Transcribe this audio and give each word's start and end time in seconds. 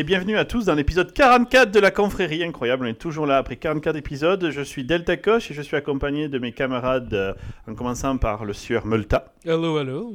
Et 0.00 0.02
bienvenue 0.02 0.38
à 0.38 0.46
tous 0.46 0.64
dans 0.64 0.74
l'épisode 0.74 1.12
44 1.12 1.70
de 1.70 1.78
la 1.78 1.90
confrérie. 1.90 2.42
Incroyable, 2.42 2.86
on 2.86 2.88
est 2.88 2.94
toujours 2.94 3.26
là 3.26 3.36
après 3.36 3.56
44 3.56 3.96
épisodes. 3.96 4.48
Je 4.50 4.62
suis 4.62 4.82
Delta 4.82 5.18
Koch 5.18 5.50
et 5.50 5.52
je 5.52 5.60
suis 5.60 5.76
accompagné 5.76 6.28
de 6.30 6.38
mes 6.38 6.52
camarades, 6.52 7.12
euh, 7.12 7.34
en 7.68 7.74
commençant 7.74 8.16
par 8.16 8.46
le 8.46 8.54
sieur 8.54 8.86
Multa, 8.86 9.34
Hello, 9.44 9.78
hello. 9.78 10.14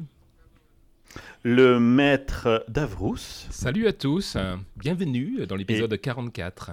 le 1.44 1.80
maître 1.80 2.66
Davrous 2.68 3.18
Salut 3.52 3.86
à 3.86 3.94
tous, 3.94 4.38
bienvenue 4.76 5.46
dans 5.46 5.56
l'épisode 5.56 5.96
44. 6.02 6.72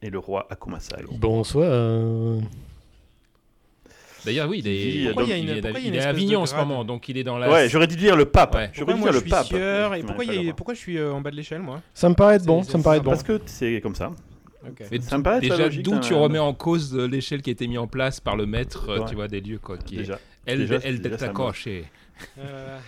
et 0.00 0.08
le 0.08 0.18
roi 0.18 0.46
Akumasai. 0.48 1.04
Bonsoir. 1.18 2.40
D'ailleurs, 4.24 4.48
oui, 4.48 4.58
il 4.60 4.68
est, 4.68 4.76
il 4.76 5.08
a 5.08 5.10
une- 5.36 5.48
est- 5.48 5.58
il 5.80 5.86
il 5.88 5.94
est 5.96 6.00
à 6.00 6.08
Avignon 6.08 6.40
en 6.42 6.46
ce 6.46 6.54
moment, 6.54 6.84
donc 6.84 7.08
il 7.08 7.16
est 7.18 7.24
dans 7.24 7.38
la. 7.38 7.50
Ouais, 7.50 7.68
j'aurais 7.68 7.86
dû 7.86 7.96
dire 7.96 8.16
le 8.16 8.24
pape. 8.24 8.54
Ouais. 8.54 8.70
J'aurais 8.72 8.92
Pourquoi 8.94 8.94
dû 8.94 9.02
dire 9.02 9.12
je 9.12 9.16
le 9.16 9.20
suis 9.20 9.30
pape. 9.30 9.46
sieur 9.46 9.94
et 9.94 9.98
Ouais, 10.00 10.04
pourquoi, 10.06 10.24
y 10.24 10.28
a- 10.30 10.74
je 10.74 10.78
suis 10.78 10.98
euh, 10.98 11.12
en 11.12 11.20
bas 11.20 11.30
de 11.30 11.36
l'échelle 11.36 11.60
moi 11.62 11.80
Ça 11.92 12.08
me 12.08 12.14
paraît 12.14 12.36
être 12.36 12.44
bon, 12.46 12.62
ça 12.62 12.78
me 12.78 12.82
paraît 12.82 12.96
être 12.98 13.02
bon. 13.04 13.10
Parce 13.10 13.22
que 13.22 13.40
c'est 13.46 13.80
comme 13.82 13.94
ça. 13.94 14.12
Mais 14.90 15.00
Ça 15.00 15.18
me 15.18 15.22
paraît 15.22 15.36
être 15.36 15.42
déjà, 15.42 15.68
d'où 15.82 15.94
hein. 15.94 16.00
tu 16.00 16.14
remets 16.14 16.38
en 16.38 16.54
cause 16.54 16.96
euh, 16.96 17.06
l'échelle 17.06 17.42
qui 17.42 17.50
a 17.50 17.52
été 17.52 17.66
mise 17.66 17.76
en 17.78 17.86
place 17.86 18.20
par 18.20 18.34
le 18.34 18.46
maître, 18.46 18.88
euh, 18.88 18.98
Ouais. 19.00 19.04
tu 19.08 19.14
vois, 19.14 19.28
des 19.28 19.40
lieux, 19.42 19.58
quoi, 19.58 19.76
qui 19.76 19.96
est 19.96 19.98
Déjà. 19.98 20.18
El, 20.46 20.58
déjà, 20.60 20.76
El 20.76 21.00
déjà, 21.02 21.16
Delta 21.16 21.32
Euh, 22.38 22.78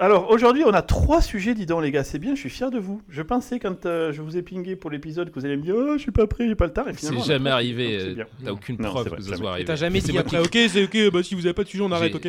Alors 0.00 0.30
aujourd'hui, 0.30 0.64
on 0.64 0.72
a 0.72 0.82
trois 0.82 1.22
sujets, 1.22 1.54
dis 1.54 1.64
donc 1.64 1.82
les 1.82 1.92
gars, 1.92 2.02
c'est 2.02 2.18
bien, 2.18 2.34
je 2.34 2.40
suis 2.40 2.50
fier 2.50 2.70
de 2.72 2.78
vous. 2.78 3.00
Je 3.08 3.22
pensais 3.22 3.60
quand 3.60 3.86
euh, 3.86 4.12
je 4.12 4.20
vous 4.20 4.36
ai 4.36 4.42
pingé 4.42 4.74
pour 4.74 4.90
l'épisode 4.90 5.30
que 5.30 5.38
vous 5.38 5.46
allez 5.46 5.56
me 5.56 5.62
dire 5.62 5.76
oh, 5.78 5.92
je 5.96 6.02
suis 6.02 6.10
pas 6.10 6.26
prêt, 6.26 6.48
j'ai 6.48 6.56
pas 6.56 6.66
le 6.66 6.72
temps. 6.72 6.84
C'est 6.96 7.16
jamais 7.24 7.50
arrivé, 7.50 7.96
euh, 8.00 8.24
t'as 8.44 8.50
aucune 8.50 8.76
Non, 8.80 8.90
preuve 8.90 9.08
vrai, 9.08 9.16
que 9.18 9.22
ça 9.22 9.28
jamais. 9.30 9.40
soit 9.42 9.50
arrivé. 9.52 9.64
t'as 9.64 9.76
jamais 9.76 10.00
C'est 10.00 10.06
dit 10.08 10.12
moi 10.14 10.20
après, 10.22 10.38
ok, 10.40 10.58
c'est 10.68 10.82
ok, 10.84 11.12
bah 11.12 11.22
si 11.22 11.34
vous 11.36 11.46
avez 11.46 11.54
pas 11.54 11.62
de 11.62 11.68
sujet, 11.68 11.82
on 11.84 11.92
arrête, 11.92 12.14
ok 12.14 12.24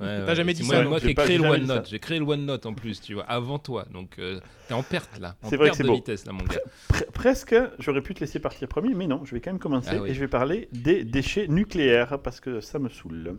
Ouais, 0.00 0.06
T'as 0.06 0.26
ouais, 0.26 0.34
jamais 0.36 0.54
c'est 0.54 0.62
dit 0.62 0.66
moi, 0.68 0.76
ça, 0.76 0.84
Moi 0.84 0.98
J'ai 1.02 1.14
créé 1.14 1.38
le 1.38 1.44
OneNote, 1.48 1.88
j'ai 1.90 1.98
créé 1.98 2.18
le 2.20 2.24
OneNote 2.24 2.66
en 2.66 2.72
plus, 2.74 3.00
tu 3.00 3.14
vois, 3.14 3.24
avant 3.24 3.58
toi, 3.58 3.84
donc 3.92 4.10
euh, 4.20 4.38
t'es 4.68 4.74
en 4.74 4.84
perte 4.84 5.18
là, 5.20 5.34
en 5.42 5.48
C'est 5.50 5.56
vrai 5.56 5.70
que 5.70 5.76
perte 5.76 5.76
c'est 5.78 5.82
de 5.82 5.88
beau. 5.88 5.94
vitesse 5.96 6.24
là, 6.24 6.32
mon 6.32 6.44
gars. 6.44 6.56
Pre- 6.92 7.10
presque, 7.12 7.56
j'aurais 7.80 8.00
pu 8.00 8.14
te 8.14 8.20
laisser 8.20 8.38
partir 8.38 8.68
premier, 8.68 8.94
mais 8.94 9.08
non, 9.08 9.22
je 9.24 9.34
vais 9.34 9.40
quand 9.40 9.50
même 9.50 9.58
commencer 9.58 9.90
Ah 10.00 10.06
et 10.06 10.14
je 10.14 10.20
vais 10.20 10.28
parler 10.28 10.68
des 10.72 11.02
déchets 11.02 11.48
nucléaires 11.48 12.20
parce 12.22 12.38
que 12.40 12.60
ça 12.60 12.78
me 12.78 12.88
saoule. 12.88 13.34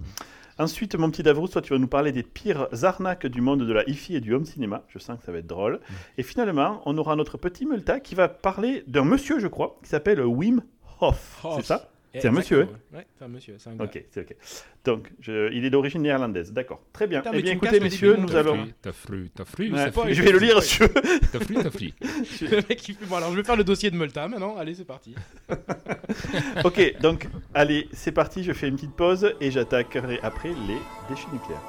Ensuite, 0.59 0.95
mon 0.95 1.09
petit 1.09 1.23
Davrous, 1.23 1.47
toi, 1.47 1.61
tu 1.61 1.71
vas 1.71 1.79
nous 1.79 1.87
parler 1.87 2.11
des 2.11 2.21
pires 2.21 2.67
arnaques 2.83 3.25
du 3.25 3.39
monde 3.39 3.65
de 3.65 3.71
la 3.71 3.87
hi-fi 3.89 4.17
et 4.17 4.19
du 4.19 4.33
home 4.33 4.43
cinéma. 4.43 4.83
Je 4.89 4.99
sens 4.99 5.17
que 5.17 5.23
ça 5.23 5.31
va 5.31 5.37
être 5.37 5.47
drôle. 5.47 5.75
Mm. 5.75 5.93
Et 6.17 6.23
finalement, 6.23 6.81
on 6.85 6.97
aura 6.97 7.15
notre 7.15 7.37
petit 7.37 7.65
Multa 7.65 8.01
qui 8.01 8.13
va 8.13 8.27
parler 8.27 8.83
d'un 8.85 9.05
monsieur, 9.05 9.39
je 9.39 9.47
crois, 9.47 9.77
qui 9.81 9.89
s'appelle 9.89 10.19
Wim 10.19 10.61
Hof. 10.99 11.39
Hof. 11.45 11.55
C'est 11.55 11.65
ça? 11.65 11.89
C'est 12.13 12.27
un 12.27 12.31
monsieur, 12.31 12.61
Exactement, 12.61 12.97
Ouais, 12.99 13.07
c'est 13.17 13.25
un 13.25 13.27
monsieur, 13.27 13.55
c'est 13.59 13.69
un 13.69 13.75
gars. 13.75 13.83
Ok, 13.85 14.03
c'est 14.09 14.21
ok. 14.21 14.35
Donc, 14.83 15.11
je- 15.19 15.51
il 15.53 15.63
est 15.63 15.69
d'origine 15.69 16.01
néerlandaise. 16.01 16.51
D'accord. 16.51 16.81
Très 16.91 17.05
bien. 17.05 17.19
Putain, 17.19 17.31
eh 17.35 17.41
bien, 17.41 17.41
tu 17.41 17.47
me 17.47 17.53
écoutez, 17.57 17.69
casses 17.71 17.79
le 17.79 17.83
messieurs, 17.83 18.15
début, 18.15 18.25
nous 18.27 18.35
allons. 18.35 18.57
truc. 18.63 18.75
T'as 18.81 18.91
flu, 18.91 19.29
t'as 19.35 19.45
flu, 19.45 19.71
Ouais, 19.71 19.77
ça 19.77 19.91
flu. 19.91 20.13
je 20.15 20.21
vais 20.23 20.31
le 20.31 20.39
lire 20.39 20.63
sur. 20.63 20.87
T'as 20.91 21.39
flu, 21.39 21.55
t'as 21.61 21.69
flu. 21.69 21.91
Le 22.41 22.67
mec 22.67 22.89
il 22.89 22.95
fait 22.95 23.05
bon 23.05 23.15
alors 23.17 23.31
je 23.31 23.35
vais 23.37 23.43
faire 23.43 23.55
le 23.55 23.63
dossier 23.63 23.91
de 23.91 23.95
Multa 23.95 24.27
maintenant, 24.27 24.57
allez 24.57 24.73
c'est 24.73 24.85
parti. 24.85 25.13
ok, 26.63 26.95
donc, 27.01 27.27
allez, 27.53 27.87
c'est 27.93 28.11
parti. 28.11 28.43
Je 28.43 28.53
fais 28.53 28.67
une 28.67 28.75
petite 28.75 28.95
pause 28.95 29.33
et 29.39 29.51
j'attaquerai 29.51 30.19
après 30.23 30.49
les 30.49 30.77
déchets 31.09 31.27
nucléaires. 31.31 31.61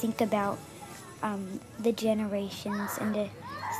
think 0.00 0.22
about 0.22 0.56
um, 1.22 1.44
the 1.82 1.92
generations 1.94 2.98
and 3.02 3.12
to 3.12 3.26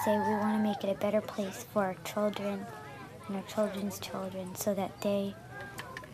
say 0.04 0.12
we 0.14 0.34
want 0.42 0.58
to 0.58 0.62
make 0.62 0.84
it 0.84 0.90
a 0.90 0.94
better 1.00 1.22
place 1.22 1.64
for 1.72 1.82
our 1.82 1.94
children 2.04 2.58
and 3.28 3.36
our 3.36 3.44
children's 3.48 3.98
children 4.00 4.46
so 4.54 4.74
that 4.74 4.90
they 5.00 5.34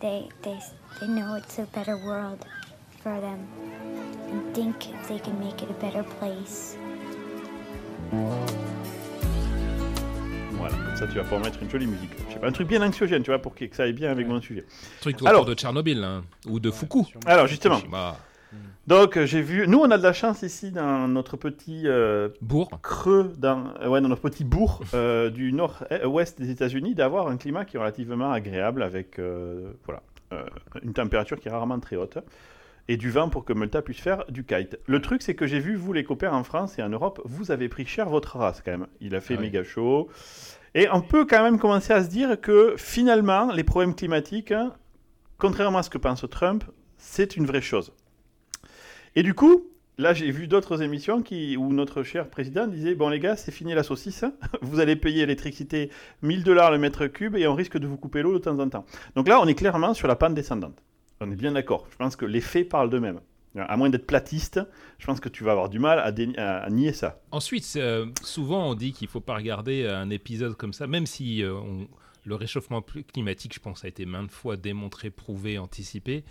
they 0.01 0.29
they 0.43 0.57
they 1.01 1.07
know 1.09 1.37
it's 1.37 1.59
a 1.59 1.67
better 1.75 1.97
world 2.05 2.45
for 3.03 3.21
them 3.21 3.39
and 4.31 4.55
think 4.55 4.77
they 5.09 5.19
can 5.19 5.39
make 5.39 5.62
it 5.62 5.71
a 5.71 5.81
better 5.81 6.05
place 6.19 6.77
Voilà, 10.53 10.75
comme 10.84 10.97
ça 10.97 11.07
tu 11.07 11.15
vas 11.17 11.23
pouvoir 11.23 11.41
mettre 11.43 11.62
une 11.62 11.71
jolie 11.71 11.87
musique. 11.87 12.11
Je 12.29 12.34
sais 12.34 12.41
pas, 12.41 12.47
un 12.49 12.53
truc 12.53 12.69
bien 12.69 12.83
anxiogène, 12.83 13.23
tu 13.23 13.31
vois, 13.31 13.39
pour 13.41 13.55
que 13.55 13.65
ça 13.73 13.83
aille 13.84 13.93
bien 13.93 14.11
avec 14.11 14.27
mon 14.27 14.41
sujet. 14.41 14.65
Truc 15.01 15.17
Alors- 15.25 15.45
de 15.45 15.55
Tchernobyl, 15.55 16.03
hein, 16.03 16.25
ou 16.49 16.59
de 16.61 16.71
Fuku. 16.71 17.05
Alors 17.27 17.47
justement, 17.47 17.77
Fukushima. 17.77 18.17
Donc 18.87 19.17
euh, 19.17 19.27
j'ai 19.27 19.43
vu, 19.43 19.67
nous 19.67 19.78
on 19.81 19.91
a 19.91 19.99
de 19.99 20.03
la 20.03 20.12
chance 20.12 20.43
ici 20.43 20.71
dans 20.71 21.09
notre 21.09 21.37
petit 21.37 21.83
euh, 21.87 22.28
Bourg. 22.41 22.71
creux, 22.83 23.33
dans, 23.37 23.75
euh, 23.81 23.89
ouais, 23.89 24.00
dans 24.00 24.09
notre 24.09 24.22
petit 24.22 24.44
bourg 24.44 24.83
euh, 24.94 25.28
du 25.31 25.53
nord-ouest 25.53 26.39
des 26.41 26.50
États-Unis, 26.50 26.95
d'avoir 26.95 27.27
un 27.27 27.37
climat 27.37 27.65
qui 27.65 27.77
est 27.77 27.81
relativement 27.81 28.31
agréable 28.31 28.83
avec 28.83 29.19
voilà, 29.84 30.03
une 30.83 30.93
température 30.93 31.41
qui 31.41 31.49
est 31.49 31.50
rarement 31.50 31.81
très 31.81 31.97
haute 31.97 32.19
et 32.89 32.97
du 32.97 33.11
vent 33.11 33.28
pour 33.28 33.45
que 33.45 33.53
Multa 33.53 33.83
puisse 33.83 33.99
faire 33.99 34.25
du 34.28 34.45
kite. 34.45 34.78
Le 34.87 35.03
truc 35.03 35.22
c'est 35.22 35.34
que 35.34 35.49
j'ai 35.49 35.59
vu, 35.59 35.75
vous 35.75 35.93
les 35.93 36.05
copains 36.05 36.33
en 36.33 36.45
France 36.45 36.78
et 36.78 36.83
en 36.83 36.89
Europe, 36.89 37.21
vous 37.25 37.50
avez 37.50 37.69
pris 37.69 37.87
cher 37.87 38.09
votre 38.09 38.37
race 38.39 38.62
quand 38.65 38.71
même. 38.71 38.87
Il 39.00 39.16
a 39.16 39.21
fait 39.21 39.34
Ah 39.34 39.39
oui. 39.41 39.47
méga 39.47 39.65
chaud. 39.65 40.09
Et 40.77 40.89
on 40.93 41.00
peut 41.00 41.25
quand 41.25 41.43
même 41.43 41.59
commencer 41.59 41.93
à 41.93 42.05
se 42.05 42.09
dire 42.09 42.41
que 42.41 42.75
finalement, 42.77 43.50
les 43.50 43.65
problèmes 43.65 43.95
climatiques, 43.95 44.53
contrairement 45.39 45.78
à 45.78 45.83
ce 45.83 45.91
que 45.91 45.99
pense 45.99 46.25
Trump, 46.31 46.65
c'est 46.99 47.37
une 47.37 47.47
vraie 47.47 47.62
chose. 47.62 47.93
Et 49.19 49.22
du 49.22 49.32
coup, 49.32 49.65
là 49.97 50.12
j'ai 50.12 50.31
vu 50.31 50.47
d'autres 50.47 50.82
émissions 50.82 51.25
où 51.59 51.72
notre 51.72 52.03
cher 52.03 52.28
président 52.28 52.66
disait 52.66 52.94
Bon 52.94 53.09
les 53.09 53.19
gars, 53.19 53.34
c'est 53.34 53.50
fini 53.50 53.72
la 53.72 53.82
saucisse, 53.82 54.27
vous 54.60 54.78
allez 54.78 54.94
payer 54.94 55.21
l'électricité 55.21 55.91
1000 56.21 56.44
dollars 56.44 56.71
le 56.71 56.77
mètre 56.77 57.06
cube 57.06 57.34
et 57.34 57.47
on 57.49 57.54
risque 57.54 57.78
de 57.78 57.87
vous 57.87 57.97
couper 57.97 58.21
l'eau 58.21 58.34
de 58.34 58.38
temps 58.38 58.59
en 58.59 58.69
temps. 58.69 58.84
Donc 59.15 59.27
là, 59.27 59.41
on 59.41 59.47
est 59.47 59.54
clairement 59.54 59.94
sur 59.94 60.06
la 60.06 60.16
pente 60.16 60.34
descendante. 60.34 60.82
On 61.22 61.31
est 61.32 61.37
bien 61.37 61.53
d'accord. 61.53 61.87
Je 61.91 61.97
pense 61.97 62.15
que 62.15 62.27
les 62.27 62.43
faits 62.43 62.69
parlent 62.69 62.91
d'eux-mêmes. 62.91 63.21
À 63.56 63.78
moins 63.78 63.88
d'être 63.88 64.06
platiste, 64.06 64.60
je 64.99 65.06
pense 65.06 65.19
que 65.19 65.31
tu 65.31 65.43
vas 65.43 65.53
avoir 65.53 65.71
du 65.71 65.78
mal 65.78 65.98
à, 65.98 66.69
nier 66.69 66.93
ça. 66.93 67.22
Ensuite, 67.31 67.72
euh, 67.77 68.04
souvent 68.22 68.69
on 68.69 68.75
dit 68.75 68.93
qu'il 68.93 69.09
faut 69.09 69.22
pas 69.22 69.34
regarder 69.34 69.87
un 69.87 70.10
épisode 70.10 70.59
comme 70.59 70.75
ça, 70.75 70.87
même 70.87 71.06
si 71.06 71.43
euh, 71.43 71.59
le 72.27 72.34
réchauffement 72.34 72.83
climatique, 72.83 73.54
je 73.54 73.60
pense, 73.60 73.83
a 73.83 73.88
été 73.88 74.04
maintes 74.04 74.31
fois 74.31 74.59
démontré, 74.59 75.09
prouvé, 75.09 75.56
anticipé. 75.56 76.22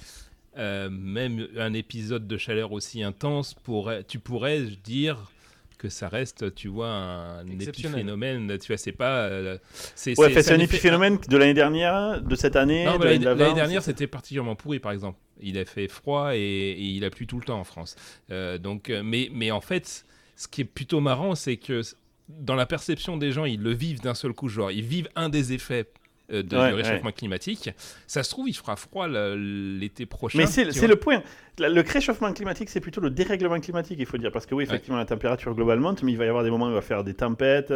Euh, 0.57 0.89
même 0.89 1.47
un 1.57 1.73
épisode 1.73 2.27
de 2.27 2.37
chaleur 2.37 2.71
aussi 2.71 3.03
intense, 3.03 3.53
pourrait, 3.53 4.03
tu 4.05 4.19
pourrais 4.19 4.61
dire 4.61 5.31
que 5.77 5.89
ça 5.89 6.07
reste, 6.07 6.55
tu 6.55 6.69
vois, 6.69 6.87
un 6.87 7.45
épiphénomène. 7.47 8.57
Tu 8.59 8.67
vois, 8.67 8.77
c'est 8.77 8.93
pas. 8.93 9.25
euh, 9.25 9.57
c'est 9.95 10.17
Ouais, 10.17 10.29
fait, 10.29 10.43
c'est 10.43 10.53
un 10.53 10.59
épiphénomène 10.59 11.17
de 11.27 11.37
l'année 11.37 11.53
dernière, 11.53 12.21
de 12.21 12.35
cette 12.35 12.55
année, 12.55 12.85
Non, 12.85 12.97
de 12.97 13.03
l'année 13.03 13.13
l'année 13.15 13.25
d'avant. 13.25 13.39
l'année 13.43 13.55
dernière, 13.55 13.83
c'était 13.83 14.07
particulièrement 14.07 14.55
pourri, 14.55 14.79
par 14.79 14.93
exemple. 14.93 15.19
Il 15.41 15.57
a 15.57 15.65
fait 15.65 15.89
froid 15.89 16.33
et, 16.35 16.39
et 16.39 16.81
il 16.81 17.03
a 17.03 17.09
plu 17.09 17.27
tout 17.27 17.37
le 17.37 17.43
temps 17.45 17.59
en 17.59 17.65
France. 17.65 17.97
Euh, 18.31 18.57
donc, 18.57 18.89
mais, 19.03 19.29
mais 19.33 19.51
en 19.51 19.59
fait, 19.61 20.05
ce 20.37 20.47
qui 20.47 20.61
est 20.61 20.65
plutôt 20.65 21.01
marrant, 21.01 21.35
c'est 21.35 21.57
que 21.57 21.81
dans 22.29 22.55
la 22.55 22.65
perception 22.65 23.17
des 23.17 23.31
gens, 23.33 23.43
ils 23.43 23.61
le 23.61 23.73
vivent 23.73 23.99
d'un 24.01 24.15
seul 24.15 24.31
coup. 24.31 24.47
Genre, 24.47 24.71
ils 24.71 24.85
vivent 24.85 25.09
un 25.17 25.27
des 25.27 25.51
effets 25.51 25.89
euh, 26.31 26.43
de- 26.43 26.57
Ouais, 26.57 26.69
du 26.69 26.75
réchauffement 26.75 27.11
climatique. 27.11 27.69
Ça 28.07 28.23
se 28.23 28.29
trouve, 28.29 28.49
il 28.49 28.53
fera 28.55 28.75
froid 28.75 29.07
l'été 29.07 30.05
prochain. 30.05 30.37
Mais 30.37 30.45
c'est 30.47 30.63
vois. 30.71 30.87
le 30.87 30.95
point. 30.95 31.23
Le 31.59 31.81
réchauffement 31.81 32.31
climatique, 32.33 32.69
c'est 32.69 32.79
plutôt 32.81 33.01
le 33.01 33.09
dérèglement 33.09 33.59
climatique, 33.59 33.97
il 33.99 34.05
faut 34.05 34.17
dire. 34.17 34.31
Parce 34.31 34.45
que 34.45 34.55
oui, 34.55 34.63
effectivement, 34.63 34.97
la 34.97 35.05
température 35.05 35.53
globale 35.55 35.79
monte, 35.79 36.03
mais 36.03 36.11
il 36.11 36.17
va 36.17 36.25
y 36.25 36.27
avoir 36.29 36.43
des 36.43 36.49
moments 36.49 36.65
où 36.67 36.69
il 36.71 36.73
va 36.75 36.81
faire 36.81 37.03
des 37.03 37.13
tempêtes. 37.13 37.73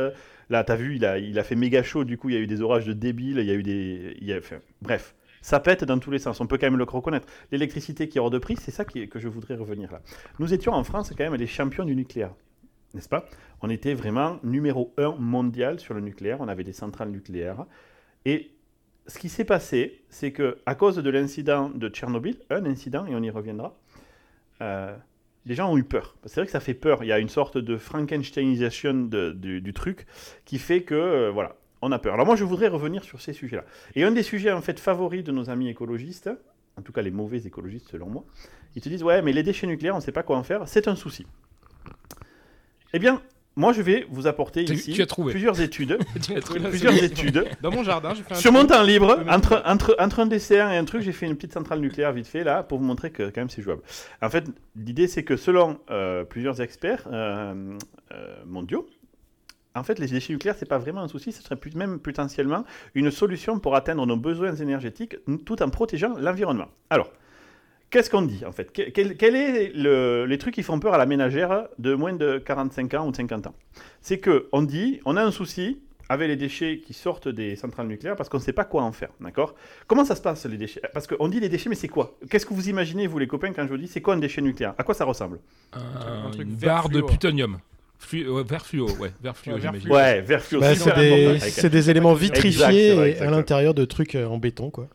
Là, 0.49 0.63
tu 0.63 0.71
as 0.71 0.75
vu, 0.75 0.95
il 0.95 1.05
a, 1.05 1.17
il 1.19 1.37
a 1.37 1.43
fait 1.43 1.55
méga 1.55 1.83
chaud, 1.83 2.03
du 2.03 2.17
coup, 2.17 2.29
il 2.29 2.35
y 2.35 2.37
a 2.37 2.41
eu 2.41 2.47
des 2.47 2.61
orages 2.61 2.85
de 2.85 2.93
débiles, 2.93 3.37
il 3.39 3.45
y 3.45 3.51
a 3.51 3.53
eu 3.53 3.63
des. 3.63 4.17
il 4.19 4.27
y 4.27 4.33
a- 4.33 4.37
enfin, 4.39 4.57
bref, 4.81 5.15
ça 5.41 5.59
pète 5.59 5.83
dans 5.85 5.99
tous 5.99 6.11
les 6.11 6.19
sens. 6.19 6.41
On 6.41 6.47
peut 6.47 6.57
quand 6.57 6.67
même 6.67 6.77
le 6.77 6.83
reconnaître. 6.83 7.27
L'électricité 7.51 8.09
qui 8.09 8.17
est 8.17 8.21
hors 8.21 8.29
de 8.31 8.39
prix, 8.39 8.55
c'est 8.59 8.71
ça 8.71 8.83
qui 8.83 9.01
est- 9.03 9.07
que 9.07 9.19
je 9.19 9.27
voudrais 9.27 9.55
revenir 9.55 9.91
là. 9.91 10.01
Nous 10.39 10.53
étions 10.53 10.73
en 10.73 10.83
France 10.83 11.11
quand 11.17 11.23
même 11.23 11.35
les 11.35 11.47
champions 11.47 11.85
du 11.85 11.95
nucléaire. 11.95 12.31
N'est-ce 12.95 13.07
pas? 13.09 13.25
On 13.61 13.69
était 13.69 13.93
vraiment 13.93 14.39
numéro 14.43 14.93
un 14.97 15.11
mondial 15.19 15.79
sur 15.79 15.93
le 15.93 16.01
nucléaire. 16.01 16.37
On 16.41 16.47
avait 16.47 16.63
des 16.63 16.73
centrales 16.73 17.11
nucléaires. 17.11 17.65
Et 18.25 18.51
ce 19.07 19.17
qui 19.17 19.29
s'est 19.29 19.45
passé, 19.45 20.03
c'est 20.09 20.31
que 20.31 20.57
à 20.65 20.75
cause 20.75 20.97
de 20.97 21.09
l'incident 21.09 21.69
de 21.69 21.89
Tchernobyl, 21.89 22.37
un 22.49 22.65
incident, 22.65 23.05
et 23.05 23.15
on 23.15 23.21
y 23.21 23.29
reviendra, 23.29 23.75
euh, 24.61 24.95
les 25.45 25.55
gens 25.55 25.71
ont 25.71 25.77
eu 25.77 25.83
peur. 25.83 26.15
C'est 26.25 26.41
vrai 26.41 26.45
que 26.45 26.51
ça 26.51 26.59
fait 26.59 26.73
peur. 26.73 27.03
Il 27.03 27.07
y 27.07 27.11
a 27.11 27.19
une 27.19 27.29
sorte 27.29 27.57
de 27.57 27.77
Frankensteinisation 27.77 28.93
du 28.93 29.73
truc 29.73 30.05
qui 30.45 30.59
fait 30.59 30.83
que, 30.83 30.95
euh, 30.95 31.31
voilà, 31.31 31.55
on 31.81 31.91
a 31.91 31.99
peur. 31.99 32.13
Alors 32.13 32.25
moi, 32.25 32.35
je 32.35 32.43
voudrais 32.43 32.67
revenir 32.67 33.03
sur 33.03 33.21
ces 33.21 33.33
sujets-là. 33.33 33.65
Et 33.95 34.03
un 34.03 34.11
des 34.11 34.23
sujets, 34.23 34.51
en 34.51 34.61
fait, 34.61 34.79
favoris 34.79 35.23
de 35.23 35.31
nos 35.31 35.49
amis 35.49 35.69
écologistes, 35.69 36.29
en 36.77 36.81
tout 36.81 36.91
cas 36.91 37.01
les 37.01 37.11
mauvais 37.11 37.39
écologistes 37.39 37.89
selon 37.89 38.09
moi, 38.09 38.25
ils 38.75 38.81
te 38.81 38.89
disent, 38.89 39.03
ouais, 39.03 39.21
mais 39.21 39.33
les 39.33 39.43
déchets 39.43 39.67
nucléaires, 39.67 39.95
on 39.95 39.99
ne 39.99 40.03
sait 40.03 40.11
pas 40.11 40.23
quoi 40.23 40.37
en 40.37 40.43
faire, 40.43 40.67
c'est 40.67 40.87
un 40.87 40.95
souci. 40.95 41.25
Eh 42.93 42.99
bien, 42.99 43.21
moi, 43.59 43.73
je 43.73 43.81
vais 43.81 44.05
vous 44.09 44.25
apporter 44.25 44.63
ici 44.63 44.93
tu 44.93 45.01
as 45.01 45.05
trouvé. 45.05 45.31
plusieurs 45.31 45.59
études, 45.59 45.97
Tu 46.23 46.35
as 46.35 46.39
trouvé. 46.41 46.61
plusieurs 46.69 47.03
études 47.03 47.45
Dans 47.61 47.71
mon 47.71 47.83
jardin, 47.83 48.13
j'ai 48.13 48.23
fait 48.23 48.33
un 48.33 48.37
sur 48.37 48.51
mon 48.53 48.65
temps 48.65 48.81
libre, 48.83 49.23
entre, 49.29 49.61
entre, 49.65 49.95
entre 49.99 50.19
un 50.21 50.25
dessert 50.25 50.71
et 50.71 50.77
un 50.77 50.85
truc, 50.85 51.01
j'ai 51.01 51.11
fait 51.11 51.25
une 51.25 51.35
petite 51.35 51.53
centrale 51.53 51.79
nucléaire 51.81 52.13
vite 52.13 52.27
fait 52.27 52.43
là 52.43 52.63
pour 52.63 52.79
vous 52.79 52.85
montrer 52.85 53.11
que 53.11 53.23
quand 53.23 53.41
même 53.41 53.49
c'est 53.49 53.61
jouable. 53.61 53.81
En 54.21 54.29
fait, 54.29 54.45
l'idée 54.75 55.07
c'est 55.07 55.23
que 55.23 55.35
selon 55.35 55.79
euh, 55.91 56.23
plusieurs 56.23 56.61
experts 56.61 57.07
euh, 57.11 57.77
euh, 58.13 58.35
mondiaux, 58.45 58.87
en 59.75 59.83
fait 59.83 59.99
les 59.99 60.07
déchets 60.07 60.33
nucléaires 60.33 60.55
c'est 60.57 60.67
pas 60.67 60.77
vraiment 60.79 61.01
un 61.01 61.07
souci, 61.07 61.31
ce 61.31 61.43
serait 61.43 61.55
plus- 61.57 61.75
même 61.75 61.99
potentiellement 61.99 62.63
une 62.95 63.11
solution 63.11 63.59
pour 63.59 63.75
atteindre 63.75 64.05
nos 64.05 64.17
besoins 64.17 64.55
énergétiques 64.55 65.17
tout 65.45 65.61
en 65.61 65.69
protégeant 65.69 66.15
l'environnement. 66.17 66.69
Alors, 66.89 67.11
Qu'est-ce 67.89 68.09
qu'on 68.09 68.21
dit 68.21 68.43
en 68.45 68.51
fait? 68.51 68.71
Quel, 68.71 69.15
quel- 69.17 69.35
est 69.35 69.71
le- 69.73 70.25
les 70.25 70.37
trucs 70.37 70.53
qui 70.53 70.63
font 70.63 70.79
peur 70.79 70.93
à 70.93 70.97
la 70.97 71.05
ménagère 71.05 71.67
de 71.79 71.95
moins 71.95 72.13
de 72.13 72.37
45 72.37 72.93
ans 72.93 73.07
ou 73.07 73.11
de 73.11 73.15
50 73.15 73.47
ans? 73.47 73.55
C'est 74.01 74.19
que 74.19 74.47
on 74.51 74.61
dit, 74.61 74.99
on 75.05 75.17
a 75.17 75.23
un 75.23 75.31
souci 75.31 75.79
avec 76.07 76.27
les 76.27 76.35
déchets 76.35 76.81
qui 76.85 76.93
sortent 76.93 77.27
des 77.27 77.55
centrales 77.55 77.87
nucléaires 77.87 78.15
parce 78.15 78.29
qu'on 78.29 78.37
ne 78.37 78.43
sait 78.43 78.53
pas 78.53 78.63
quoi 78.65 78.83
en 78.83 78.91
faire, 78.91 79.09
d'accord? 79.21 79.55
Comment 79.87 80.05
ça 80.05 80.15
se 80.15 80.21
passe 80.21 80.45
les 80.45 80.57
déchets? 80.57 80.81
Parce 80.93 81.07
qu'on 81.07 81.27
dit 81.27 81.39
les 81.39 81.49
déchets, 81.49 81.69
mais 81.69 81.75
c'est 81.75 81.87
quoi? 81.87 82.15
Qu'est-ce 82.29 82.45
que 82.45 82.53
vous 82.53 82.69
imaginez 82.69 83.07
vous 83.07 83.17
les 83.19 83.27
copains 83.27 83.53
quand 83.53 83.63
je 83.63 83.69
vous 83.69 83.77
dis 83.77 83.87
c'est 83.87 84.01
quoi 84.01 84.13
un 84.13 84.17
déchet 84.17 84.41
nucléaire? 84.41 84.73
À 84.77 84.83
quoi 84.83 84.93
ça 84.93 85.05
ressemble? 85.05 85.39
Un, 85.73 86.27
un 86.27 86.31
truc 86.31 86.47
une 86.47 86.55
vert 86.55 86.69
barre 86.75 86.89
de 86.89 87.01
plutonium. 87.01 87.59
Flu- 87.99 88.29
ouais, 88.29 88.43
vert 88.43 88.65
fluo, 88.65 88.89
ouais, 88.97 89.11
vert 89.21 89.35
fluo, 89.35 89.55
Ouais, 89.55 89.59
vert 89.59 89.71
j'imagine. 89.73 89.87
fluo. 89.87 89.95
Ouais, 89.95 90.21
vert 90.21 90.41
fluo. 90.41 90.59
Bah, 90.61 90.73
c'est 91.39 91.69
des, 91.69 91.89
éléments 91.89 92.13
vitrifiés 92.13 93.19
à 93.19 93.29
l'intérieur 93.29 93.73
de 93.73 93.83
trucs 93.85 94.15
euh, 94.15 94.25
en 94.25 94.37
béton, 94.37 94.69
quoi. 94.69 94.87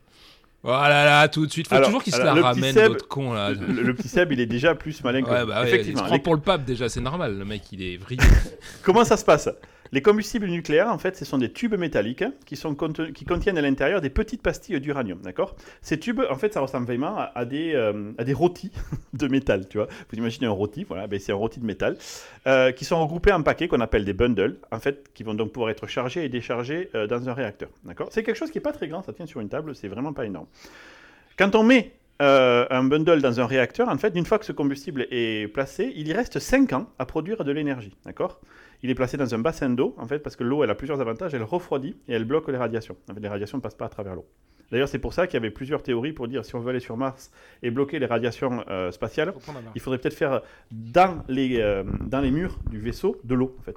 Oh 0.67 0.69
là 0.71 1.29
tout 1.29 1.45
de 1.45 1.53
suite. 1.53 1.69
Faut 1.69 1.75
Alors, 1.75 1.89
toujours 1.89 2.03
qu'il 2.03 2.15
se 2.15 2.23
la 2.23 2.33
ramène, 2.35 2.75
l'autre 2.87 3.07
con 3.07 3.35
là. 3.35 3.51
Le, 3.51 3.83
le 3.83 3.95
petit 3.95 4.09
Seb, 4.09 4.33
il 4.33 4.41
est 4.41 4.47
déjà 4.47 4.75
plus 4.75 5.05
malin 5.05 5.21
que 5.23 5.29
Ouais, 5.29 5.45
bah 5.45 5.61
ouais, 5.61 5.67
il 5.67 5.69
se 5.69 5.75
Effectivement. 5.75 6.05
prend 6.05 6.19
pour 6.19 6.35
le 6.35 6.41
pape 6.41 6.65
déjà, 6.65 6.89
c'est 6.89 7.01
normal. 7.03 7.39
Le 7.39 7.45
mec, 7.45 7.63
il 7.73 7.83
est 7.83 7.97
vrillé. 7.99 8.23
Comment 8.83 9.05
ça 9.05 9.19
se 9.19 9.25
passe? 9.27 9.49
Les 9.93 10.03
combustibles 10.03 10.47
nucléaires, 10.47 10.89
en 10.89 10.99
fait, 10.99 11.17
ce 11.17 11.25
sont 11.25 11.39
des 11.39 11.53
tubes 11.53 11.75
métalliques 11.75 12.25
qui, 12.47 12.57
sont 12.57 12.75
qui 12.75 13.25
contiennent 13.25 13.59
à 13.59 13.63
l'intérieur 13.63 14.01
des 14.01 14.11
petites 14.11 14.43
pastilles 14.43 14.81
d'uranium, 14.81 15.21
d'accord? 15.21 15.55
Ces 15.83 15.99
tubes, 15.99 16.23
en 16.31 16.37
fait, 16.37 16.53
ça 16.55 16.61
ressemble 16.61 16.87
vraiment 16.87 17.17
à, 17.17 17.33
à 17.35 17.45
des, 17.45 17.75
euh, 17.75 18.13
à 18.19 18.25
des 18.25 18.33
rôtis 18.33 18.73
de 19.13 19.29
métal, 19.29 19.69
tu 19.69 19.79
vois. 19.79 19.89
Vous 20.11 20.19
imaginez 20.19 20.47
un 20.47 20.51
rôti, 20.51 20.85
voilà, 20.85 21.07
ben, 21.07 21.19
c'est 21.21 21.33
un 21.33 21.37
rôti 21.37 21.61
de 21.61 21.67
métal, 21.67 21.97
euh, 22.47 22.73
qui 22.73 22.85
sont 22.85 23.01
regroupés 23.01 23.33
en 23.33 23.43
paquets 23.43 23.69
qu'on 23.69 23.81
appelle 23.81 24.05
des 24.05 24.15
bundles, 24.15 24.57
en 24.71 24.81
fait, 24.81 25.11
qui 25.15 25.23
vont 25.23 25.35
donc 25.35 25.53
pouvoir 25.53 25.71
être 25.71 25.87
chargés 25.87 26.25
et 26.25 26.29
déchargés 26.29 26.91
euh, 26.95 27.07
dans 27.07 27.29
un 27.29 27.35
réacteur, 27.35 27.69
d'accord? 27.85 28.09
C'est 28.11 28.23
quelque 28.23 28.37
chose 28.37 28.51
qui 28.51 28.59
n'est 28.59 28.63
pas 28.63 28.73
très 28.73 28.89
grand, 28.89 29.03
ça 29.03 29.13
tient 29.13 29.27
sur 29.27 29.41
une 29.41 29.49
table, 29.49 29.75
c'est 29.75 29.89
vraiment 29.89 30.13
pas 30.13 30.25
énorme. 30.25 30.47
Quand 31.37 31.55
on 31.55 31.63
met 31.63 31.93
euh, 32.23 32.65
un 32.71 32.85
bundle 32.85 33.21
dans 33.21 33.41
un 33.41 33.47
réacteur, 33.47 33.89
en 33.89 33.99
fait, 33.99 34.13
une 34.15 34.25
fois 34.25 34.39
que 34.39 34.45
ce 34.45 34.53
combustible 34.53 35.07
est 35.11 35.53
placé, 35.53 35.93
il 35.97 36.07
y 36.07 36.13
reste 36.13 36.39
5 36.39 36.73
ans 36.73 36.87
à 36.99 37.07
produire 37.07 37.45
de 37.45 37.51
l'énergie, 37.51 37.97
d'accord? 38.05 38.41
Il 38.85 38.91
est 38.91 38.95
placé 38.95 39.17
dans 39.17 39.35
un 39.35 39.39
bassin 39.39 39.71
d'eau, 39.71 39.95
en 39.97 40.07
fait, 40.07 40.19
parce 40.19 40.37
que 40.37 40.45
l'eau, 40.45 40.63
elle 40.63 40.69
a 40.69 40.75
plusieurs 40.75 41.01
avantages, 41.01 41.33
elle 41.33 41.43
refroidit 41.43 41.97
et 42.07 42.13
elle 42.13 42.27
bloque 42.27 42.49
les 42.49 42.59
radiations. 42.59 42.99
En 43.11 43.15
fait, 43.15 43.21
les 43.21 43.29
radiations 43.29 43.57
ne 43.57 43.63
passent 43.63 43.75
pas 43.75 43.87
à 43.87 43.89
travers 43.89 44.15
l'eau. 44.15 44.27
D'ailleurs, 44.71 44.89
c'est 44.89 44.99
pour 44.99 45.15
ça 45.15 45.27
qu'il 45.27 45.35
y 45.35 45.37
avait 45.39 45.51
plusieurs 45.51 45.83
théories 45.83 46.13
pour 46.13 46.29
dire 46.29 46.45
si 46.45 46.55
on 46.55 46.61
veut 46.61 46.69
aller 46.69 46.81
sur 46.81 46.99
Mars 46.99 47.31
et 47.63 47.71
bloquer 47.71 47.99
les 47.99 48.05
radiations 48.05 48.63
euh, 48.69 48.91
spatiales, 48.91 49.33
il 49.75 49.81
faudrait 49.81 49.99
peut-être 49.99 50.19
faire 50.19 50.43
dans 50.71 51.25
les, 51.29 51.61
euh, 51.61 51.83
dans 52.03 52.21
les 52.21 52.31
murs 52.31 52.59
du 52.69 52.79
vaisseau 52.79 53.19
de 53.25 53.35
l'eau, 53.35 53.57
en 53.59 53.63
fait. 53.63 53.75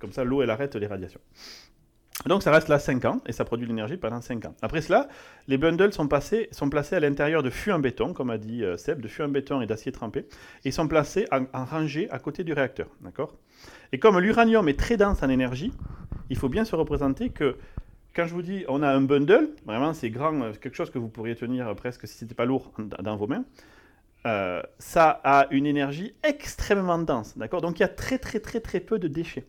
Comme 0.00 0.10
ça, 0.10 0.24
l'eau, 0.24 0.42
elle 0.42 0.50
arrête 0.50 0.74
les 0.74 0.88
radiations. 0.88 1.20
Donc 2.26 2.42
ça 2.42 2.50
reste 2.50 2.68
là 2.68 2.78
5 2.78 3.04
ans 3.04 3.20
et 3.26 3.32
ça 3.32 3.44
produit 3.44 3.66
de 3.66 3.70
l'énergie 3.70 3.96
pendant 3.96 4.20
5 4.20 4.44
ans. 4.46 4.54
Après 4.60 4.80
cela, 4.80 5.08
les 5.46 5.56
bundles 5.56 5.92
sont, 5.92 6.08
placés 6.08 6.48
à 6.92 7.00
l'intérieur 7.00 7.42
de 7.42 7.50
fûts 7.50 7.70
en 7.70 7.78
béton, 7.78 8.12
comme 8.12 8.30
a 8.30 8.38
dit 8.38 8.64
euh, 8.64 8.76
Seb, 8.76 9.00
de 9.00 9.08
fûts 9.08 9.22
en 9.22 9.28
béton 9.28 9.60
et 9.60 9.66
d'acier 9.66 9.92
trempé, 9.92 10.26
et 10.64 10.72
sont 10.72 10.88
placés 10.88 11.26
en, 11.30 11.44
en 11.52 11.64
rangée 11.64 12.10
à 12.10 12.18
côté 12.18 12.42
du 12.42 12.52
réacteur. 12.52 12.88
D'accord? 13.02 13.34
Et 13.92 13.98
comme 13.98 14.18
l'uranium 14.18 14.68
est 14.68 14.78
très 14.78 14.96
dense 14.96 15.22
en 15.22 15.28
énergie, 15.28 15.72
il 16.28 16.36
faut 16.36 16.48
bien 16.48 16.64
se 16.64 16.74
représenter 16.74 17.30
que 17.30 17.56
quand 18.16 18.26
je 18.26 18.34
vous 18.34 18.42
dis 18.42 18.64
on 18.66 18.82
a 18.82 18.88
un 18.88 19.00
bundle, 19.00 19.50
vraiment 19.64 19.92
c'est 19.92 20.10
grand, 20.10 20.42
euh, 20.42 20.52
quelque 20.60 20.74
chose 20.74 20.90
que 20.90 20.98
vous 20.98 21.08
pourriez 21.08 21.36
tenir 21.36 21.68
euh, 21.68 21.74
presque 21.74 22.08
si 22.08 22.18
c'était 22.18 22.34
pas 22.34 22.46
lourd 22.46 22.72
dans 22.78 23.16
vos 23.16 23.28
mains, 23.28 23.44
ça 24.78 25.20
a 25.24 25.46
une 25.52 25.64
énergie 25.64 26.12
extrêmement 26.22 26.98
dense. 26.98 27.38
D'accord? 27.38 27.62
Donc 27.62 27.78
il 27.78 27.82
y 27.82 27.84
a 27.84 27.88
très 27.88 28.18
très 28.18 28.40
très 28.40 28.60
très 28.60 28.80
peu 28.80 28.98
de 28.98 29.08
déchets. 29.08 29.46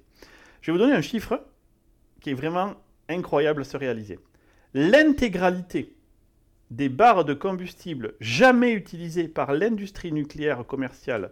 Je 0.62 0.72
vais 0.72 0.78
vous 0.78 0.82
donner 0.82 0.96
un 0.96 1.02
chiffre 1.02 1.42
qui 2.22 2.32
est 2.32 2.36
vraiment 2.36 2.76
incroyable 3.08 3.62
à 3.62 3.66
se 3.66 3.78
réaliser. 3.78 4.20
L'intégralité 4.74 5.96
des 6.72 6.90
barres 6.90 7.26
de 7.26 7.34
combustible 7.34 8.14
jamais 8.20 8.74
utilisées 8.74 9.28
par 9.28 9.54
l'industrie 9.54 10.12
nucléaire 10.12 10.66
commerciale 10.66 11.32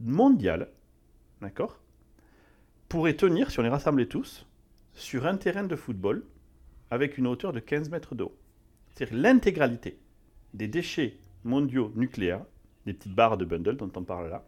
mondiale, 0.00 0.68
d'accord, 1.40 1.80
pourrait 2.88 3.14
tenir, 3.14 3.50
si 3.50 3.58
on 3.58 3.62
les 3.62 3.68
rassemblait 3.68 4.06
tous, 4.06 4.46
sur 4.94 5.26
un 5.26 5.36
terrain 5.36 5.64
de 5.64 5.76
football 5.76 6.24
avec 6.90 7.18
une 7.18 7.26
hauteur 7.26 7.52
de 7.52 7.60
15 7.60 7.90
mètres 7.90 8.14
d'eau. 8.14 8.36
C'est-à-dire 8.88 9.18
l'intégralité 9.18 9.98
des 10.54 10.68
déchets 10.68 11.18
mondiaux 11.44 11.92
nucléaires, 11.94 12.44
des 12.86 12.94
petites 12.94 13.14
barres 13.14 13.36
de 13.36 13.44
bundle 13.44 13.76
dont 13.76 13.92
on 13.96 14.02
parle 14.02 14.30
là, 14.30 14.44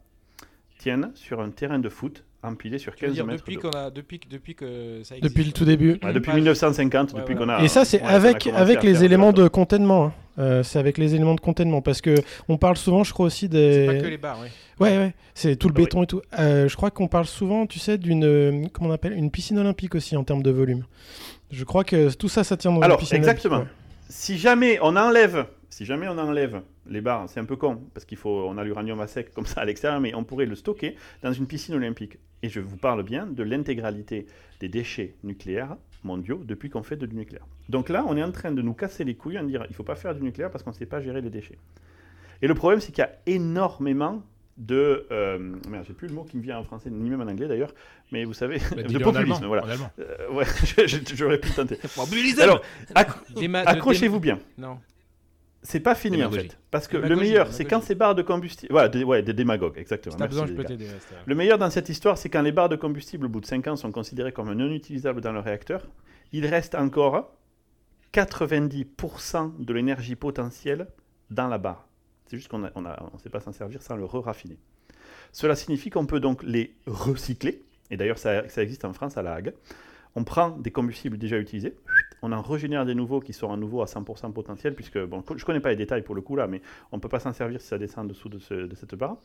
tiennent 0.77 1.11
sur 1.15 1.41
un 1.41 1.51
terrain 1.51 1.79
de 1.79 1.89
foot 1.89 2.25
empilé 2.43 2.79
sur 2.79 2.95
Tu 2.95 3.01
veux 3.05 3.07
15 3.09 3.15
dire, 3.15 3.25
mètres 3.25 3.39
depuis, 3.39 3.55
d'eau. 3.55 3.61
qu'on 3.69 3.77
a, 3.77 3.89
depuis, 3.91 4.19
que- 4.19 4.27
depuis 4.29 4.55
que 4.55 5.01
ça 5.03 5.15
existe. 5.15 5.23
Depuis 5.33 5.43
le 5.47 5.51
tout 5.53 5.65
début. 5.65 5.99
Ouais, 6.03 6.13
depuis 6.13 6.27
Page. 6.31 6.35
1950, 6.35 7.13
Ouais, 7.13 7.19
depuis 7.19 7.33
ouais. 7.33 7.39
qu'on 7.39 7.49
a. 7.49 7.61
Et 7.63 7.67
ça, 7.67 7.85
c'est 7.85 8.01
ouais, 8.01 8.07
avec, 8.07 8.47
avec 8.47 8.83
les 8.83 9.03
éléments 9.03 9.31
de 9.33 9.47
contentement. 9.47 10.05
hein. 10.05 10.13
Euh, 10.39 10.63
c'est 10.63 10.79
avec 10.79 10.97
les 10.97 11.13
éléments 11.13 11.35
de 11.35 11.41
contentement. 11.41 11.81
Parce 11.81 11.99
que 12.01 12.15
on 12.47 12.57
parle 12.57 12.77
souvent, 12.77 13.03
je 13.03 13.11
crois 13.13 13.25
aussi 13.25 13.49
des. 13.49 13.85
C'est 13.87 13.95
pas 13.97 14.01
que 14.01 14.07
les 14.09 14.17
bars, 14.17 14.39
oui. 14.41 14.47
Ouais, 14.79 14.97
ouais, 14.97 15.13
c'est 15.35 15.55
tout 15.57 15.67
le 15.67 15.73
Ah 15.75 15.79
oui. 15.79 15.83
béton 15.85 16.03
et 16.03 16.07
tout. 16.07 16.21
Euh, 16.39 16.67
je 16.69 16.75
crois 16.75 16.89
qu'on 16.89 17.07
parle 17.07 17.25
souvent, 17.25 17.65
tu 17.67 17.79
sais, 17.79 17.97
d'une. 17.97 18.23
euh, 18.23 18.63
Comment 18.73 18.89
on 18.89 18.93
appelle 18.93 19.13
Une 19.13 19.29
piscine 19.29 19.59
olympique 19.59 19.93
aussi 19.93 20.15
en 20.15 20.23
termes 20.23 20.41
de 20.41 20.49
volume. 20.51 20.85
Je 21.51 21.63
crois 21.65 21.83
que 21.83 22.11
tout 22.15 22.29
ça, 22.29 22.43
ça 22.45 22.55
tient 22.57 22.71
dans 22.71 22.79
Alors, 22.81 22.97
une 22.97 23.01
piscine 23.01 23.17
exactement. 23.17 23.55
olympique, 23.57 23.75
Si 24.07 24.37
jamais 24.37 24.79
on 24.81 24.95
enlève, 24.95 25.45
si 25.69 25.83
jamais 25.85 26.07
on 26.07 26.17
enlève 26.17 26.61
les 26.91 27.01
barres, 27.01 27.29
c'est 27.29 27.39
un 27.39 27.45
peu 27.45 27.55
con 27.55 27.81
parce 27.93 28.05
qu'il 28.05 28.17
faut, 28.17 28.45
on 28.47 28.57
a 28.57 28.63
l'uranium 28.63 28.99
à 28.99 29.07
sec 29.07 29.33
comme 29.33 29.45
ça 29.45 29.61
à 29.61 29.65
l'extérieur, 29.65 29.99
mais 30.01 30.13
on 30.13 30.23
pourrait 30.23 30.45
le 30.45 30.55
stocker 30.55 30.95
dans 31.23 31.33
une 31.33 31.47
piscine 31.47 31.75
olympique. 31.75 32.17
Et 32.43 32.49
je 32.49 32.59
vous 32.59 32.77
parle 32.77 33.03
bien 33.03 33.25
de 33.25 33.43
l'intégralité 33.43 34.25
des 34.59 34.69
déchets 34.69 35.15
nucléaires 35.23 35.77
mondiaux 36.03 36.41
depuis 36.43 36.69
qu'on 36.69 36.83
fait 36.83 36.97
de 36.97 37.05
du 37.05 37.15
nucléaire. 37.15 37.45
Donc 37.69 37.89
là, 37.89 38.03
on 38.07 38.17
est 38.17 38.23
en 38.23 38.31
train 38.31 38.51
de 38.51 38.61
nous 38.61 38.73
casser 38.73 39.03
les 39.03 39.15
couilles 39.15 39.39
en 39.39 39.43
dire 39.43 39.65
il 39.69 39.75
faut 39.75 39.83
pas 39.83 39.95
faire 39.95 40.13
du 40.15 40.21
nucléaire 40.21 40.51
parce 40.51 40.63
qu'on 40.63 40.71
ne 40.71 40.75
sait 40.75 40.85
pas 40.85 41.01
gérer 41.01 41.21
les 41.21 41.29
déchets. 41.29 41.57
Et 42.41 42.47
le 42.47 42.55
problème, 42.55 42.79
c'est 42.79 42.91
qu'il 42.91 43.03
y 43.03 43.07
a 43.07 43.11
énormément 43.27 44.23
de, 44.57 45.07
euh, 45.11 45.37
merde, 45.69 45.85
j'ai 45.87 45.93
plus 45.93 46.07
le 46.07 46.13
mot 46.13 46.23
qui 46.23 46.37
me 46.37 46.41
vient 46.41 46.57
en 46.57 46.63
français 46.63 46.89
ni 46.89 47.09
même 47.09 47.21
en 47.21 47.27
anglais 47.27 47.47
d'ailleurs, 47.47 47.73
mais 48.11 48.25
vous 48.25 48.33
savez, 48.33 48.59
Bah, 48.75 48.83
de 48.83 48.97
en 48.97 49.11
populisme, 49.11 49.45
voilà. 49.45 49.63
en. 49.63 49.91
Euh, 49.99 50.31
ouais, 50.31 50.45
j'aurais 51.15 51.39
pu 51.39 51.49
tenter. 51.51 51.77
Alors, 52.41 52.61
accrochez-vous 52.93 54.19
bien. 54.19 54.39
Non. 54.57 54.79
C'est 55.63 55.79
pas 55.79 55.93
fini 55.93 56.23
en 56.23 56.31
fait. 56.31 56.57
Parce 56.71 56.87
que 56.87 56.97
le 56.97 57.15
meilleur, 57.15 57.51
c'est 57.53 57.65
quand 57.65 57.81
ces 57.81 57.95
barres 57.95 58.15
de 58.15 58.23
combustible. 58.23 58.71
Voilà, 58.71 58.89
des, 58.89 59.03
ouais, 59.03 59.21
des 59.21 59.33
démagogues, 59.33 59.77
exactement. 59.77 60.15
Merci, 60.19 60.41
besoin, 60.41 60.47
je 60.47 60.53
peux. 60.53 60.75
Le 61.25 61.35
meilleur 61.35 61.57
dans 61.57 61.69
cette 61.69 61.89
histoire, 61.89 62.17
c'est 62.17 62.29
quand 62.29 62.41
les 62.41 62.51
barres 62.51 62.69
de 62.69 62.75
combustible 62.75 63.27
au 63.27 63.29
bout 63.29 63.41
de 63.41 63.45
5 63.45 63.67
ans 63.67 63.75
sont 63.75 63.91
considérées 63.91 64.31
comme 64.31 64.51
non 64.53 64.71
utilisables 64.71 65.21
dans 65.21 65.31
le 65.31 65.39
réacteur, 65.39 65.87
il 66.31 66.47
reste 66.47 66.73
encore 66.73 67.37
90% 68.13 69.51
de 69.59 69.73
l'énergie 69.73 70.15
potentielle 70.15 70.87
dans 71.29 71.47
la 71.47 71.57
barre. 71.57 71.87
C'est 72.25 72.37
juste 72.37 72.49
qu'on 72.49 72.59
ne 72.59 72.69
on 72.75 73.17
sait 73.19 73.29
pas 73.29 73.39
s'en 73.39 73.51
servir 73.51 73.81
sans 73.81 73.95
le 73.95 74.05
re-raffiner. 74.05 74.57
Cela 75.31 75.55
signifie 75.55 75.89
qu'on 75.89 76.05
peut 76.05 76.19
donc 76.19 76.43
les 76.43 76.75
recycler, 76.87 77.63
et 77.89 77.97
d'ailleurs 77.97 78.17
ça, 78.17 78.47
ça 78.49 78.63
existe 78.63 78.85
en 78.85 78.93
France 78.93 79.17
à 79.17 79.21
La 79.21 79.33
Hague. 79.33 79.53
On 80.15 80.23
prend 80.23 80.49
des 80.51 80.71
combustibles 80.71 81.17
déjà 81.17 81.37
utilisés, 81.37 81.75
on 82.21 82.31
en 82.31 82.41
régénère 82.41 82.85
des 82.85 82.95
nouveaux 82.95 83.19
qui 83.19 83.33
sont 83.33 83.51
à 83.51 83.57
nouveau 83.57 83.81
à 83.81 83.85
100% 83.85 84.31
potentiel, 84.33 84.75
puisque 84.75 84.99
bon, 85.03 85.23
je 85.27 85.33
ne 85.33 85.39
connais 85.41 85.59
pas 85.59 85.69
les 85.69 85.75
détails 85.75 86.03
pour 86.03 86.15
le 86.15 86.21
coup 86.21 86.35
là, 86.35 86.47
mais 86.47 86.61
on 86.91 86.97
ne 86.97 87.01
peut 87.01 87.09
pas 87.09 87.19
s'en 87.19 87.33
servir 87.33 87.59
si 87.61 87.67
ça 87.67 87.77
descend 87.77 88.05
en 88.05 88.07
dessous 88.09 88.29
de, 88.29 88.39
ce- 88.39 88.67
de 88.67 88.75
cette 88.75 88.95
barre. 88.95 89.17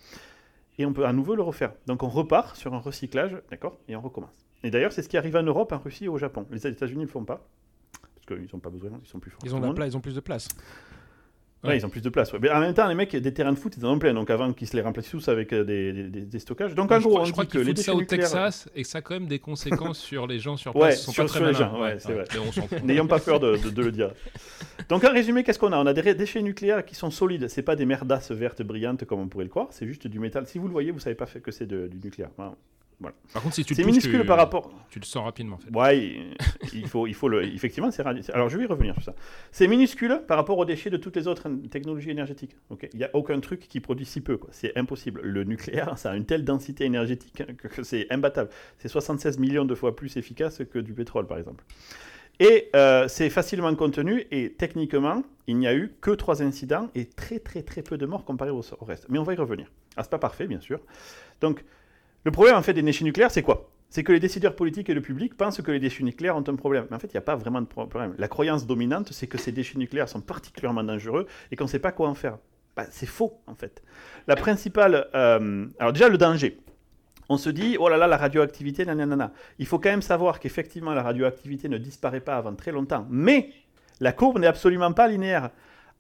Et 0.79 0.85
on 0.87 0.93
peut 0.93 1.07
à 1.07 1.12
nouveau 1.12 1.35
le 1.37 1.43
refaire. 1.43 1.73
Donc 1.87 2.03
on 2.03 2.09
repart 2.09 2.55
sur 2.57 2.75
un 2.75 2.79
recyclage, 2.79 3.37
d'accord 3.50 3.79
Et 3.88 3.97
on 3.97 4.00
recommence. 4.00 4.47
Et 4.62 4.71
d'ailleurs, 4.71 4.93
c'est 4.93 5.03
ce 5.03 5.09
qui 5.09 5.17
arrive 5.17 5.37
en 5.37 5.43
Europe, 5.43 5.73
en 5.73 5.79
Russie 5.79 6.05
et 6.05 6.09
au 6.09 6.19
Japon. 6.19 6.47
Les 6.50 6.67
États-Unis 6.67 7.00
ne 7.00 7.05
le 7.07 7.11
font 7.11 7.25
pas, 7.25 7.47
parce 8.15 8.26
qu'ils 8.26 8.49
n'ont 8.53 8.61
pas 8.61 8.71
besoin, 8.71 8.91
ils 9.03 9.09
sont 9.09 9.19
plus 9.21 9.31
forts. 9.31 9.41
Ils 9.45 9.55
ont, 9.55 9.61
la 9.61 9.67
monde. 9.69 9.76
pla- 9.76 9.87
ils 9.87 9.97
ont 9.97 10.00
plus 10.00 10.15
de 10.15 10.21
place. 10.21 10.49
Ouais, 11.68 11.76
ils 11.78 11.85
ont 11.87 11.88
plus 11.88 12.00
de 12.02 12.08
place. 12.08 12.32
ouais. 12.32 12.38
Mais 12.40 12.50
en 12.50 12.61
même 12.61 12.75
temps, 12.75 12.87
les 12.88 12.94
mecs, 12.94 13.14
des 13.14 13.32
terrains 13.35 13.52
de 13.52 13.58
foot, 13.58 13.75
ils 13.76 13.85
en 13.87 13.92
ont 13.94 13.99
plein. 13.99 14.14
Donc 14.14 14.30
avant 14.30 14.52
qu'ils 14.52 14.68
se 14.68 14.76
les 14.76 14.82
remplissent 14.82 15.11
tous 15.11 15.28
avec 15.28 15.52
euh, 15.52 15.64
des, 15.64 15.92
des- 15.92 16.08
des- 16.08 16.20
des 16.26 16.38
stockages. 16.38 16.75
Donc 16.75 16.90
en 16.92 16.96
je 16.96 17.00
gros, 17.00 17.11
crois, 17.11 17.23
on 17.23 17.25
je 17.26 17.32
crois 17.32 17.44
dit 17.44 17.49
que 17.50 17.58
qu'ils 17.58 17.61
les 17.61 17.66
foutent 17.66 17.76
déchets 17.76 17.87
ça 17.90 17.94
au 17.94 18.00
nucléaires- 18.00 18.23
Texas 18.30 18.68
et 18.75 18.82
que 18.82 18.88
ça 18.88 18.99
a 18.99 19.00
quand 19.02 19.14
même 19.14 19.26
des 19.26 19.38
conséquences 19.38 19.99
sur 20.11 20.26
les 20.26 20.38
gens 20.38 20.56
sur 20.56 20.75
Ouais, 20.76 20.88
place. 20.88 21.00
Ils 21.00 21.04
sont 21.04 21.12
sur- 21.12 21.25
pas 21.25 21.28
très 21.28 21.38
sur 21.38 21.46
les 21.46 21.52
malins. 21.52 21.70
gens, 21.73 21.80
ouais, 21.82 21.96
c'est 21.99 22.12
vrai. 22.12 22.25
Mais 22.32 22.38
on 22.40 22.52
s'en 22.52 22.66
fout. 22.68 22.82
N'ayons 22.85 23.06
pas 23.06 23.18
peur 23.20 23.40
de, 23.40 23.56
de- 23.56 23.70
de 23.70 23.82
le 23.82 23.92
dire. 23.92 24.11
Donc 24.88 25.04
en 25.04 25.12
résumé, 25.12 25.42
qu'est-ce 25.44 25.58
qu'on 25.58 25.73
a? 25.73 25.78
On 25.78 25.87
a 25.87 25.92
des 25.92 26.00
ré- 26.00 26.14
déchets 26.14 26.42
nucléaires 26.42 26.85
qui 26.85 26.94
sont 26.94 27.11
solides. 27.11 27.49
C'est 27.49 27.62
pas 27.62 27.76
des 27.76 27.87
merdasses 27.87 28.30
vertes 28.30 28.62
brillantes 28.62 29.04
comme 29.04 29.20
on 29.20 29.28
pourrait 29.28 29.44
le 29.44 29.50
croire. 29.50 29.68
C'est 29.70 29.87
juste 29.87 30.06
du 30.06 30.18
métal. 30.20 30.46
Si 30.46 30.58
vous 30.58 30.66
le 30.66 30.73
voyez, 30.73 30.90
vous 30.90 31.00
savez 31.00 31.16
pas 31.16 31.26
fait 31.26 31.40
que 31.40 31.50
c'est 31.50 31.66
de- 31.66 31.87
du 31.88 31.99
nucléaire. 32.04 32.30
Voilà. 32.37 32.54
Par 33.33 33.43
contre, 33.43 33.55
si 33.55 33.65
tu 33.65 33.75
le 33.75 33.76
C'est 33.76 33.85
minuscule 33.85 34.21
tu, 34.21 34.26
par 34.26 34.38
rapport. 34.38 34.73
tu 34.88 34.99
le 34.99 35.05
sens 35.05 35.23
rapidement. 35.23 35.57
En 35.57 35.59
fait. 35.59 35.71
Ouais, 35.71 36.26
il- 36.73 36.87
faut, 36.88 37.07
il 37.07 37.12
faut 37.15 37.29
le. 37.29 37.45
Effectivement, 37.45 37.91
c'est 37.91 38.03
radi- 38.03 38.31
Alors, 38.33 38.49
je 38.49 38.57
vais 38.57 38.65
y 38.65 38.67
revenir 38.67 38.95
sur 38.95 39.03
ça. 39.03 39.15
C'est 39.53 39.67
minuscule 39.69 40.23
par 40.26 40.38
rapport 40.38 40.57
aux 40.57 40.65
déchets 40.65 40.88
de 40.88 40.97
toutes 40.97 41.15
les 41.17 41.29
autres 41.29 41.47
technologies 41.71 42.11
énergétiques. 42.11 42.57
Ok, 42.71 42.88
il 42.95 42.99
n'y 42.99 43.05
a 43.05 43.11
aucun 43.12 43.38
truc 43.41 43.69
qui 43.69 43.81
produit 43.81 44.07
si 44.07 44.23
peu. 44.23 44.38
C'est 44.50 44.76
impossible. 44.79 45.21
Le 45.23 45.45
nucléaire, 45.45 45.99
ça 45.99 46.12
a 46.12 46.17
une 46.17 46.25
telle 46.25 46.45
densité 46.45 46.85
énergétique 46.85 47.43
hein, 47.43 47.53
que, 47.59 47.69
que 47.69 47.83
c'est 47.83 48.07
imbattable. 48.11 48.49
C'est 48.79 48.88
76 48.88 49.38
millions 49.38 49.67
de 49.67 49.75
fois 49.75 49.95
plus 49.95 50.17
efficace 50.17 50.62
que 50.73 50.79
du 50.79 50.95
pétrole, 50.95 51.26
par 51.26 51.37
exemple. 51.38 51.65
Et 52.41 52.69
euh, 52.76 53.09
c'est 53.09 53.31
facilement 53.31 53.75
contenu 53.75 54.26
et 54.31 54.53
techniquement, 54.53 55.23
il 55.47 55.57
n'y 55.59 55.67
a 55.67 55.75
eu 55.75 55.93
que 56.00 56.11
trois 56.11 56.43
incidents 56.43 56.91
et 56.95 57.07
très 57.07 57.38
très 57.38 57.62
très 57.62 57.83
peu 57.83 57.97
de 57.97 58.05
morts 58.05 58.25
comparé 58.25 58.50
au, 58.50 58.61
au 58.81 58.85
reste. 58.85 59.07
Mais 59.09 59.19
on 59.19 59.23
va 59.23 59.33
y 59.33 59.37
revenir. 59.37 59.71
Ah, 59.97 60.03
c'est 60.03 60.11
pas 60.11 60.19
parfait, 60.19 60.47
bien 60.47 60.61
sûr. 60.61 60.81
Donc, 61.41 61.65
le 62.26 62.33
problème 62.33 62.56
en 62.56 62.62
fait 62.62 62.75
des 62.75 62.83
déchets 62.83 63.04
nucléaires, 63.04 63.30
c'est 63.30 63.42
quoi? 63.42 63.71
C'est 63.88 64.02
que 64.02 64.11
les 64.11 64.18
décideurs 64.18 64.56
politiques 64.56 64.88
et 64.90 64.95
le 64.95 65.00
public 65.00 65.37
pensent 65.37 65.62
que 65.62 65.71
les 65.71 65.78
déchets 65.78 66.02
nucléaires 66.02 66.37
ont 66.37 66.42
un 66.47 66.56
problème. 66.56 66.87
Mais 66.90 66.97
en 66.97 66.99
fait, 66.99 67.06
il 67.06 67.14
n'y 67.14 67.18
a 67.18 67.23
pas 67.23 67.37
vraiment 67.37 67.61
de 67.61 67.66
pro- 67.66 67.87
problème. 67.87 68.16
La 68.18 68.26
croyance 68.26 68.66
dominante, 68.66 69.12
c'est 69.12 69.28
que 69.28 69.38
ces 69.38 69.52
déchets 69.52 69.78
nucléaires 69.78 70.09
sont 70.09 70.21
particulièrement 70.21 70.83
dangereux 70.83 71.28
et 71.52 71.56
qu'on 71.56 71.64
ne 71.64 71.68
sait 71.68 71.78
pas 71.78 71.92
quoi 71.92 72.09
en 72.09 72.16
faire. 72.16 72.38
Bah, 72.76 72.87
c'est 72.90 73.06
faux, 73.06 73.40
en 73.47 73.54
fait. 73.54 73.80
La 74.26 74.35
principale. 74.35 75.06
euh, 75.14 75.66
alors, 75.78 75.92
déjà, 75.92 76.09
le 76.09 76.18
danger. 76.18 76.59
On 77.28 77.37
se 77.37 77.49
dit, 77.49 77.76
oh 77.78 77.88
là 77.88 77.97
là, 77.97 78.09
la 78.09 78.16
radioactivité, 78.16 78.85
nanana. 78.85 79.33
Il 79.61 79.66
faut 79.66 79.78
quand 79.78 79.90
même 79.90 80.02
savoir 80.02 80.40
qu'effectivement, 80.40 80.92
la 80.92 81.04
radioactivité 81.04 81.68
ne 81.68 81.78
disparaît 81.78 82.21
pas 82.21 82.37
avant 82.37 82.56
très 82.56 82.73
longtemps. 82.73 83.06
Mais 83.09 83.50
la 84.00 84.12
courbe 84.12 84.40
n'est 84.40 84.49
absolument 84.49 84.92
pas 84.92 85.06
linéaire. 85.06 85.50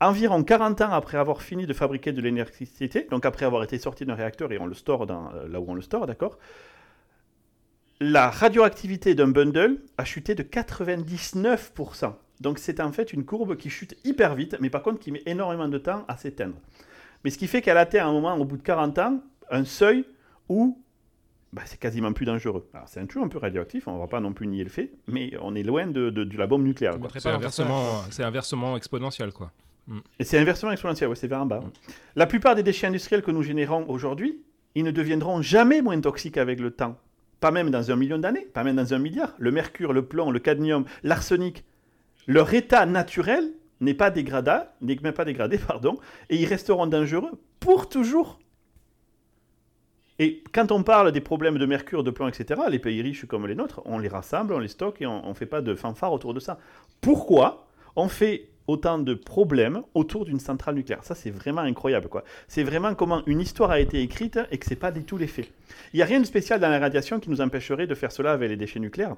Environ 0.00 0.42
40 0.44 0.82
ans 0.82 0.90
après 0.92 1.16
avoir 1.16 1.40
fini 1.40 1.66
de 1.66 1.72
fabriquer 1.72 2.12
de 2.12 2.20
l'électricité, 2.20 3.06
donc 3.10 3.24
après 3.24 3.46
avoir 3.46 3.62
été 3.64 3.78
sorti 3.78 4.04
d'un 4.04 4.14
réacteur 4.14 4.52
et 4.52 4.58
on 4.58 4.66
le 4.66 4.74
store 4.74 5.06
dans, 5.06 5.32
euh, 5.34 5.48
là 5.48 5.58
où 5.60 5.64
on 5.68 5.74
le 5.74 5.80
store, 5.80 6.06
d'accord 6.06 6.38
La 8.00 8.28
radioactivité 8.30 9.14
d'un 9.14 9.28
bundle 9.28 9.78
a 9.96 10.04
chuté 10.04 10.34
de 10.34 10.42
99%. 10.42 12.12
Donc 12.42 12.58
c'est 12.58 12.80
en 12.80 12.92
fait 12.92 13.14
une 13.14 13.24
courbe 13.24 13.56
qui 13.56 13.70
chute 13.70 13.96
hyper 14.04 14.34
vite, 14.34 14.56
mais 14.60 14.68
par 14.68 14.82
contre 14.82 14.98
qui 14.98 15.10
met 15.12 15.22
énormément 15.24 15.68
de 15.68 15.78
temps 15.78 16.04
à 16.08 16.18
s'éteindre. 16.18 16.56
Mais 17.24 17.30
ce 17.30 17.38
qui 17.38 17.46
fait 17.46 17.62
qu'elle 17.62 17.78
atteint 17.78 18.00
à 18.04 18.06
un 18.08 18.12
moment, 18.12 18.34
au 18.36 18.44
bout 18.44 18.58
de 18.58 18.62
40 18.62 18.98
ans, 18.98 19.20
un 19.50 19.64
seuil 19.64 20.04
où 20.50 20.78
bah, 21.54 21.62
c'est 21.64 21.80
quasiment 21.80 22.12
plus 22.12 22.26
dangereux. 22.26 22.68
Alors 22.74 22.86
c'est 22.90 23.00
un 23.00 23.06
toujours 23.06 23.24
un 23.24 23.28
peu 23.28 23.38
radioactif, 23.38 23.88
on 23.88 23.94
ne 23.94 23.98
va 24.00 24.06
pas 24.08 24.20
non 24.20 24.34
plus 24.34 24.46
nier 24.46 24.62
le 24.64 24.68
fait, 24.68 24.92
mais 25.06 25.32
on 25.40 25.54
est 25.54 25.62
loin 25.62 25.86
de, 25.86 26.10
de- 26.10 26.24
de 26.24 26.36
la 26.36 26.46
bombe 26.46 26.64
nucléaire. 26.64 26.98
C'est 27.20 27.30
inversement, 27.36 28.02
c'est 28.10 28.22
inversement 28.24 28.76
exponentiel, 28.76 29.32
quoi. 29.32 29.50
Et 30.18 30.24
c'est 30.24 30.38
inversement 30.38 30.72
exponentiel, 30.72 31.10
c'est 31.14 31.28
vers 31.28 31.42
en 31.42 31.46
bas. 31.46 31.62
La 32.16 32.26
plupart 32.26 32.54
des 32.54 32.62
déchets 32.62 32.86
industriels 32.86 33.22
que 33.22 33.30
nous 33.30 33.42
générons 33.42 33.86
aujourd'hui, 33.88 34.42
ils 34.74 34.84
ne 34.84 34.90
deviendront 34.90 35.42
jamais 35.42 35.80
moins 35.80 36.00
toxiques 36.00 36.38
avec 36.38 36.60
le 36.60 36.70
temps. 36.70 36.98
Pas 37.40 37.50
même 37.50 37.70
dans 37.70 37.90
un 37.90 37.96
million 37.96 38.18
d'années, 38.18 38.46
pas 38.52 38.64
même 38.64 38.76
dans 38.76 38.94
un 38.94 38.98
milliard. 38.98 39.34
Le 39.38 39.52
mercure, 39.52 39.92
le 39.92 40.04
plomb, 40.04 40.30
le 40.30 40.38
cadmium, 40.38 40.84
l'arsenic, 41.02 41.64
leur 42.26 42.52
état 42.52 42.84
naturel 42.86 43.52
n'est 43.80 43.94
pas 43.94 44.10
dégradé, 44.10 44.58
n'est 44.80 44.98
même 45.02 45.12
pas 45.12 45.24
dégradé, 45.24 45.58
pardon, 45.66 45.98
et 46.30 46.36
ils 46.36 46.46
resteront 46.46 46.86
dangereux 46.86 47.32
pour 47.60 47.88
toujours. 47.88 48.38
Et 50.18 50.42
quand 50.52 50.72
on 50.72 50.82
parle 50.82 51.12
des 51.12 51.20
problèmes 51.20 51.58
de 51.58 51.66
mercure, 51.66 52.02
de 52.02 52.10
plomb, 52.10 52.26
etc., 52.26 52.60
les 52.70 52.78
pays 52.78 53.02
riches 53.02 53.26
comme 53.26 53.46
les 53.46 53.54
nôtres, 53.54 53.82
on 53.84 53.98
les 53.98 54.08
rassemble, 54.08 54.54
on 54.54 54.58
les 54.58 54.68
stocke 54.68 55.02
et 55.02 55.06
on 55.06 55.28
ne 55.28 55.34
fait 55.34 55.46
pas 55.46 55.60
de 55.60 55.74
fanfare 55.74 56.12
autour 56.12 56.32
de 56.32 56.40
ça. 56.40 56.58
Pourquoi 57.02 57.68
on 57.96 58.08
fait 58.08 58.48
autant 58.66 58.98
de 58.98 59.14
problèmes 59.14 59.82
autour 59.94 60.24
d'une 60.24 60.40
centrale 60.40 60.74
nucléaire 60.74 61.04
Ça, 61.04 61.14
c'est 61.14 61.30
vraiment 61.30 61.60
incroyable. 61.62 62.08
quoi. 62.08 62.24
C'est 62.48 62.62
vraiment 62.64 62.94
comment 62.94 63.22
une 63.26 63.40
histoire 63.40 63.70
a 63.70 63.80
été 63.80 64.00
écrite 64.02 64.38
et 64.50 64.58
que 64.58 64.64
ce 64.64 64.70
n'est 64.70 64.76
pas 64.76 64.90
du 64.92 65.04
tout 65.04 65.16
les 65.18 65.26
faits. 65.26 65.48
Il 65.92 65.96
n'y 65.98 66.02
a 66.02 66.06
rien 66.06 66.20
de 66.20 66.26
spécial 66.26 66.60
dans 66.60 66.68
la 66.68 66.78
radiation 66.78 67.20
qui 67.20 67.30
nous 67.30 67.40
empêcherait 67.40 67.86
de 67.86 67.94
faire 67.94 68.12
cela 68.12 68.32
avec 68.32 68.48
les 68.50 68.56
déchets 68.56 68.80
nucléaires. 68.80 69.16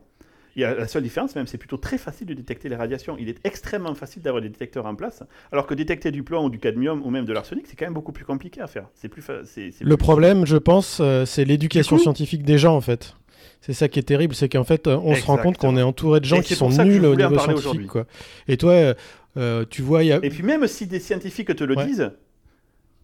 Il 0.56 0.62
y 0.62 0.64
a 0.64 0.74
la 0.74 0.88
seule 0.88 1.04
différence, 1.04 1.36
même, 1.36 1.46
c'est 1.46 1.58
plutôt 1.58 1.76
très 1.76 1.98
facile 1.98 2.26
de 2.26 2.34
détecter 2.34 2.68
les 2.68 2.74
radiations. 2.74 3.16
Il 3.18 3.28
est 3.28 3.38
extrêmement 3.44 3.94
facile 3.94 4.22
d'avoir 4.22 4.42
des 4.42 4.48
détecteurs 4.48 4.86
en 4.86 4.94
place, 4.96 5.22
alors 5.52 5.66
que 5.68 5.74
détecter 5.74 6.10
du 6.10 6.24
plomb 6.24 6.44
ou 6.46 6.50
du 6.50 6.58
cadmium 6.58 7.00
ou 7.04 7.10
même 7.10 7.26
de 7.26 7.32
l'arsenic, 7.32 7.66
c'est 7.68 7.76
quand 7.76 7.86
même 7.86 7.94
beaucoup 7.94 8.10
plus 8.12 8.24
compliqué 8.24 8.60
à 8.60 8.66
faire. 8.66 8.86
C'est 8.94 9.08
plus, 9.08 9.22
fa- 9.22 9.44
c'est- 9.44 9.70
c'est 9.70 9.84
Le 9.84 9.90
plus- 9.90 9.98
problème, 9.98 10.46
je 10.46 10.56
pense, 10.56 10.98
euh, 11.00 11.24
c'est 11.26 11.44
l'éducation 11.44 11.96
coup- 11.96 12.02
scientifique 12.02 12.42
des 12.42 12.58
gens, 12.58 12.74
en 12.74 12.80
fait. 12.80 13.14
C'est 13.60 13.72
ça 13.72 13.88
qui 13.88 13.98
est 13.98 14.02
terrible, 14.04 14.34
c'est 14.34 14.48
qu'en 14.48 14.64
fait, 14.64 14.86
euh, 14.86 14.96
on 15.02 15.14
se 15.14 15.24
rend 15.24 15.36
compte 15.36 15.58
qu'on 15.58 15.76
est 15.76 15.82
entouré 15.82 16.20
de 16.20 16.24
gens 16.24 16.36
Et 16.36 16.42
qui 16.42 16.54
sont 16.54 16.70
nuls 16.70 17.04
au 17.04 17.14
niveau 17.14 17.38
scientifique, 17.38 17.86
quoi. 17.88 18.06
Et 18.48 18.56
toi, 18.56 18.94
euh, 19.36 19.64
tu 19.68 19.82
vois, 19.82 20.02
il 20.04 20.08
y 20.08 20.12
a... 20.12 20.20
Et 20.22 20.30
puis 20.30 20.42
même 20.42 20.66
si 20.66 20.86
des 20.86 21.00
scientifiques 21.00 21.54
te 21.54 21.64
le 21.64 21.76
Ouais. 21.76 21.86
disent, 21.86 22.10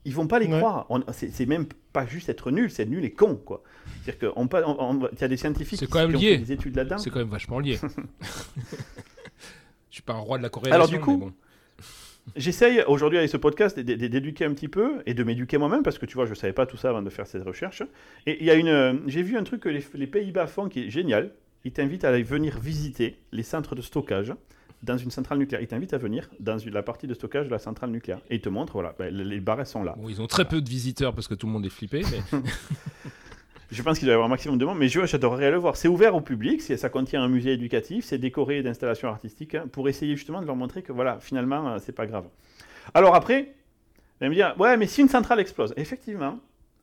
ils 0.04 0.14
vont 0.14 0.26
pas 0.26 0.38
les 0.38 0.46
Ouais. 0.46 0.58
croire. 0.58 0.86
On- 0.90 1.02
C'est 1.12 1.30
c'est 1.32 1.46
même 1.46 1.66
pas 1.92 2.06
juste 2.06 2.28
être 2.28 2.50
nul, 2.50 2.70
c'est 2.70 2.86
nul 2.86 3.04
et 3.04 3.12
con, 3.12 3.36
quoi. 3.36 3.62
C'est-à-dire 4.04 4.18
qu'il 4.32 5.18
y 5.20 5.24
a 5.24 5.28
des 5.28 5.36
scientifiques 5.36 5.78
C'est 5.78 5.86
qui, 5.86 5.92
quand 5.92 6.00
même 6.00 6.10
qui 6.10 6.16
ont 6.16 6.20
lié. 6.20 6.32
fait 6.38 6.44
des 6.44 6.52
études 6.52 6.76
là-dedans. 6.76 6.98
C'est 6.98 7.10
quand 7.10 7.20
même 7.20 7.28
vachement 7.28 7.58
lié. 7.60 7.78
Je 9.90 9.96
suis 9.98 10.02
pas 10.02 10.14
un 10.14 10.18
roi 10.18 10.38
de 10.38 10.42
la 10.42 10.48
corrélation. 10.48 10.74
Alors, 10.74 10.88
du 10.88 10.98
coup, 11.00 11.12
mais 11.18 11.26
bon. 11.26 11.32
J'essaye 12.36 12.82
aujourd'hui 12.88 13.18
avec 13.18 13.28
ce 13.30 13.36
podcast 13.36 13.78
d'éduquer 13.78 14.46
un 14.46 14.54
petit 14.54 14.68
peu 14.68 15.02
et 15.04 15.12
de 15.12 15.22
m'éduquer 15.24 15.58
moi-même 15.58 15.82
parce 15.82 15.98
que 15.98 16.06
tu 16.06 16.14
vois, 16.14 16.24
je 16.24 16.32
savais 16.32 16.54
pas 16.54 16.64
tout 16.64 16.78
ça 16.78 16.88
avant 16.88 17.02
de 17.02 17.10
faire 17.10 17.26
cette 17.26 17.44
recherche. 17.44 17.82
Et 18.26 18.38
il 18.40 18.46
y 18.46 18.50
a 18.50 18.54
une, 18.54 19.02
j'ai 19.06 19.22
vu 19.22 19.36
un 19.36 19.44
truc 19.44 19.60
que 19.60 19.68
les, 19.68 19.84
les 19.92 20.06
Pays-Bas 20.06 20.46
font 20.46 20.68
qui 20.70 20.84
est 20.86 20.90
génial. 20.90 21.32
Ils 21.64 21.72
t'invitent 21.72 22.04
à 22.04 22.08
aller 22.08 22.22
venir 22.22 22.58
visiter 22.58 23.18
les 23.32 23.42
centres 23.42 23.74
de 23.74 23.82
stockage 23.82 24.32
dans 24.84 24.98
une 24.98 25.10
centrale 25.10 25.38
nucléaire. 25.38 25.62
Ils 25.62 25.66
t'invitent 25.66 25.94
à 25.94 25.98
venir 25.98 26.28
dans 26.40 26.56
la 26.72 26.82
partie 26.82 27.06
de 27.06 27.14
stockage 27.14 27.46
de 27.46 27.50
la 27.50 27.58
centrale 27.58 27.90
nucléaire 27.90 28.20
et 28.30 28.36
ils 28.36 28.40
te 28.40 28.48
montrent, 28.48 28.74
voilà, 28.74 28.94
ben, 28.98 29.14
les, 29.14 29.40
barres 29.40 29.66
sont 29.66 29.82
là. 29.82 29.94
Bon, 29.98 30.08
ils 30.08 30.20
ont 30.20 30.26
très 30.26 30.44
peu 30.44 30.60
de 30.60 30.68
visiteurs 30.68 31.14
parce 31.14 31.28
que 31.28 31.34
tout 31.34 31.46
le 31.46 31.52
monde 31.52 31.66
est 31.66 31.70
flippé. 31.70 32.02
Mais... 32.10 32.38
Je 33.70 33.82
pense 33.82 33.98
qu'il 33.98 34.06
doit 34.06 34.12
y 34.12 34.14
avoir 34.14 34.26
un 34.26 34.30
maximum 34.30 34.56
de 34.58 34.64
monde, 34.64 34.78
mais 34.78 34.88
je- 34.88 35.04
j'adorerais 35.04 35.50
le 35.50 35.56
voir. 35.56 35.76
C'est 35.76 35.88
ouvert 35.88 36.14
au 36.14 36.20
public, 36.20 36.60
ça 36.60 36.88
contient 36.88 37.22
un 37.22 37.28
musée 37.28 37.52
éducatif, 37.52 38.04
c'est 38.04 38.18
décoré 38.18 38.62
d'installations 38.62 39.08
artistiques 39.08 39.56
hein, 39.56 39.64
pour 39.72 39.88
essayer 39.88 40.14
justement 40.14 40.40
de 40.40 40.46
leur 40.46 40.54
montrer 40.54 40.82
que 40.82 40.92
voilà, 40.92 41.18
finalement, 41.18 41.68
euh, 41.68 41.78
c'est 41.80 41.92
pas 41.92 42.06
grave. 42.06 42.26
Alors 42.92 43.16
après, 43.16 43.54
allez 44.20 44.30
me 44.30 44.34
dire, 44.34 44.54
ouais, 44.58 44.76
mais 44.76 44.86
si 44.86 45.00
une 45.00 45.08
centrale 45.08 45.40
explose, 45.40 45.74
effectivement, 45.76 46.38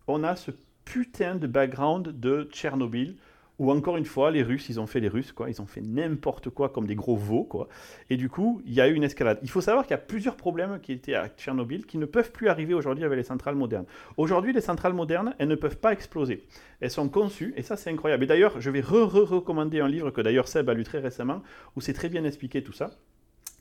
on 0.08 0.24
a 0.24 0.36
ce 0.36 0.52
putain 0.84 1.36
de 1.36 1.48
background 1.48 2.20
de 2.20 2.50
Tchernobyl 2.52 3.16
où 3.62 3.70
encore 3.70 3.96
une 3.96 4.06
fois, 4.06 4.32
les 4.32 4.42
Russes, 4.42 4.70
ils 4.70 4.80
ont 4.80 4.88
fait 4.88 5.00
les 5.00 5.08
Russes, 5.08 5.34
quoi, 5.34 5.48
ils 5.48 5.62
ont 5.62 5.68
fait 5.68 5.82
n'importe 5.82 6.50
quoi 6.50 6.70
comme 6.70 6.88
des 6.88 6.96
gros 6.96 7.16
veaux, 7.16 7.44
quoi. 7.44 7.68
Et 8.10 8.18
du 8.18 8.28
coup, 8.28 8.60
il 8.66 8.74
y 8.74 8.82
a 8.82 8.88
eu 8.88 8.94
une 8.96 9.04
escalade. 9.04 9.38
Il 9.44 9.52
faut 9.52 9.62
savoir 9.62 9.86
qu'il 9.86 9.92
y 9.92 9.94
a 9.94 10.00
plusieurs 10.00 10.36
problèmes 10.36 10.80
qui 10.82 10.92
étaient 10.92 11.14
à 11.14 11.28
Tchernobyl 11.30 11.86
qui 11.86 12.00
ne 12.00 12.08
peuvent 12.08 12.32
plus 12.32 12.50
arriver 12.50 12.74
aujourd'hui 12.74 13.06
avec 13.06 13.18
les 13.18 13.24
centrales 13.24 13.54
modernes. 13.54 13.86
Aujourd'hui, 14.18 14.52
les 14.52 14.62
centrales 14.62 14.94
modernes, 14.94 15.36
elles 15.38 15.48
ne 15.48 15.54
peuvent 15.54 15.78
pas 15.78 15.94
exploser. 15.94 16.42
Elles 16.80 16.90
sont 16.90 17.08
conçues, 17.08 17.54
et 17.56 17.62
ça 17.62 17.78
c'est 17.78 17.92
incroyable. 17.92 18.24
Et 18.24 18.28
d'ailleurs, 18.28 18.60
je 18.60 18.72
vais 18.72 18.82
re-recommander 18.82 19.80
un 19.80 19.88
livre 19.88 20.10
que 20.10 20.22
d'ailleurs 20.22 20.48
Seb 20.48 20.68
a 20.68 20.74
lu 20.74 20.84
très 20.84 20.98
récemment, 20.98 21.44
où 21.76 21.82
c'est 21.82 21.94
très 21.94 22.10
bien 22.10 22.24
expliqué 22.24 22.64
tout 22.64 22.74
ça. 22.74 22.90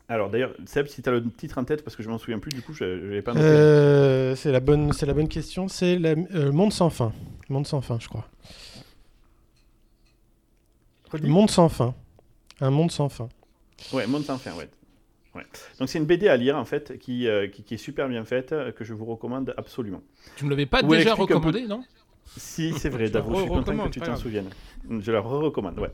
Alors 0.08 0.30
d'ailleurs, 0.30 0.54
Seb, 0.64 0.86
si 0.86 1.02
tu 1.02 1.10
as 1.10 1.12
le 1.12 1.22
titre 1.30 1.58
en 1.58 1.64
tête, 1.64 1.84
parce 1.84 1.94
que 1.94 2.02
je 2.02 2.08
m'en 2.08 2.16
souviens 2.16 2.38
plus, 2.38 2.52
du 2.52 2.62
coup, 2.62 2.72
je 2.72 2.84
ne 2.84 3.10
vais 3.10 3.20
pas 3.20 3.34
noter. 3.34 3.44
Euh, 3.44 4.34
c'est 4.34 4.50
la 4.50 4.60
bonne, 4.60 4.92
la 4.98 5.12
bonne 5.12 5.28
question. 5.28 5.68
C'est 5.68 5.98
euh, 6.02 6.52
Monde 6.52 6.72
sans 6.72 6.88
fin. 6.88 7.12
Monde 7.50 7.66
sans 7.66 7.82
fin, 7.82 7.98
je 8.00 8.08
crois. 8.08 8.26
Redis. 11.12 11.28
Monde 11.28 11.50
sans 11.50 11.68
fin. 11.68 11.94
Un 12.60 12.70
monde 12.70 12.90
sans 12.90 13.08
fin. 13.08 13.28
Ouais, 13.92 14.06
Monde 14.06 14.24
sans 14.24 14.38
fin, 14.38 14.52
ouais. 14.54 14.68
Ouais. 15.34 15.44
Donc 15.78 15.88
c'est 15.88 15.98
une 15.98 16.04
BD 16.06 16.26
à 16.28 16.36
lire 16.36 16.56
en 16.56 16.64
fait, 16.64 16.98
qui, 16.98 17.28
euh, 17.28 17.46
qui, 17.46 17.62
qui 17.62 17.74
est 17.74 17.78
super 17.78 18.08
bien 18.08 18.24
faite, 18.24 18.52
euh, 18.52 18.72
que 18.72 18.84
je 18.84 18.92
vous 18.94 19.04
recommande 19.04 19.54
absolument. 19.56 20.02
Tu 20.36 20.44
me 20.44 20.50
l'avais 20.50 20.66
pas 20.66 20.82
Où 20.82 20.88
déjà 20.88 21.14
peu- 21.14 21.22
recommandé, 21.22 21.66
non? 21.68 21.84
Si, 22.36 22.72
c'est 22.78 22.88
vrai, 22.88 23.06
Je 23.06 23.12
la 23.12 23.20
Davo, 23.20 23.34
je 23.34 23.40
suis 23.42 23.48
content 23.48 23.76
que 23.84 23.88
tu 23.90 24.00
t'en 24.00 24.16
souviennes. 24.16 24.50
Je 24.88 25.12
la 25.12 25.20
re-recommande, 25.20 25.78
ouais. 25.78 25.90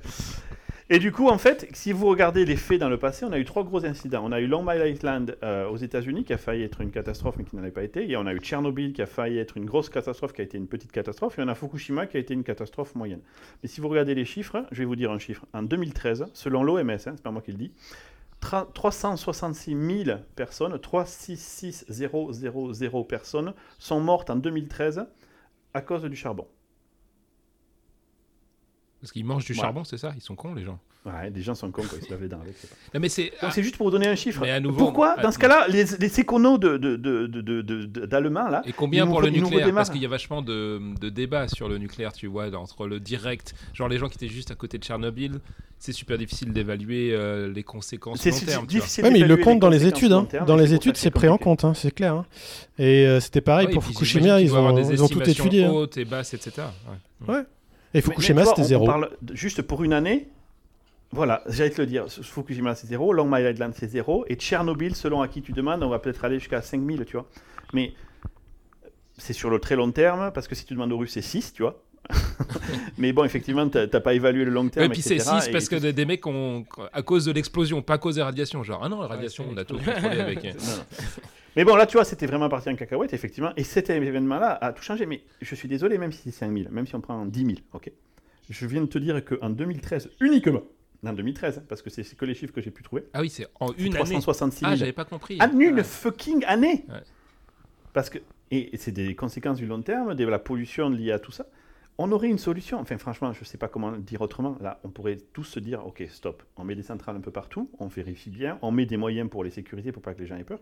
Et 0.88 1.00
du 1.00 1.10
coup, 1.10 1.28
en 1.28 1.36
fait, 1.38 1.66
si 1.72 1.90
vous 1.90 2.06
regardez 2.06 2.44
les 2.44 2.54
faits 2.54 2.78
dans 2.78 2.88
le 2.88 2.96
passé, 2.96 3.24
on 3.24 3.32
a 3.32 3.40
eu 3.40 3.44
trois 3.44 3.64
gros 3.64 3.84
incidents. 3.84 4.22
On 4.24 4.30
a 4.30 4.40
eu 4.40 4.46
Long 4.46 4.64
Island 4.70 5.36
euh, 5.42 5.68
aux 5.68 5.76
États-Unis 5.76 6.22
qui 6.22 6.32
a 6.32 6.38
failli 6.38 6.62
être 6.62 6.80
une 6.80 6.92
catastrophe 6.92 7.34
mais 7.38 7.44
qui 7.44 7.56
n'en 7.56 7.64
est 7.64 7.72
pas 7.72 7.82
été. 7.82 8.08
Et 8.08 8.16
on 8.16 8.24
a 8.24 8.32
eu 8.32 8.38
Tchernobyl 8.38 8.92
qui 8.92 9.02
a 9.02 9.06
failli 9.06 9.38
être 9.38 9.56
une 9.56 9.64
grosse 9.64 9.88
catastrophe 9.90 10.32
qui 10.32 10.42
a 10.42 10.44
été 10.44 10.56
une 10.56 10.68
petite 10.68 10.92
catastrophe. 10.92 11.40
Et 11.40 11.42
on 11.42 11.48
a 11.48 11.56
Fukushima 11.56 12.06
qui 12.06 12.18
a 12.18 12.20
été 12.20 12.34
une 12.34 12.44
catastrophe 12.44 12.94
moyenne. 12.94 13.20
Mais 13.64 13.68
si 13.68 13.80
vous 13.80 13.88
regardez 13.88 14.14
les 14.14 14.24
chiffres, 14.24 14.64
je 14.70 14.78
vais 14.78 14.84
vous 14.84 14.94
dire 14.94 15.10
un 15.10 15.18
chiffre. 15.18 15.44
En 15.52 15.64
2013, 15.64 16.26
selon 16.32 16.62
l'OMS, 16.62 16.88
hein, 16.90 16.96
c'est 16.98 17.22
pas 17.22 17.32
moi 17.32 17.42
qui 17.42 17.50
le 17.50 17.58
dis, 17.58 17.72
tra- 18.40 18.72
366 18.72 20.04
000 20.04 20.18
personnes, 20.36 20.78
366 20.78 21.86
000 21.88 23.04
personnes 23.08 23.54
sont 23.80 24.00
mortes 24.00 24.30
en 24.30 24.36
2013 24.36 25.04
à 25.74 25.80
cause 25.80 26.04
du 26.04 26.14
charbon. 26.14 26.46
Parce 29.06 29.12
qu'ils 29.12 29.24
mangent 29.24 29.44
du 29.44 29.52
Ouais. 29.52 29.58
charbon, 29.60 29.84
c'est 29.84 29.98
ça? 29.98 30.12
Ils 30.16 30.20
sont 30.20 30.34
cons, 30.34 30.52
les 30.52 30.64
gens. 30.64 30.80
Ouais, 31.04 31.30
des 31.30 31.40
gens 31.40 31.54
sont 31.54 31.70
cons 31.70 31.82
quand 31.88 31.94
ils 31.96 32.04
se 32.04 32.10
lavent 32.10 32.22
les 32.22 32.28
dents 32.28 32.40
avec. 32.42 32.56
Non, 32.92 32.98
mais 32.98 33.08
c'est. 33.08 33.30
Donc 33.40 33.52
c'est 33.52 33.62
juste 33.62 33.76
pour 33.76 33.86
vous 33.86 33.92
donner 33.92 34.08
un 34.08 34.16
chiffre. 34.16 34.40
Mais 34.42 34.50
à 34.50 34.58
nouveau, 34.58 34.78
Pourquoi, 34.78 35.12
à- 35.16 35.22
dans 35.22 35.30
ce 35.30 35.38
cas-là, 35.38 35.68
les, 35.68 35.84
les 36.00 36.20
éconos 36.20 36.58
de, 36.58 36.76
de, 36.76 36.96
de, 36.96 37.28
de, 37.28 37.40
de- 37.40 37.62
de- 37.62 38.06
d'Allemands, 38.06 38.48
là, 38.48 38.62
Et 38.66 38.72
combien 38.72 39.04
Ils 39.04 39.08
pour 39.08 39.20
le 39.22 39.28
ils 39.28 39.40
nucléaire? 39.40 39.72
Parce 39.72 39.90
qu'il 39.90 40.02
y 40.02 40.04
a 40.04 40.08
vachement 40.08 40.42
de, 40.42 40.80
de 41.00 41.08
débats 41.08 41.46
sur 41.46 41.68
le 41.68 41.78
nucléaire, 41.78 42.12
tu 42.12 42.26
vois, 42.26 42.52
entre 42.56 42.88
le 42.88 42.98
direct. 42.98 43.54
Genre 43.74 43.86
les 43.88 43.98
gens 43.98 44.08
qui 44.08 44.16
étaient 44.16 44.26
juste 44.34 44.50
à 44.50 44.56
côté 44.56 44.78
de 44.78 44.82
Tchernobyl, 44.82 45.38
c'est 45.78 45.92
super 45.92 46.18
difficile 46.18 46.52
d'évaluer 46.52 47.10
euh, 47.12 47.52
les 47.52 47.62
conséquences 47.62 48.18
c'est 48.20 48.30
long 48.30 48.36
c'est 48.38 48.46
terme. 48.46 48.66
tu 48.66 48.78
vois. 48.78 48.86
Ouais, 49.04 49.10
mais 49.12 49.20
ils 49.20 49.26
le 49.28 49.36
comptent 49.36 49.60
dans 49.60 49.68
les 49.68 49.86
études. 49.86 50.10
hein. 50.10 50.24
terme, 50.28 50.44
Dans 50.46 50.56
les 50.56 50.74
études, 50.74 50.96
c'est 50.96 51.12
pris 51.12 51.28
en 51.28 51.38
compte, 51.38 51.62
hein, 51.64 51.74
c'est 51.74 51.92
clair. 51.94 52.14
hein. 52.14 52.26
Et 52.80 53.06
euh, 53.06 53.20
c'était 53.20 53.40
pareil 53.42 53.68
Ouais, 53.68 53.72
pour 53.74 53.84
Fukushima, 53.84 54.40
ils 54.40 54.48
avoir 54.48 54.74
ont, 54.74 54.90
ils 54.90 55.04
ont 55.04 55.08
tout 55.08 55.22
étudié. 55.22 55.68
hautes 55.68 55.96
et 55.98 56.04
basses, 56.04 56.34
etc. 56.34 56.62
Ouais. 57.28 57.42
Ouais. 57.96 58.00
Et 58.00 58.02
Fukushima, 58.02 58.44
c'était 58.44 58.64
zéro. 58.64 58.84
On 58.84 58.86
parle 58.86 59.10
de- 59.22 59.34
juste 59.34 59.62
pour 59.62 59.82
une 59.82 59.92
année. 59.92 60.28
Voilà, 61.12 61.42
j'allais 61.48 61.70
te 61.70 61.80
le 61.80 61.86
dire. 61.86 62.06
Fukushima, 62.08 62.74
c'est 62.74 62.86
zéro. 62.86 63.12
Long 63.12 63.34
Island, 63.34 63.72
c'est 63.76 63.88
zéro. 63.88 64.24
Et 64.28 64.34
Tchernobyl, 64.34 64.94
selon 64.94 65.22
à 65.22 65.28
qui 65.28 65.40
tu 65.40 65.52
demandes, 65.52 65.82
on 65.82 65.88
va 65.88 65.98
peut-être 65.98 66.24
aller 66.24 66.38
jusqu'à 66.38 66.62
5000, 66.62 67.04
tu 67.06 67.16
vois. 67.16 67.26
Mais 67.72 67.94
c'est 69.16 69.32
sur 69.32 69.50
le 69.50 69.58
très 69.58 69.76
long 69.76 69.90
terme, 69.92 70.30
parce 70.32 70.48
que 70.48 70.54
si 70.54 70.64
tu 70.64 70.74
demandes 70.74 70.92
aux 70.92 70.98
Russes, 70.98 71.12
c'est 71.12 71.22
6, 71.22 71.52
tu 71.52 71.62
vois. 71.62 71.82
mais 72.98 73.12
bon, 73.12 73.24
effectivement, 73.24 73.68
t'as 73.68 73.88
pas 74.00 74.14
évalué 74.14 74.44
le 74.44 74.50
long 74.50 74.68
terme. 74.68 74.86
Et 74.86 74.88
puis 74.88 75.02
c'est 75.02 75.16
etc., 75.16 75.38
6 75.40 75.48
et 75.48 75.52
parce 75.52 75.68
que 75.68 75.76
des, 75.76 75.92
des 75.92 76.04
mecs 76.04 76.24
ont, 76.26 76.64
à 76.92 77.02
cause 77.02 77.24
de 77.24 77.32
l'explosion, 77.32 77.82
pas 77.82 77.94
à 77.94 77.98
cause 77.98 78.16
des 78.16 78.22
radiations. 78.22 78.62
Genre, 78.62 78.80
ah 78.82 78.88
non, 78.88 79.00
la 79.00 79.08
radiation, 79.08 79.44
c'est 79.48 79.54
on 79.54 79.56
a 79.56 79.64
tout 79.64 79.76
contrôlé 79.76 80.20
avec. 80.20 80.44
Mais 81.56 81.64
bon, 81.64 81.74
là, 81.74 81.86
tu 81.86 81.96
vois, 81.96 82.04
c'était 82.04 82.26
vraiment 82.26 82.48
parti 82.50 82.68
en 82.68 82.76
cacahuète, 82.76 83.14
effectivement. 83.14 83.52
Et 83.56 83.64
cet 83.64 83.88
événement-là 83.88 84.58
a 84.60 84.72
tout 84.72 84.82
changé. 84.82 85.06
Mais 85.06 85.22
je 85.40 85.54
suis 85.54 85.68
désolé, 85.68 85.96
même 85.96 86.12
si 86.12 86.24
c'est 86.24 86.30
5000, 86.30 86.68
même 86.70 86.86
si 86.86 86.94
on 86.94 87.00
prend 87.00 87.24
10 87.24 87.40
000, 87.46 87.52
ok? 87.72 87.90
Je 88.50 88.66
viens 88.66 88.82
de 88.82 88.86
te 88.86 88.98
dire 88.98 89.24
qu'en 89.24 89.48
2013, 89.50 90.10
uniquement, 90.20 90.62
en 91.04 91.12
2013, 91.12 91.62
parce 91.68 91.82
que 91.82 91.90
c'est 91.90 92.04
que 92.14 92.24
les 92.24 92.34
chiffres 92.34 92.52
que 92.52 92.60
j'ai 92.60 92.70
pu 92.70 92.82
trouver, 92.82 93.04
Ah 93.14 93.20
oui, 93.22 93.30
c'est 93.30 93.46
en 93.58 93.72
une 93.72 93.94
année. 93.96 94.04
366 94.20 94.60
000. 94.60 94.72
Ah, 94.72 94.76
j'avais 94.76 94.92
pas 94.92 95.04
compris. 95.04 95.38
En 95.40 95.58
une 95.58 95.82
fucking 95.82 96.44
année 96.44 96.84
Ouais. 96.88 97.00
Parce 97.92 98.10
que, 98.10 98.18
et 98.50 98.76
c'est 98.76 98.92
des 98.92 99.14
conséquences 99.14 99.56
du 99.56 99.66
long 99.66 99.80
terme, 99.80 100.14
de 100.14 100.24
la 100.26 100.38
pollution 100.38 100.90
liée 100.90 101.12
à 101.12 101.18
tout 101.18 101.32
ça. 101.32 101.46
On 101.96 102.12
aurait 102.12 102.28
une 102.28 102.36
solution. 102.36 102.78
Enfin, 102.78 102.98
franchement, 102.98 103.32
je 103.32 103.40
ne 103.40 103.44
sais 103.46 103.56
pas 103.56 103.68
comment 103.68 103.92
dire 103.92 104.20
autrement. 104.20 104.58
Là, 104.60 104.78
on 104.84 104.90
pourrait 104.90 105.16
tous 105.32 105.44
se 105.44 105.58
dire, 105.60 105.86
OK, 105.86 106.04
stop. 106.10 106.42
On 106.58 106.64
met 106.64 106.74
des 106.74 106.82
centrales 106.82 107.16
un 107.16 107.20
peu 107.20 107.30
partout, 107.30 107.70
on 107.78 107.86
vérifie 107.86 108.28
bien, 108.28 108.58
on 108.60 108.70
met 108.70 108.84
des 108.84 108.98
moyens 108.98 109.30
pour 109.30 109.42
les 109.42 109.50
sécuriser, 109.50 109.92
pour 109.92 110.02
pas 110.02 110.12
que 110.12 110.20
les 110.20 110.26
gens 110.26 110.36
aient 110.36 110.44
peur. 110.44 110.60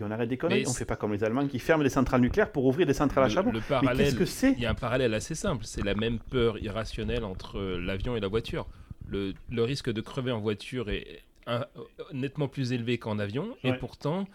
Et 0.00 0.04
on 0.04 0.10
arrête 0.10 0.28
des 0.28 0.36
conneries. 0.36 0.64
On 0.66 0.72
fait 0.72 0.84
pas 0.84 0.96
comme 0.96 1.12
les 1.12 1.24
Allemands 1.24 1.46
qui 1.48 1.58
ferment 1.58 1.82
les 1.82 1.90
centrales 1.90 2.20
nucléaires 2.20 2.52
pour 2.52 2.64
ouvrir 2.66 2.86
des 2.86 2.94
centrales 2.94 3.24
à 3.24 3.28
charbon. 3.28 3.50
le 3.52 3.60
parallèle, 3.60 4.06
qu'est-ce 4.06 4.16
que 4.16 4.24
c'est 4.24 4.52
Il 4.52 4.60
y 4.60 4.66
a 4.66 4.70
un 4.70 4.74
parallèle 4.74 5.14
assez 5.14 5.34
simple, 5.34 5.64
c'est 5.64 5.82
la 5.84 5.94
même 5.94 6.18
peur 6.18 6.58
irrationnelle 6.58 7.24
entre 7.24 7.58
euh, 7.58 7.78
l'avion 7.80 8.16
et 8.16 8.20
la 8.20 8.28
voiture. 8.28 8.66
Le, 9.08 9.34
le 9.50 9.64
risque 9.64 9.90
de 9.90 10.00
crever 10.00 10.30
en 10.32 10.40
voiture 10.40 10.90
est 10.90 11.22
un- 11.46 11.64
nettement 12.12 12.46
plus 12.48 12.72
élevé 12.72 12.98
qu'en 12.98 13.18
avion, 13.18 13.56
et 13.64 13.72
pourtant 13.72 14.26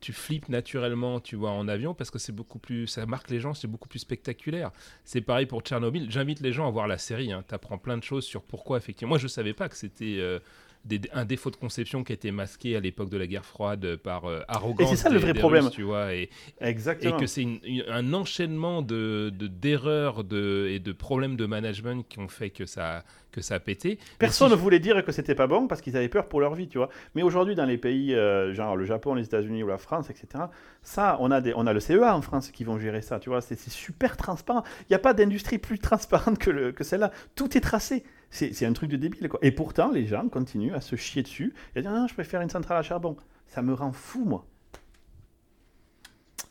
tu 0.00 0.12
flippes 0.12 0.50
naturellement, 0.50 1.18
tu 1.18 1.34
vois, 1.34 1.50
en 1.50 1.66
avion 1.66 1.94
parce 1.94 2.10
que 2.10 2.18
c'est 2.18 2.32
beaucoup 2.32 2.58
plus, 2.58 2.86
ça 2.86 3.06
marque 3.06 3.30
les 3.30 3.40
gens, 3.40 3.54
c'est 3.54 3.68
beaucoup 3.68 3.88
plus 3.88 4.00
spectaculaire. 4.00 4.70
C'est 5.04 5.22
pareil 5.22 5.46
pour 5.46 5.62
Tchernobyl. 5.62 6.10
J'invite 6.10 6.40
les 6.40 6.52
gens 6.52 6.68
à 6.68 6.70
voir 6.70 6.86
la 6.86 6.98
série. 6.98 7.32
Hein. 7.32 7.42
Tu 7.48 7.54
apprends 7.54 7.78
plein 7.78 7.96
de 7.96 8.02
choses 8.02 8.24
sur 8.24 8.42
pourquoi 8.42 8.76
effectivement. 8.76 9.10
Moi, 9.10 9.18
je 9.18 9.28
savais 9.28 9.54
pas 9.54 9.66
que 9.70 9.76
c'était 9.76 10.16
euh, 10.18 10.40
des- 10.84 11.00
un 11.12 11.24
défaut 11.24 11.50
de 11.50 11.56
conception 11.56 12.04
qui 12.04 12.12
était 12.12 12.30
masqué 12.30 12.76
à 12.76 12.80
l'époque 12.80 13.08
de 13.10 13.16
la 13.16 13.26
guerre 13.26 13.44
froide 13.44 13.96
par 13.96 14.26
euh, 14.26 14.40
arrogance. 14.48 14.92
Et 14.92 14.96
c'est 14.96 15.02
ça 15.02 15.08
le 15.10 15.18
vrai 15.18 15.32
problème. 15.34 15.64
Russes, 15.64 15.72
tu 15.74 15.82
vois, 15.82 16.14
et, 16.14 16.22
et 16.24 16.28
Exactement. 16.60 17.16
que 17.16 17.26
c'est 17.26 17.42
une- 17.42 17.60
une- 17.64 17.84
un 17.88 18.12
enchaînement 18.12 18.82
de 18.82 19.30
de- 19.34 19.46
d'erreurs 19.46 20.24
de, 20.24 20.68
et 20.70 20.78
de 20.78 20.92
problèmes 20.92 21.36
de 21.36 21.46
management 21.46 22.06
qui 22.08 22.18
ont 22.18 22.28
fait 22.28 22.50
que 22.50 22.66
ça, 22.66 23.04
que 23.32 23.40
ça 23.40 23.56
a 23.56 23.60
pété. 23.60 23.98
Personne 24.18 24.48
si 24.48 24.54
ne 24.54 24.58
voulait 24.58 24.78
dire 24.78 25.04
que 25.04 25.10
c'était 25.10 25.34
pas 25.34 25.46
bon 25.46 25.66
parce 25.66 25.80
qu'ils 25.80 25.96
avaient 25.96 26.08
peur 26.08 26.28
pour 26.28 26.40
leur 26.40 26.54
vie, 26.54 26.68
tu 26.68 26.78
vois. 26.78 26.88
Mais 27.14 27.22
aujourd'hui, 27.22 27.54
dans 27.54 27.64
les 27.64 27.78
pays 27.78 28.14
euh, 28.14 28.52
genre 28.54 28.76
le 28.76 28.84
Japon, 28.84 29.14
les 29.14 29.24
États-Unis 29.24 29.62
ou 29.62 29.68
la 29.68 29.78
France, 29.78 30.10
etc., 30.10 30.44
ça, 30.82 31.16
on 31.20 31.30
a, 31.30 31.40
des, 31.40 31.52
on 31.56 31.66
a 31.66 31.72
le 31.72 31.80
CEA 31.80 32.14
en 32.14 32.20
France 32.22 32.50
qui 32.50 32.62
vont 32.64 32.78
gérer 32.78 33.00
ça, 33.02 33.18
tu 33.18 33.30
vois. 33.30 33.40
C'est 33.40 33.58
c'est 33.58 33.70
super 33.72 34.16
transparent. 34.16 34.62
Il 34.82 34.86
n'y 34.90 34.96
a 34.96 34.98
pas 35.00 35.14
d'industrie 35.14 35.58
plus 35.58 35.78
transparente 35.78 36.38
que, 36.38 36.50
le- 36.50 36.72
que 36.72 36.84
celle-là. 36.84 37.10
Tout 37.34 37.56
est 37.56 37.60
tracé. 37.60 38.04
C'est 38.34 38.52
c'est 38.52 38.66
un 38.66 38.72
truc 38.72 38.90
de 38.90 38.96
débile, 38.96 39.28
quoi. 39.28 39.38
Et 39.42 39.52
pourtant, 39.52 39.92
les 39.92 40.06
gens 40.06 40.28
continuent 40.28 40.74
à 40.74 40.80
se 40.80 40.96
chier 40.96 41.22
dessus 41.22 41.54
et 41.74 41.78
à 41.78 41.82
dire 41.82 41.92
non, 41.92 42.08
je 42.08 42.14
préfère 42.14 42.40
une 42.40 42.50
centrale 42.50 42.78
à 42.78 42.82
charbon. 42.82 43.16
Ça 43.46 43.62
me 43.62 43.72
rend 43.74 43.92
fou, 43.92 44.24
moi. 44.24 44.44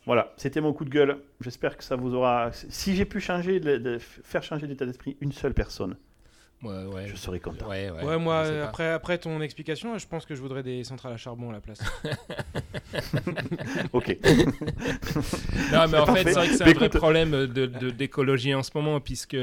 Voilà, 0.06 0.34
c'était 0.38 0.62
mon 0.62 0.72
coup 0.74 0.86
de 0.86 0.90
gueule. 0.90 1.18
J'espère 1.42 1.75
que 1.78 1.84
ça 1.84 1.96
vous 1.98 2.13
aura. 2.13 2.52
Si 2.54 2.96
j'ai 2.96 3.06
pu 3.06 3.20
changer, 3.20 3.60
de- 3.60 3.78
de- 3.78 3.98
faire 4.00 4.44
changer 4.44 4.66
l'état 4.68 4.86
d'esprit 4.86 5.18
une 5.22 5.32
seule 5.34 5.54
personne, 5.54 5.98
Ouais, 6.62 6.86
ouais. 6.86 7.08
je 7.08 7.16
serais 7.18 7.40
content. 7.42 7.68
Ouais, 7.70 7.90
ouais, 7.90 8.04
Ouais, 8.04 8.18
moi, 8.18 8.36
euh, 8.46 8.66
après, 8.66 8.90
après 8.92 9.18
ton 9.18 9.42
explication, 9.42 9.98
je 9.98 10.08
pense 10.08 10.25
que 10.25 10.36
je 10.36 10.42
voudrais 10.42 10.63
des 10.63 10.86
centrales 10.86 11.12
à 11.13 11.18
charbon 11.18 11.50
à 11.50 11.54
la 11.54 11.60
place. 11.62 11.80
Ok. 13.94 14.18
Non, 15.72 15.88
mais 15.90 15.98
en 15.98 16.06
fait, 16.13 16.24
c'est 16.24 16.32
vrai 16.34 16.48
que 16.48 16.56
c'est 16.56 16.63
un 16.63 16.74
vrai 16.74 16.86
écoute- 16.88 16.98
problème 16.98 17.32
de- 17.32 17.66
de- 17.66 17.90
d'écologie 17.90 18.54
en 18.56 18.63
ce 18.63 18.72
moment, 18.75 19.00
puisque 19.00 19.38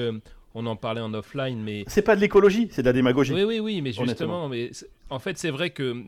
on 0.55 0.67
en 0.67 0.77
parlait 0.77 1.01
en 1.01 1.15
offline, 1.15 1.61
mais 1.63 1.85
C'est 1.87 2.03
pas 2.03 2.17
de 2.17 2.21
l'écologie, 2.21 2.69
c'est 2.71 2.83
de 2.83 2.87
la 2.87 2.93
démagogie. 2.93 3.33
Oui, 3.33 3.45
oui, 3.45 3.61
oui, 3.61 3.81
mais 3.83 3.93
justement, 3.93 4.49
mais 4.49 4.71
en 5.11 5.19
fait, 5.19 5.39
c'est 5.39 5.51
vrai 5.51 5.71
que 5.71 6.03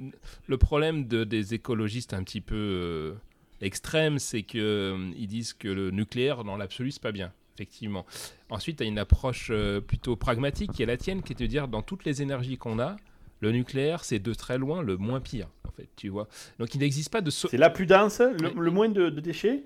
le 0.47 0.57
problème 0.59 1.07
de, 1.07 1.25
des 1.25 1.55
écologistes 1.55 2.13
un 2.15 2.23
petit 2.25 2.41
peu 2.41 2.55
euh, 2.57 3.13
extrêmes, 3.61 4.19
c'est 4.19 4.43
que 4.43 4.59
euh, 4.59 5.11
ils 5.17 5.27
disent 5.29 5.53
que 5.53 5.69
le 5.69 5.91
nucléaire, 5.91 6.45
dans 6.45 6.57
l'absolu, 6.57 6.91
c'est 6.91 7.03
pas 7.03 7.13
bien. 7.13 7.33
Effectivement. 7.57 8.07
Ensuite, 8.51 8.79
tu 8.79 8.83
as 8.83 8.87
une 8.87 8.99
approche 8.99 9.49
euh, 9.51 9.81
plutôt 9.81 10.17
pragmatique 10.17 10.73
qui 10.73 10.83
est 10.83 10.87
la 10.87 10.97
tienne, 10.97 11.23
qui 11.23 11.35
est 11.35 11.39
de 11.39 11.47
dire 11.47 11.69
dans 11.69 11.83
toutes 11.83 12.05
les 12.05 12.23
énergies 12.23 12.57
qu'on 12.57 12.79
a, 12.79 12.97
le 13.41 13.53
nucléaire, 13.53 14.05
c'est 14.05 14.19
de 14.19 14.33
très 14.35 14.57
loin 14.57 14.83
le 14.83 14.97
moins 14.97 15.21
pire, 15.21 15.49
en 15.69 15.71
fait, 15.73 15.89
tu 15.97 16.09
vois. 16.09 16.29
Donc, 16.59 16.75
il 16.75 16.79
n'existe 16.81 17.13
pas 17.13 17.21
de 17.21 17.31
so- 17.31 17.49
C'est 17.49 17.59
la 17.59 17.71
plus 17.71 17.87
dense, 17.87 18.21
le, 18.21 18.59
le 18.59 18.71
moins 18.71 18.89
de, 18.89 19.11
de 19.11 19.21
déchets. 19.21 19.65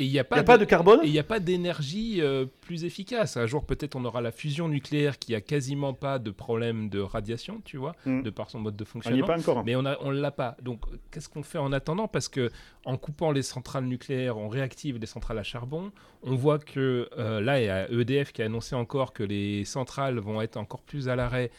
Et 0.00 0.04
il 0.04 0.10
n'y 0.10 0.18
a 0.18 0.24
pas 0.24 0.36
n'y 0.36 0.40
a 0.40 0.44
pas 0.44 0.58
de 0.58 0.64
carbone. 0.64 1.00
Et 1.02 1.06
il 1.06 1.12
n'y 1.12 1.18
a 1.18 1.22
pas 1.24 1.40
d'énergie 1.40 2.22
euh, 2.22 2.46
plus 2.62 2.84
efficace. 2.84 3.36
Un 3.36 3.46
jour, 3.46 3.64
peut-être, 3.66 3.96
on 3.96 4.04
aura 4.06 4.20
la 4.22 4.32
fusion 4.32 4.66
nucléaire 4.68 5.18
qui 5.18 5.34
a 5.34 5.40
quasiment 5.42 5.92
pas 5.92 6.18
de 6.18 6.30
problème 6.30 6.88
de 6.88 7.00
radiation, 7.00 7.60
tu 7.64 7.76
vois, 7.76 7.94
Mm. 8.06 8.22
de 8.22 8.30
par 8.30 8.48
son 8.50 8.60
mode 8.60 8.76
de 8.76 8.82
On 8.84 8.86
n'y 8.86 8.88
est 8.88 8.92
fonctionnement. 8.92 9.26
pas 9.26 9.38
encore. 9.38 9.64
Mais 9.64 9.76
on 9.76 9.82
ne 9.82 9.94
on 10.00 10.10
l'a 10.10 10.30
pas. 10.30 10.56
Donc, 10.62 10.80
qu'est-ce 11.10 11.28
qu'on 11.28 11.42
fait 11.42 11.58
en 11.58 11.70
attendant? 11.72 12.08
Parce 12.08 12.28
que 12.28 12.50
en 12.86 12.96
coupant 12.96 13.30
les 13.30 13.42
centrales 13.42 13.84
nucléaires, 13.84 14.38
on 14.38 14.48
réactive 14.48 14.98
les 14.98 15.06
centrales 15.06 15.38
à 15.38 15.42
charbon. 15.42 15.92
On 16.22 16.34
voit 16.34 16.58
que 16.58 17.08
euh, 17.18 17.40
là, 17.42 17.60
il 17.60 17.66
y 17.66 17.68
a 17.68 17.90
EDF 17.90 18.32
qui 18.32 18.40
a 18.42 18.46
annoncé 18.46 18.74
encore 18.74 19.12
que 19.12 19.22
les 19.22 19.64
centrales 19.66 20.18
vont 20.18 20.40
être 20.40 20.56
encore 20.56 20.80
plus 20.82 21.08
à 21.10 21.16
l'arrêt. 21.16 21.50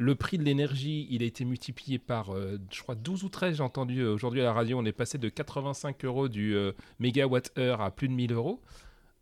Le 0.00 0.14
prix 0.14 0.38
de 0.38 0.44
l'énergie, 0.44 1.08
il 1.10 1.24
a 1.24 1.26
été 1.26 1.44
multiplié 1.44 1.98
par, 1.98 2.32
euh, 2.32 2.56
je 2.70 2.80
crois, 2.82 2.94
12 2.94 3.24
ou 3.24 3.28
13, 3.28 3.56
j'ai 3.56 3.62
entendu 3.64 3.98
euh, 4.02 4.14
aujourd'hui 4.14 4.40
à 4.40 4.44
la 4.44 4.52
radio. 4.52 4.78
On 4.78 4.84
est 4.84 4.92
passé 4.92 5.18
de 5.18 5.28
85 5.28 6.04
euros 6.04 6.28
du 6.28 6.54
euh, 6.54 6.70
mégawatt-heure 7.00 7.80
à 7.80 7.90
plus 7.90 8.06
de 8.06 8.12
1000 8.12 8.32
euros. 8.32 8.62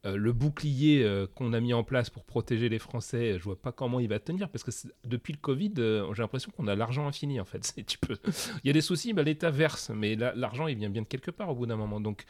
Euh, 0.04 0.16
le 0.16 0.34
bouclier 0.34 1.02
qu'on 1.34 1.54
a 1.54 1.60
mis 1.60 1.72
en 1.72 1.82
place 1.82 2.10
pour 2.10 2.24
protéger 2.24 2.68
les 2.68 2.78
Français, 2.78 3.38
je 3.38 3.44
vois 3.44 3.58
pas 3.58 3.72
comment 3.72 4.00
il 4.00 4.08
va 4.08 4.18
tenir 4.18 4.50
parce 4.50 4.64
que 4.64 4.70
depuis 5.06 5.32
le 5.32 5.38
Covid, 5.38 5.72
j'ai 5.76 6.22
l'impression 6.22 6.52
qu'on 6.54 6.68
a 6.68 6.74
l'argent 6.74 7.06
infini 7.08 7.40
en 7.40 7.46
fait. 7.46 7.74
Il 8.62 8.66
y 8.66 8.70
a 8.70 8.74
des 8.74 8.82
soucis, 8.82 9.14
bah, 9.14 9.22
l'État 9.22 9.50
verse, 9.50 9.90
mais 9.94 10.14
la- 10.14 10.34
l'argent 10.34 10.66
il 10.66 10.76
vient 10.76 10.90
bien 10.90 11.02
de 11.02 11.06
quelque 11.08 11.30
part 11.30 11.48
au 11.48 11.54
bout 11.54 11.64
d'un 11.66 11.76
moment. 11.76 12.00
Donc 12.00 12.26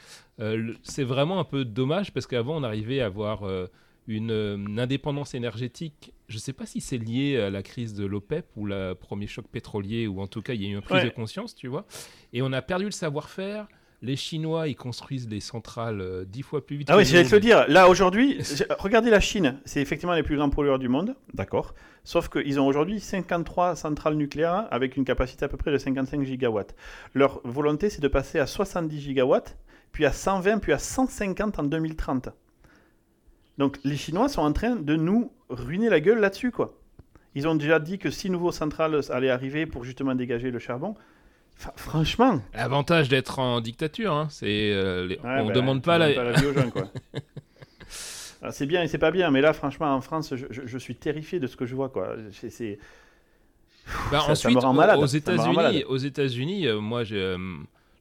c'est 0.84 1.02
vraiment 1.02 1.40
un 1.40 1.44
peu 1.44 1.64
dommage 1.64 2.12
parce 2.12 2.28
qu'avant 2.28 2.56
on 2.56 2.62
arrivait 2.62 3.00
à 3.00 3.06
avoir 3.06 3.42
une 4.06 4.78
indépendance 4.78 5.34
énergétique. 5.34 6.12
Je 6.28 6.38
sais 6.38 6.52
pas 6.52 6.66
si 6.66 6.80
c'est 6.80 6.98
lié 6.98 7.38
à 7.38 7.50
la 7.50 7.62
crise 7.62 7.94
de 7.94 8.04
l'OPEP 8.04 8.46
ou 8.56 8.66
le 8.66 8.94
premier 8.94 9.26
choc 9.28 9.46
pétrolier 9.46 10.06
ou 10.08 10.20
en 10.20 10.26
tout 10.26 10.42
cas 10.42 10.54
il 10.54 10.62
y 10.62 10.66
a 10.66 10.68
eu 10.70 10.74
une 10.74 10.82
prise 10.82 11.02
Ouais. 11.02 11.08
de 11.08 11.14
conscience, 11.14 11.54
tu 11.54 11.68
vois. 11.68 11.86
Et 12.32 12.42
on 12.42 12.52
a 12.52 12.62
perdu 12.62 12.86
le 12.86 12.90
savoir-faire. 12.90 13.68
Les 14.02 14.16
Chinois, 14.16 14.68
ils 14.68 14.76
construisent 14.76 15.26
des 15.26 15.40
centrales 15.40 16.02
euh, 16.02 16.24
dix 16.26 16.42
fois 16.42 16.64
plus 16.66 16.76
vite. 16.76 16.90
Ah 16.90 16.98
oui, 16.98 17.04
j'allais 17.06 17.24
te 17.28 17.34
le 17.34 17.40
dire. 17.40 17.66
Là, 17.68 17.88
aujourd'hui, 17.88 18.38
regardez 18.78 19.08
la 19.08 19.20
Chine. 19.20 19.58
C'est 19.64 19.80
effectivement 19.80 20.14
les 20.14 20.22
plus 20.22 20.36
grands 20.36 20.50
pollueurs 20.50 20.78
du 20.78 20.88
monde. 20.88 21.16
D'accord. 21.32 21.74
Sauf 22.04 22.28
qu'ils 22.28 22.60
ont 22.60 22.66
aujourd'hui 22.66 23.00
53 23.00 23.74
centrales 23.74 24.14
nucléaires 24.14 24.68
avec 24.70 24.96
une 24.98 25.04
capacité 25.06 25.46
à 25.46 25.48
peu 25.48 25.56
près 25.56 25.72
de 25.72 25.78
55 25.78 26.22
gigawatts. 26.24 26.74
Leur 27.14 27.40
volonté, 27.44 27.88
c'est 27.88 28.02
de 28.02 28.08
passer 28.08 28.38
à 28.38 28.46
70 28.46 29.00
gigawatts, 29.00 29.56
puis 29.92 30.04
à 30.04 30.12
120, 30.12 30.58
puis 30.58 30.72
à 30.74 30.78
150 30.78 31.58
en 31.58 31.62
2030. 31.62 32.28
Donc 33.58 33.78
les 33.84 33.96
Chinois 33.96 34.28
sont 34.28 34.42
en 34.42 34.52
train 34.52 34.76
de 34.76 34.96
nous 34.96 35.32
ruiner 35.48 35.88
la 35.88 36.00
gueule 36.00 36.18
là-dessus, 36.20 36.50
quoi. 36.50 36.74
Ils 37.34 37.46
ont 37.48 37.54
déjà 37.54 37.78
dit 37.78 37.98
que 37.98 38.10
six 38.10 38.30
nouveaux 38.30 38.52
centrales 38.52 39.00
allaient 39.10 39.30
arriver 39.30 39.66
pour 39.66 39.84
justement 39.84 40.14
dégager 40.14 40.50
le 40.50 40.58
charbon. 40.58 40.94
Enfin, 41.58 41.72
franchement, 41.76 42.40
L'avantage 42.54 43.08
d'être 43.08 43.38
en 43.38 43.60
dictature, 43.60 44.12
hein, 44.12 44.28
c'est 44.30 44.72
euh, 44.72 45.06
les- 45.06 45.16
Ouais, 45.18 45.40
on 45.40 45.46
bah, 45.46 45.52
demande 45.54 45.78
tu 45.80 45.86
pas 45.86 45.96
la. 45.98 46.12
donnes 46.14 46.32
vie 46.34 46.46
aux 46.46 46.52
gens, 46.52 46.70
quoi. 46.70 46.84
Alors, 48.42 48.52
c'est 48.54 48.66
bien 48.66 48.82
et 48.82 48.88
c'est 48.88 48.98
pas 48.98 49.10
bien, 49.10 49.30
mais 49.30 49.40
là, 49.40 49.52
franchement, 49.54 49.94
en 49.94 50.00
France, 50.02 50.34
je, 50.34 50.46
je- 50.50 50.66
je 50.66 50.78
suis 50.78 50.94
terrifié 50.94 51.40
de 51.40 51.46
ce 51.46 51.56
que 51.56 51.64
je 51.64 51.74
vois, 51.74 51.88
quoi. 51.88 52.14
C'est- 52.32 52.78
Bah, 54.10 54.20
ça 54.20 54.32
ensuite, 54.32 54.56
me 54.56 54.60
rend 54.60 54.70
au- 54.70 54.74
malade, 54.74 54.98
aux 54.98 55.06
ça 55.06 55.12
rend 55.12 55.18
États-Unis, 55.18 55.56
malade. 55.56 55.84
aux 55.88 55.96
États-Unis, 55.96 56.66
euh, 56.66 56.80
moi, 56.80 57.04
j'ai, 57.04 57.16
euh, 57.20 57.38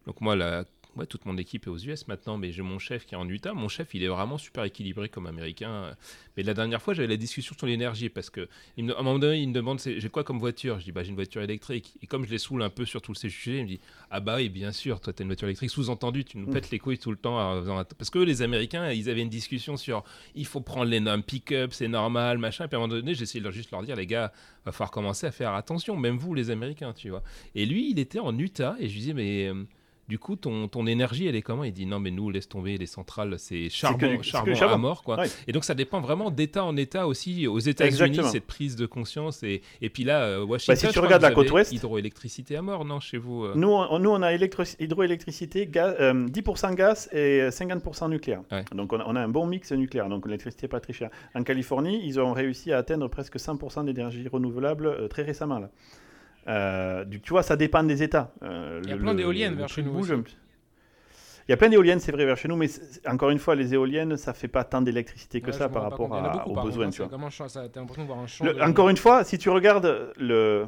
donc 0.05 0.19
moi, 0.19 0.35
la, 0.35 0.65
ouais, 0.95 1.05
toute 1.05 1.25
mon 1.25 1.37
équipe 1.37 1.65
est 1.67 1.69
aux 1.69 1.77
US 1.77 2.07
maintenant, 2.07 2.37
mais 2.37 2.51
j'ai 2.51 2.61
mon 2.61 2.79
chef 2.79 3.05
qui 3.05 3.15
est 3.15 3.17
en 3.17 3.27
Utah. 3.27 3.53
Mon 3.53 3.67
chef, 3.69 3.93
il 3.93 4.03
est 4.03 4.07
vraiment 4.07 4.37
super 4.37 4.63
équilibré 4.63 5.09
comme 5.09 5.27
américain. 5.27 5.95
Mais 6.37 6.43
la 6.43 6.53
dernière 6.53 6.81
fois, 6.81 6.93
j'avais 6.93 7.07
la 7.07 7.17
discussion 7.17 7.55
sur 7.57 7.67
l'énergie 7.67 8.09
parce 8.09 8.29
que 8.29 8.47
il 8.77 8.85
me- 8.85 8.95
à 8.95 8.99
un 8.99 9.03
moment 9.03 9.19
donné, 9.19 9.39
il 9.39 9.49
me 9.49 9.53
demande, 9.53 9.79
j'ai 9.79 10.09
quoi 10.09 10.23
comme 10.23 10.39
voiture? 10.39 10.79
Je 10.79 10.85
dis, 10.85 10.91
bah, 10.91 11.03
j'ai 11.03 11.09
une 11.09 11.15
voiture 11.15 11.41
électrique. 11.41 11.93
Et 12.01 12.07
comme 12.07 12.25
je 12.25 12.31
les 12.31 12.37
saoule 12.37 12.61
un 12.63 12.69
peu 12.69 12.85
sur 12.85 13.01
tous 13.01 13.13
ces 13.15 13.29
sujets, 13.29 13.57
il 13.59 13.63
me 13.63 13.67
dit, 13.67 13.79
ah 14.11 14.19
bah 14.19 14.35
oui, 14.37 14.49
bien 14.49 14.71
sûr, 14.71 14.99
toi, 14.99 15.13
t'as 15.13 15.23
une 15.23 15.29
voiture 15.29 15.47
électrique. 15.47 15.69
Sous-entendu, 15.69 16.23
tu 16.25 16.37
nous 16.37 16.47
Mm. 16.47 16.53
pètes 16.53 16.71
les 16.71 16.79
couilles 16.79 16.97
tout 16.99 17.11
le 17.11 17.17
temps. 17.17 17.61
Parce 17.97 18.09
que 18.09 18.19
les 18.19 18.41
Américains, 18.41 18.89
ils 18.91 19.09
avaient 19.09 19.21
une 19.21 19.29
discussion 19.29 19.77
sur, 19.77 20.03
il 20.35 20.45
faut 20.45 20.61
prendre 20.61 20.89
les 20.89 20.99
normes 20.99 21.23
pick-up, 21.23 21.73
c'est 21.73 21.87
normal, 21.87 22.37
machin. 22.37 22.65
Et 22.65 22.67
puis 22.67 22.75
à 22.75 22.79
un 22.79 22.81
moment 22.81 22.93
donné, 22.93 23.15
j'essayais 23.15 23.39
de 23.39 23.45
leur- 23.45 23.53
juste 23.53 23.71
leur 23.71 23.81
dire, 23.83 23.95
les 23.95 24.07
gars, 24.07 24.31
va 24.65 24.71
falloir 24.71 24.91
commencer 24.91 25.27
à 25.27 25.31
faire 25.31 25.53
attention, 25.53 25.95
même 25.95 26.17
vous, 26.17 26.33
les 26.33 26.49
Américains, 26.49 26.93
tu 26.93 27.09
vois. 27.09 27.23
Et 27.53 27.65
lui, 27.65 27.91
il 27.91 27.99
était 27.99 28.19
en 28.19 28.37
Utah, 28.37 28.75
et 28.79 28.87
je 28.87 28.93
lui 28.93 28.99
disais, 29.01 29.13
mais 29.13 29.47
euh, 29.47 29.63
du 30.07 30.19
coup, 30.19 30.35
ton, 30.35 30.67
ton 30.67 30.85
énergie, 30.87 31.27
elle 31.27 31.35
est 31.35 31.41
comment? 31.41 31.63
Il 31.63 31.73
dit, 31.73 31.85
non, 31.85 31.99
mais 31.99 32.11
nous, 32.11 32.29
laisse 32.29 32.47
tomber, 32.47 32.77
les 32.77 32.85
centrales, 32.85 33.35
c'est 33.39 33.69
charbon, 33.69 34.21
charbon, 34.21 34.53
charbon. 34.53 34.73
à 34.75 34.77
mort, 34.77 35.03
quoi. 35.03 35.17
Ouais. 35.17 35.27
Et 35.47 35.51
donc, 35.51 35.63
ça 35.63 35.73
dépend 35.73 35.99
vraiment 36.01 36.29
d'État 36.31 36.63
en 36.63 36.77
État 36.77 37.07
aussi. 37.07 37.47
Aux 37.47 37.59
États-Unis, 37.59 38.19
cette 38.31 38.45
prise 38.45 38.75
de 38.75 38.85
conscience. 38.85 39.41
Et, 39.43 39.61
et 39.81 39.89
puis 39.89 40.03
là, 40.03 40.21
euh, 40.23 40.45
Washington, 40.45 40.75
Bah, 40.81 40.87
si 40.87 40.93
tu 40.93 40.99
regardes 40.99 41.21
la 41.23 41.31
côte 41.31 41.49
ouest- 41.51 41.71
hydroélectricité 41.71 42.55
à 42.55 42.61
mort, 42.61 42.85
non, 42.85 42.99
chez 42.99 43.17
vous 43.17 43.45
euh 43.45 43.53
nous, 43.55 43.67
on, 43.69 43.97
nous, 43.99 44.09
on 44.11 44.21
a 44.21 44.31
hydroélectricité, 44.95 45.67
gaz, 45.67 45.95
euh, 45.99 46.27
10% 46.27 46.75
gaz 46.75 47.09
et 47.11 47.49
50% 47.49 48.09
nucléaire. 48.09 48.41
Ouais. 48.51 48.63
Donc 48.73 48.93
on 48.93 48.99
a, 48.99 49.05
on 49.07 49.15
a 49.15 49.21
un 49.21 49.27
bon 49.29 49.45
mix 49.45 49.71
nucléaire. 49.71 50.09
Donc 50.09 50.25
l'électricité 50.25 50.65
n'est 50.65 50.69
pas 50.69 50.79
très 50.79 50.93
chère. 50.93 51.09
En 51.33 51.43
Californie, 51.43 52.01
ils 52.05 52.19
ont 52.19 52.33
réussi 52.33 52.71
à 52.71 52.77
atteindre 52.77 53.07
presque 53.07 53.37
100% 53.37 53.85
d'énergie 53.85 54.27
renouvelable 54.27 54.87
euh, 54.87 55.07
très 55.07 55.23
récemment 55.23 55.59
là. 55.59 55.69
Euh, 56.47 57.03
du- 57.05 57.21
tu 57.21 57.31
vois, 57.31 57.43
ça 57.43 57.55
dépend 57.55 57.83
des 57.83 58.03
États. 58.03 58.31
Euh, 58.43 58.79
Il 58.83 58.89
y 58.89 58.91
a 58.91 58.95
le- 58.95 59.01
plein 59.01 59.11
le- 59.11 59.17
d'éoliennes 59.17 59.55
vers 59.55 59.67
chez 59.69 59.81
nous 59.83 59.91
bouge 59.93 60.11
aussi. 60.11 60.37
Il 61.47 61.51
y 61.51 61.53
a 61.53 61.57
plein 61.57 61.69
d'éoliennes, 61.69 61.99
c'est 61.99 62.11
vrai, 62.11 62.25
vers 62.25 62.37
chez 62.37 62.47
nous, 62.47 62.55
mais 62.55 62.67
encore 63.07 63.29
une 63.29 63.37
fois, 63.37 63.53
les 63.55 63.73
éoliennes, 63.73 64.17
ça 64.17 64.33
fait 64.33 64.47
pas 64.47 64.63
tant 64.63 64.81
d'électricité 64.81 65.41
que 65.41 65.47
Ouais, 65.47 65.51
ça 65.53 65.69
par 65.69 65.83
rapport 65.83 66.13
à- 66.15 66.29
beaucoup, 66.31 66.49
aux 66.49 66.53
par 66.55 66.65
besoins. 66.65 66.89
tu 66.89 66.97
vois. 66.97 67.05
c'est 67.05 67.11
comme 67.11 67.23
un 67.23 67.29
champ, 67.29 67.47
ça- 67.47 67.67
T'as 67.69 67.79
l'impression 67.79 68.01
de 68.03 68.07
voir 68.07 68.19
un 68.19 68.25
champ. 68.27 68.45
Le- 68.45 68.53
de- 68.55 68.61
encore 68.61 68.89
une 68.89 68.97
fois, 68.97 69.23
si 69.23 69.37
tu 69.37 69.49
regardes 69.49 70.11
le, 70.17 70.65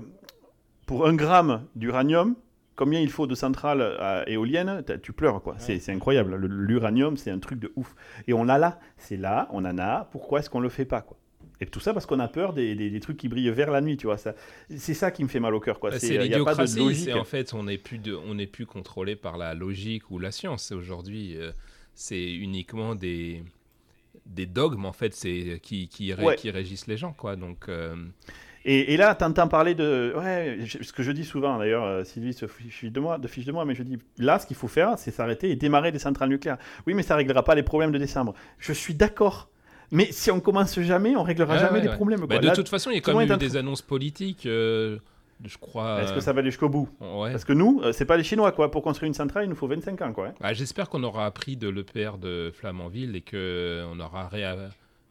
pour 0.86 1.08
un 1.08 1.16
gramme 1.16 1.64
d'uranium, 1.76 2.36
combien 2.76 3.00
il 3.00 3.10
faut 3.10 3.26
de 3.26 3.34
centrales 3.34 4.24
éoliennes, 4.28 4.84
tu 5.02 5.14
pleures 5.14 5.42
quoi. 5.42 5.56
C'est 5.58 5.80
c'est 5.80 5.92
incroyable. 5.92 6.36
Le- 6.36 6.48
L'uranium, 6.48 7.18
c'est 7.18 7.32
un 7.32 7.40
truc 7.40 7.60
de 7.60 7.72
ouf. 7.76 7.96
Et 8.28 8.34
on 8.34 8.44
l'a 8.44 8.60
là, 8.60 8.80
c'est 8.98 9.18
là, 9.18 9.48
on 9.52 9.66
en 9.66 9.80
a. 9.80 10.08
Pourquoi 10.12 10.40
est-ce 10.40 10.50
qu'on 10.52 10.60
le 10.60 10.70
fait 10.70 10.86
pas 10.86 11.02
quoi? 11.02 11.18
Et 11.60 11.66
tout 11.66 11.80
ça 11.80 11.94
parce 11.94 12.06
qu'on 12.06 12.20
a 12.20 12.28
peur 12.28 12.54
des, 12.54 12.76
des- 12.76 12.90
des 12.90 13.00
trucs 13.00 13.18
qui 13.18 13.28
brillent 13.30 13.50
vers 13.50 13.72
la 13.72 13.82
nuit, 13.82 13.98
tu 13.98 14.06
vois. 14.08 14.18
Ça, 14.18 14.34
c'est 14.76 14.94
ça 14.94 15.10
qui 15.12 15.24
me 15.24 15.28
fait 15.30 15.40
mal 15.40 15.56
au 15.56 15.60
cœur 15.60 15.80
quoi. 15.80 15.90
Bah, 15.92 16.00
C'est- 16.00 16.18
l'idiocratie. 16.18 16.78
logique. 16.78 17.06
C'est 17.06 17.14
en 17.14 17.24
fait, 17.24 17.54
on 17.54 17.64
n'est 17.64 17.78
plus 17.80 17.98
de, 17.98 18.14
on 18.16 18.36
n'est 18.36 18.48
plus 18.48 18.66
contrôlé 18.66 19.16
par 19.16 19.38
la 19.38 19.54
logique 19.54 20.10
ou 20.12 20.20
la 20.20 20.32
science. 20.32 20.72
Aujourd'hui, 20.72 21.36
euh, 21.38 21.52
c'est 21.96 22.32
uniquement 22.34 22.94
des 22.96 23.44
des 24.26 24.46
dogmes 24.46 24.86
en 24.86 24.92
fait, 24.94 25.14
c'est 25.14 25.60
qui 25.64 25.88
qui, 25.88 26.14
ré- 26.14 26.24
Ouais. 26.26 26.36
qui 26.36 26.52
régissent 26.52 26.88
les 26.88 26.98
gens 26.98 27.14
quoi. 27.14 27.36
Donc 27.36 27.70
euh, 27.70 27.96
Et, 28.66 28.94
et 28.94 28.98
là, 28.98 29.16
t'entends 29.16 29.48
parler 29.48 29.74
de. 29.74 30.14
Ouais, 30.18 30.58
je- 30.66 30.84
ce 30.84 30.92
que 30.92 31.02
je 31.02 31.12
dis 31.12 31.24
souvent 31.24 31.58
d'ailleurs, 31.58 31.86
euh, 31.86 32.04
Sylvie 32.04 32.34
se 32.34 32.46
fiche 32.48 32.84
de 32.84 33.00
moi, 33.00 33.18
de 33.18 33.28
fiche 33.28 33.46
de 33.46 33.52
moi, 33.54 33.64
mais 33.66 33.74
je 33.74 33.84
dis 33.84 33.98
là, 34.18 34.38
ce 34.40 34.46
qu'il 34.46 34.58
faut 34.58 34.68
faire, 34.68 35.00
c'est 35.00 35.12
s'arrêter 35.12 35.50
et 35.50 35.56
démarrer 35.56 35.92
des 35.94 36.00
centrales 36.00 36.30
nucléaires. 36.30 36.58
Oui, 36.86 36.94
mais 36.94 37.04
ça 37.04 37.16
réglera 37.16 37.44
pas 37.44 37.56
les 37.56 37.64
problèmes 37.64 37.92
de 37.94 37.98
décembre. 37.98 38.34
Je 38.60 38.74
suis 38.74 38.94
d'accord. 38.94 39.50
Mais 39.92 40.12
si 40.12 40.32
on 40.32 40.40
commence 40.40 40.80
jamais, 40.82 41.16
on 41.16 41.24
réglera 41.24 41.58
jamais 41.58 41.74
ouais, 41.74 41.82
les 41.82 41.88
ouais. 41.90 41.96
problèmes. 41.96 42.26
bah, 42.26 42.40
de 42.40 42.48
Là, 42.48 42.54
toute 42.56 42.70
façon, 42.70 42.90
il 42.92 42.96
y 42.96 42.98
a 42.98 43.02
quand 43.02 43.18
même 43.18 43.32
eu 43.32 43.38
des 43.38 43.56
annonces 43.58 43.82
politiques. 43.82 44.46
euh, 44.46 44.98
je 45.46 45.58
crois. 45.58 46.02
Est-ce 46.02 46.12
que 46.14 46.18
euh, 46.18 46.22
ça 46.22 46.34
va 46.34 46.40
aller 46.40 46.50
jusqu'au 46.52 46.68
bout? 46.70 46.90
Ouais. 47.00 47.32
Parce 47.32 47.46
que 47.46 47.54
nous, 47.54 47.80
euh, 47.84 47.92
c'est 47.92 48.06
pas 48.06 48.18
les 48.18 48.24
Chinois, 48.24 48.52
quoi. 48.52 48.72
Pour 48.72 48.82
construire 48.82 49.08
une 49.08 49.14
centrale, 49.14 49.46
il 49.46 49.50
nous 49.50 49.56
faut 49.56 49.68
25 49.68 50.02
ans, 50.02 50.12
quoi. 50.14 50.28
hein. 50.28 50.34
Bah, 50.42 50.54
J'espère 50.54 50.90
qu'on 50.90 51.04
aura 51.04 51.26
appris 51.26 51.56
de 51.58 51.70
l'EPR 51.70 52.18
de 52.18 52.52
Flamanville 52.54 53.16
et 53.16 53.22
que 53.22 53.86
on 53.94 54.00
aura 54.00 54.30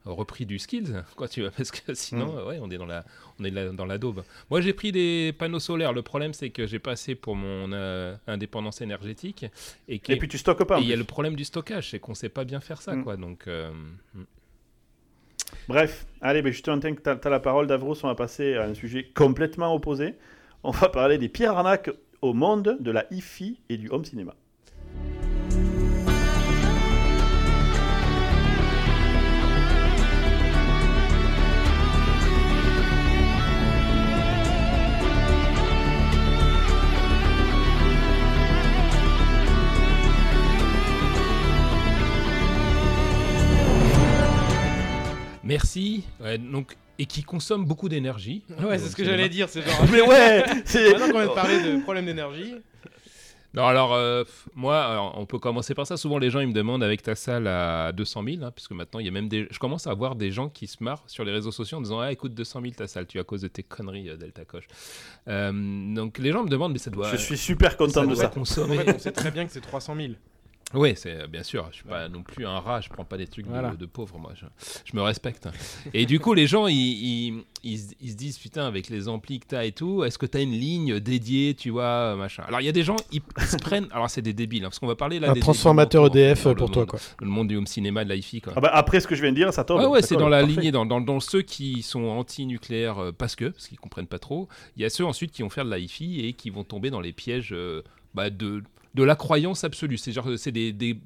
repris 0.04 0.46
du 0.46 0.58
skills, 0.58 1.02
quoi, 1.16 1.26
tu 1.28 1.40
vois, 1.42 1.50
parce 1.50 1.70
que 1.70 1.94
sinon, 1.94 2.26
Mm. 2.34 2.38
euh, 2.38 2.46
ouais, 2.48 2.58
on 2.60 2.70
est 2.70 2.76
dans 2.78 2.86
la, 2.86 3.04
on 3.40 3.44
est 3.44 3.50
dans 3.72 3.86
la 3.86 3.98
daube. 3.98 4.22
Moi, 4.50 4.60
j'ai 4.60 4.72
pris 4.72 4.92
des 4.92 5.32
panneaux 5.36 5.58
solaires. 5.60 5.92
Le 5.92 6.02
problème, 6.02 6.32
c'est 6.32 6.50
que 6.50 6.66
j'ai 6.66 6.78
pas 6.78 6.92
assez 6.92 7.14
pour 7.14 7.34
mon 7.36 7.72
euh, 7.72 8.14
indépendance 8.26 8.80
énergétique 8.80 9.46
et, 9.88 9.98
puis 9.98 10.28
tu 10.28 10.38
stockes 10.38 10.64
pas. 10.64 10.78
et 10.78 10.82
il 10.82 10.88
y 10.88 10.92
a 10.92 10.96
le 10.96 11.04
problème 11.04 11.34
du 11.34 11.44
stockage, 11.44 11.90
c'est 11.90 11.98
qu'on 11.98 12.14
sait 12.14 12.28
pas 12.28 12.44
bien 12.44 12.60
faire 12.60 12.82
ça, 12.82 12.94
Mm. 12.94 13.04
quoi. 13.04 13.16
Donc, 13.16 13.44
euh, 13.48 13.70
mm. 14.14 14.22
Bref, 15.68 16.06
allez, 16.20 16.42
ben 16.42 16.52
justement, 16.52 16.78
tu 16.78 16.86
as, 17.06 17.28
la 17.28 17.40
parole, 17.40 17.66
Davros, 17.66 17.96
on 18.04 18.06
va 18.06 18.14
passer 18.14 18.54
à 18.54 18.64
un 18.64 18.74
sujet 18.74 19.10
complètement 19.14 19.74
opposé. 19.74 20.14
On 20.62 20.70
va 20.70 20.88
parler 20.88 21.18
des 21.18 21.28
pires 21.28 21.52
arnaques 21.52 21.90
au 22.22 22.34
monde 22.34 22.76
de 22.78 22.90
la 22.92 23.06
hi-fi 23.10 23.58
et 23.68 23.76
du 23.76 23.88
home 23.90 24.04
cinéma. 24.04 24.34
Merci. 45.46 46.04
Ouais, 46.20 46.38
donc, 46.38 46.76
et 46.98 47.06
qui 47.06 47.22
consomme 47.22 47.64
beaucoup 47.64 47.88
d'énergie. 47.88 48.42
Ouais, 48.62 48.78
c'est 48.78 48.88
ce 48.88 48.96
que 48.96 49.04
j'allais 49.04 49.28
dire. 49.28 49.48
C'est 49.48 49.62
genre. 49.62 49.84
Mais 49.92 50.00
ouais, 50.02 50.44
c'est. 50.64 50.92
Maintenant 50.92 51.06
qu'on 51.12 51.18
vient 51.20 51.28
de 51.28 51.34
parler 51.34 51.58
de 51.62 51.82
problème 51.82 52.06
d'énergie. 52.06 52.54
Non, 53.54 53.64
alors, 53.64 53.94
euh, 53.94 54.22
moi, 54.54 54.84
alors, 54.84 55.14
on 55.16 55.24
peut 55.24 55.38
commencer 55.38 55.74
par 55.74 55.86
ça. 55.86 55.96
Souvent, 55.96 56.18
les 56.18 56.28
gens, 56.28 56.40
ils 56.40 56.48
me 56.48 56.52
demandent 56.52 56.82
avec 56.84 57.02
ta 57.02 57.14
salle 57.14 57.46
à 57.46 57.90
200 57.92 58.22
000, 58.22 58.44
hein, 58.44 58.50
puisque 58.50 58.72
maintenant, 58.72 59.00
il 59.00 59.06
y 59.06 59.08
a 59.08 59.12
même 59.12 59.28
des. 59.28 59.48
Je 59.50 59.58
commence 59.58 59.86
à 59.86 59.94
voir 59.94 60.14
des 60.14 60.30
gens 60.30 60.50
qui 60.50 60.66
se 60.66 60.84
marrent 60.84 61.04
sur 61.06 61.24
les 61.24 61.32
réseaux 61.32 61.52
sociaux 61.52 61.78
en 61.78 61.80
disant 61.80 62.00
Ah, 62.00 62.12
écoute, 62.12 62.34
200 62.34 62.60
000 62.60 62.74
ta 62.74 62.86
salle, 62.86 63.06
tu 63.06 63.18
à 63.18 63.24
cause 63.24 63.40
de 63.40 63.48
tes 63.48 63.62
conneries, 63.62 64.10
euh, 64.10 64.16
Delta 64.16 64.44
Coche. 64.44 64.66
Euh, 65.28 65.94
donc, 65.94 66.18
les 66.18 66.32
gens 66.32 66.44
me 66.44 66.50
demandent, 66.50 66.72
mais 66.72 66.78
ça 66.78 66.90
doit. 66.90 67.10
Je 67.10 67.16
suis 67.16 67.38
super 67.38 67.78
content 67.78 67.92
ça 67.92 68.00
de 68.02 68.06
doit 68.08 68.16
ça. 68.16 68.26
En 68.26 68.30
consommer. 68.30 68.76
fait, 68.76 68.94
on 68.94 68.98
sait 68.98 69.12
très 69.12 69.30
bien 69.30 69.46
que 69.46 69.52
c'est 69.52 69.62
300 69.62 69.96
000. 69.96 70.08
Oui, 70.76 70.92
c'est 70.96 71.22
euh, 71.22 71.26
bien 71.26 71.42
sûr. 71.42 71.66
Je 71.70 71.76
suis 71.76 71.84
pas 71.84 72.08
non 72.08 72.22
plus 72.22 72.46
un 72.46 72.58
rat. 72.60 72.80
Je 72.80 72.88
prends 72.90 73.04
pas 73.04 73.16
des 73.16 73.26
trucs 73.26 73.46
de- 73.46 73.50
Voilà. 73.50 73.70
de, 73.74 73.86
pauvres. 73.86 74.18
Moi, 74.18 74.32
je, 74.34 74.44
je 74.84 74.94
me 74.96 75.02
respecte. 75.02 75.48
Et 75.94 76.06
du 76.06 76.20
coup, 76.20 76.34
les 76.34 76.46
gens, 76.46 76.66
ils, 76.66 76.76
ils, 76.76 77.44
ils 77.64 77.78
se- 77.78 77.94
ils 78.00 78.10
se 78.10 78.16
disent 78.16 78.38
putain, 78.38 78.66
avec 78.66 78.88
les 78.90 79.08
amplis 79.08 79.40
que 79.40 79.46
t'as 79.48 79.64
et 79.64 79.72
tout, 79.72 80.04
est-ce 80.04 80.18
que 80.18 80.26
t'as 80.26 80.42
une 80.42 80.52
ligne 80.52 81.00
dédiée, 81.00 81.54
tu 81.54 81.70
vois, 81.70 82.14
machin. 82.16 82.44
Alors, 82.46 82.60
il 82.60 82.64
y 82.64 82.68
a 82.68 82.72
des 82.72 82.82
gens, 82.82 82.96
ils, 83.10 83.22
se 83.46 83.56
prennent. 83.56 83.88
Alors, 83.90 84.10
c'est 84.10 84.22
des 84.22 84.32
débiles, 84.34 84.64
hein, 84.64 84.68
parce 84.68 84.78
qu'on 84.78 84.86
va 84.86 84.96
parler 84.96 85.18
là. 85.18 85.30
Un 85.30 85.32
des 85.32 85.40
transformateur 85.40 86.10
débiles 86.10 86.30
EDF 86.30 86.44
dans 86.44 86.50
le 86.50 86.56
pour 86.56 86.70
toi, 86.70 86.82
monde- 86.82 86.88
quoi. 86.90 87.00
Le 87.20 87.26
monde 87.28 87.48
du 87.48 87.56
home 87.56 87.66
cinéma, 87.66 88.04
de 88.04 88.08
la 88.10 88.16
hi-fi, 88.16 88.40
quoi. 88.40 88.52
Ah 88.56 88.60
bah, 88.60 88.70
après 88.74 89.00
ce 89.00 89.06
que 89.06 89.14
je 89.14 89.22
viens 89.22 89.30
de 89.32 89.36
dire, 89.36 89.52
ça 89.52 89.64
tombe. 89.64 89.80
Ouais, 89.80 89.86
ouais, 89.86 90.02
c'est 90.02 90.16
dans 90.16 90.28
la 90.28 90.40
parfait. 90.40 90.52
lignée, 90.54 90.72
dans, 90.72 90.84
dans, 90.86 91.00
dans 91.00 91.20
ceux 91.20 91.42
qui 91.42 91.82
sont 91.82 92.04
anti-nucléaires 92.04 92.98
euh, 92.98 93.12
parce 93.12 93.34
que, 93.36 93.46
parce 93.46 93.68
qu'ils 93.68 93.78
comprennent 93.80 94.06
pas 94.06 94.18
trop. 94.18 94.48
Il 94.76 94.82
y 94.82 94.84
a 94.84 94.90
ceux 94.90 95.04
ensuite 95.04 95.32
qui 95.32 95.42
vont 95.42 95.50
faire 95.50 95.64
de 95.64 95.70
la 95.70 95.78
hi-fi 95.78 96.20
et 96.26 96.32
qui 96.34 96.50
vont 96.50 96.64
tomber 96.64 96.90
dans 96.90 97.00
les 97.00 97.12
pièges 97.12 97.50
euh, 97.52 97.82
bah, 98.14 98.30
de, 98.30 98.62
de 98.96 99.02
la 99.04 99.14
croyance 99.14 99.62
absolue. 99.62 99.98
C'est 99.98 100.10
genre, 100.12 100.28
c'est 100.36 100.50
des. 100.52 100.72
des- 100.72 100.98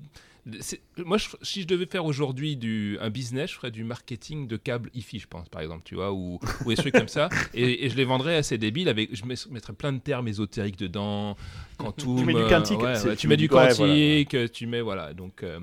moi, 1.04 1.18
je- 1.18 1.28
si 1.42 1.60
je 1.62 1.66
devais 1.66 1.84
faire 1.84 2.06
aujourd'hui 2.06 2.56
du, 2.56 2.96
un 3.02 3.10
business, 3.10 3.50
je 3.50 3.56
ferais 3.56 3.70
du 3.70 3.84
marketing 3.84 4.46
de 4.46 4.56
câbles 4.56 4.88
hi-fi, 4.94 5.18
je 5.18 5.26
pense, 5.26 5.50
par 5.50 5.60
exemple, 5.60 5.82
tu 5.84 5.96
vois, 5.96 6.12
ou, 6.12 6.40
ou 6.64 6.68
des 6.70 6.76
trucs 6.76 6.94
comme 6.94 7.08
ça. 7.08 7.28
Et, 7.54 7.84
et 7.84 7.90
je 7.90 7.96
les 7.96 8.04
vendrais 8.06 8.36
à 8.36 8.42
ces 8.42 8.56
débiles 8.56 8.88
avec. 8.88 9.14
Je 9.14 9.22
mettrais 9.50 9.74
plein 9.74 9.92
de 9.92 9.98
termes 9.98 10.28
ésotériques 10.28 10.78
dedans. 10.78 11.36
Quantum, 11.76 12.18
Tu 12.18 12.24
mets 12.24 12.32
du 12.34 12.40
euh, 12.40 12.48
quantique, 12.48 12.78
ouais, 12.80 13.02
ouais, 13.06 13.16
tu 13.16 13.28
mets 13.28 13.36
du 13.36 13.44
ouais, 13.44 13.48
voilà. 13.48 13.74
quantique, 13.74 14.52
tu 14.52 14.66
mets. 14.66 14.80
Voilà. 14.80 15.12
Donc. 15.12 15.42
euh, 15.42 15.60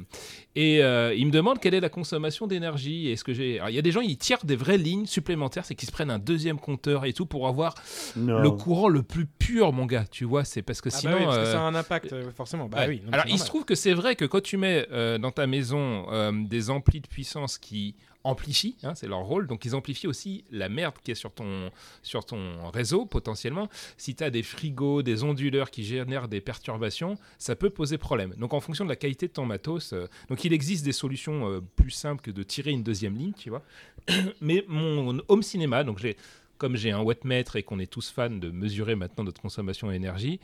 et 0.59 0.81
euh, 0.83 1.13
il 1.13 1.27
me 1.27 1.31
demande 1.31 1.59
quelle 1.59 1.75
est 1.75 1.79
la 1.79 1.89
consommation 1.89 2.47
d'énergie. 2.47 3.11
Est-ce 3.11 3.23
que 3.23 3.31
j'ai. 3.31 3.61
Il 3.69 3.75
y 3.75 3.77
a 3.77 3.81
des 3.83 3.91
gens, 3.91 4.01
ils 4.01 4.17
tirent 4.17 4.43
des 4.43 4.55
vraies 4.55 4.79
lignes 4.79 5.05
supplémentaires, 5.05 5.65
c'est 5.65 5.75
qu'ils 5.75 5.87
se 5.87 5.91
prennent 5.93 6.09
un 6.09 6.17
deuxième 6.17 6.57
compteur 6.59 7.05
et 7.05 7.13
tout 7.13 7.27
pour 7.27 7.47
avoir 7.47 7.75
Non. 8.15 8.39
le 8.39 8.49
courant 8.49 8.87
le 8.89 9.03
plus 9.03 9.27
pur, 9.27 9.71
mon 9.71 9.85
gars. 9.85 10.05
Tu 10.09 10.25
vois, 10.25 10.43
c'est 10.43 10.63
parce 10.63 10.81
que 10.81 10.89
Ah 10.91 10.97
sinon. 10.97 11.11
bah 11.11 11.17
oui, 11.19 11.25
parce 11.25 11.37
que 11.37 11.41
euh, 11.43 11.51
ça 11.51 11.59
a 11.61 11.63
un 11.63 11.75
impact, 11.75 12.13
euh, 12.13 12.31
forcément. 12.35 12.67
Bah 12.67 12.79
ouais. 12.79 12.87
oui. 12.87 13.01
Alors, 13.11 13.25
il 13.27 13.37
se 13.37 13.45
trouve 13.45 13.65
que 13.65 13.75
c'est 13.75 13.93
vrai 13.93 14.15
que 14.15 14.25
quand 14.25 14.41
tu 14.41 14.57
mets 14.57 14.87
euh, 14.91 15.19
dans 15.19 15.31
ta 15.31 15.45
maison 15.45 16.07
euh, 16.11 16.31
des 16.33 16.71
amplis 16.71 17.01
de 17.01 17.07
puissance 17.07 17.59
qui 17.59 17.95
amplifient, 18.27 18.75
hein, 18.83 18.93
c'est 18.95 19.07
leur 19.07 19.21
rôle, 19.21 19.47
donc 19.47 19.65
ils 19.65 19.73
amplifient 19.73 20.07
aussi 20.07 20.43
la 20.51 20.69
merde 20.69 20.95
qui 21.03 21.11
est 21.11 21.15
sur 21.15 21.31
ton, 21.31 21.71
sur 22.03 22.25
ton 22.25 22.69
réseau 22.69 23.05
potentiellement. 23.05 23.69
Si 23.97 24.15
tu 24.15 24.23
as 24.23 24.29
des 24.29 24.43
frigos, 24.43 25.01
des 25.01 25.23
onduleurs 25.23 25.71
qui 25.71 25.83
génèrent 25.83 26.27
des 26.27 26.41
perturbations, 26.41 27.17
ça 27.37 27.55
peut 27.55 27.69
poser 27.69 27.97
problème. 27.97 28.33
Donc 28.37 28.53
en 28.53 28.59
fonction 28.59 28.83
de 28.83 28.89
la 28.89 28.95
qualité 28.95 29.27
de 29.27 29.33
ton 29.33 29.45
matos, 29.45 29.93
euh, 29.93 30.07
donc 30.29 30.43
il 30.43 30.53
existe 30.53 30.83
des 30.83 30.91
solutions 30.91 31.49
euh, 31.49 31.61
plus 31.75 31.91
simples 31.91 32.21
que 32.21 32.31
de 32.31 32.43
tirer 32.43 32.71
une 32.71 32.83
deuxième 32.83 33.15
ligne, 33.15 33.33
tu 33.33 33.49
vois. 33.49 33.63
Mais 34.41 34.65
mon 34.67 35.19
home 35.27 35.43
cinéma, 35.43 35.83
donc 35.83 35.99
j'ai 35.99 36.17
comme 36.57 36.75
j'ai 36.75 36.91
un 36.91 37.01
wattmètre 37.01 37.55
et 37.55 37.63
qu'on 37.63 37.79
est 37.79 37.91
tous 37.91 38.09
fans 38.09 38.31
de 38.31 38.49
mesurer 38.49 38.95
maintenant 38.95 39.23
notre 39.23 39.41
consommation 39.41 39.91
d'énergie, 39.91 40.39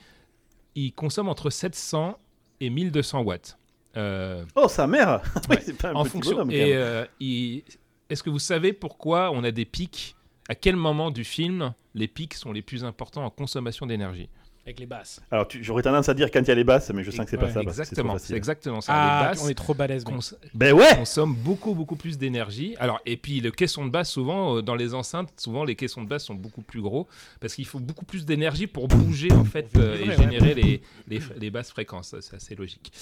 il 0.75 0.93
consomme 0.93 1.27
entre 1.27 1.49
700 1.49 2.17
et 2.59 2.69
1200 2.69 3.21
watts. 3.21 3.57
Euh, 3.97 4.43
Oh, 4.55 4.67
sa 4.67 4.87
mère 4.87 5.21
Ouais. 5.49 5.59
C'est 5.61 5.77
pas 5.77 5.89
un 5.89 5.93
en 5.95 6.03
petit 6.03 6.11
fonction. 6.11 6.31
bonhomme, 6.33 6.51
Et 6.51 6.73
euh, 6.75 7.05
il- 7.19 7.63
est-ce 8.09 8.23
que 8.23 8.29
vous 8.29 8.39
savez 8.39 8.73
pourquoi 8.73 9.31
on 9.31 9.43
a 9.43 9.51
des 9.51 9.65
pics? 9.65 10.15
À 10.49 10.55
quel 10.55 10.75
moment 10.75 11.09
du 11.11 11.23
film 11.23 11.73
les 11.95 12.07
pics 12.07 12.33
sont 12.33 12.51
les 12.51 12.61
plus 12.61 12.83
importants 12.83 13.23
en 13.23 13.29
consommation 13.29 13.85
d'énergie? 13.85 14.29
Avec 14.65 14.79
les 14.79 14.85
basses. 14.85 15.19
Alors, 15.29 15.45
j'aurais 15.61 15.83
tendance 15.83 16.07
à 16.07 16.13
dire 16.13 16.31
quand 16.31 16.39
il 16.39 16.47
y 16.47 16.51
a 16.51 16.55
les 16.55 16.63
basses, 16.63 16.89
mais 16.91 17.03
je 17.03 17.11
sens 17.11 17.25
que 17.25 17.31
c'est 17.31 17.37
pas 17.37 17.47
Ouais, 17.47 17.51
ça. 17.51 17.59
c'est 17.59 17.65
trop 17.65 17.69
Exactement, 17.81 18.17
c'est 18.17 18.33
exactement 18.35 18.79
ça. 18.81 18.93
Ah, 18.95 19.19
les 19.23 19.29
basses 19.35 19.43
on 19.43 19.49
est 19.49 19.53
trop 19.55 19.73
balèze. 19.73 20.05
cons- 20.05 20.19
Ben 20.53 20.73
ouais 20.73 20.95
consomment 20.95 21.35
beaucoup 21.35 21.75
beaucoup 21.75 21.97
plus 21.97 22.17
d'énergie. 22.17 22.73
Alors 22.79 23.01
et 23.05 23.17
puis 23.17 23.41
le 23.41 23.51
caisson 23.51 23.85
de 23.85 23.89
basse 23.91 24.09
souvent 24.09 24.55
euh, 24.57 24.61
dans 24.61 24.75
les 24.75 24.93
enceintes 24.93 25.33
souvent 25.37 25.65
les 25.65 25.75
caissons 25.75 26.01
de 26.03 26.07
basse 26.07 26.23
sont 26.23 26.33
beaucoup 26.35 26.61
plus 26.61 26.81
gros 26.81 27.09
parce 27.41 27.55
qu'il 27.55 27.65
faut 27.65 27.79
beaucoup 27.79 28.05
plus 28.05 28.25
d'énergie 28.25 28.67
pour 28.67 28.87
bouger 28.87 29.33
en 29.33 29.43
fait 29.43 29.67
euh, 29.75 29.97
et 29.97 30.15
générer 30.15 30.53
les, 30.53 30.81
les, 31.09 31.19
les 31.37 31.49
basses 31.49 31.69
fréquences. 31.71 32.09
Ça, 32.11 32.21
C'est 32.21 32.35
assez 32.37 32.55
logique. 32.55 32.93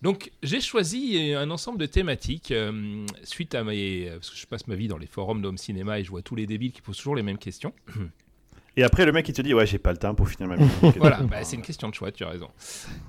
Donc 0.00 0.30
j'ai 0.42 0.62
choisi 0.62 1.34
un 1.34 1.50
ensemble 1.50 1.76
de 1.78 1.86
thématiques 1.86 2.50
euh, 2.50 3.04
suite 3.24 3.54
à 3.54 3.62
mes 3.62 4.08
parce 4.12 4.30
que 4.30 4.36
je 4.38 4.46
passe 4.46 4.66
ma 4.68 4.74
vie 4.74 4.88
dans 4.88 4.96
les 4.96 5.06
forums 5.06 5.42
d'home 5.42 5.58
cinéma 5.58 6.00
et 6.00 6.04
je 6.04 6.08
vois 6.10 6.22
tous 6.22 6.34
les 6.34 6.46
débiles 6.46 6.72
qui 6.72 6.80
posent 6.80 6.96
toujours 6.96 7.14
les 7.16 7.22
mêmes 7.22 7.36
questions. 7.36 7.74
Et 8.80 8.82
après, 8.82 9.04
le 9.04 9.12
mec, 9.12 9.28
il 9.28 9.34
te 9.34 9.42
dit 9.42 9.52
Ouais, 9.52 9.66
j'ai 9.66 9.78
pas 9.78 9.92
le 9.92 9.98
temps 9.98 10.14
pour 10.14 10.26
finir 10.26 10.48
ma 10.48 10.56
musique. 10.56 10.72
Voilà, 10.96 11.20
bah, 11.22 11.44
c'est 11.44 11.56
une 11.56 11.62
question 11.62 11.90
de 11.90 11.94
choix, 11.94 12.10
tu 12.10 12.24
as 12.24 12.30
raison. 12.30 12.48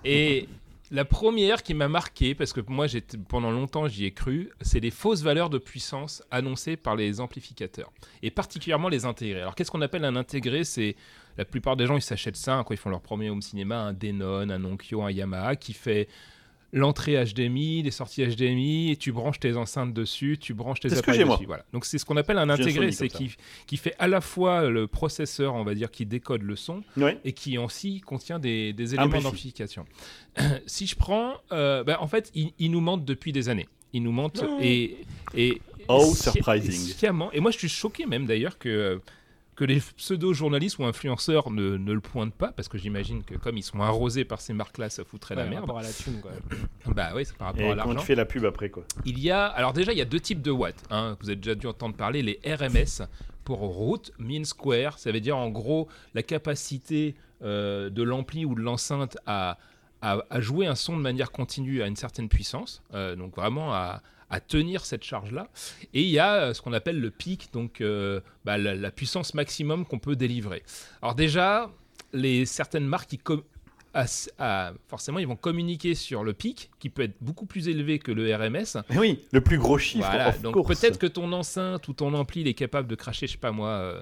Et 0.03 0.49
la 0.91 1.05
première 1.05 1.63
qui 1.63 1.73
m'a 1.73 1.88
marqué, 1.88 2.36
parce 2.36 2.51
que 2.51 2.60
moi 2.67 2.88
pendant 3.29 3.51
longtemps 3.51 3.88
j'y 3.88 4.03
ai 4.03 4.12
cru, 4.12 4.49
c'est 4.60 4.81
les 4.81 4.91
fausses 4.91 5.21
valeurs 5.21 5.49
de 5.49 5.57
puissance 5.57 6.23
annoncées 6.29 6.75
par 6.75 6.97
les 6.97 7.21
amplificateurs, 7.21 7.89
et 8.21 8.31
particulièrement 8.31 8.89
les 8.89 9.05
intégrés. 9.05 9.39
Alors 9.39 9.55
qu'est-ce 9.55 9.71
qu'on 9.71 9.81
appelle 9.81 10.03
un 10.03 10.17
intégré? 10.17 10.65
C'est 10.65 10.97
la 11.38 11.45
plupart 11.45 11.77
des 11.77 11.86
gens 11.86 11.95
ils 11.95 12.01
s'achètent 12.01 12.36
ça 12.36 12.55
hein, 12.57 12.65
quand 12.65 12.73
ils 12.73 12.77
font 12.77 12.89
leur 12.89 12.99
premier 12.99 13.29
home 13.29 13.41
cinéma, 13.41 13.79
un 13.79 13.93
Denon, 13.93 14.49
un 14.49 14.65
Onkyo, 14.65 15.01
un 15.03 15.12
Yamaha 15.12 15.55
qui 15.55 15.71
fait 15.71 16.10
l'entrée 16.73 17.23
HDMI, 17.23 17.84
les 17.84 17.91
sorties 17.91 18.25
HDMI, 18.25 18.91
et 18.91 18.95
tu 18.95 19.12
branches 19.12 19.39
tes 19.39 19.55
enceintes 19.57 19.93
dessus, 19.93 20.38
tu 20.39 20.53
branches 20.53 20.79
tes 20.79 20.93
appareils 20.93 21.19
j'ai, 21.19 21.25
moi. 21.25 21.36
dessus. 21.36 21.47
Voilà. 21.47 21.65
Donc 21.73 21.86
c'est 21.86 21.97
ce 21.97 22.05
qu'on 22.05 22.17
appelle 22.17 22.38
un 22.38 22.49
intégré, 22.49 22.91
c'est 22.91 23.10
qui, 23.10 23.36
qui 23.67 23.77
fait 23.77 23.95
à 23.99 24.07
la 24.07 24.21
fois 24.21 24.69
le 24.69 24.88
processeur, 24.88 25.53
on 25.55 25.63
va 25.63 25.73
dire, 25.73 25.91
qui 25.91 26.05
décode 26.05 26.41
le 26.43 26.55
son, 26.55 26.84
et 27.23 27.34
qui 27.34 27.57
aussi 27.57 28.01
contient 28.01 28.39
des, 28.39 28.73
des 28.73 28.95
éléments 28.95 29.21
d'amplification. 29.21 29.86
si 30.65 30.88
je 30.88 30.95
prends, 30.95 31.36
euh, 31.51 31.84
bah, 31.84 31.97
en 32.01 32.07
fait, 32.07 32.31
il 32.34 32.71
nous 32.71 32.81
mentent 32.81 33.05
depuis 33.05 33.31
des 33.31 33.49
années. 33.49 33.67
Ils 33.93 34.03
nous 34.03 34.12
mentent 34.12 34.43
et, 34.62 34.97
et 35.36 35.62
Oh, 35.88 36.13
surprising. 36.15 36.71
sciemment. 36.71 37.31
Et 37.34 37.39
moi, 37.39 37.51
je 37.51 37.57
suis 37.57 37.69
choqué 37.69 38.05
même 38.05 38.25
d'ailleurs 38.25 38.57
que 38.57 39.01
que 39.62 39.65
les 39.65 39.80
pseudo-journalistes 39.80 40.80
ou 40.80 40.86
influenceurs 40.86 41.52
ne, 41.52 41.78
ne 41.78 41.93
le 41.93 42.00
pointent 42.02 42.34
pas, 42.34 42.52
parce 42.52 42.67
que 42.67 42.80
j'imagine 42.80 43.24
que 43.24 43.36
comme 43.36 43.58
ils 43.58 43.63
sont 43.63 43.80
arrosés 43.80 44.26
par 44.26 44.41
ces 44.41 44.54
marques-là, 44.54 44.89
ça 44.89 45.04
foutrait 45.04 45.36
Ouais, 45.36 45.41
la 45.41 45.43
par 45.45 45.52
merde. 45.52 45.62
rapport 45.65 45.78
à 45.78 45.84
la 45.84 45.93
thune, 45.93 46.19
quoi. 46.19 46.32
Bah 46.95 47.12
oui, 47.15 47.26
c'est 47.26 47.38
par 47.38 47.47
rapport 47.50 47.62
Et 47.62 47.65
à 47.67 47.69
quand 47.69 47.76
l'argent. 47.76 48.00
tu 48.00 48.06
fais 48.08 48.15
la 48.15 48.26
pub 48.26 48.43
après, 48.45 48.71
quoi. 48.71 48.84
Il 49.06 49.19
y 49.19 49.30
a, 49.30 49.45
alors 49.45 49.74
déjà, 49.74 49.91
il 49.91 50.00
y 50.00 50.02
a 50.02 50.06
deux 50.06 50.19
types 50.19 50.41
de 50.41 50.50
watts. 50.50 50.84
hein. 50.89 51.15
Vous 51.21 51.30
avez 51.30 51.36
déjà 51.36 51.54
dû 51.54 51.67
entendre 51.67 51.95
parler, 51.95 52.24
les 52.24 52.39
RMS 52.43 53.06
pour 53.43 53.60
route 53.60 54.12
mean 54.17 54.45
square. 54.45 54.97
Ça 54.97 55.12
veut 55.12 55.19
dire 55.19 55.38
en 55.38 55.50
gros 55.50 55.88
la 56.15 56.24
capacité 56.24 57.13
euh, 57.43 57.91
de 57.91 58.02
l'ampli 58.02 58.45
ou 58.45 58.56
de 58.56 58.62
l'enceinte 58.62 59.17
à, 59.28 59.60
à, 60.02 60.17
à 60.32 60.41
jouer 60.41 60.65
un 60.65 60.76
son 60.76 60.97
de 60.97 61.02
manière 61.04 61.32
continue 61.32 61.84
à 61.84 61.88
une 61.88 61.95
certaine 61.95 62.30
puissance. 62.30 62.82
Euh, 62.95 63.15
donc 63.15 63.36
vraiment 63.36 63.71
à, 63.76 64.02
à 64.32 64.39
tenir 64.39 64.86
cette 64.86 65.04
charge-là. 65.04 65.50
Et 65.94 66.02
il 66.02 66.10
y 66.10 66.17
a 66.20 66.36
euh, 66.36 66.54
ce 66.54 66.62
qu'on 66.62 66.74
appelle 66.74 67.00
le 67.00 67.12
pic, 67.12 67.50
donc 67.54 67.82
euh, 67.82 68.22
bah, 68.46 68.58
la, 68.58 68.74
la 68.74 68.89
puissance 68.91 69.34
maximum 69.36 69.86
qu'on 69.86 70.00
peut 70.00 70.15
délivrer. 70.15 70.63
Alors 71.02 71.13
déjà, 71.15 71.70
les 72.13 72.46
certaines 72.46 72.86
marques 72.88 73.15
as- 73.94 74.30
ah, 74.39 74.72
forcément, 74.88 75.20
ils 75.20 75.28
vont 75.28 75.36
communiquer 75.36 75.96
sur 75.96 76.24
le 76.24 76.34
pic, 76.34 76.72
qui 76.80 76.89
peut 76.89 77.04
être 77.04 77.15
beaucoup 77.22 77.46
plus 77.46 77.67
élevé 77.67 78.00
que 78.00 78.12
le 78.12 78.34
RMS. 78.34 78.82
Mais 78.89 78.98
oui, 78.98 79.20
le 79.32 79.41
plus 79.41 79.58
gros 79.58 79.78
chiffre. 79.78 80.08
Voilà, 80.08 80.32
donc 80.32 80.56
peut-être 80.65 80.98
que 80.98 81.08
ton 81.08 81.32
enceinte 81.34 81.88
ou 81.89 81.94
ton 81.94 82.13
ampli 82.13 82.41
il 82.41 82.48
est 82.48 82.54
capable 82.54 82.88
de 82.88 82.96
cracher, 82.96 83.28
je 83.28 83.34
sais 83.34 83.38
pas 83.38 83.52
moi, 83.52 83.67
euh, 83.70 84.02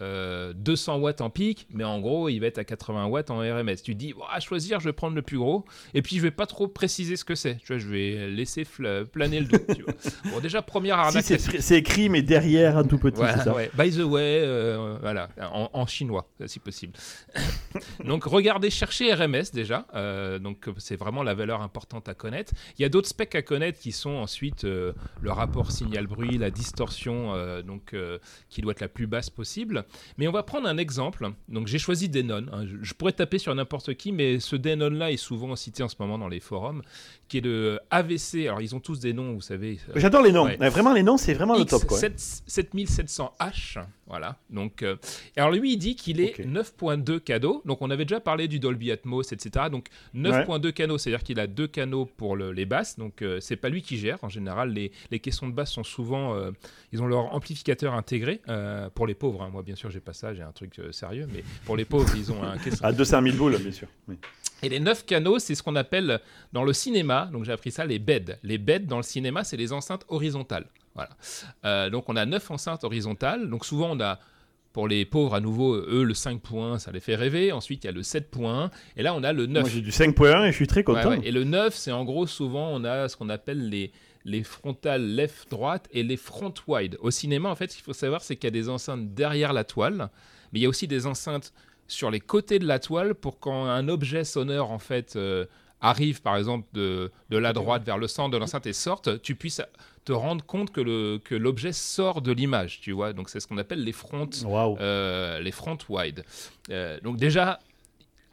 euh, 0.00 0.52
200 0.54 0.98
watts 0.98 1.20
en 1.20 1.30
pic, 1.30 1.66
mais 1.72 1.84
en 1.84 2.00
gros, 2.00 2.28
il 2.28 2.38
va 2.40 2.46
être 2.46 2.58
à 2.58 2.64
80 2.64 3.06
watts 3.06 3.30
en 3.30 3.38
RMS. 3.38 3.76
Tu 3.82 3.92
te 3.94 3.98
dis, 3.98 4.14
à 4.30 4.40
choisir, 4.40 4.80
je 4.80 4.86
vais 4.88 4.92
prendre 4.92 5.14
le 5.16 5.22
plus 5.22 5.38
gros, 5.38 5.64
et 5.94 6.02
puis 6.02 6.16
je 6.16 6.22
vais 6.22 6.30
pas 6.30 6.46
trop 6.46 6.68
préciser 6.68 7.16
ce 7.16 7.24
que 7.24 7.34
c'est. 7.34 7.56
Tu 7.58 7.66
vois, 7.68 7.78
je 7.78 7.88
vais 7.88 8.28
laisser 8.28 8.66
planer 9.12 9.40
le 9.40 9.46
doute. 9.46 9.66
tu 9.74 9.82
vois. 9.82 9.94
Bon, 10.32 10.40
déjà, 10.40 10.60
première 10.62 10.96
Si, 10.96 11.00
arnaque. 11.00 11.24
c'est 11.24 11.36
classique. 11.38 11.62
c'est 11.62 11.78
écrit, 11.78 12.08
mais 12.08 12.22
derrière 12.22 12.76
un 12.76 12.84
tout 12.84 12.98
petit, 12.98 13.16
Voilà, 13.16 13.38
c'est 13.38 13.44
ça 13.44 13.54
ouais. 13.54 13.70
By 13.78 13.90
the 13.90 14.00
way, 14.04 14.40
euh, 14.44 14.96
voilà, 15.00 15.28
en, 15.52 15.70
en 15.72 15.86
chinois, 15.86 16.28
si 16.46 16.58
possible. 16.58 16.92
donc, 18.04 18.24
regardez, 18.24 18.70
cherchez 18.70 19.12
RMS 19.12 19.50
déjà. 19.52 19.86
euh, 19.94 20.38
donc, 20.38 20.66
c'est 20.78 20.96
vraiment 20.96 21.22
la 21.22 21.34
valeur 21.34 21.62
importante 21.62 22.08
à 22.08 22.14
connaître. 22.14 22.52
Il 22.78 22.82
y 22.82 22.84
a 22.84 22.88
d'autres 22.88 23.08
specs 23.08 23.34
à 23.34 23.42
connaître 23.42 23.78
qui 23.78 23.92
sont 23.92 24.10
ensuite 24.10 24.64
euh, 24.64 24.92
le 25.20 25.30
rapport 25.32 25.70
signal-bruit, 25.72 26.38
la 26.38 26.50
distorsion, 26.50 27.34
euh, 27.34 27.62
donc 27.62 27.94
euh, 27.94 28.18
qui 28.50 28.60
doit 28.60 28.72
être 28.72 28.80
la 28.80 28.88
plus 28.88 29.06
basse 29.06 29.30
possible. 29.30 29.84
Mais 30.18 30.28
on 30.28 30.32
va 30.32 30.42
prendre 30.42 30.68
un 30.68 30.76
exemple. 30.78 31.30
Donc, 31.48 31.66
j'ai 31.66 31.78
choisi 31.78 32.08
Denon. 32.08 32.46
hein. 32.52 32.66
Je, 32.66 32.76
je 32.82 32.94
pourrais 32.94 33.12
taper 33.12 33.38
sur 33.38 33.54
n'importe 33.54 33.94
qui, 33.94 34.12
mais 34.12 34.40
ce 34.40 34.56
Denon-là 34.56 35.12
est 35.12 35.16
souvent 35.16 35.54
cité 35.56 35.82
en 35.82 35.88
ce 35.88 35.96
moment 35.98 36.18
dans 36.18 36.28
les 36.28 36.40
forums, 36.40 36.82
qui 37.28 37.38
est 37.38 37.40
le 37.40 37.80
AVC. 37.90 38.46
Alors, 38.46 38.60
ils 38.62 38.74
ont 38.74 38.80
tous 38.80 39.00
des 39.00 39.12
noms, 39.12 39.32
vous 39.34 39.40
savez. 39.40 39.78
euh, 39.90 39.92
J'adore 39.96 40.22
les 40.22 40.32
noms. 40.32 40.44
Ouais. 40.44 40.58
Ouais, 40.58 40.68
Vraiment, 40.70 40.92
les 40.92 41.02
noms, 41.02 41.16
c'est 41.16 41.34
vraiment 41.34 41.56
le 41.56 41.64
top, 41.64 41.84
quoi. 41.86 41.98
X7 41.98 42.42
7700H, 42.48 43.78
voilà. 44.06 44.36
Donc, 44.50 44.82
euh, 44.82 44.96
alors 45.36 45.50
lui, 45.50 45.72
il 45.72 45.76
dit 45.78 45.96
qu'il 45.96 46.20
est 46.20 46.38
Ok. 46.40 46.46
9.2 46.46 47.18
cadeaux. 47.20 47.62
Donc, 47.64 47.82
on 47.82 47.90
avait 47.90 48.04
déjà 48.04 48.20
parlé 48.20 48.48
du 48.48 48.58
Dolby 48.58 48.90
Atmos, 48.92 49.32
etc. 49.32 49.66
Donc, 49.70 49.88
9.2 50.14 50.70
canaux, 50.72 50.98
c'est-à-dire 50.98 51.22
qu'il 51.22 51.40
a 51.40 51.46
deux 51.46 51.66
canaux 51.66 52.06
pour 52.06 52.36
le- 52.36 52.52
les 52.52 52.64
basses. 52.66 52.96
Donc, 52.98 53.22
euh, 53.22 53.40
c'est 53.40 53.56
pas 53.56 53.68
lui 53.68 53.82
qui 53.82 53.96
gère. 53.98 54.18
En 54.22 54.28
général, 54.28 54.70
les, 54.72 54.92
les 55.10 55.18
caissons 55.18 55.48
de 55.48 55.52
basse 55.52 55.72
sont 55.72 55.84
souvent, 55.84 56.34
euh, 56.36 56.50
ils 56.92 57.02
ont 57.02 57.06
leur 57.06 57.34
amplificateur 57.34 57.94
intégré. 57.94 58.40
pour 58.94 59.06
les 59.06 59.14
pauvres, 59.14 59.42
hein. 59.42 59.50
moi, 59.52 59.62
bien 59.62 59.74
sûr, 59.74 59.90
j'ai 59.90 60.00
pas 60.00 60.12
ça, 60.12 60.34
j'ai 60.34 60.42
un 60.42 60.52
truc 60.52 60.80
sérieux. 60.92 61.26
Mais 61.32 61.42
pour 61.64 61.76
les 61.76 61.84
pauvres, 61.84 62.12
ils 62.16 62.30
ont 62.32 62.42
un 62.42 62.56
caisson. 62.64 62.84
À 62.84 62.92
200 62.92 63.22
000 63.22 63.36
boules, 63.36 63.56
bien 63.58 63.72
sûr. 63.72 63.88
Oui. 64.08 64.16
Et 64.62 64.68
les 64.68 64.80
neuf 64.80 65.04
canaux, 65.04 65.38
c'est 65.38 65.54
ce 65.54 65.62
qu'on 65.62 65.76
appelle 65.76 66.20
dans 66.52 66.64
le 66.64 66.72
cinéma, 66.72 67.28
donc 67.32 67.44
j'ai 67.44 67.52
appris 67.52 67.70
ça, 67.70 67.84
les 67.84 67.98
beds. 67.98 68.36
Les 68.42 68.58
beds 68.58 68.80
dans 68.80 68.96
le 68.96 69.02
cinéma, 69.02 69.44
c'est 69.44 69.56
les 69.56 69.72
enceintes 69.72 70.04
horizontales. 70.08 70.66
Voilà. 70.94 71.10
Euh, 71.66 71.90
donc 71.90 72.08
on 72.08 72.16
a 72.16 72.24
neuf 72.24 72.50
enceintes 72.50 72.82
horizontales. 72.84 73.50
Donc 73.50 73.66
souvent 73.66 73.90
on 73.94 74.00
a, 74.00 74.18
pour 74.72 74.88
les 74.88 75.04
pauvres 75.04 75.34
à 75.34 75.40
nouveau, 75.40 75.74
eux, 75.74 76.04
le 76.04 76.14
5 76.14 76.40
points, 76.40 76.78
ça 76.78 76.90
les 76.90 77.00
fait 77.00 77.16
rêver. 77.16 77.52
Ensuite 77.52 77.84
il 77.84 77.86
y 77.86 77.90
a 77.90 77.92
le 77.92 78.02
7 78.02 78.30
points. 78.30 78.70
Et 78.96 79.02
là 79.02 79.12
on 79.14 79.22
a 79.22 79.32
le 79.34 79.44
9. 79.46 79.62
Moi, 79.62 79.70
j'ai 79.70 79.82
du 79.82 79.90
5.1 79.90 80.44
et 80.46 80.52
je 80.52 80.56
suis 80.56 80.66
très 80.66 80.80
Ouais, 80.80 80.84
content. 80.84 81.10
ouais. 81.10 81.20
Et 81.22 81.32
le 81.32 81.44
9, 81.44 81.74
c'est 81.74 81.92
en 81.92 82.04
gros, 82.04 82.26
souvent, 82.26 82.70
on 82.72 82.82
a 82.84 83.08
ce 83.10 83.16
qu'on 83.18 83.28
appelle 83.28 83.68
les, 83.68 83.92
les 84.24 84.42
frontales 84.42 85.06
left-droite 85.06 85.86
et 85.92 86.02
les 86.02 86.16
front-wide. 86.16 86.96
Au 87.00 87.10
cinéma, 87.10 87.50
en 87.50 87.54
fait, 87.56 87.70
ce 87.70 87.76
qu'il 87.76 87.84
faut 87.84 87.92
savoir, 87.92 88.22
c'est 88.22 88.36
qu'il 88.36 88.44
y 88.44 88.48
a 88.48 88.50
des 88.52 88.70
enceintes 88.70 89.12
derrière 89.14 89.52
la 89.52 89.64
toile, 89.64 90.08
mais 90.52 90.60
il 90.60 90.62
y 90.62 90.66
a 90.66 90.68
aussi 90.70 90.88
des 90.88 91.06
enceintes 91.06 91.52
sur 91.88 92.10
les 92.10 92.20
côtés 92.20 92.58
de 92.58 92.66
la 92.66 92.78
toile 92.78 93.14
pour 93.14 93.38
quand 93.38 93.66
un 93.66 93.88
objet 93.88 94.24
sonore, 94.24 94.70
en 94.70 94.78
fait, 94.78 95.16
euh, 95.16 95.46
arrive, 95.80 96.22
par 96.22 96.36
exemple, 96.36 96.66
de, 96.72 97.10
de 97.30 97.36
la 97.38 97.52
droite 97.52 97.82
vers 97.84 97.98
le 97.98 98.06
centre 98.08 98.30
de 98.30 98.36
l'enceinte 98.38 98.66
et 98.66 98.72
sorte, 98.72 99.20
tu 99.22 99.34
puisses 99.34 99.62
te 100.04 100.12
rendre 100.12 100.44
compte 100.44 100.70
que 100.72 100.80
le- 100.80 101.18
que 101.22 101.34
l'objet 101.34 101.72
sort 101.72 102.22
de 102.22 102.32
l'image, 102.32 102.80
tu 102.80 102.92
vois. 102.92 103.12
Donc, 103.12 103.28
c'est 103.28 103.40
ce 103.40 103.46
qu'on 103.48 103.58
appelle 103.58 103.82
les 103.84 103.92
fronts 103.92 104.30
euh, 104.80 105.40
les 105.40 105.50
front 105.52 105.76
wide. 105.88 106.24
Euh, 106.70 106.98
donc 107.02 107.16
déjà, 107.16 107.58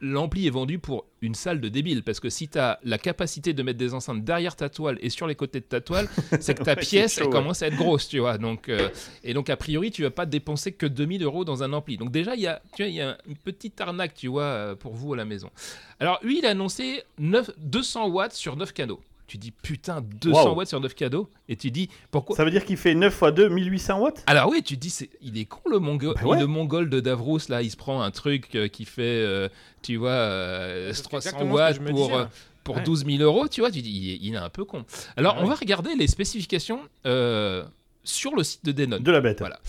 l'ampli 0.03 0.45
est 0.45 0.51
vendu 0.51 0.77
pour 0.79 1.05
une 1.21 1.33
salle 1.33 1.61
de 1.61 1.69
débile 1.69 2.03
parce 2.03 2.19
que 2.19 2.29
si 2.29 2.49
tu 2.49 2.59
as 2.59 2.79
la 2.83 2.97
capacité 2.97 3.53
de 3.53 3.63
mettre 3.63 3.79
des 3.79 3.93
enceintes 3.93 4.23
derrière 4.23 4.55
ta 4.55 4.69
toile 4.69 4.97
et 5.01 5.09
sur 5.09 5.25
les 5.25 5.35
côtés 5.35 5.61
de 5.61 5.65
ta 5.65 5.79
toile, 5.81 6.07
c'est 6.41 6.53
que 6.53 6.63
ta 6.63 6.75
Ouais, 6.75 6.81
pièce 6.81 7.15
chaud, 7.15 7.21
elle 7.21 7.27
ouais. 7.27 7.31
commence 7.31 7.61
à 7.63 7.67
être 7.67 7.77
grosse, 7.77 8.07
tu 8.09 8.19
vois. 8.19 8.37
Donc 8.37 8.67
euh, 8.69 8.89
et 9.23 9.33
donc 9.33 9.49
a 9.49 9.55
priori, 9.57 9.89
tu 9.91 10.03
vas 10.03 10.11
pas 10.11 10.25
dépenser 10.25 10.73
que 10.73 10.85
2000 10.85 11.23
euros 11.23 11.45
dans 11.45 11.63
un 11.63 11.71
ampli. 11.73 11.97
Donc 11.97 12.11
déjà, 12.11 12.35
il 12.35 12.41
y 12.41 12.47
a 12.47 12.61
tu 12.75 12.83
vois, 12.83 12.89
il 12.89 12.95
y 12.95 13.01
a 13.01 13.17
une 13.27 13.37
petite 13.37 13.79
arnaque, 13.79 14.13
tu 14.13 14.27
vois, 14.27 14.43
euh, 14.43 14.75
pour 14.75 14.93
vous 14.93 15.13
à 15.13 15.17
la 15.17 15.25
maison. 15.25 15.49
Alors 15.99 16.19
lui, 16.23 16.39
il 16.39 16.45
a 16.45 16.49
annoncé 16.49 17.03
9, 17.19 17.51
200 17.57 18.09
watts 18.09 18.33
sur 18.33 18.57
9 18.57 18.73
canaux. 18.73 18.99
Tu 19.25 19.37
dis 19.37 19.51
putain 19.51 20.01
200 20.21 20.49
Wow. 20.49 20.55
watts 20.55 20.67
sur 20.67 20.79
9 20.81 20.93
canaux 20.95 21.29
et 21.47 21.55
tu 21.55 21.71
dis 21.71 21.89
pourquoi 22.11 22.35
Ça 22.35 22.43
veut 22.43 22.51
dire 22.51 22.65
qu'il 22.65 22.77
fait 22.77 22.93
9 22.93 23.13
x 23.21 23.33
2, 23.33 23.49
1800 23.49 23.99
watts? 23.99 24.23
Alors 24.27 24.49
oui, 24.49 24.61
tu 24.63 24.75
dis, 24.77 24.89
c'est, 24.89 25.09
il 25.21 25.37
est 25.37 25.45
con 25.45 25.61
le, 25.71 25.77
mongo- 25.79 26.13
Bah 26.15 26.21
ouais. 26.27 26.39
le 26.39 26.45
mongol 26.45 26.89
de 26.89 26.99
Davrous, 26.99 27.39
là, 27.49 27.61
il 27.61 27.71
se 27.71 27.77
prend 27.77 28.01
un 28.01 28.11
truc 28.11 28.53
euh, 28.55 28.67
qui 28.67 28.85
fait, 28.85 29.01
euh, 29.01 29.47
tu 29.81 29.95
vois, 29.95 30.09
euh, 30.11 30.91
C'est 30.93 31.03
300 31.03 31.29
exactement 31.29 31.55
ce 31.55 31.73
que 31.73 31.79
watts 31.79 31.89
pour, 31.89 32.07
disais, 32.07 32.19
euh, 32.19 32.25
pour 32.65 32.75
Ouais. 32.77 32.83
12 32.83 33.05
000 33.05 33.17
euros, 33.23 33.47
tu 33.47 33.61
vois, 33.61 33.71
tu 33.71 33.81
dis, 33.81 33.89
il 33.91 34.11
est, 34.11 34.19
il 34.21 34.33
est 34.33 34.37
un 34.37 34.49
peu 34.49 34.65
con. 34.65 34.85
Alors, 35.17 35.37
on 35.39 35.45
va 35.45 35.55
regarder 35.55 35.95
les 35.95 36.07
spécifications 36.07 36.79
euh, 37.05 37.63
sur 38.03 38.35
le 38.35 38.43
site 38.43 38.65
de 38.65 38.71
Denon. 38.73 38.99
De 38.99 39.11
la 39.11 39.21
bête. 39.21 39.39
Voilà. 39.39 39.59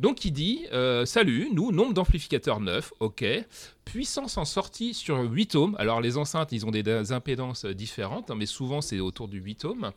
Donc 0.00 0.24
il 0.24 0.32
dit 0.32 0.66
euh, 0.72 1.06
Salut, 1.06 1.48
nous, 1.52 1.72
nombre 1.72 1.94
d'amplificateurs 1.94 2.60
neufs, 2.60 2.92
ok. 3.00 3.24
Puissance 3.84 4.36
en 4.36 4.44
sortie 4.44 4.94
sur 4.94 5.18
8 5.18 5.54
ohms. 5.54 5.76
Alors 5.78 6.00
les 6.00 6.18
enceintes, 6.18 6.52
ils 6.52 6.66
ont 6.66 6.70
des, 6.70 6.82
des 6.82 7.12
impédances 7.12 7.64
différentes, 7.64 8.30
hein, 8.30 8.34
mais 8.36 8.46
souvent 8.46 8.80
c'est 8.80 9.00
autour 9.00 9.28
du 9.28 9.38
8 9.40 9.64
ohms. 9.64 9.92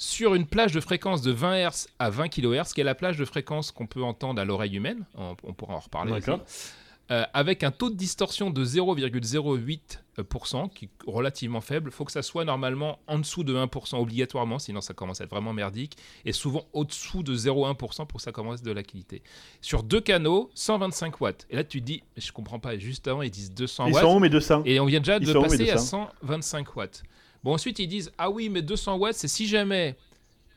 Sur 0.00 0.34
une 0.34 0.46
plage 0.46 0.72
de 0.72 0.80
fréquence 0.80 1.22
de 1.22 1.32
20 1.32 1.68
Hz 1.68 1.88
à 1.98 2.08
20 2.10 2.28
kHz, 2.28 2.72
qui 2.72 2.80
est 2.80 2.84
la 2.84 2.94
plage 2.94 3.18
de 3.18 3.24
fréquence 3.24 3.72
qu'on 3.72 3.86
peut 3.86 4.02
entendre 4.02 4.40
à 4.40 4.44
l'oreille 4.44 4.76
humaine, 4.76 5.04
on, 5.16 5.36
on 5.42 5.52
pourra 5.52 5.74
en 5.74 5.80
reparler. 5.80 6.12
D'accord. 6.12 6.42
aussi. 6.44 6.72
Euh, 7.10 7.24
avec 7.32 7.64
un 7.64 7.70
taux 7.70 7.88
de 7.88 7.94
distorsion 7.96 8.50
de 8.50 8.62
0,08%, 8.64 10.68
qui 10.74 10.86
est 10.86 10.90
relativement 11.06 11.60
faible. 11.60 11.90
Il 11.90 11.94
faut 11.94 12.04
que 12.04 12.12
ça 12.12 12.22
soit 12.22 12.44
normalement 12.44 12.98
en 13.06 13.18
dessous 13.18 13.44
de 13.44 13.54
1% 13.54 13.96
obligatoirement, 13.96 14.58
sinon 14.58 14.80
ça 14.80 14.94
commence 14.94 15.20
à 15.20 15.24
être 15.24 15.30
vraiment 15.30 15.52
merdique. 15.52 15.96
Et 16.24 16.32
souvent 16.32 16.64
au-dessous 16.72 17.22
de 17.22 17.34
0,1% 17.34 18.06
pour 18.06 18.18
que 18.18 18.22
ça 18.22 18.32
commence 18.32 18.62
de 18.62 18.72
la 18.72 18.82
qualité. 18.82 19.22
Sur 19.60 19.82
deux 19.82 20.00
canaux, 20.00 20.50
125 20.54 21.20
watts. 21.20 21.46
Et 21.50 21.56
là 21.56 21.64
tu 21.64 21.80
te 21.80 21.86
dis, 21.86 22.02
je 22.16 22.32
comprends 22.32 22.58
pas, 22.58 22.76
juste 22.78 23.08
avant 23.08 23.22
ils 23.22 23.30
disent 23.30 23.52
200 23.52 23.86
Ils 23.86 23.92
watts. 23.94 24.02
sont 24.02 24.16
où 24.16 24.18
mes 24.18 24.28
200 24.28 24.62
Et 24.66 24.80
on 24.80 24.86
vient 24.86 25.00
déjà 25.00 25.16
Ils 25.16 25.26
de 25.26 25.32
passer 25.32 25.70
à 25.70 25.74
200? 25.74 26.10
125 26.20 26.76
watts. 26.76 27.02
Bon, 27.44 27.54
ensuite, 27.54 27.78
ils 27.78 27.86
disent 27.86 28.10
Ah 28.18 28.30
oui, 28.30 28.48
mais 28.48 28.62
200 28.62 28.96
watts, 28.96 29.14
c'est 29.14 29.28
si 29.28 29.46
jamais 29.46 29.96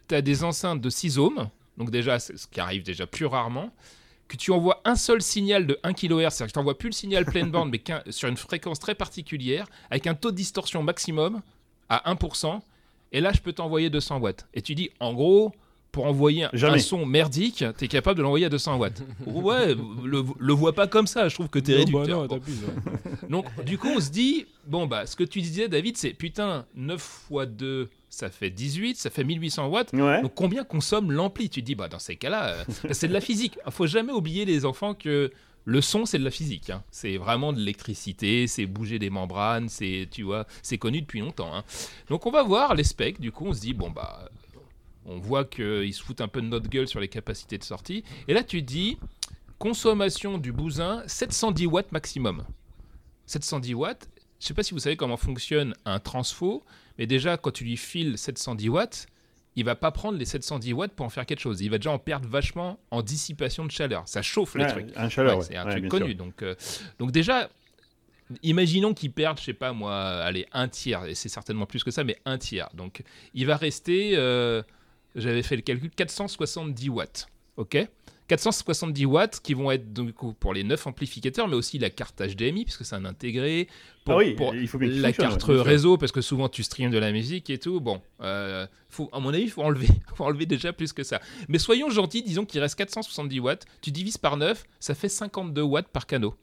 tu 0.09 0.15
as 0.15 0.21
des 0.21 0.43
enceintes 0.43 0.81
de 0.81 0.89
6 0.89 1.19
ohms, 1.19 1.47
donc 1.77 1.91
déjà, 1.91 2.19
ce 2.19 2.33
qui 2.47 2.59
arrive 2.59 2.83
déjà 2.83 3.05
plus 3.07 3.25
rarement, 3.27 3.71
que 4.31 4.37
tu 4.37 4.51
envoies 4.51 4.81
un 4.85 4.95
seul 4.95 5.21
signal 5.21 5.67
de 5.67 5.79
1 5.83 5.93
kHz, 5.93 6.07
c'est-à-dire 6.29 6.47
que 6.47 6.51
tu 6.53 6.59
n'envoies 6.59 6.77
plus 6.77 6.89
le 6.89 6.93
signal 6.95 7.25
pleine 7.25 7.51
bande, 7.51 7.69
mais 7.71 7.81
sur 8.11 8.29
une 8.29 8.37
fréquence 8.37 8.79
très 8.79 8.95
particulière, 8.95 9.67
avec 9.89 10.07
un 10.07 10.13
taux 10.15 10.31
de 10.31 10.35
distorsion 10.37 10.83
maximum 10.83 11.41
à 11.89 12.11
1%, 12.13 12.61
et 13.11 13.19
là, 13.21 13.31
je 13.33 13.41
peux 13.41 13.51
t'envoyer 13.53 13.89
200 13.89 14.19
watts. 14.19 14.45
Et 14.53 14.61
tu 14.61 14.75
dis, 14.75 14.89
en 14.99 15.13
gros. 15.13 15.51
Pour 15.93 16.05
envoyer 16.05 16.45
un, 16.45 16.49
Jamais. 16.53 16.75
un 16.77 16.79
son 16.79 17.05
merdique, 17.05 17.65
tu 17.77 17.83
es 17.83 17.87
capable 17.89 18.17
de 18.17 18.23
l'envoyer 18.23 18.45
à 18.45 18.49
200 18.49 18.77
watts. 18.77 19.03
ouais, 19.25 19.75
le, 20.05 20.23
le 20.39 20.53
vois 20.53 20.71
pas 20.71 20.87
comme 20.87 21.05
ça, 21.05 21.27
je 21.27 21.35
trouve 21.35 21.49
que 21.49 21.59
tu 21.59 21.73
es 21.73 21.83
Non, 21.83 21.99
réducteur. 21.99 22.05
bah 22.05 22.13
non, 22.13 22.21
Bon. 22.27 22.39
t'abuses, 22.39 22.63
ouais. 22.63 23.27
Donc, 23.29 23.63
du 23.65 23.77
coup, 23.77 23.89
on 23.89 23.99
se 23.99 24.09
dit, 24.09 24.45
bon, 24.65 24.87
bah, 24.87 25.05
ce 25.05 25.17
que 25.17 25.25
tu 25.25 25.41
disais, 25.41 25.67
David, 25.67 25.97
c'est 25.97 26.11
putain, 26.13 26.65
9 26.75 27.25
x 27.29 27.45
2, 27.49 27.89
ça 28.13 28.29
fait 28.29 28.49
18, 28.49 28.97
ça 28.97 29.09
fait 29.09 29.23
1800 29.23 29.67
watts. 29.69 29.93
Ouais. 29.93 30.21
Donc, 30.21 30.33
combien 30.35 30.63
consomme 30.65 31.11
l'ampli? 31.13 31.49
Tu 31.49 31.61
te 31.61 31.65
dis, 31.65 31.75
bah, 31.75 31.87
dans 31.87 31.97
ces 31.97 32.17
cas-là, 32.17 32.49
euh, 32.49 32.63
c'est 32.91 33.07
de 33.07 33.13
la 33.13 33.21
physique. 33.21 33.57
Il 33.65 33.71
faut 33.71 33.87
jamais 33.87 34.11
oublier, 34.11 34.43
les 34.45 34.65
enfants, 34.65 34.93
que 34.93 35.31
le 35.63 35.81
son, 35.81 36.05
c'est 36.05 36.19
de 36.19 36.23
la 36.25 36.29
physique. 36.31 36.69
hein. 36.71 36.83
C'est 36.91 37.15
vraiment 37.17 37.53
de 37.53 37.59
l'électricité, 37.59 38.47
c'est 38.47 38.65
bouger 38.65 38.99
des 38.99 39.09
membranes, 39.09 39.69
c'est, 39.69 40.09
tu 40.11 40.23
vois, 40.23 40.45
c'est 40.61 40.77
connu 40.77 41.01
depuis 41.01 41.21
longtemps. 41.21 41.55
hein. 41.55 41.63
Donc, 42.09 42.25
on 42.25 42.31
va 42.31 42.43
voir 42.43 42.75
les 42.75 42.83
specs. 42.83 43.19
Du 43.21 43.31
coup, 43.31 43.45
on 43.47 43.53
se 43.53 43.61
dit, 43.61 43.73
bon, 43.73 43.89
bah, 43.89 44.29
on 45.05 45.17
voit 45.17 45.45
qu'ils 45.45 45.93
se 45.93 46.03
foutent 46.03 46.21
un 46.21 46.27
peu 46.27 46.41
de 46.41 46.47
notre 46.47 46.69
gueule 46.69 46.87
sur 46.89 46.99
les 46.99 47.07
capacités 47.07 47.57
de 47.57 47.63
sortie. 47.63 48.03
Et 48.27 48.33
là, 48.33 48.43
tu 48.43 48.61
dis, 48.61 48.97
consommation 49.57 50.37
du 50.37 50.51
bousin, 50.51 51.03
710 51.07 51.65
watts 51.67 51.91
maximum. 51.91 52.43
710 53.25 53.73
watts, 53.75 54.09
je 54.39 54.47
sais 54.47 54.53
pas 54.53 54.63
si 54.63 54.73
vous 54.73 54.79
savez 54.79 54.97
comment 54.97 55.17
fonctionne 55.17 55.75
un 55.85 55.99
transfo, 55.99 56.63
mais 56.97 57.07
déjà 57.07 57.37
quand 57.37 57.51
tu 57.51 57.63
lui 57.63 57.77
files 57.77 58.17
710 58.17 58.69
watts, 58.69 59.07
il 59.55 59.65
va 59.65 59.75
pas 59.75 59.91
prendre 59.91 60.17
les 60.17 60.25
710 60.25 60.73
watts 60.73 60.93
pour 60.93 61.05
en 61.05 61.09
faire 61.09 61.25
quelque 61.25 61.39
chose. 61.41 61.59
Il 61.61 61.69
va 61.69 61.77
déjà 61.77 61.91
en 61.91 61.99
perdre 61.99 62.27
vachement 62.29 62.79
en 62.89 63.01
dissipation 63.01 63.65
de 63.65 63.71
chaleur. 63.71 64.07
Ça 64.07 64.21
chauffe 64.21 64.55
le 64.55 64.63
Ouais, 64.63 64.69
truc. 64.69 64.85
Un 64.95 65.09
chaleur, 65.09 65.33
Ouais, 65.33 65.39
ouais. 65.39 65.45
c'est 65.45 65.57
un 65.57 65.65
truc 65.69 65.87
connu. 65.89 66.07
sûr. 66.07 66.15
Donc, 66.15 66.41
euh, 66.41 66.55
donc 66.99 67.11
déjà, 67.11 67.49
imaginons 68.43 68.93
qu'il 68.93 69.11
perde, 69.11 69.37
je 69.39 69.43
sais 69.45 69.53
pas 69.53 69.73
moi, 69.73 69.93
allez, 70.23 70.47
un 70.53 70.67
tiers, 70.69 71.05
et 71.05 71.15
c'est 71.15 71.27
certainement 71.29 71.65
plus 71.65 71.83
que 71.83 71.91
ça, 71.91 72.03
mais 72.03 72.17
un 72.25 72.37
tiers. 72.37 72.69
Donc 72.73 73.03
il 73.33 73.45
va 73.45 73.57
rester, 73.57 74.13
euh, 74.15 74.61
j'avais 75.15 75.43
fait 75.43 75.55
le 75.57 75.61
calcul, 75.63 75.89
470 75.89 76.89
watts. 76.89 77.27
Ok? 77.57 77.77
470 78.31 79.05
watts 79.07 79.41
qui 79.43 79.53
vont 79.53 79.71
être 79.71 79.91
du 79.91 80.13
coup 80.13 80.31
pour 80.31 80.53
les 80.53 80.63
9 80.63 80.87
amplificateurs, 80.87 81.49
mais 81.49 81.55
aussi 81.55 81.79
la 81.79 81.89
carte 81.89 82.21
HDMI, 82.21 82.63
puisque 82.63 82.85
c'est 82.85 82.95
un 82.95 83.03
intégré. 83.03 83.67
Pour, 84.05 84.13
Ah 84.13 84.17
oui, 84.19 84.35
pour 84.35 84.55
il 84.55 84.69
faut 84.69 84.77
bien 84.77 84.87
qu'il 84.87 85.01
la 85.01 85.11
carte 85.11 85.45
ouais, 85.49 85.61
réseau, 85.61 85.97
parce 85.97 86.13
que 86.13 86.21
souvent 86.21 86.47
tu 86.47 86.63
streams 86.63 86.91
de 86.91 86.97
la 86.97 87.11
musique 87.11 87.49
et 87.49 87.57
tout. 87.57 87.81
Bon, 87.81 88.01
euh, 88.21 88.65
faut, 88.89 89.09
à 89.11 89.19
mon 89.19 89.33
avis, 89.33 89.43
il 89.43 89.49
faut 89.49 89.63
enlever, 89.63 89.89
faut 90.15 90.23
enlever 90.23 90.45
déjà 90.45 90.71
plus 90.71 90.93
que 90.93 91.03
ça. 91.03 91.19
Mais 91.49 91.59
soyons 91.59 91.89
gentils, 91.89 92.23
disons 92.23 92.45
qu'il 92.45 92.61
reste 92.61 92.75
470 92.75 93.39
watts. 93.41 93.65
Tu 93.81 93.91
divises 93.91 94.17
par 94.17 94.37
9, 94.37 94.63
ça 94.79 94.95
fait 94.95 95.09
52 95.09 95.61
watts 95.61 95.89
par 95.89 96.05
canot. 96.07 96.33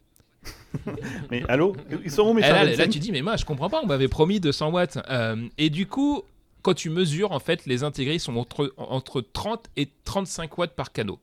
Mais 1.31 1.42
allô 1.48 1.74
Ils 2.05 2.11
sont 2.11 2.29
où 2.29 2.35
mes 2.35 2.42
Et 2.42 2.51
là, 2.51 2.66
125? 2.66 2.77
là, 2.77 2.88
tu 2.88 2.98
dis, 2.98 3.12
mais 3.12 3.22
moi, 3.22 3.37
je 3.37 3.46
comprends 3.46 3.70
pas, 3.70 3.81
on 3.83 3.87
m'avait 3.87 4.09
promis 4.09 4.40
200 4.40 4.72
watts. 4.72 4.98
Euh, 5.09 5.48
et 5.57 5.70
du 5.70 5.87
coup, 5.87 6.22
quand 6.61 6.74
tu 6.74 6.90
mesures, 6.90 7.33
en 7.33 7.40
fait, 7.40 7.64
les 7.64 7.83
intégrés 7.83 8.18
sont 8.18 8.37
entre, 8.37 8.74
entre 8.77 9.22
30 9.22 9.70
et 9.79 9.88
35 10.05 10.59
watts 10.59 10.77
par 10.77 10.92
canot. 10.92 11.18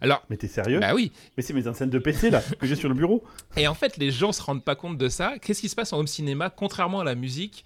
Alors, 0.00 0.24
Mais 0.30 0.36
t'es 0.36 0.48
sérieux 0.48 0.80
bah 0.80 0.94
oui. 0.94 1.12
Mais 1.36 1.42
c'est 1.42 1.52
mes 1.52 1.66
enceintes 1.68 1.90
de 1.90 1.98
PC 1.98 2.30
là 2.30 2.42
que 2.58 2.66
j'ai 2.66 2.76
sur 2.76 2.88
le 2.88 2.94
bureau. 2.94 3.24
Et 3.56 3.66
en 3.68 3.74
fait, 3.74 3.96
les 3.96 4.10
gens 4.10 4.32
se 4.32 4.42
rendent 4.42 4.64
pas 4.64 4.74
compte 4.74 4.98
de 4.98 5.08
ça. 5.08 5.38
Qu'est-ce 5.40 5.60
qui 5.60 5.68
se 5.68 5.76
passe 5.76 5.92
en 5.92 5.98
home 5.98 6.06
cinéma 6.06 6.50
Contrairement 6.50 7.00
à 7.00 7.04
la 7.04 7.14
musique, 7.14 7.64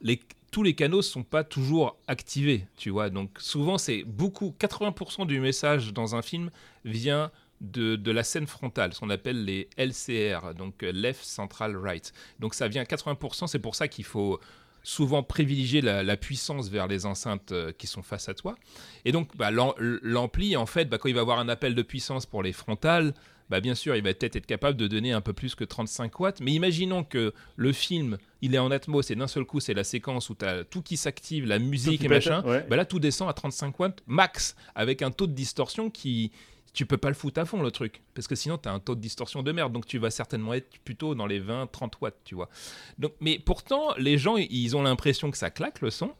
les, 0.00 0.20
tous 0.50 0.62
les 0.62 0.74
canaux 0.74 1.02
sont 1.02 1.22
pas 1.22 1.44
toujours 1.44 1.96
activés, 2.06 2.66
tu 2.76 2.90
vois. 2.90 3.10
Donc 3.10 3.30
souvent, 3.38 3.78
c'est 3.78 4.04
beaucoup, 4.04 4.54
80% 4.58 5.26
du 5.26 5.40
message 5.40 5.92
dans 5.92 6.14
un 6.14 6.22
film 6.22 6.50
vient 6.84 7.30
de, 7.62 7.96
de 7.96 8.10
la 8.10 8.24
scène 8.24 8.46
frontale, 8.46 8.92
ce 8.92 9.00
qu'on 9.00 9.10
appelle 9.10 9.44
les 9.44 9.68
LCR, 9.78 10.54
donc 10.54 10.82
euh, 10.82 10.92
Left 10.92 11.24
Central 11.24 11.76
Right. 11.76 12.12
Donc 12.40 12.54
ça 12.54 12.68
vient 12.68 12.82
à 12.82 12.84
80%, 12.84 13.46
c'est 13.46 13.60
pour 13.60 13.76
ça 13.76 13.88
qu'il 13.88 14.04
faut 14.04 14.40
souvent 14.82 15.22
privilégier 15.22 15.80
la, 15.80 16.02
la 16.02 16.16
puissance 16.16 16.68
vers 16.68 16.86
les 16.88 17.06
enceintes 17.06 17.52
euh, 17.52 17.72
qui 17.72 17.86
sont 17.86 18.02
face 18.02 18.28
à 18.28 18.34
toi. 18.34 18.56
Et 19.04 19.12
donc 19.12 19.36
bah, 19.36 19.50
l'am- 19.50 19.74
l'ampli, 19.78 20.56
en 20.56 20.66
fait, 20.66 20.86
bah, 20.86 20.98
quand 20.98 21.08
il 21.08 21.14
va 21.14 21.20
avoir 21.20 21.38
un 21.38 21.48
appel 21.48 21.74
de 21.74 21.82
puissance 21.82 22.26
pour 22.26 22.42
les 22.42 22.52
frontales, 22.52 23.14
bah, 23.50 23.60
bien 23.60 23.74
sûr, 23.74 23.94
il 23.96 24.02
va 24.02 24.14
peut-être 24.14 24.36
être 24.36 24.46
capable 24.46 24.78
de 24.78 24.86
donner 24.86 25.12
un 25.12 25.20
peu 25.20 25.34
plus 25.34 25.54
que 25.54 25.64
35 25.64 26.18
watts. 26.20 26.40
Mais 26.40 26.52
imaginons 26.52 27.04
que 27.04 27.34
le 27.56 27.72
film, 27.72 28.16
il 28.40 28.54
est 28.54 28.58
en 28.58 28.70
Atmos 28.70 29.10
et 29.10 29.14
d'un 29.14 29.26
seul 29.26 29.44
coup, 29.44 29.60
c'est 29.60 29.74
la 29.74 29.84
séquence 29.84 30.30
où 30.30 30.34
tu 30.34 30.44
as 30.46 30.64
tout 30.64 30.80
qui 30.80 30.96
s'active, 30.96 31.44
la 31.46 31.58
musique 31.58 32.02
et 32.04 32.08
machin. 32.08 32.42
ouais. 32.48 32.66
Bah 32.70 32.76
là, 32.76 32.84
tout 32.86 32.98
descend 32.98 33.28
à 33.28 33.34
35 33.34 33.78
watts 33.78 34.02
max, 34.06 34.56
avec 34.74 35.02
un 35.02 35.10
taux 35.10 35.26
de 35.26 35.32
distorsion 35.34 35.90
qui. 35.90 36.32
Tu 36.74 36.86
peux 36.86 36.96
pas 36.96 37.08
le 37.08 37.14
foutre 37.14 37.38
à 37.40 37.44
fond 37.44 37.62
le 37.62 37.70
truc, 37.70 38.00
parce 38.14 38.26
que 38.26 38.34
sinon 38.34 38.56
tu 38.56 38.66
as 38.68 38.72
un 38.72 38.78
taux 38.80 38.94
de 38.94 39.00
distorsion 39.00 39.42
de 39.42 39.52
merde, 39.52 39.72
donc 39.74 39.84
tu 39.86 39.98
vas 39.98 40.10
certainement 40.10 40.54
être 40.54 40.78
plutôt 40.84 41.14
dans 41.14 41.26
les 41.26 41.38
20-30 41.40 41.92
watts, 42.00 42.16
tu 42.24 42.34
vois. 42.34 42.48
Donc, 42.98 43.12
mais 43.20 43.38
pourtant, 43.38 43.88
les 43.98 44.16
gens, 44.16 44.36
ils 44.38 44.74
ont 44.76 44.82
l'impression 44.82 45.30
que 45.30 45.36
ça 45.36 45.50
claque 45.50 45.80
le 45.82 45.90
son. 45.90 46.12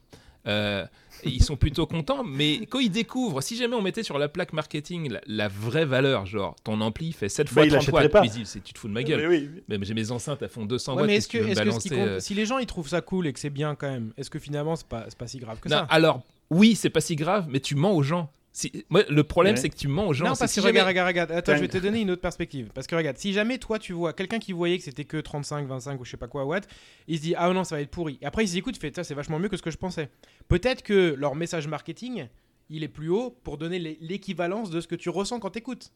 Euh, 0.45 0.85
et 1.23 1.29
ils 1.29 1.41
sont 1.41 1.55
plutôt 1.55 1.87
contents, 1.87 2.21
mais 2.25 2.65
quand 2.65 2.79
ils 2.79 2.89
découvrent, 2.91 3.39
si 3.41 3.55
jamais 3.55 3.75
on 3.77 3.81
mettait 3.81 4.03
sur 4.03 4.17
la 4.19 4.27
plaque 4.27 4.51
marketing 4.51 5.09
la, 5.09 5.21
la 5.25 5.47
vraie 5.47 5.85
valeur, 5.85 6.25
genre 6.25 6.53
ton 6.65 6.81
ampli 6.81 7.13
fait 7.13 7.29
7 7.29 7.47
Bah, 7.47 7.53
fois 7.53 7.63
ils 7.65 7.69
30 7.69 7.79
l'achèteraient 7.79 8.03
watts, 8.03 8.11
pas. 8.11 8.45
c'est- 8.45 8.61
tu 8.61 8.73
te 8.73 8.77
fous 8.79 8.89
de 8.89 8.93
ma 8.93 9.03
gueule. 9.03 9.21
Mais 9.21 9.27
oui. 9.27 9.49
Mais 9.69 9.77
j'ai 9.83 9.93
mes 9.93 10.11
enceintes, 10.11 10.41
elles 10.41 10.49
font 10.49 10.65
200 10.65 10.95
Ouais, 10.95 11.01
watts. 11.03 11.07
mais 11.07 11.15
est-ce 11.15 11.29
que, 11.29 11.37
est-ce 11.37 11.45
que 11.47 11.53
ce 11.53 11.59
qui 11.61 11.65
balancer, 11.65 11.89
compte- 11.91 11.97
euh, 12.09 12.19
si 12.19 12.33
les 12.33 12.45
gens 12.45 12.57
ils 12.57 12.65
trouvent 12.65 12.89
ça 12.89 12.99
cool 12.99 13.25
et 13.27 13.31
que 13.31 13.39
c'est 13.39 13.49
bien 13.49 13.73
quand 13.75 13.89
même, 13.89 14.11
est-ce 14.17 14.29
que 14.29 14.37
finalement 14.37 14.75
c'est 14.75 14.85
pas, 14.87 15.05
c'est 15.07 15.17
pas 15.17 15.27
si 15.27 15.37
grave 15.39 15.59
que 15.61 15.69
Non, 15.69 15.77
ça? 15.77 15.87
alors, 15.89 16.21
oui, 16.49 16.75
c'est 16.75 16.89
pas 16.89 16.99
si 17.01 17.15
grave, 17.15 17.47
mais 17.49 17.61
tu 17.61 17.75
mens 17.75 17.93
aux 17.93 18.03
gens. 18.03 18.29
Si... 18.55 18.71
Moi, 18.89 19.01
le 19.09 19.23
problème, 19.23 19.55
Ouais. 19.55 19.59
c'est 19.61 19.69
que 19.69 19.75
tu 19.75 19.87
mens 19.87 20.05
aux 20.07 20.13
gens. 20.13 20.25
Non, 20.25 20.35
parce 20.35 20.51
si 20.51 20.59
que 20.59 20.67
jamais- 20.67 20.79
regarde, 20.79 20.89
regarde, 20.89 21.07
regarde. 21.07 21.31
Attends, 21.31 21.55
je 21.55 21.61
vais 21.61 21.67
te 21.67 21.79
donner 21.79 22.01
une 22.01 22.11
autre 22.11 22.21
perspective. 22.21 22.69
Parce 22.73 22.85
que 22.85 22.95
regarde, 22.95 23.17
si 23.17 23.33
jamais 23.33 23.57
toi 23.57 23.79
tu 23.79 23.93
vois 23.93 24.13
quelqu'un 24.13 24.37
qui 24.37 24.51
voyait 24.53 24.77
que 24.77 24.83
c'était 24.83 25.05
que 25.05 25.17
35, 25.17 25.67
25 25.67 25.99
ou 25.99 26.05
je 26.05 26.11
sais 26.11 26.17
pas 26.17 26.27
quoi 26.27 26.45
watts, 26.45 26.67
il 27.07 27.17
se 27.17 27.23
dit 27.23 27.33
ah 27.35 27.51
non 27.51 27.63
ça 27.63 27.75
va 27.75 27.81
être 27.81 27.89
pourri. 27.89 28.19
Et 28.21 28.25
après 28.27 28.43
il 28.43 28.47
se 28.47 28.53
dit 28.53 28.59
écoute, 28.59 28.77
fait 28.77 28.95
ça 28.95 29.03
c'est 29.03 29.15
vachement 29.15 29.39
mieux 29.39 29.49
que 29.49 29.57
ce 29.57 29.63
que 29.63 29.71
je 29.71 29.77
pensais. 29.77 30.09
Peut-être 30.49 30.83
que 30.83 31.15
leur 31.17 31.33
message 31.35 31.67
marketing 31.67 32.27
il 32.69 32.83
est 32.83 32.87
plus 32.89 33.09
haut 33.09 33.31
pour 33.43 33.57
donner 33.57 33.79
l'é- 33.79 33.97
l'équivalence 34.01 34.69
de 34.69 34.81
ce 34.81 34.87
que 34.87 34.95
tu 34.95 35.09
ressens 35.09 35.39
quand 35.39 35.49
t'écoutes. 35.49 35.91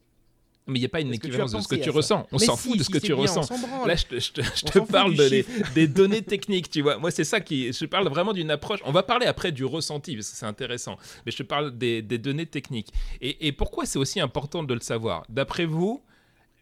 Mais 0.68 0.78
il 0.78 0.82
n'y 0.82 0.86
a 0.86 0.90
pas 0.90 1.00
une 1.00 1.14
équivalence 1.14 1.52
de 1.52 1.60
ce 1.60 1.68
que 1.68 1.76
tu 1.76 1.90
ressens. 1.90 2.26
On 2.30 2.38
s'en 2.38 2.56
si, 2.56 2.68
fout 2.68 2.78
de 2.78 2.82
si, 2.82 2.84
ce 2.84 2.90
que 2.90 2.98
tu 2.98 3.14
bien, 3.14 3.22
ressens. 3.22 3.48
Là, 3.86 3.96
je 3.96 4.04
te, 4.04 4.20
je 4.20 4.32
te- 4.32 4.42
je 4.42 4.64
te 4.66 4.78
parle 4.80 5.14
de 5.16 5.24
les- 5.24 5.46
des 5.74 5.88
données 5.88 6.22
techniques, 6.22 6.70
tu 6.70 6.82
vois. 6.82 6.98
Moi, 6.98 7.10
c'est 7.10 7.24
ça 7.24 7.40
qui. 7.40 7.72
Je 7.72 7.84
parle 7.86 8.06
vraiment 8.08 8.32
d'une 8.34 8.50
approche. 8.50 8.80
On 8.84 8.92
va 8.92 9.02
parler 9.02 9.26
après 9.26 9.50
du 9.50 9.64
ressenti, 9.64 10.14
parce 10.14 10.30
que 10.30 10.36
c'est 10.36 10.46
intéressant. 10.46 10.96
Mais 11.24 11.32
je 11.32 11.38
te 11.38 11.42
parle 11.42 11.76
des, 11.76 12.02
des 12.02 12.18
données 12.18 12.46
techniques. 12.46 12.92
Et, 13.20 13.48
et 13.48 13.52
pourquoi 13.52 13.86
c'est 13.86 13.98
aussi 13.98 14.20
important 14.20 14.62
de 14.62 14.74
le 14.74 14.80
savoir? 14.80 15.24
D'après 15.30 15.64
vous, 15.64 16.02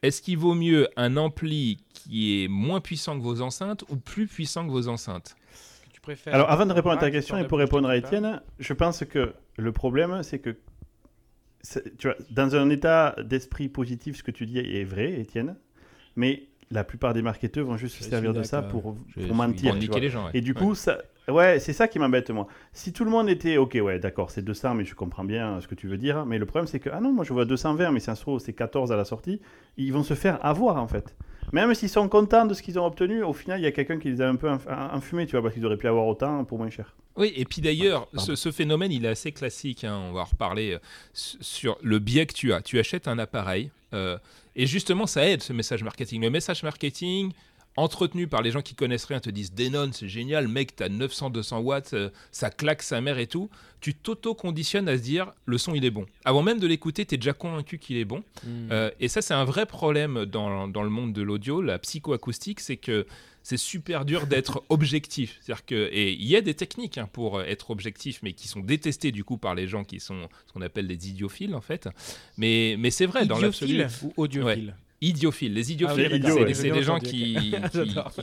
est-ce 0.02 0.22
qu'il 0.22 0.38
vaut 0.38 0.54
mieux 0.54 0.88
un 0.96 1.16
ampli 1.16 1.78
qui 1.94 2.44
est 2.44 2.48
moins 2.48 2.80
puissant 2.80 3.18
que 3.18 3.22
vos 3.24 3.40
enceintes 3.42 3.84
ou 3.88 3.96
plus 3.96 4.26
puissant 4.28 4.64
que 4.66 4.70
vos 4.70 4.86
enceintes? 4.88 5.34
Tu 5.92 6.00
préfères. 6.00 6.34
Alors 6.34 6.50
avant 6.50 6.66
de 6.66 6.72
répondre 6.72 6.94
à 6.94 6.98
ta 6.98 7.10
question 7.10 7.36
et 7.38 7.46
pour 7.46 7.58
répondre 7.58 7.88
à 7.88 7.96
Étienne, 7.96 8.40
je 8.60 8.72
pense 8.72 9.02
que 9.04 9.32
le 9.56 9.72
problème 9.72 10.22
c'est 10.22 10.38
que 10.38 10.56
tu 11.98 12.08
vois, 12.08 12.16
dans 12.30 12.54
un 12.56 12.70
état 12.70 13.14
d'esprit 13.24 13.68
positif, 13.68 14.16
ce 14.16 14.22
que 14.22 14.30
tu 14.30 14.46
dis 14.46 14.58
est 14.58 14.84
vrai, 14.84 15.20
Étienne, 15.20 15.56
mais 16.16 16.44
la 16.70 16.84
plupart 16.84 17.14
des 17.14 17.22
marketeurs 17.22 17.64
vont 17.66 17.76
juste 17.76 17.96
se 17.96 18.04
servir 18.10 18.32
de 18.34 18.42
ça 18.42 18.62
pour, 18.62 18.96
mentir. 19.32 19.72
Pour 19.72 19.80
tu 19.80 19.86
vois. 19.88 20.00
les 20.00 20.10
gens. 20.10 20.24
ouais. 20.26 20.30
Et 20.34 20.40
du 20.40 20.52
Ouais. 20.52 20.58
coup, 20.58 20.74
ça, 20.74 20.98
ouais, 21.28 21.60
c'est 21.60 21.72
ça 21.72 21.86
qui 21.86 21.98
m'embête 22.00 22.30
moi. 22.30 22.48
Si 22.72 22.92
tout 22.92 23.04
le 23.04 23.10
monde 23.10 23.28
était, 23.28 23.56
ok, 23.56 23.78
ouais, 23.82 23.98
d'accord, 24.00 24.30
c'est 24.30 24.42
200, 24.42 24.74
mais 24.74 24.84
je 24.84 24.94
comprends 24.96 25.24
bien 25.24 25.60
ce 25.60 25.68
que 25.68 25.74
tu 25.76 25.86
veux 25.86 25.96
dire. 25.98 26.26
Mais 26.26 26.38
le 26.38 26.46
problème, 26.46 26.66
c'est 26.66 26.80
que, 26.80 26.90
ah 26.92 27.00
non, 27.00 27.12
moi 27.12 27.24
je 27.24 27.32
vois 27.32 27.44
220, 27.44 27.92
mais 27.92 28.00
ça 28.00 28.14
se 28.16 28.22
trouve, 28.22 28.40
c'est 28.40 28.52
14 28.52 28.90
à 28.90 28.96
la 28.96 29.04
sortie. 29.04 29.40
Ils 29.76 29.92
vont 29.92 30.02
se 30.02 30.14
faire 30.14 30.44
avoir 30.44 30.76
en 30.82 30.88
fait. 30.88 31.14
Même 31.52 31.72
s'ils 31.74 31.88
sont 31.88 32.08
contents 32.08 32.44
de 32.46 32.54
ce 32.54 32.62
qu'ils 32.62 32.78
ont 32.80 32.84
obtenu, 32.86 33.22
au 33.22 33.32
final, 33.32 33.60
il 33.60 33.62
y 33.62 33.66
a 33.66 33.72
quelqu'un 33.72 33.98
qui 34.00 34.08
les 34.10 34.20
a 34.20 34.28
un 34.28 34.34
peu 34.34 34.48
infumés, 34.48 35.26
tu 35.26 35.32
vois, 35.32 35.42
parce 35.42 35.54
qu'ils 35.54 35.64
auraient 35.64 35.76
pu 35.76 35.86
avoir 35.86 36.06
autant 36.08 36.44
pour 36.44 36.58
moins 36.58 36.70
cher. 36.70 36.96
Oui, 37.16 37.32
et 37.34 37.44
puis 37.44 37.62
d'ailleurs, 37.62 38.08
ce, 38.18 38.34
ce 38.34 38.50
phénomène, 38.52 38.92
il 38.92 39.04
est 39.04 39.08
assez 39.08 39.32
classique. 39.32 39.84
hein, 39.84 39.96
on 40.08 40.12
va 40.12 40.20
en 40.20 40.24
reparler 40.24 40.72
euh, 40.72 40.78
sur 41.14 41.78
le 41.82 41.98
biais 41.98 42.26
que 42.26 42.34
tu 42.34 42.52
as. 42.52 42.60
Tu 42.62 42.78
achètes 42.78 43.08
un 43.08 43.18
appareil, 43.18 43.70
euh, 43.94 44.18
et 44.54 44.66
justement, 44.66 45.06
ça 45.06 45.26
aide 45.26 45.42
ce 45.42 45.52
message 45.52 45.82
marketing. 45.82 46.22
Le 46.22 46.30
message 46.30 46.62
marketing, 46.62 47.32
entretenu 47.76 48.26
par 48.26 48.42
les 48.42 48.50
gens 48.50 48.62
qui 48.62 48.74
connaissent 48.74 49.04
rien, 49.04 49.20
te 49.20 49.30
disent 49.30 49.52
Denon, 49.52 49.90
c'est 49.92 50.08
génial, 50.08 50.48
mec, 50.48 50.76
t'as 50.76 50.88
900-200 50.88 51.58
watts, 51.58 51.92
euh, 51.94 52.10
ça 52.32 52.50
claque 52.50 52.82
sa 52.82 53.00
mère 53.00 53.18
et 53.18 53.26
tout. 53.26 53.50
Tu 53.80 53.94
t'auto-conditionnes 53.94 54.88
à 54.88 54.96
se 54.96 55.02
dire 55.02 55.32
le 55.44 55.58
son, 55.58 55.74
il 55.74 55.84
est 55.84 55.90
bon. 55.90 56.06
Avant 56.24 56.42
même 56.42 56.58
de 56.58 56.66
l'écouter, 56.66 57.04
t'es 57.04 57.16
déjà 57.16 57.34
convaincu 57.34 57.78
qu'il 57.78 57.96
est 57.98 58.04
bon. 58.04 58.24
Hmm. 58.42 58.72
Euh, 58.72 58.90
et 58.98 59.08
ça, 59.08 59.22
c'est 59.22 59.34
un 59.34 59.44
vrai 59.44 59.66
problème 59.66 60.24
dans, 60.24 60.66
dans 60.66 60.82
le 60.82 60.90
monde 60.90 61.12
de 61.12 61.22
l'audio, 61.22 61.60
la 61.60 61.78
psychoacoustique, 61.78 62.60
c'est 62.60 62.78
que 62.78 63.06
c'est 63.42 63.58
super 63.58 64.04
dur 64.04 64.26
d'être 64.26 64.64
objectif. 64.70 65.38
C'est-à-dire 65.40 65.64
que, 65.66 65.88
et 65.92 66.12
il 66.12 66.26
y 66.26 66.34
a 66.34 66.40
des 66.40 66.54
techniques 66.54 66.98
hein, 66.98 67.08
pour 67.12 67.38
euh, 67.38 67.44
être 67.44 67.70
objectif, 67.70 68.18
mais 68.22 68.32
qui 68.32 68.48
sont 68.48 68.60
détestées 68.60 69.12
du 69.12 69.22
coup 69.22 69.36
par 69.36 69.54
les 69.54 69.68
gens 69.68 69.84
qui 69.84 70.00
sont 70.00 70.28
ce 70.46 70.52
qu'on 70.52 70.62
appelle 70.62 70.88
des 70.88 71.08
idiophiles 71.08 71.54
en 71.54 71.60
fait. 71.60 71.88
Mais, 72.38 72.74
mais 72.78 72.90
c'est 72.90 73.06
vrai, 73.06 73.24
dans 73.26 73.38
l'absolu. 73.38 73.74
Idiophile 73.74 74.08
ou 74.08 74.12
audiophile 74.16 74.74
Idiophile. 75.00 75.52
Les 75.52 75.72
idiophiles, 75.72 76.06
Ah 76.10 76.14
oui, 76.14 76.20
c'est 76.22 76.28
idiot, 76.30 76.44
ouais. 76.44 76.54
c'est 76.54 76.62
J'ai 76.68 76.70
des 76.70 76.82
gens 76.82 76.98
qui, 77.00 77.54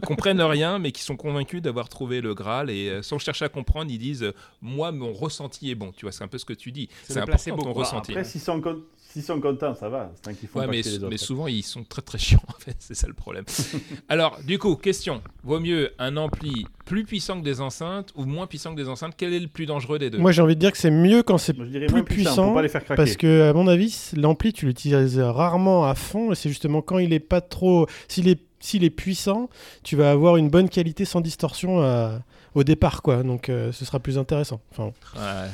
comprennent 0.05 0.41
rien, 0.41 0.79
mais 0.79 0.91
qui 0.91 1.01
sont 1.03 1.15
convaincus 1.15 1.61
d'avoir 1.61 1.87
trouvé 1.89 2.21
le 2.21 2.33
Graal 2.33 2.69
et 2.69 2.89
euh, 2.89 3.01
sans 3.01 3.19
chercher 3.19 3.45
à 3.45 3.49
comprendre, 3.49 3.91
ils 3.91 3.97
disent 3.99 4.23
euh, 4.23 4.33
Moi, 4.61 4.91
mon 4.91 5.13
ressenti 5.13 5.69
est 5.71 5.75
bon. 5.75 5.91
Tu 5.95 6.05
vois, 6.05 6.11
c'est 6.11 6.23
un 6.23 6.27
peu 6.27 6.37
ce 6.37 6.45
que 6.45 6.53
tu 6.53 6.71
dis. 6.71 6.89
C'est 7.03 7.13
important 7.17 7.31
placebo, 7.31 7.61
ton 7.63 7.73
ressenti. 7.73 8.11
après, 8.11 8.23
s'ils 8.23 8.41
sont, 8.41 8.59
con- 8.61 8.81
s'ils 9.13 9.23
sont 9.23 9.39
contents, 9.39 9.73
ça 9.75 9.87
va. 9.89 10.11
C'est 10.15 10.21
tant 10.23 10.33
qu'ils 10.33 10.49
font 10.49 10.59
Ouais, 10.59 10.65
pas 10.65 10.71
mais, 10.71 10.81
chier 10.83 10.91
les 10.91 10.97
autres. 10.97 11.09
mais 11.09 11.17
souvent 11.17 11.47
ils 11.47 11.63
sont 11.63 11.83
très 11.83 12.01
très 12.01 12.17
chiants 12.17 12.41
en 12.47 12.59
fait, 12.59 12.75
c'est 12.79 12.95
ça 12.95 13.07
le 13.07 13.13
problème. 13.13 13.45
Alors, 14.09 14.39
du 14.45 14.57
coup, 14.59 14.75
question 14.75 15.21
vaut 15.43 15.59
mieux 15.59 15.91
un 15.99 16.17
ampli 16.17 16.65
plus 16.85 17.05
puissant 17.05 17.39
que 17.39 17.45
des 17.45 17.61
enceintes 17.61 18.11
ou 18.15 18.25
moins 18.25 18.47
puissant 18.47 18.71
que 18.75 18.81
des 18.81 18.89
enceintes? 18.89 19.13
Quel 19.15 19.33
est 19.33 19.39
le 19.39 19.47
plus 19.47 19.65
dangereux 19.65 19.99
des 19.99 20.09
deux? 20.09 20.17
Moi, 20.17 20.31
j'ai 20.31 20.41
envie 20.41 20.55
de 20.55 20.59
dire 20.59 20.71
que 20.71 20.77
c'est 20.77 20.91
mieux 20.91 21.23
quand 21.23 21.37
c'est 21.37 21.53
plus 21.53 21.69
puissant, 21.69 22.03
puissant, 22.03 22.45
pour 22.45 22.55
pas 22.55 22.61
les 22.61 22.69
faire 22.69 22.83
craquer. 22.83 22.97
Parce 22.97 23.15
que, 23.15 23.49
à 23.49 23.53
mon 23.53 23.67
avis, 23.67 24.11
l'ampli, 24.17 24.51
tu 24.53 24.65
l'utilises 24.65 25.19
rarement 25.19 25.85
à 25.85 25.95
fond. 25.95 26.31
Et 26.31 26.35
c'est 26.35 26.49
justement 26.49 26.81
quand 26.81 26.99
il 26.99 27.13
est 27.13 27.19
pas 27.19 27.41
trop. 27.41 27.87
S'il 28.07 28.27
est, 28.27 28.41
s'il 28.59 28.83
est 28.83 28.89
puissant, 28.89 29.49
tu 29.83 29.95
vas 29.95 30.11
avoir 30.11 30.37
une 30.37 30.49
bonne 30.49 30.69
qualité 30.69 31.05
sans 31.05 31.21
distorsion 31.21 31.81
à- 31.81 32.19
au 32.55 32.63
départ, 32.63 33.01
quoi. 33.01 33.23
Donc, 33.23 33.49
euh, 33.49 33.71
ce 33.71 33.83
sera 33.85 33.99
plus 33.99 34.17
intéressant. 34.17 34.61
Enfin, 34.71 34.91
Ouais. 35.15 35.49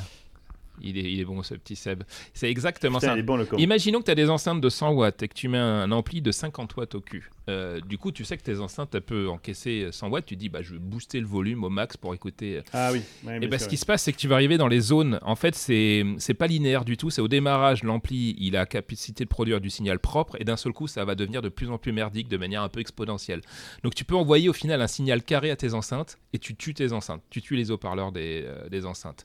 Il, 0.82 0.98
est, 0.98 1.12
il 1.12 1.20
est 1.20 1.24
bon 1.24 1.42
ce 1.42 1.54
petit 1.54 1.76
Seb. 1.76 2.02
C'est 2.34 2.50
exactement 2.50 2.98
Putain, 2.98 3.08
ça. 3.12 3.16
il 3.16 3.20
est 3.20 3.22
bon 3.24 3.36
le 3.36 3.44
con. 3.46 3.56
Imaginons 3.58 4.00
que 4.00 4.04
tu 4.06 4.10
as 4.10 4.14
des 4.14 4.30
enceintes 4.30 4.60
de 4.60 4.68
100 4.68 4.92
watts 4.92 5.22
et 5.22 5.28
que 5.28 5.34
tu 5.34 5.48
mets 5.48 5.58
un 5.58 5.90
ampli 5.92 6.20
de 6.22 6.32
50 6.32 6.76
watts 6.76 6.94
au 6.94 7.00
cul. 7.00 7.30
Euh, 7.48 7.80
du 7.80 7.98
coup, 7.98 8.12
tu 8.12 8.24
sais 8.24 8.36
que 8.36 8.42
tes 8.42 8.60
enceintes 8.60 8.94
elles 8.94 9.00
peuvent 9.02 9.28
encaisser 9.28 9.88
100 9.90 10.08
watts. 10.08 10.26
Tu 10.26 10.36
dis, 10.36 10.48
bah, 10.48 10.62
je 10.62 10.74
vais 10.74 10.78
booster 10.78 11.20
le 11.20 11.26
volume 11.26 11.64
au 11.64 11.70
max 11.70 11.96
pour 11.96 12.14
écouter 12.14 12.58
euh, 12.58 12.62
Ah 12.72 12.90
oui. 12.92 13.02
ouais, 13.24 13.38
Et 13.42 13.48
sûr, 13.48 13.60
ce 13.60 13.68
qui 13.68 13.76
se 13.76 13.86
passe, 13.86 14.02
c'est 14.02 14.12
que 14.12 14.18
tu 14.18 14.28
vas 14.28 14.36
arriver 14.36 14.56
dans 14.58 14.68
les 14.68 14.80
zones. 14.80 15.18
En 15.22 15.36
fait, 15.36 15.54
c'est 15.54 16.34
pas 16.38 16.46
linéaire 16.46 16.84
du 16.84 16.96
tout. 16.96 17.10
C'est 17.10 17.20
au 17.20 17.28
démarrage, 17.28 17.82
l'ampli, 17.82 18.36
il 18.38 18.56
a 18.56 18.60
la 18.60 18.66
capacité 18.66 19.24
de 19.24 19.28
produire 19.28 19.60
du 19.60 19.70
signal 19.70 19.98
propre, 19.98 20.36
et 20.40 20.44
d'un 20.44 20.56
seul 20.56 20.72
coup, 20.72 20.86
ça 20.86 21.04
va 21.04 21.14
devenir 21.14 21.42
de 21.42 21.48
plus 21.48 21.70
en 21.70 21.78
plus 21.78 21.92
merdique 21.92 22.28
de 22.28 22.36
manière 22.36 22.62
un 22.62 22.68
peu 22.68 22.80
exponentielle. 22.80 23.40
Donc, 23.82 23.94
tu 23.94 24.04
peux 24.04 24.14
envoyer 24.14 24.48
au 24.48 24.52
final 24.52 24.80
un 24.80 24.86
signal 24.86 25.22
carré 25.22 25.50
à 25.50 25.56
tes 25.56 25.74
enceintes, 25.74 26.18
et 26.32 26.38
tu 26.38 26.54
tues 26.54 26.74
tes 26.74 26.92
enceintes. 26.92 27.22
Tu 27.30 27.42
tues 27.42 27.56
les 27.56 27.70
haut-parleurs 27.70 28.12
des, 28.12 28.44
euh, 28.46 28.68
des 28.68 28.86
enceintes. 28.86 29.24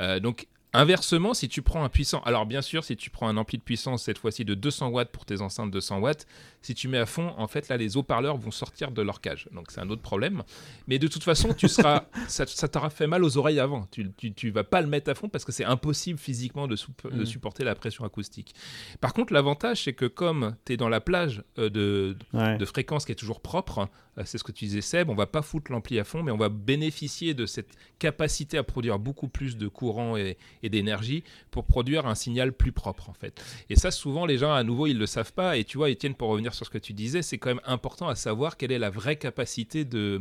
Euh, 0.00 0.20
donc, 0.20 0.46
Inversement, 0.76 1.34
si 1.34 1.48
tu 1.48 1.62
prends 1.62 1.82
un 1.84 1.88
puissant, 1.88 2.20
alors 2.24 2.46
bien 2.46 2.62
sûr, 2.62 2.84
si 2.84 2.96
tu 2.96 3.10
prends 3.10 3.28
un 3.28 3.36
ampli 3.36 3.58
de 3.58 3.62
puissance 3.62 4.02
cette 4.04 4.18
fois-ci 4.18 4.44
de 4.44 4.54
200 4.54 4.88
watts 4.88 5.10
pour 5.10 5.24
tes 5.24 5.40
enceintes 5.40 5.70
200 5.70 5.98
watts, 6.00 6.26
si 6.62 6.74
tu 6.74 6.88
mets 6.88 6.98
à 6.98 7.06
fond, 7.06 7.32
en 7.38 7.46
fait 7.46 7.68
là 7.68 7.76
les 7.76 7.96
haut-parleurs 7.96 8.36
vont 8.36 8.50
sortir 8.50 8.90
de 8.90 9.00
leur 9.02 9.20
cage. 9.20 9.48
Donc 9.52 9.70
c'est 9.70 9.80
un 9.80 9.88
autre 9.90 10.02
problème. 10.02 10.42
Mais 10.86 10.98
de 10.98 11.06
toute 11.08 11.22
façon, 11.22 11.54
tu 11.54 11.68
seras, 11.68 12.04
ça, 12.28 12.46
ça 12.46 12.68
t'aura 12.68 12.90
fait 12.90 13.06
mal 13.06 13.24
aux 13.24 13.36
oreilles 13.38 13.60
avant. 13.60 13.86
Tu, 13.90 14.10
tu, 14.16 14.32
tu 14.34 14.50
vas 14.50 14.64
pas 14.64 14.80
le 14.82 14.86
mettre 14.88 15.10
à 15.10 15.14
fond 15.14 15.28
parce 15.28 15.44
que 15.44 15.52
c'est 15.52 15.64
impossible 15.64 16.18
physiquement 16.18 16.66
de, 16.68 16.76
soup- 16.76 17.10
de 17.10 17.22
Mm. 17.22 17.26
supporter 17.26 17.64
la 17.64 17.74
pression 17.74 18.04
acoustique. 18.04 18.54
Par 19.00 19.14
contre, 19.14 19.32
l'avantage 19.32 19.84
c'est 19.84 19.92
que 19.94 20.06
comme 20.06 20.56
tu 20.64 20.74
es 20.74 20.76
dans 20.76 20.88
la 20.88 21.00
plage 21.00 21.42
euh, 21.58 21.70
de, 21.70 22.16
Ouais. 22.32 22.58
de 22.58 22.64
fréquence 22.64 23.04
qui 23.06 23.12
est 23.12 23.16
toujours 23.16 23.40
propre. 23.40 23.88
Euh, 24.18 24.22
C'est 24.24 24.38
ce 24.38 24.44
que 24.44 24.52
tu 24.52 24.64
disais, 24.64 24.80
Seb. 24.80 25.10
On 25.10 25.14
va 25.14 25.26
pas 25.26 25.42
foutre 25.42 25.70
l'ampli 25.70 25.98
à 25.98 26.04
fond, 26.04 26.22
mais 26.22 26.32
on 26.32 26.36
va 26.38 26.48
bénéficier 26.48 27.34
de 27.34 27.46
cette 27.46 27.68
capacité 27.98 28.56
à 28.58 28.62
produire 28.62 28.98
beaucoup 28.98 29.28
plus 29.28 29.56
de 29.56 29.68
courant 29.68 30.16
et, 30.16 30.36
et 30.62 30.65
d'énergie 30.68 31.22
pour 31.50 31.64
produire 31.64 32.06
un 32.06 32.14
signal 32.14 32.52
plus 32.52 32.72
propre, 32.72 33.08
en 33.10 33.12
fait. 33.14 33.42
Et 33.70 33.76
ça, 33.76 33.90
souvent, 33.90 34.26
les 34.26 34.38
gens, 34.38 34.52
à 34.52 34.62
nouveau, 34.62 34.86
ils 34.86 34.98
le 34.98 35.06
savent 35.06 35.32
pas. 35.32 35.56
Et 35.56 35.64
tu 35.64 35.76
vois, 35.78 35.90
Étienne, 35.90 36.14
pour 36.14 36.28
revenir 36.28 36.54
sur 36.54 36.66
ce 36.66 36.70
que 36.70 36.78
tu 36.78 36.92
disais, 36.92 37.22
c'est 37.22 37.38
quand 37.38 37.50
même 37.50 37.60
important 37.64 38.08
à 38.08 38.14
savoir 38.14 38.56
quelle 38.56 38.72
est 38.72 38.78
la 38.78 38.90
vraie 38.90 39.16
capacité 39.16 39.84
de 39.84 40.20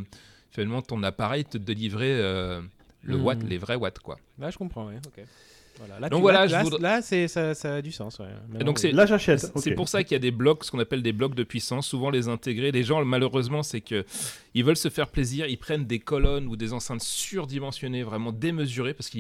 finalement 0.52 0.82
ton 0.82 1.04
appareil 1.04 1.44
de 1.44 1.50
te 1.50 1.58
délivrer 1.58 2.12
euh, 2.12 2.62
le 3.04 3.18
Mhm. 3.18 3.24
watt, 3.24 3.44
les 3.44 3.58
vrais 3.58 3.76
watts, 3.76 4.00
quoi. 4.00 4.18
Là, 4.40 4.50
je 4.52 4.58
comprends, 4.58 4.88
ouais. 4.88 5.00
Ok. 5.06 5.24
Voilà. 5.78 6.00
Là, 6.00 6.08
Donc 6.08 6.22
voilà, 6.22 6.46
là, 6.46 6.64
voudrais- 6.64 6.82
là, 6.82 7.02
ça, 7.02 7.54
ça 7.54 7.76
a 7.76 7.82
du 7.82 7.92
sens. 7.92 8.20
Ouais. 8.20 8.64
Donc, 8.64 8.80
oui. 8.82 8.94
Là, 8.94 9.06
j'achète. 9.06 9.52
C'est 9.58 9.72
pour 9.72 9.90
ça 9.90 10.04
qu'il 10.06 10.14
y 10.14 10.16
a 10.16 10.20
des 10.20 10.32
blocs, 10.32 10.64
ce 10.64 10.72
qu'on 10.72 10.80
appelle 10.80 11.04
des 11.04 11.12
blocs 11.12 11.36
de 11.36 11.44
puissance, 11.44 11.86
souvent 11.86 12.10
les 12.10 12.30
intégrer. 12.30 12.72
Les 12.72 12.84
gens, 12.84 13.04
malheureusement, 13.04 13.62
c'est 13.62 13.82
que 13.82 14.06
ils 14.54 14.64
veulent 14.64 14.78
se 14.78 14.88
faire 14.88 15.10
plaisir, 15.10 15.48
ils 15.48 15.58
prennent 15.58 15.84
des 15.86 16.00
colonnes 16.00 16.48
ou 16.48 16.56
des 16.56 16.72
enceintes 16.72 17.02
surdimensionnées, 17.02 18.04
vraiment 18.04 18.32
démesurées, 18.32 18.94
parce 18.94 19.10
que 19.10 19.18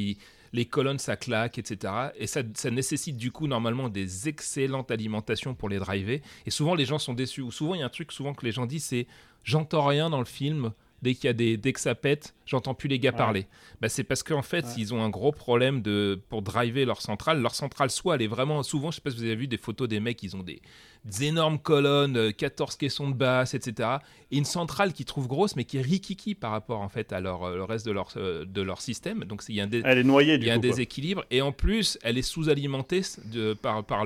les 0.55 0.65
colonnes, 0.65 0.99
ça 0.99 1.15
claque, 1.17 1.57
etc. 1.59 1.93
Et 2.17 2.27
ça, 2.27 2.41
ça 2.55 2.71
nécessite 2.71 3.17
du 3.17 3.31
coup, 3.31 3.45
normalement, 3.47 3.89
des 3.89 4.27
excellentes 4.29 4.89
alimentations 4.89 5.53
pour 5.53 5.69
les 5.69 5.77
driver. 5.79 6.21
Et 6.45 6.49
souvent, 6.51 6.75
les 6.75 6.85
gens 6.85 6.97
sont 6.99 7.13
déçus. 7.13 7.41
Ou 7.41 7.51
souvent, 7.51 7.75
il 7.75 7.79
y 7.81 7.83
a 7.83 7.85
un 7.85 7.89
truc 7.89 8.11
souvent 8.11 8.33
que 8.33 8.45
les 8.45 8.51
gens 8.53 8.65
disent, 8.65 8.85
c'est 8.85 9.05
j'entends 9.43 9.85
rien 9.85 10.09
dans 10.09 10.19
le 10.19 10.25
film. 10.25 10.71
Dès 11.01 11.13
qu'il 11.13 11.25
y 11.25 11.27
a 11.27 11.33
des, 11.33 11.57
dès 11.57 11.71
que 11.73 11.79
ça 11.81 11.93
pète, 11.93 12.33
j'entends 12.47 12.73
plus 12.73 12.87
les 12.87 12.97
gars 12.99 13.11
Ouais. 13.11 13.17
parler. 13.17 13.47
Bah, 13.81 13.89
c'est 13.89 14.03
parce 14.05 14.23
qu'en 14.23 14.41
fait, 14.41 14.65
Ouais. 14.65 14.71
ils 14.77 14.93
ont 14.93 15.03
un 15.03 15.09
gros 15.09 15.31
problème 15.33 15.81
de 15.83 16.19
pour 16.29 16.41
driver 16.41 16.85
leur 16.85 17.01
centrale. 17.01 17.41
Leur 17.41 17.53
centrale, 17.53 17.91
soit 17.91 18.15
elle 18.15 18.21
est 18.23 18.27
vraiment 18.27 18.63
souvent, 18.63 18.89
je 18.89 18.95
sais 18.95 19.01
pas 19.01 19.11
si 19.11 19.17
vous 19.17 19.23
avez 19.23 19.35
vu 19.35 19.47
des 19.47 19.57
photos 19.57 19.87
des 19.89 19.99
mecs, 19.99 20.23
ils 20.23 20.35
ont 20.35 20.41
des, 20.41 20.61
des 21.05 21.25
énormes 21.25 21.59
colonnes, 21.59 22.17
euh, 22.17 22.31
14 22.31 22.75
caissons 22.75 23.09
de 23.09 23.15
basse, 23.15 23.53
etc. 23.53 23.89
Et 24.31 24.37
une 24.37 24.45
centrale 24.45 24.91
qui 24.91 25.05
trouve 25.05 25.27
grosse, 25.27 25.55
mais 25.55 25.63
qui 25.63 25.77
est 25.77 25.81
rikiki 25.81 26.33
par 26.35 26.51
rapport 26.51 26.81
en 26.81 26.89
fait 26.89 27.13
à 27.13 27.19
leur, 27.19 27.43
euh, 27.43 27.55
le 27.55 27.63
reste 27.63 27.85
de 27.85 27.91
leur, 27.91 28.09
euh, 28.17 28.43
de 28.45 28.61
leur 28.61 28.81
système. 28.81 29.23
Donc 29.23 29.43
il 29.47 29.55
y 29.55 29.61
a 29.61 29.63
un, 29.63 29.67
dé- 29.67 29.81
Elle 29.85 29.99
est 29.99 30.03
noyée, 30.03 30.37
du 30.37 30.47
y 30.47 30.49
a 30.49 30.53
un 30.53 30.59
quoi. 30.59 30.69
déséquilibre. 30.69 31.23
Et 31.31 31.41
en 31.41 31.51
plus, 31.51 31.97
elle 32.03 32.17
est 32.17 32.21
sous-alimentée 32.23 33.01
de, 33.31 33.53
par, 33.53 33.83
par 33.85 34.03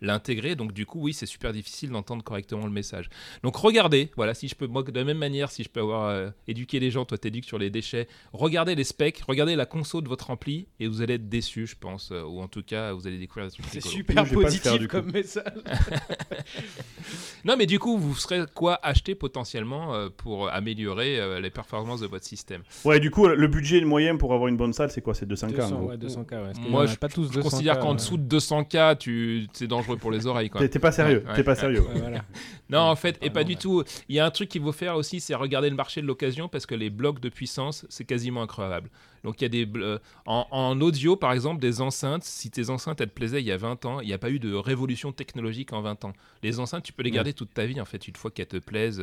l'intégré. 0.00 0.56
Donc 0.56 0.72
du 0.72 0.86
coup, 0.86 1.00
oui, 1.02 1.12
c'est 1.12 1.26
super 1.26 1.52
difficile 1.52 1.90
d'entendre 1.90 2.24
correctement 2.24 2.64
le 2.64 2.72
message. 2.72 3.08
Donc 3.42 3.56
regardez, 3.56 4.10
voilà, 4.16 4.34
si 4.34 4.48
je 4.48 4.54
peux, 4.54 4.66
moi, 4.66 4.82
de 4.82 4.98
la 4.98 5.04
même 5.04 5.18
manière, 5.18 5.50
si 5.50 5.62
je 5.62 5.68
peux 5.68 5.80
avoir 5.80 6.08
euh, 6.08 6.30
éduqué 6.48 6.80
les 6.80 6.90
gens, 6.90 7.04
toi 7.04 7.18
t'éduques 7.18 7.44
sur 7.44 7.58
les 7.58 7.70
déchets, 7.70 8.08
regardez 8.32 8.74
les 8.74 8.84
specs, 8.84 9.22
regardez 9.28 9.56
la 9.56 9.66
console 9.66 10.04
de 10.04 10.08
votre 10.08 10.30
ampli 10.30 10.66
et 10.80 10.86
vous 10.88 11.02
allez 11.02 11.14
être 11.14 11.28
déçus, 11.28 11.66
je 11.66 11.76
pense, 11.78 12.10
euh, 12.12 12.22
ou 12.22 12.40
en 12.40 12.48
tout 12.48 12.62
cas, 12.62 12.92
vous 12.92 13.06
allez 13.06 13.18
découvrir 13.18 13.46
des 13.46 13.52
trucs 13.52 13.66
c'est 13.66 13.80
super 13.80 14.24
positif 14.26 14.62
faire, 14.62 14.78
du 14.78 14.88
coup. 14.88 14.96
comme 14.96 15.12
message. 15.12 15.44
Non, 17.44 17.56
mais 17.56 17.66
du 17.66 17.80
coup, 17.80 17.98
vous 17.98 18.14
serez 18.14 18.42
quoi 18.54 18.78
acheter 18.84 19.16
potentiellement 19.16 19.94
euh, 19.94 20.08
pour 20.16 20.48
améliorer 20.50 21.18
euh, 21.18 21.40
les 21.40 21.50
performances 21.50 22.00
de 22.00 22.06
votre 22.06 22.24
système? 22.24 22.62
Ouais, 22.84 23.00
du 23.00 23.10
coup, 23.10 23.26
le 23.26 23.48
budget 23.48 23.80
moyen 23.80 24.16
pour 24.16 24.32
avoir 24.32 24.46
une 24.48 24.56
bonne 24.56 24.72
salle, 24.72 24.92
c'est 24.92 25.00
quoi? 25.00 25.12
C'est 25.14 25.26
200K 25.28 25.46
en 25.46 25.48
200, 25.50 25.76
gros. 25.80 25.88
ouais, 25.88 25.96
200K. 25.96 26.32
Ouais, 26.32 26.52
Moi, 26.70 26.86
je- 26.86 26.94
pas 26.94 27.08
tous 27.08 27.32
Je 27.32 27.40
200K, 27.40 27.42
considère 27.42 27.78
qu'en 27.80 27.94
dessous 27.94 28.16
de 28.16 28.38
200K, 28.38 28.96
tu... 28.98 29.48
c'est 29.54 29.66
dangereux 29.66 29.96
pour 29.96 30.12
les 30.12 30.26
oreilles. 30.28 30.50
Quoi. 30.50 30.60
T'es 30.60 30.68
t'es 30.68 30.78
pas 30.78 30.92
sérieux, 30.92 31.24
Ouais, 31.26 31.34
t'es 31.34 31.42
pas 31.42 31.56
sérieux. 31.56 31.80
Ouais, 31.80 32.00
voilà. 32.00 32.22
Non, 32.70 32.80
en 32.80 32.96
fait, 32.96 33.18
et 33.20 33.28
pas 33.28 33.40
non, 33.42 33.48
du 33.48 33.52
ouais. 33.54 33.58
tout. 33.58 33.82
Il 34.08 34.14
y 34.14 34.20
a 34.20 34.24
un 34.24 34.30
truc 34.30 34.48
qu'il 34.48 34.62
faut 34.62 34.72
faire 34.72 34.94
aussi, 34.96 35.20
c'est 35.20 35.34
regarder 35.34 35.68
le 35.68 35.76
marché 35.76 36.00
de 36.00 36.06
l'occasion 36.06 36.48
parce 36.48 36.64
que 36.64 36.74
les 36.76 36.88
blocs 36.90 37.18
de 37.20 37.28
puissance, 37.28 37.84
c'est 37.90 38.04
quasiment 38.04 38.40
incroyable. 38.42 38.88
Donc 39.24 39.40
il 39.40 39.44
y 39.44 39.46
a 39.46 39.48
des 39.48 39.68
euh, 39.78 39.98
en, 40.26 40.46
en 40.50 40.80
audio 40.80 41.14
par 41.16 41.32
exemple 41.32 41.60
des 41.60 41.80
enceintes. 41.80 42.24
Si 42.24 42.50
tes 42.50 42.70
enceintes 42.70 43.00
elles 43.00 43.08
te 43.08 43.14
plaisaient 43.14 43.40
il 43.40 43.46
y 43.46 43.52
a 43.52 43.56
20 43.56 43.84
ans, 43.84 44.00
il 44.00 44.06
n'y 44.08 44.12
a 44.12 44.18
pas 44.18 44.30
eu 44.30 44.38
de 44.38 44.52
révolution 44.54 45.12
technologique 45.12 45.72
en 45.72 45.80
20 45.82 46.04
ans. 46.04 46.12
Les 46.42 46.58
enceintes, 46.58 46.82
tu 46.84 46.92
peux 46.92 47.02
les 47.02 47.10
Ouais. 47.10 47.16
garder 47.16 47.32
toute 47.32 47.54
ta 47.54 47.66
vie 47.66 47.80
en 47.80 47.84
fait 47.84 48.08
une 48.08 48.16
fois 48.16 48.30
qu'elles 48.30 48.46
te 48.48 48.56
plaisent. 48.58 49.02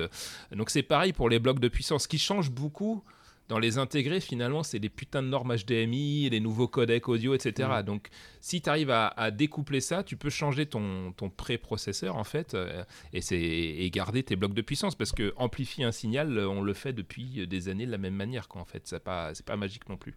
Donc 0.51 0.70
c'est 0.70 0.84
pareil 0.84 1.13
pour 1.13 1.30
les 1.30 1.39
blocs 1.39 1.59
de 1.59 1.67
puissance. 1.70 2.03
Ce 2.03 2.07
qui 2.07 2.17
change 2.20 2.51
beaucoup 2.51 3.03
dans 3.49 3.57
les 3.57 3.79
intégrés, 3.79 4.19
finalement, 4.19 4.61
c'est 4.61 4.77
les 4.77 4.89
putains 4.89 5.23
de 5.23 5.27
normes 5.27 5.55
HDMI, 5.55 6.29
les 6.29 6.39
nouveaux 6.39 6.67
codecs 6.67 7.09
audio, 7.09 7.33
etc. 7.33 7.81
Donc, 7.83 8.09
si 8.41 8.61
tu 8.61 8.69
arrives 8.69 8.91
à, 8.91 9.07
à 9.07 9.31
découpler 9.31 9.81
ça, 9.81 10.03
tu 10.03 10.17
peux 10.17 10.29
changer 10.29 10.67
ton, 10.67 11.13
ton 11.13 11.31
pré-processeur, 11.31 12.15
en 12.15 12.23
fait, 12.23 12.53
euh, 12.53 12.83
et, 13.11 13.89
garder 13.89 14.21
tes 14.21 14.35
blocs 14.35 14.53
de 14.53 14.61
puissance. 14.61 14.93
Parce 14.93 15.11
que 15.11 15.33
amplifier 15.35 15.83
un 15.83 15.91
signal, 15.91 16.37
euh, 16.37 16.47
on 16.47 16.61
le 16.61 16.75
fait 16.75 16.93
depuis 16.93 17.47
des 17.47 17.69
années 17.69 17.87
de 17.87 17.91
la 17.91 17.97
même 17.97 18.13
manière, 18.13 18.47
quoi, 18.47 18.61
en 18.61 18.65
fait. 18.65 18.83
C'est 18.85 19.03
pas, 19.03 19.33
pas 19.43 19.57
magique 19.57 19.89
non 19.89 19.97
plus. 19.97 20.13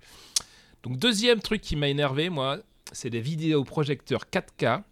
Donc, 0.83 0.99
deuxième 0.99 1.41
truc 1.41 1.63
qui 1.63 1.75
m'a 1.75 1.89
énervé, 1.89 2.29
moi, 2.29 2.59
c'est 2.93 3.09
des 3.09 3.23
vidéoprojecteurs 3.23 4.27
4K 4.31 4.83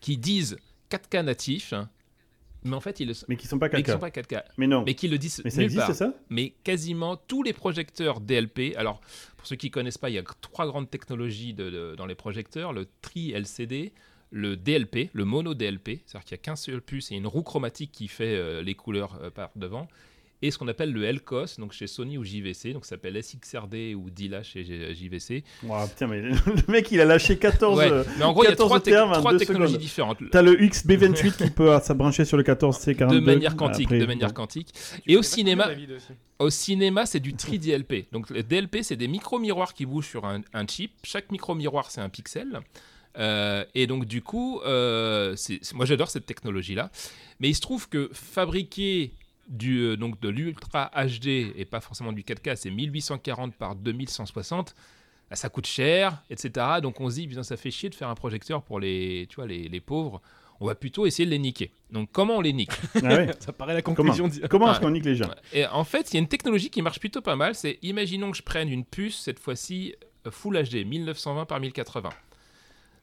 qui 0.00 0.18
disent 0.18 0.56
4K 0.90 1.22
natif, 1.24 1.72
hein, 1.72 1.90
mais 2.64 2.74
en 2.76 2.80
fait, 2.80 3.00
ils 3.00 3.06
le 3.08 3.14
sont, 3.14 3.26
Mais 3.28 3.36
qui 3.36 3.46
sont 3.46 3.58
pas 3.58 3.68
mais 3.72 3.82
qui 3.82 3.90
4K. 3.90 3.92
sont 3.92 3.98
pas 3.98 4.08
4K. 4.10 4.42
Mais 4.56 4.66
non. 4.66 4.82
Mais 4.86 4.94
qui 4.94 5.08
le 5.08 5.18
disent 5.18 5.40
Mais 5.44 5.50
ça 5.50 5.56
nulle 5.58 5.64
existe, 5.66 5.86
part 5.86 5.94
ça 5.94 6.14
mais 6.30 6.54
quasiment 6.64 7.16
tous 7.16 7.42
les 7.42 7.52
projecteurs 7.52 8.20
DLP. 8.20 8.74
Alors, 8.76 9.00
pour 9.36 9.46
ceux 9.46 9.56
qui 9.56 9.70
connaissent 9.70 9.98
pas, 9.98 10.10
il 10.10 10.14
y 10.14 10.18
a 10.18 10.22
trois 10.40 10.66
grandes 10.66 10.90
technologies 10.90 11.54
de- 11.54 11.70
de- 11.70 11.94
dans 11.96 12.06
les 12.06 12.14
projecteurs 12.14 12.72
le 12.72 12.88
tri 13.02 13.32
LCD, 13.32 13.92
le 14.30 14.56
DLP, 14.56 15.10
le 15.12 15.24
mono 15.24 15.54
DLP, 15.54 16.00
c'est-à-dire 16.06 16.24
qu'il 16.24 16.34
n'y 16.36 16.40
a 16.40 16.42
qu'un 16.42 16.56
seul 16.56 16.80
puce 16.80 17.12
et 17.12 17.16
une 17.16 17.26
roue 17.26 17.42
chromatique 17.42 17.92
qui 17.92 18.08
fait 18.08 18.34
euh, 18.34 18.62
les 18.62 18.74
couleurs 18.74 19.18
euh, 19.22 19.30
par 19.30 19.50
devant, 19.54 19.86
et 20.46 20.50
ce 20.50 20.58
qu'on 20.58 20.68
appelle 20.68 20.92
le 20.92 21.10
LCOS, 21.10 21.56
donc 21.58 21.72
chez 21.72 21.86
Sony 21.86 22.18
ou 22.18 22.24
JVC, 22.24 22.72
donc 22.72 22.84
ça 22.84 22.90
s'appelle 22.90 23.22
SXRD 23.22 23.94
ou 23.96 24.10
DILA 24.10 24.42
chez 24.42 24.64
J- 24.64 24.94
JVC. 24.94 25.42
Ouah, 25.62 25.86
putain, 25.88 26.06
mais 26.06 26.20
le 26.22 26.32
mec, 26.72 26.90
il 26.92 27.00
a 27.00 27.04
lâché 27.04 27.38
14. 27.38 27.78
Ouais, 27.78 27.90
euh, 27.90 28.04
mais 28.18 28.24
en 28.24 28.32
gros, 28.32 28.42
il 28.42 28.46
y 28.46 28.48
a 28.48 28.50
14 28.52 28.68
trois, 28.68 28.80
termes 28.80 29.12
en 29.12 29.18
trois 29.20 29.36
technologies 29.36 29.72
secondes. 29.74 29.80
différentes. 29.82 30.18
T'as 30.30 30.42
le 30.42 30.54
XB28 30.56 31.36
qui 31.44 31.50
peut 31.50 31.72
euh, 31.72 31.80
s'abrancher 31.82 32.24
sur 32.24 32.36
le 32.36 32.42
14C42. 32.42 33.08
De 33.14 33.20
manière 33.20 33.56
quantique, 33.56 33.86
Après, 33.86 33.98
de 33.98 34.06
manière 34.06 34.28
bon. 34.28 34.34
quantique. 34.34 34.68
Tu 34.72 35.12
Et 35.12 35.16
au 35.16 35.22
cinéma. 35.22 35.68
Au 36.38 36.50
cinéma, 36.50 37.06
c'est 37.06 37.20
du 37.20 37.34
tri-DLP. 37.34 38.06
Donc, 38.12 38.28
le 38.30 38.42
DLP, 38.42 38.78
c'est 38.82 38.96
des 38.96 39.08
micro-miroirs 39.08 39.72
qui 39.72 39.86
bougent 39.86 40.08
sur 40.08 40.24
un, 40.26 40.40
un 40.52 40.66
chip. 40.66 40.90
Chaque 41.04 41.30
micro-miroir, 41.30 41.90
c'est 41.90 42.00
un 42.00 42.08
pixel. 42.08 42.60
Euh, 43.16 43.64
et 43.76 43.86
donc, 43.86 44.04
du 44.06 44.20
coup, 44.20 44.60
euh, 44.66 45.36
c'est- 45.36 45.60
c'est- 45.62 45.74
moi, 45.74 45.86
j'adore 45.86 46.10
cette 46.10 46.26
technologie-là. 46.26 46.90
Mais 47.40 47.48
il 47.48 47.54
se 47.54 47.60
trouve 47.60 47.88
que 47.88 48.10
fabriquer 48.12 49.12
du, 49.48 49.78
euh, 49.80 49.96
donc 49.96 50.20
de 50.20 50.28
l'Ultra 50.28 50.90
HD 50.94 51.52
et 51.56 51.64
pas 51.64 51.80
forcément 51.80 52.12
du 52.12 52.22
4K, 52.22 52.56
c'est 52.56 52.70
1840 52.70 53.54
par 53.54 53.74
2160. 53.74 54.74
bah, 55.30 55.36
ça 55.36 55.48
coûte 55.48 55.66
cher, 55.66 56.22
etc. 56.30 56.66
Donc 56.82 57.00
on 57.00 57.08
se 57.10 57.14
dit, 57.16 57.28
ça 57.42 57.56
fait 57.56 57.70
chier 57.70 57.90
de 57.90 57.94
faire 57.94 58.08
un 58.08 58.14
projecteur 58.14 58.62
pour 58.62 58.80
les, 58.80 59.26
tu 59.28 59.36
vois, 59.36 59.46
les, 59.46 59.68
les 59.68 59.80
pauvres. 59.80 60.20
On 60.60 60.66
va 60.66 60.74
plutôt 60.76 61.04
essayer 61.04 61.26
de 61.26 61.30
les 61.32 61.38
niquer. 61.38 61.72
Donc 61.90 62.10
comment 62.12 62.36
on 62.36 62.40
les 62.40 62.52
nique? 62.52 62.70
Ah 62.96 63.00
ouais 63.08 63.30
Ça 63.40 63.52
paraît 63.52 63.74
la 63.74 63.82
Comment 63.82 63.96
conclusion. 63.96 64.30
Comment 64.48 64.68
Ah. 64.68 64.72
est-ce 64.72 64.80
qu'on 64.80 64.90
nique 64.90 65.04
les 65.04 65.16
gens? 65.16 65.28
Et 65.52 65.66
en 65.66 65.82
fait, 65.84 66.10
il 66.10 66.14
y 66.14 66.16
a 66.18 66.20
une 66.20 66.28
technologie 66.28 66.70
qui 66.70 66.80
marche 66.80 67.00
plutôt 67.00 67.20
pas 67.22 67.34
mal. 67.36 67.54
C'est, 67.56 67.78
imaginons 67.82 68.30
que 68.30 68.36
je 68.36 68.42
prenne 68.42 68.68
une 68.68 68.84
puce, 68.84 69.18
cette 69.18 69.40
fois-ci 69.40 69.94
euh, 70.26 70.30
Full 70.30 70.62
HD, 70.62 70.86
1920 70.86 71.44
par 71.46 71.58
1080. 71.60 72.08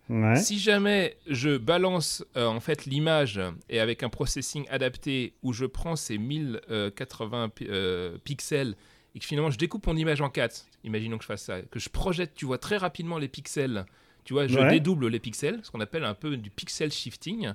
Ouais. 0.10 0.36
Si 0.36 0.60
jamais 0.60 1.16
je 1.28 1.56
balance 1.58 2.26
euh, 2.36 2.46
en 2.48 2.60
fait 2.60 2.86
l'image 2.86 3.40
et 3.70 3.80
avec 3.80 4.04
un 4.04 4.10
processing 4.10 4.66
adapté 4.70 5.34
où 5.42 5.54
je 5.54 5.66
prends 5.66 5.96
ces 5.96 6.18
1080 6.18 7.50
pi- 7.50 7.68
euh, 7.70 8.18
pixels 8.24 8.76
et 9.16 9.20
que 9.20 9.26
finalement 9.26 9.52
je 9.52 9.58
découpe 9.58 9.88
mon 9.88 9.96
image 9.96 10.22
en 10.22 10.30
4, 10.30 10.66
imaginons 10.84 11.18
que 11.18 11.24
je 11.24 11.28
fasse 11.28 11.44
ça, 11.44 11.62
que 11.62 11.80
je 11.80 11.90
projette, 11.90 12.34
tu 12.36 12.46
vois, 12.46 12.58
très 12.58 12.78
rapidement 12.78 13.18
les 13.18 13.28
pixels, 13.28 13.86
tu 14.26 14.34
vois, 14.34 14.48
je 14.48 14.58
Ouais. 14.60 14.70
dédouble 14.70 15.08
les 15.08 15.20
pixels, 15.20 15.60
ce 15.64 15.72
qu'on 15.72 15.80
appelle 15.82 16.04
un 16.04 16.14
peu 16.14 16.38
du 16.38 16.50
pixel 16.50 16.92
shifting, 16.92 17.52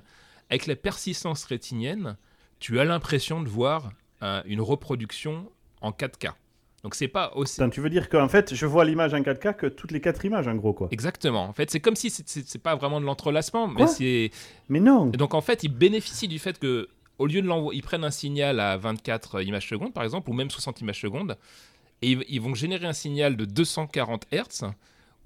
avec 0.49 0.65
la 0.67 0.75
persistance 0.75 1.43
rétinienne, 1.45 2.17
tu 2.59 2.79
as 2.79 2.85
l'impression 2.85 3.41
de 3.41 3.49
voir 3.49 3.91
euh, 4.23 4.41
une 4.45 4.61
reproduction 4.61 5.49
en 5.81 5.91
4K. 5.91 6.31
Donc 6.87 6.95
c'est 6.95 7.09
pas 7.09 7.33
aussi... 7.35 7.55
Putain, 7.55 7.69
tu 7.69 7.81
veux 7.81 7.89
dire 7.89 8.07
qu'en 8.07 8.29
fait, 8.29 8.53
je 8.55 8.65
vois 8.65 8.85
l'image 8.85 9.13
en 9.13 9.19
4K 9.19 9.55
que 9.57 9.67
toutes 9.67 9.91
les 9.91 9.99
quatre 9.99 10.23
images, 10.23 10.47
en 10.47 10.55
gros, 10.55 10.71
quoi. 10.71 10.87
Exactement. 10.89 11.43
En 11.43 11.51
fait, 11.51 11.69
c'est 11.69 11.81
comme 11.81 11.97
si 11.97 12.09
c'est- 12.09 12.57
pas 12.63 12.75
vraiment 12.75 13.01
de 13.01 13.05
l'entrelacement, 13.05 13.67
mais 13.67 13.87
c'est 13.87 14.31
Mais 14.69 14.79
non 14.79 15.11
Et 15.13 15.17
donc 15.17 15.33
en 15.33 15.41
fait, 15.41 15.65
ils 15.65 15.67
bénéficient 15.69 16.29
du 16.29 16.39
fait 16.39 16.57
que 16.57 16.87
au 17.19 17.25
lieu 17.27 17.41
de 17.41 17.47
l'envoyer, 17.47 17.77
ils 17.79 17.83
prennent 17.83 18.05
un 18.05 18.09
signal 18.11 18.61
à 18.61 18.77
24 18.77 19.41
images 19.43 19.67
secondes 19.67 19.93
par 19.93 20.05
exemple, 20.05 20.29
ou 20.29 20.33
même 20.33 20.49
60 20.49 20.79
images 20.79 21.01
secondes, 21.01 21.35
et 22.01 22.11
ils, 22.11 22.23
ils 22.29 22.39
vont 22.39 22.55
générer 22.55 22.85
un 22.87 22.93
signal 22.93 23.35
de 23.35 23.43
240 23.43 24.27
Hz, 24.31 24.71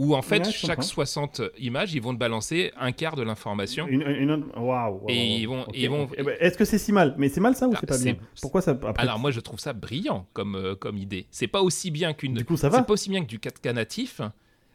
où 0.03 0.15
en 0.15 0.21
fait 0.21 0.39
Ouais, 0.45 0.51
chaque 0.51 0.77
comprends. 0.77 0.81
60 0.81 1.41
images, 1.59 1.93
ils 1.93 2.01
vont 2.01 2.13
te 2.13 2.17
balancer 2.19 2.71
un 2.77 2.91
quart 2.91 3.15
de 3.15 3.21
l'information. 3.21 3.87
Une, 3.87 4.01
une 4.01 4.45
waouh, 4.57 5.05
Et 5.09 5.37
ils 5.37 5.45
vont- 5.47 5.65
Eh 5.73 5.87
ben, 6.23 6.35
Est-ce 6.39 6.57
que 6.57 6.65
c'est 6.65 6.77
si 6.79 6.91
mal? 6.91 7.13
Mais 7.17 7.29
c'est 7.29 7.41
mal 7.41 7.55
ça 7.55 7.67
ou 7.67 7.71
Ah, 7.75 7.77
c'est 7.81 7.85
pas 7.87 7.97
c'est- 7.97 8.13
bien 8.13 8.15
Pourquoi 8.41 8.61
ça 8.61 8.71
après 8.71 8.93
Alors 8.97 9.19
moi 9.19 9.31
je 9.31 9.39
trouve 9.39 9.59
ça 9.59 9.73
brillant 9.73 10.25
comme, 10.33 10.55
euh, 10.55 10.75
comme 10.75 10.97
idée. 10.97 11.27
C'est 11.29 11.47
pas 11.47 11.61
aussi 11.61 11.91
bien 11.91 12.13
qu'une. 12.13 12.33
Du 12.33 12.45
coup, 12.45 12.57
ça 12.57 12.69
C'est 12.71 12.77
va 12.77 12.83
pas 12.83 12.93
aussi 12.93 13.09
bien 13.09 13.21
que 13.21 13.27
du 13.27 13.39
4K 13.39 13.73
natif, 13.73 14.21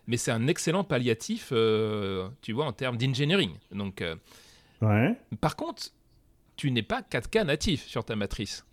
mais 0.06 0.16
c'est 0.18 0.30
un 0.32 0.46
excellent 0.46 0.84
palliatif, 0.84 1.48
euh, 1.52 2.28
tu 2.42 2.52
vois, 2.52 2.66
en 2.66 2.72
termes 2.72 2.96
d'engineering. 2.98 3.52
Donc, 3.72 4.02
euh, 4.02 4.14
Ouais. 4.82 5.14
par 5.40 5.56
contre, 5.56 5.84
tu 6.56 6.70
n'es 6.70 6.82
pas 6.82 7.00
4K 7.02 7.44
natif 7.44 7.86
sur 7.86 8.04
ta 8.04 8.16
matrice. 8.16 8.65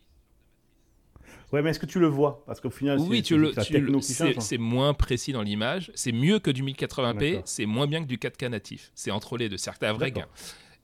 Ouais, 1.53 1.61
mais 1.61 1.69
est-ce 1.69 1.79
que 1.79 1.85
tu 1.85 1.99
le 1.99 2.07
vois? 2.07 2.43
Parce 2.47 2.59
qu'au 2.59 2.69
final, 2.71 2.99
Oui, 2.99 3.17
c'est- 3.17 3.23
tu 3.23 3.33
c'est 3.35 3.39
le, 3.39 3.51
la 3.55 3.63
tu 3.63 3.73
techno 3.73 3.91
le- 3.93 3.99
qui 3.99 4.05
c'est 4.13 4.33
change, 4.33 4.43
c'est 4.43 4.57
moins 4.57 4.93
précis 4.93 5.31
dans 5.33 5.43
l'image. 5.43 5.91
C'est 5.95 6.11
mieux 6.11 6.39
que 6.39 6.49
du 6.51 6.63
1080p, 6.63 7.31
D'accord. 7.31 7.41
c'est 7.47 7.65
moins 7.67 7.85
bien 7.87 8.01
que 8.01 8.07
du 8.07 8.17
4K 8.17 8.49
natif. 8.49 8.91
C'est 8.95 9.11
entre 9.11 9.37
les 9.37 9.47
deux. 9.49 9.57
T'as 9.57 9.89
un 9.89 9.93
vrai 9.93 10.11
gain. 10.11 10.25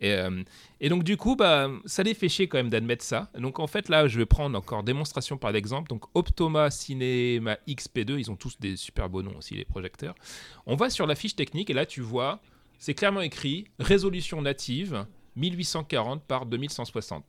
Et, 0.01 0.13
euh, 0.13 0.43
et 0.80 0.88
donc, 0.88 1.03
du 1.03 1.17
coup, 1.17 1.36
bah, 1.36 1.70
ça 1.86 2.03
les 2.03 2.13
fait 2.13 2.30
chier 2.30 2.47
quand 2.47 2.57
même 2.57 2.70
d'admettre 2.70 3.03
ça. 3.03 3.30
Donc, 3.38 3.59
en 3.59 3.67
fait, 3.67 3.89
là, 3.89 4.07
je 4.07 4.17
vais 4.20 4.26
prendre 4.26 4.57
encore 4.57 4.84
démonstration 4.84 5.38
par 5.38 5.53
exemple. 5.55 5.89
Donc, 5.89 6.03
Optoma 6.13 6.70
Cinema 6.72 7.57
XP2, 7.67 8.17
ils 8.17 8.32
ont 8.32 8.38
tous 8.38 8.57
des 8.59 8.78
super 8.78 9.09
beaux 9.09 9.22
noms 9.24 9.36
aussi, 9.38 9.55
les 9.55 9.65
projecteurs. 9.65 10.15
On 10.67 10.76
va 10.78 10.89
sur 10.89 11.05
la 11.05 11.15
fiche 11.15 11.36
technique 11.36 11.70
et 11.70 11.74
là, 11.74 11.86
tu 11.86 11.99
vois, 11.99 12.39
c'est 12.78 12.93
clairement 12.93 13.20
écrit 13.22 13.65
résolution 13.80 14.41
native 14.41 15.05
1840 15.36 16.24
par 16.24 16.45
2160. 16.45 17.26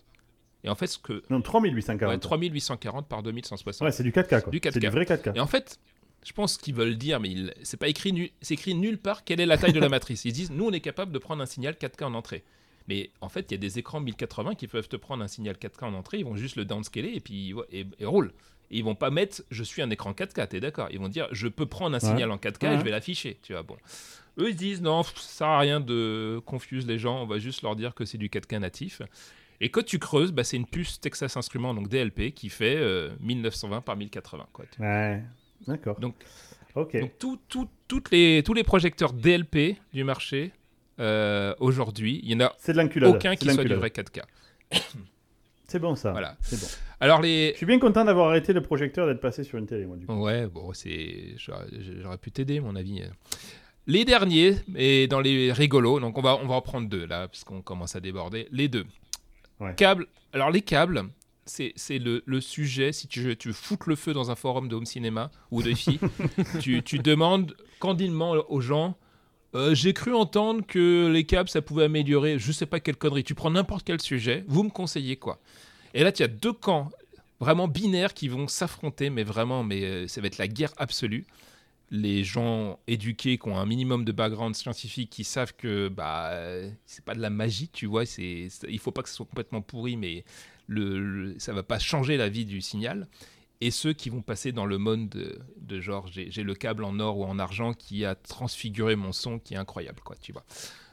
Et 0.65 0.69
en 0.69 0.75
fait, 0.75 0.87
ce 0.89 0.99
que. 0.99 1.23
Non, 1.31 1.41
3840. 1.41 2.13
Ouais, 2.13 2.19
3840 2.19 3.09
par 3.09 3.23
2160. 3.23 3.85
Ouais, 3.87 3.93
c'est 3.93 4.03
du 4.03 4.13
4K 4.13 4.43
quoi. 4.43 4.51
Du 4.51 4.61
4K. 4.61 4.73
C'est 4.73 4.81
du 4.81 4.89
vrai 4.89 5.05
4K. 5.05 5.37
Et 5.37 5.41
en 5.41 5.47
fait, 5.47 5.79
je 6.25 6.33
pense 6.33 6.59
qu'ils 6.59 6.75
veulent 6.75 6.97
dire, 6.99 7.19
mais 7.21 7.31
il- 7.31 7.55
c'est 7.63 7.79
pas 7.79 7.89
écrit, 7.89 8.13
nu- 8.13 8.31
c'est 8.43 8.55
écrit 8.55 8.75
nulle 8.75 8.99
part 8.99 9.25
quelle 9.25 9.41
est 9.41 9.47
la 9.47 9.57
taille 9.57 9.73
de 9.73 9.81
la 9.81 9.89
matrice. 9.89 10.25
Ils 10.25 10.33
disent, 10.33 10.51
nous, 10.51 10.67
on 10.67 10.73
est 10.73 10.81
capable 10.81 11.13
de 11.13 11.19
prendre 11.19 11.43
un 11.43 11.47
signal 11.47 11.75
4K 11.75 12.05
en 12.05 12.15
entrée. 12.15 12.45
Mais 12.89 13.11
en 13.21 13.29
fait, 13.29 13.47
il 13.51 13.53
y 13.53 13.55
a 13.55 13.59
des 13.59 13.79
écrans 13.79 14.01
1080 14.01 14.55
qui 14.55 14.67
peuvent 14.67 14.89
te 14.89 14.97
prendre 14.97 15.23
un 15.23 15.29
signal 15.29 15.57
4K 15.57 15.85
en 15.85 15.95
entrée. 15.95 16.19
Ils 16.19 16.25
vont 16.25 16.37
juste 16.37 16.57
le 16.57 16.65
downscaler 16.65 17.13
et 17.15 17.21
puis 17.21 17.55
et, 17.73 17.87
et 17.99 18.05
roule. 18.05 18.33
Et 18.73 18.79
ils 18.79 18.85
vont 18.85 18.95
pas 18.95 19.11
mettre, 19.11 19.43
je 19.51 19.63
suis 19.65 19.81
un 19.83 19.91
écran 19.91 20.13
4K. 20.13 20.47
T'es 20.49 20.61
d'accord 20.61 20.89
Ils 20.91 20.99
vont 20.99 21.09
dire, 21.09 21.27
je 21.33 21.49
peux 21.49 21.67
prendre 21.67 21.97
un 21.97 22.01
Ouais. 22.01 22.07
signal 22.07 22.31
en 22.31 22.37
4K 22.37 22.75
et 22.75 22.79
je 22.79 22.85
vais 22.85 22.91
l'afficher. 22.91 23.39
Tu 23.43 23.53
vois, 23.53 23.63
bon. 23.63 23.77
Eux, 24.39 24.51
ils 24.51 24.57
disent, 24.57 24.81
non, 24.83 25.03
ça 25.03 25.13
sert 25.17 25.47
à 25.49 25.59
rien 25.59 25.81
de 25.81 26.41
confuse 26.47 26.87
les 26.87 26.99
gens. 26.99 27.23
On 27.23 27.27
va 27.27 27.39
juste 27.39 27.63
leur 27.63 27.77
dire 27.77 27.95
que 27.95 28.05
c'est 28.05 28.19
du 28.19 28.29
4K 28.29 28.59
natif. 28.59 29.03
Et 29.61 29.71
quand 29.71 29.85
tu 29.85 29.99
creuses, 29.99 30.33
bah, 30.33 30.43
c'est 30.45 30.57
une 30.57 30.67
puce 30.67 31.01
Texas 31.01 31.37
Instruments, 31.37 31.75
donc 31.75 31.89
DLP, 31.89 32.33
qui 32.35 32.49
fait 32.49 32.77
euh, 32.77 33.11
1920 33.21 33.83
par 33.83 33.97
1080. 33.97 34.47
Quoi. 34.53 34.65
Ouais. 34.79 35.23
D'accord. 35.67 35.99
Donc- 36.01 36.15
Ok. 36.77 36.97
Donc 37.01 37.11
tout- 37.19 37.39
tout- 37.49 37.69
toutes 37.89 38.11
les, 38.13 38.43
tous 38.45 38.55
les 38.55 38.63
projecteurs 38.63 39.13
DLP 39.13 39.77
du 39.93 40.05
marché 40.05 40.53
euh, 41.01 41.53
aujourd'hui, 41.59 42.21
il 42.23 42.29
n'y 42.37 42.43
en 42.45 42.47
a 42.47 42.53
de 43.01 43.07
aucun 43.17 43.35
qui 43.35 43.45
de 43.47 43.51
soit 43.53 43.65
du 43.65 43.69
vrai 43.81 43.89
4K. 43.91 44.23
C'est 45.67 45.79
bon 45.79 45.95
ça. 45.97 46.13
Voilà. 46.13 46.37
C'est 46.43 46.61
bon. 46.61 46.67
Alors 47.01 47.21
les... 47.23 47.51
Je 47.53 47.57
suis 47.59 47.67
bien 47.67 47.79
content 47.79 48.05
d'avoir 48.05 48.29
arrêté 48.29 48.53
le 48.53 48.61
projecteur 48.61 49.07
d'être 49.07 49.21
passé 49.21 49.45
sur 49.45 49.59
une 49.59 49.67
télé, 49.67 49.87
moi, 49.87 49.97
du 49.97 50.07
coup. 50.07 50.13
Ouais, 50.15 50.47
bon, 50.47 50.73
c'est... 50.73 51.35
J'aurais 51.37 52.19
pu 52.19 52.31
t'aider, 52.33 52.61
mon 52.61 52.77
avis. 52.77 53.03
Les 53.87 54.05
derniers, 54.05 54.57
et 54.77 55.07
dans 55.09 55.21
les 55.21 55.53
rigolos, 55.53 56.01
donc 56.01 56.19
on 56.19 56.23
va, 56.23 56.37
on 56.37 56.47
va 56.47 56.55
en 56.55 56.61
prendre 56.63 56.89
deux, 56.89 57.07
là, 57.07 57.29
parce 57.29 57.45
qu'on 57.45 57.63
commence 57.63 57.97
à 57.97 58.01
déborder. 58.01 58.47
Les 58.53 58.69
deux. 58.69 58.85
Ouais. 59.61 59.75
Câbles. 59.75 60.07
Alors 60.33 60.51
les 60.51 60.63
câbles, 60.63 61.05
c'est 61.45 61.73
c'est 61.77 61.99
le, 61.99 62.23
le 62.27 62.41
sujet, 62.41 62.93
si 62.93 63.09
tu, 63.09 63.37
tu 63.37 63.53
foutes 63.53 63.87
le 63.87 63.97
feu 63.97 64.13
dans 64.13 64.31
un 64.31 64.35
forum 64.37 64.69
de 64.69 64.77
home 64.77 64.87
cinéma 64.87 65.31
ou 65.51 65.63
de 65.63 65.75
filles, 65.75 66.01
tu, 66.61 66.83
tu 66.83 66.99
demandes 66.99 67.55
candidement 67.79 68.33
aux 68.49 68.61
gens... 68.61 68.97
Euh, 69.57 69.75
J'ai 69.75 69.93
cru 69.93 70.15
entendre 70.15 70.65
que 70.65 71.11
les 71.13 71.25
câbles, 71.25 71.49
ça 71.49 71.61
pouvait 71.61 71.85
améliorer, 71.85 72.39
je 72.39 72.53
sais 72.53 72.67
pas 72.67 72.79
quelle 72.79 72.97
connerie. 72.97 73.25
Tu 73.25 73.35
prends 73.35 73.51
n'importe 73.51 73.85
quel 73.85 74.01
sujet, 74.01 74.45
vous 74.47 74.63
me 74.63 74.71
conseillez 74.71 75.17
quoi? 75.17 75.41
Et 75.93 76.05
là, 76.05 76.13
tu 76.13 76.23
as 76.23 76.29
deux 76.29 76.53
camps 76.53 76.89
vraiment 77.41 77.67
binaires 77.67 78.15
qui 78.15 78.29
vont 78.29 78.47
s'affronter, 78.47 79.11
mais 79.11 79.25
vraiment, 79.25 79.65
mais 79.65 79.83
euh, 79.83 80.07
ça 80.07 80.21
va 80.21 80.29
être 80.29 80.39
la 80.39 80.47
guerre 80.47 80.73
absolue. 80.77 81.27
Les 81.91 82.23
gens 82.23 82.79
éduqués 82.87 83.37
qui 83.39 83.49
ont 83.49 83.59
un 83.59 83.67
minimum 83.67 84.05
de 84.05 84.13
background 84.13 84.55
scientifique, 84.55 85.11
qui 85.11 85.25
savent 85.25 85.55
que 85.57 85.89
bah 85.89 86.33
c'est 86.87 87.05
pas 87.05 87.15
de 87.15 87.21
la 87.21 87.31
magie, 87.31 87.69
tu 87.69 87.87
vois. 87.87 88.07
C'est, 88.07 88.49
il 88.69 88.79
faut 88.79 88.93
pas 88.93 89.03
que 89.03 89.09
ce 89.09 89.17
soit 89.17 89.27
complètement 89.27 89.61
pourri, 89.61 89.97
mais 89.97 90.25
ça 91.39 91.53
va 91.53 91.63
pas 91.63 91.79
changer 91.79 92.17
la 92.17 92.29
vie 92.29 92.45
du 92.45 92.61
signal. 92.61 93.09
Et 93.61 93.71
ceux 93.71 93.93
qui 93.93 94.09
vont 94.09 94.23
passer 94.23 94.53
dans 94.53 94.65
le 94.65 94.79
mode 94.79 95.09
de, 95.57 95.81
genre 95.81 96.07
j'ai, 96.07 96.31
j'ai 96.31 96.43
le 96.43 96.55
câble 96.55 96.85
en 96.85 96.99
or 96.99 97.19
ou 97.19 97.25
en 97.25 97.39
argent 97.39 97.75
qui 97.75 98.05
a 98.07 98.15
transfiguré 98.15 98.97
mon 98.97 99.13
son, 99.13 99.39
qui 99.39 99.55
est 99.55 99.59
incroyable, 99.59 100.01
quoi, 100.03 100.17
tu 100.21 100.33
vois. 100.33 100.45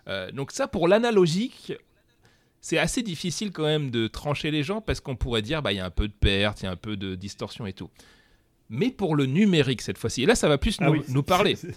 Euh, 0.08 0.32
donc 0.32 0.52
ça, 0.52 0.68
pour 0.68 0.88
l'analogique, 0.88 1.74
c'est 2.60 2.78
assez 2.78 3.04
difficile 3.04 3.52
quand 3.52 3.64
même 3.64 3.90
de 3.92 4.08
trancher 4.08 4.52
les 4.52 4.64
gens 4.64 4.82
parce 4.82 5.00
qu'on 5.00 5.16
pourrait 5.16 5.42
dire 5.42 5.62
bah 5.62 5.72
il 5.72 5.78
y 5.78 5.80
a 5.80 5.86
un 5.86 5.92
peu 5.92 6.08
de 6.08 6.14
perte, 6.14 6.62
il 6.62 6.66
y 6.66 6.68
a 6.68 6.72
un 6.72 6.76
peu 6.76 6.98
de 6.98 7.16
distorsion 7.16 7.66
et 7.66 7.74
tout. 7.74 7.90
Mais 8.70 8.92
pour 8.92 9.16
le 9.16 9.26
numérique 9.26 9.82
cette 9.82 9.98
fois-ci, 9.98 10.24
et 10.24 10.26
là 10.26 10.36
ça 10.36 10.48
va 10.48 10.58
plus 10.58 10.78
Ah 10.80 10.86
nous, 10.86 10.92
oui, 10.94 11.02
nous 11.10 11.24
parler. 11.24 11.58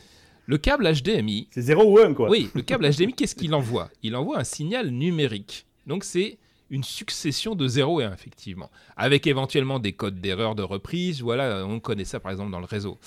Le 0.46 0.58
câble 0.58 0.90
HDMI, 0.92 1.46
C'est 1.52 1.62
0 1.62 1.84
ou 1.84 1.98
1 2.00 2.12
quoi. 2.12 2.28
oui, 2.28 2.50
le 2.54 2.62
câble 2.62 2.90
HDMI, 2.90 3.12
qu'est-ce 3.12 3.36
qu'il 3.36 3.54
envoie? 3.54 3.88
Il 4.02 4.16
envoie 4.16 4.38
un 4.38 4.44
signal 4.44 4.90
numérique. 4.90 5.64
Donc 5.86 6.02
c'est 6.02 6.38
une 6.70 6.82
succession 6.82 7.54
de 7.54 7.68
0 7.68 8.00
et 8.00 8.04
1, 8.04 8.12
effectivement. 8.12 8.68
Avec 8.96 9.28
éventuellement 9.28 9.78
des 9.78 9.92
codes 9.92 10.20
d'erreur 10.20 10.56
de 10.56 10.62
reprise. 10.62 11.20
Voilà, 11.22 11.64
on 11.66 11.78
connaît 11.78 12.04
ça 12.04 12.18
par 12.18 12.32
exemple 12.32 12.50
dans 12.50 12.58
le 12.58 12.66
réseau. 12.66 12.98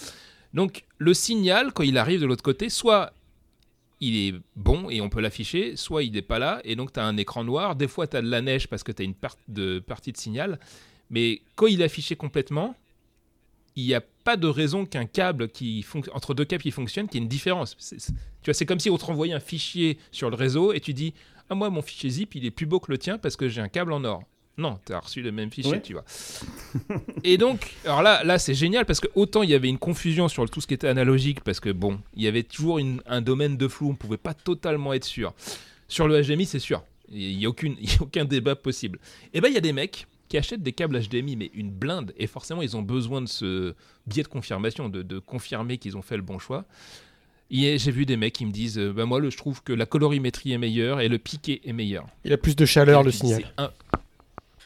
Donc 0.53 0.85
le 0.99 1.13
signal, 1.13 1.73
quand 1.73 1.83
il 1.83 1.97
arrive 1.97 2.21
de 2.21 2.25
l'autre 2.25 2.43
côté, 2.43 2.69
soit 2.69 3.11
il 3.99 4.15
est 4.15 4.35
bon 4.55 4.89
et 4.89 5.01
on 5.01 5.09
peut 5.09 5.21
l'afficher, 5.21 5.75
soit 5.75 6.03
il 6.03 6.11
n'est 6.13 6.21
pas 6.21 6.39
là 6.39 6.61
et 6.63 6.75
donc 6.75 6.93
tu 6.93 6.99
as 6.99 7.05
un 7.05 7.17
écran 7.17 7.43
noir. 7.43 7.75
Des 7.75 7.87
fois, 7.87 8.07
tu 8.07 8.15
as 8.15 8.21
de 8.21 8.29
la 8.29 8.41
neige 8.41 8.67
parce 8.67 8.83
que 8.83 8.91
tu 8.91 9.01
as 9.01 9.05
une 9.05 9.15
part 9.15 9.37
de, 9.47 9.79
partie 9.79 10.11
de 10.11 10.17
signal. 10.17 10.59
Mais 11.09 11.41
quand 11.55 11.67
il 11.67 11.81
est 11.81 11.85
affiché 11.85 12.15
complètement, 12.15 12.75
il 13.75 13.85
n'y 13.85 13.93
a 13.93 14.01
pas 14.01 14.37
de 14.37 14.47
raison 14.47 14.85
qu'un 14.85 15.05
câble 15.05 15.49
qui 15.49 15.85
entre 16.13 16.33
deux 16.33 16.45
câbles 16.45 16.63
qui 16.63 16.71
fonctionnent, 16.71 17.07
qu'il 17.07 17.19
y 17.19 17.21
ait 17.21 17.23
une 17.23 17.29
différence. 17.29 17.75
Tu 17.77 18.45
vois, 18.45 18.53
c'est 18.53 18.65
comme 18.65 18.79
si 18.79 18.89
on 18.89 18.97
te 18.97 19.05
renvoyait 19.05 19.33
un 19.33 19.39
fichier 19.39 19.97
sur 20.11 20.29
le 20.29 20.35
réseau 20.35 20.73
et 20.73 20.79
tu 20.79 20.93
dis 20.93 21.13
Ah, 21.49 21.55
moi, 21.55 21.69
mon 21.69 21.81
fichier 21.81 22.09
zip, 22.09 22.35
il 22.35 22.45
est 22.45 22.51
plus 22.51 22.65
beau 22.65 22.79
que 22.79 22.91
le 22.91 22.97
tien 22.97 23.17
parce 23.17 23.35
que 23.35 23.49
j'ai 23.49 23.61
un 23.61 23.69
câble 23.69 23.91
en 23.93 24.03
or. 24.03 24.23
Non, 24.55 24.79
tu 24.85 24.93
as 24.93 24.99
reçu 24.99 25.21
le 25.23 25.31
même 25.31 25.49
fichier, 25.51 25.71
Ouais. 25.73 25.81
tu 25.81 25.93
vois. 25.93 26.05
et 27.23 27.37
donc, 27.37 27.73
alors 27.85 28.01
là, 28.03 28.23
là 28.23 28.37
c'est 28.37 28.53
génial 28.53 28.85
parce 28.85 28.99
que 28.99 29.07
autant 29.15 29.41
il 29.43 29.49
y 29.49 29.55
avait 29.55 29.67
une 29.69 29.79
confusion 29.79 30.27
sur 30.27 30.47
tout 30.49 30.61
ce 30.61 30.67
qui 30.67 30.73
était 30.75 30.87
analogique 30.87 31.41
parce 31.41 31.59
que 31.59 31.69
bon, 31.71 31.99
il 32.15 32.21
y 32.23 32.27
avait 32.27 32.43
toujours 32.43 32.77
une- 32.79 33.01
un 33.07 33.21
domaine 33.21 33.57
de 33.57 33.67
flou, 33.67 33.89
on 33.89 33.95
pouvait 33.95 34.17
pas 34.17 34.33
totalement 34.35 34.93
être 34.93 35.05
sûr. 35.05 35.33
Sur 35.87 36.07
le 36.07 36.21
HDMI, 36.21 36.45
c'est 36.45 36.59
sûr. 36.59 36.83
Il 37.11 37.37
n'y 37.37 37.45
a, 37.45 37.49
aucune- 37.49 37.75
il 37.81 37.89
y 37.91 37.95
a 37.97 38.01
aucun 38.03 38.25
débat 38.25 38.55
possible. 38.55 38.99
Et 39.33 39.41
ben, 39.41 39.47
il 39.47 39.53
y 39.55 39.57
a 39.57 39.61
des 39.61 39.73
mecs 39.73 40.05
qui 40.33 40.37
achètent 40.39 40.63
des 40.63 40.71
câbles 40.73 40.99
HDMI, 40.99 41.35
mais 41.35 41.51
une 41.53 41.69
blinde, 41.69 42.11
et 42.17 42.25
forcément, 42.25 42.63
ils 42.63 42.75
ont 42.75 42.81
besoin 42.81 43.21
de 43.21 43.27
ce 43.27 43.75
biais 44.07 44.23
de 44.23 44.27
confirmation, 44.27 44.89
de, 44.89 45.03
de 45.03 45.19
confirmer 45.19 45.77
qu'ils 45.77 45.95
ont 45.95 46.01
fait 46.01 46.15
le 46.15 46.23
bon 46.23 46.39
choix. 46.39 46.65
Et 47.51 47.77
J'ai 47.77 47.91
vu 47.91 48.07
des 48.07 48.17
mecs 48.17 48.33
qui 48.33 48.47
me 48.47 48.51
disent 48.51 48.79
euh, 48.79 48.91
bah, 48.93 49.05
Moi, 49.05 49.19
le- 49.19 49.29
je 49.29 49.37
trouve 49.37 49.61
que 49.61 49.71
la 49.71 49.85
colorimétrie 49.85 50.51
est 50.51 50.57
meilleure 50.57 51.01
et 51.01 51.07
le 51.07 51.19
piqué 51.19 51.61
est 51.65 51.71
meilleur. 51.73 52.07
Il 52.25 52.33
a 52.33 52.37
plus 52.37 52.55
de 52.55 52.65
chaleur, 52.65 53.01
Et 53.01 53.03
le 53.03 53.11
signal. 53.11 53.43
un- 53.59 53.69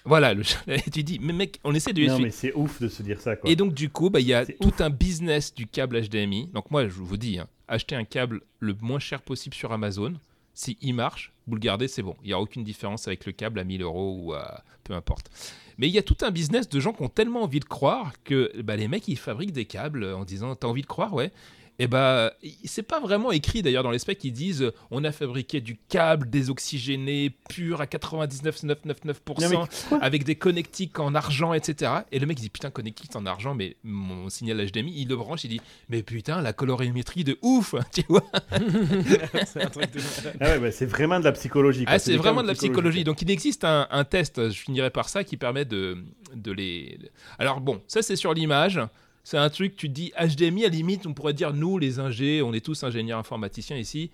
Voilà, 0.06 0.34
le... 0.34 0.44
tu 0.94 1.04
dis 1.04 1.20
Mais 1.22 1.34
mec, 1.34 1.60
on 1.66 1.76
essaie 1.76 1.92
de 1.92 2.02
Non, 2.06 2.18
mais 2.20 2.30
c'est 2.32 2.54
ouf 2.54 2.80
de 2.82 2.88
se 2.88 3.04
dire 3.04 3.20
ça 3.20 3.36
quoi. 3.36 3.50
Et 3.50 3.58
donc, 3.58 3.74
du 3.74 3.90
coup, 3.90 4.10
bah, 4.10 4.22
il 4.22 4.28
y 4.28 4.34
a 4.34 4.46
tout 4.46 4.72
un 4.80 4.90
business 4.90 5.54
du 5.54 5.68
câble 5.68 6.00
HDMI. 6.02 6.48
Donc, 6.54 6.72
moi, 6.72 6.88
je 6.88 6.94
vous 6.94 7.18
dis, 7.18 7.40
hein, 7.40 7.48
achetez 7.68 7.96
un 7.96 8.06
câble 8.06 8.40
le 8.62 8.74
moins 8.80 9.00
cher 9.00 9.22
possible 9.22 9.54
sur 9.54 9.74
Amazon. 9.74 10.14
Si 10.58 10.76
il 10.82 10.94
marche, 10.94 11.34
vous 11.46 11.54
le 11.54 11.60
gardez, 11.60 11.88
c'est 11.88 12.02
bon. 12.02 12.16
Il 12.24 12.28
n'y 12.30 12.34
a 12.34 12.40
aucune 12.40 12.64
différence 12.64 13.08
avec 13.08 13.28
le 13.28 13.32
câble 13.32 13.60
à 13.60 13.64
1000 13.64 13.84
euros 13.84 14.18
ou 14.20 14.34
à 14.34 14.64
peu 14.84 14.96
importe. 14.96 15.30
Mais 15.78 15.88
il 15.88 15.94
y 15.94 16.00
a 16.00 16.02
tout 16.02 16.18
un 16.22 16.32
business 16.32 16.68
de 16.68 16.80
gens 16.80 16.94
qui 16.94 17.04
ont 17.04 17.10
tellement 17.10 17.44
envie 17.44 17.60
de 17.60 17.66
croire 17.66 18.14
que 18.24 18.52
bah, 18.64 18.76
les 18.76 18.88
mecs, 18.88 19.08
ils 19.08 19.20
fabriquent 19.20 19.52
des 19.52 19.66
câbles 19.66 20.04
en 20.04 20.26
disant 20.26 20.56
T'as 20.56 20.68
envie 20.68 20.82
de 20.82 20.88
croire 20.88 21.14
Ouais. 21.14 21.32
Et 21.80 21.86
bah, 21.88 22.34
c'est 22.66 22.82
pas 22.84 23.00
vraiment 23.00 23.32
écrit 23.32 23.62
d'ailleurs 23.62 23.84
dans 23.84 23.92
les 23.92 24.00
specs. 24.00 24.24
Ils 24.24 24.32
disent 24.32 24.64
euh, 24.64 24.74
On 24.90 25.04
a 25.04 25.12
fabriqué 25.12 25.62
du 25.62 25.78
câble 25.90 26.28
désoxygéné, 26.30 27.32
pur 27.50 27.82
à 27.82 27.86
99,999%. 27.86 29.42
Non, 29.42 29.50
mais 29.50 29.56
quoi 29.90 30.00
avec 30.02 30.24
des 30.24 30.36
connectiques 30.36 31.00
en 31.00 31.14
argent, 31.16 31.54
etc. 31.54 31.92
Et 32.12 32.20
le 32.20 32.26
mec 32.26 32.40
il 32.40 32.44
dit 32.44 32.50
putain 32.50 32.72
connectique 32.72 33.16
en 33.16 33.26
argent, 33.26 33.54
mais 33.56 33.76
mon 33.84 34.30
signal 34.30 34.66
HDMI, 34.66 34.94
il 35.02 35.08
le 35.08 35.16
branche, 35.16 35.44
il 35.44 35.50
dit 35.50 35.62
mais 35.90 36.02
putain 36.04 36.42
la 36.42 36.54
colorimétrie 36.54 37.24
de 37.24 37.38
ouf, 37.42 37.76
tu 37.94 38.02
vois. 38.10 38.24
c'est 39.46 39.64
un 39.64 39.70
truc 39.70 39.92
de- 39.94 40.00
Ah 40.40 40.50
ouais, 40.52 40.60
bah, 40.60 40.72
c'est 40.72 40.86
vraiment 40.86 41.20
de 41.20 41.26
la 41.26 41.32
psychologie. 41.32 41.86
quoi. 41.86 41.94
Ah, 41.94 42.00
c'est 42.00 42.16
vraiment 42.16 42.42
de 42.44 42.48
la 42.48 42.54
psychologie. 42.54 43.04
Donc 43.04 43.22
il 43.22 43.30
existe 43.32 43.64
un, 43.64 43.88
un 43.92 44.04
test, 44.04 44.50
je 44.50 44.60
finirai 44.60 44.90
par 44.90 45.10
ça, 45.10 45.24
qui 45.24 45.38
permet 45.38 45.66
de, 45.66 45.98
de 46.34 46.52
les. 46.52 46.98
Alors 47.40 47.62
bon, 47.62 47.82
ça 47.88 48.02
c'est 48.02 48.16
sur 48.16 48.34
l'image. 48.34 48.80
C'est 49.28 49.38
un 49.38 49.50
truc, 49.50 49.76
tu 49.76 49.90
te 49.90 49.94
dis 49.94 50.14
HDMI, 50.18 50.64
à 50.64 50.70
limite, 50.70 51.06
on 51.06 51.14
pourrait 51.14 51.34
dire 51.34 51.52
nous, 51.52 51.78
les 51.78 52.00
ingés, 52.00 52.42
on 52.42 52.54
est 52.54 52.64
tous 52.66 52.86
ingénieurs 52.86 53.20
informaticiens 53.20 53.76
ici. 53.76 54.10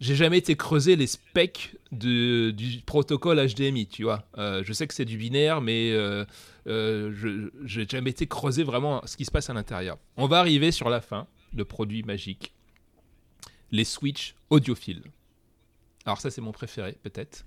J'ai 0.00 0.14
jamais 0.14 0.38
été 0.38 0.56
creuser 0.56 0.96
les 0.96 1.06
specs 1.06 1.76
du 1.92 2.80
protocole 2.86 3.38
HDMI, 3.46 3.86
tu 3.86 4.04
vois. 4.04 4.24
Euh, 4.38 4.64
je 4.64 4.72
sais 4.72 4.86
que 4.86 4.94
c'est 4.94 5.04
du 5.04 5.18
binaire, 5.18 5.60
mais 5.60 5.90
euh, 5.92 6.24
euh, 6.68 7.12
je 7.66 7.80
n'ai 7.80 7.86
jamais 7.86 8.08
été 8.08 8.26
creuser 8.26 8.62
vraiment 8.62 9.02
ce 9.04 9.18
qui 9.18 9.26
se 9.26 9.30
passe 9.30 9.50
à 9.50 9.52
l'intérieur. 9.52 9.98
On 10.16 10.26
va 10.26 10.38
arriver 10.38 10.72
sur 10.72 10.88
la 10.88 11.02
fin, 11.02 11.26
le 11.54 11.66
produit 11.66 12.02
magique. 12.02 12.54
Les 13.72 13.84
switches 13.84 14.36
audiophiles. 14.48 15.02
Alors 16.06 16.18
ça, 16.18 16.30
c'est 16.30 16.40
mon 16.40 16.52
préféré, 16.52 16.96
peut-être. 17.02 17.44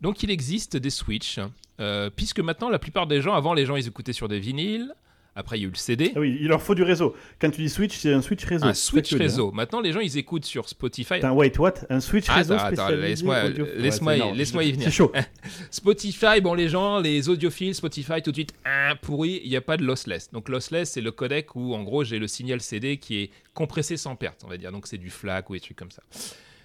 Donc 0.00 0.22
il 0.22 0.30
existe 0.30 0.76
des 0.76 0.90
switches, 0.90 1.40
euh, 1.80 2.08
puisque 2.08 2.38
maintenant, 2.38 2.68
la 2.68 2.78
plupart 2.78 3.08
des 3.08 3.20
gens, 3.20 3.34
avant, 3.34 3.52
les 3.52 3.66
gens, 3.66 3.74
ils 3.74 3.88
écoutaient 3.88 4.12
sur 4.12 4.28
des 4.28 4.38
vinyles. 4.38 4.94
Après, 5.38 5.58
il 5.58 5.60
y 5.60 5.64
a 5.64 5.68
eu 5.68 5.70
le 5.70 5.76
CD. 5.76 6.12
Ah 6.16 6.20
oui, 6.20 6.38
il 6.40 6.48
leur 6.48 6.62
faut 6.62 6.74
du 6.74 6.82
réseau. 6.82 7.14
Quand 7.38 7.50
tu 7.50 7.60
dis 7.60 7.68
switch, 7.68 7.94
c'est 7.96 8.12
un 8.12 8.22
switch 8.22 8.44
réseau. 8.44 8.64
Un 8.64 8.72
switch 8.72 9.12
réseau. 9.14 9.52
Maintenant, 9.52 9.80
les 9.82 9.92
gens, 9.92 10.00
ils 10.00 10.16
écoutent 10.16 10.46
sur 10.46 10.66
Spotify. 10.68 11.14
Attends, 11.14 11.34
wait, 11.34 11.58
what 11.58 11.74
Un 11.90 12.00
switch 12.00 12.24
Ah, 12.28 12.36
réseau 12.36 12.54
attends, 12.54 12.66
attends, 12.86 12.88
laisse-moi- 12.96 13.44
audio- 13.44 13.64
Ouais, 13.66 13.74
laisse-moi 13.76 14.12
c'est 14.12 14.18
y- 14.18 14.22
énorme. 14.22 14.38
laisse-moi 14.38 14.64
y 14.64 14.72
venir. 14.72 14.86
C'est 14.86 14.94
chaud. 14.94 15.12
Spotify, 15.70 16.40
bon, 16.40 16.54
les 16.54 16.68
gens, 16.68 17.00
les 17.00 17.28
audiophiles, 17.28 17.74
Spotify, 17.74 18.22
tout 18.22 18.30
de 18.30 18.36
suite, 18.36 18.54
ah, 18.64 18.94
pourri, 19.00 19.40
il 19.44 19.50
n'y 19.50 19.56
a 19.56 19.60
pas 19.60 19.76
de 19.76 19.84
lossless. 19.84 20.30
Donc, 20.32 20.48
lossless, 20.48 20.92
c'est 20.92 21.00
le 21.00 21.12
codec 21.12 21.54
où, 21.54 21.74
en 21.74 21.82
gros, 21.82 22.02
j'ai 22.04 22.18
le 22.18 22.26
signal 22.28 22.60
CD 22.60 22.96
qui 22.96 23.18
est 23.18 23.30
compressé 23.54 23.96
sans 23.96 24.16
perte, 24.16 24.42
on 24.44 24.48
va 24.48 24.56
dire. 24.56 24.72
Donc, 24.72 24.86
c'est 24.86 24.98
du 24.98 25.10
FLAC 25.10 25.50
ou 25.50 25.54
des 25.54 25.60
trucs 25.60 25.76
comme 25.76 25.90
ça. 25.90 26.02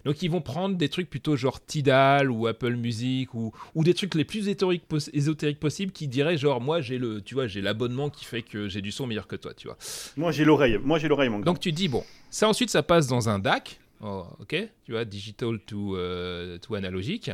Donc, 0.05 0.21
ils 0.21 0.29
vont 0.31 0.41
prendre 0.41 0.75
des 0.75 0.89
trucs 0.89 1.09
plutôt 1.09 1.35
genre 1.35 1.63
Tidal 1.65 2.31
ou 2.31 2.47
Apple 2.47 2.75
Music 2.75 3.33
ou, 3.33 3.51
ou 3.75 3.83
des 3.83 3.93
trucs 3.93 4.15
les 4.15 4.25
plus 4.25 4.47
ésotériques, 4.47 4.87
pos- 4.87 5.09
ésotériques 5.13 5.59
possibles 5.59 5.91
qui 5.91 6.07
diraient 6.07 6.37
genre, 6.37 6.59
moi, 6.61 6.81
j'ai 6.81 6.97
le, 6.97 7.21
tu 7.21 7.33
vois, 7.35 7.47
j'ai 7.47 7.61
l'abonnement 7.61 8.09
qui 8.09 8.25
fait 8.25 8.41
que 8.41 8.67
j'ai 8.67 8.81
du 8.81 8.91
son 8.91 9.07
meilleur 9.07 9.27
que 9.27 9.35
toi, 9.35 9.53
tu 9.53 9.67
vois. 9.67 9.77
Moi, 10.17 10.31
j'ai 10.31 10.43
l'oreille. 10.45 10.77
Moi, 10.83 10.99
j'ai 10.99 11.07
l'oreille, 11.07 11.29
mon 11.29 11.39
gars. 11.39 11.45
Donc 11.45 11.59
tu 11.59 11.71
dis, 11.71 11.87
bon, 11.87 12.03
ça 12.29 12.47
ensuite 12.49 12.69
ça 12.69 12.83
passe 12.83 13.07
dans 13.07 13.29
un 13.29 13.39
DAC, 13.39 13.79
oh, 14.01 14.25
ok, 14.39 14.55
tu 14.85 14.91
vois, 14.91 15.05
digital 15.05 15.59
to, 15.59 15.95
euh, 15.97 16.57
to 16.57 16.75
analogique. 16.75 17.31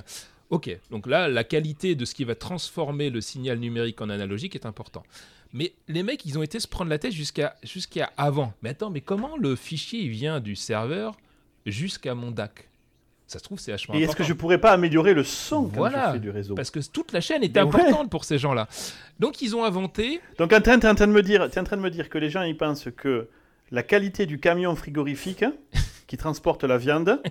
Ok, 0.50 0.78
donc 0.92 1.08
là, 1.08 1.28
la 1.28 1.44
qualité 1.44 1.96
de 1.96 2.06
ce 2.06 2.16
qui 2.16 2.24
va 2.24 2.34
transformer 2.34 3.10
le 3.10 3.20
signal 3.20 3.60
numérique 3.60 4.00
en 4.02 4.10
analogique 4.10 4.56
est 4.56 4.66
important. 4.66 5.04
Mais 5.54 5.74
les 5.90 6.04
mecs, 6.04 6.26
ils 6.26 6.38
ont 6.38 6.44
été 6.44 6.60
se 6.60 6.68
prendre 6.68 6.90
la 6.90 6.98
tête 7.00 7.12
jusqu'à 7.12 7.56
jusqu'à 7.64 8.12
avant. 8.18 8.54
Mais 8.62 8.70
attends, 8.70 8.90
mais 8.90 9.02
comment 9.02 9.36
le 9.38 9.56
fichier 9.56 10.02
il 10.02 10.10
vient 10.10 10.40
du 10.40 10.56
serveur 10.56 11.16
jusqu'à 11.72 12.16
mon 12.16 12.32
DAC 12.32 12.70
Ça 13.28 13.40
se 13.40 13.44
trouve, 13.44 13.60
c'est 13.60 13.72
vachement 13.72 13.96
Et 13.96 14.02
est-ce 14.04 14.16
que 14.16 14.24
je 14.24 14.34
pourrais 14.34 14.58
pas 14.58 14.72
améliorer 14.72 15.14
le 15.14 15.24
son 15.24 15.64
quand 15.64 15.78
Voilà, 15.78 16.08
je 16.08 16.14
fais 16.14 16.20
du 16.20 16.30
réseau 16.30 16.56
Parce 16.56 16.72
que 16.72 16.80
toute 16.80 17.12
la 17.12 17.22
chaîne 17.22 17.44
est 17.44 17.54
Mais 17.56 17.62
ouais. 17.62 17.68
importante 17.82 18.10
pour 18.10 18.24
ces 18.24 18.38
gens-là. 18.38 18.68
Donc 19.20 19.42
ils 19.42 19.56
ont 19.56 19.64
inventé 19.64 20.22
Donc, 20.38 20.50
tu 20.50 20.56
es 20.56 20.86
en 20.86 20.96
train 20.96 21.08
de 21.08 21.12
me 21.12 21.22
dire, 21.22 21.42
en 21.44 21.50
train 21.64 21.78
de 21.78 21.82
me 21.82 21.90
dire 21.90 22.10
que 22.10 22.18
les 22.18 22.30
gens 22.30 22.42
ils 22.44 22.58
pensent 22.58 22.88
que 22.96 23.28
la 23.72 23.84
qualité 23.84 24.26
du 24.26 24.40
camion 24.40 24.76
frigorifique 24.76 25.46
qui 26.08 26.18
transporte 26.18 26.64
la 26.64 26.78
viande 26.78 27.22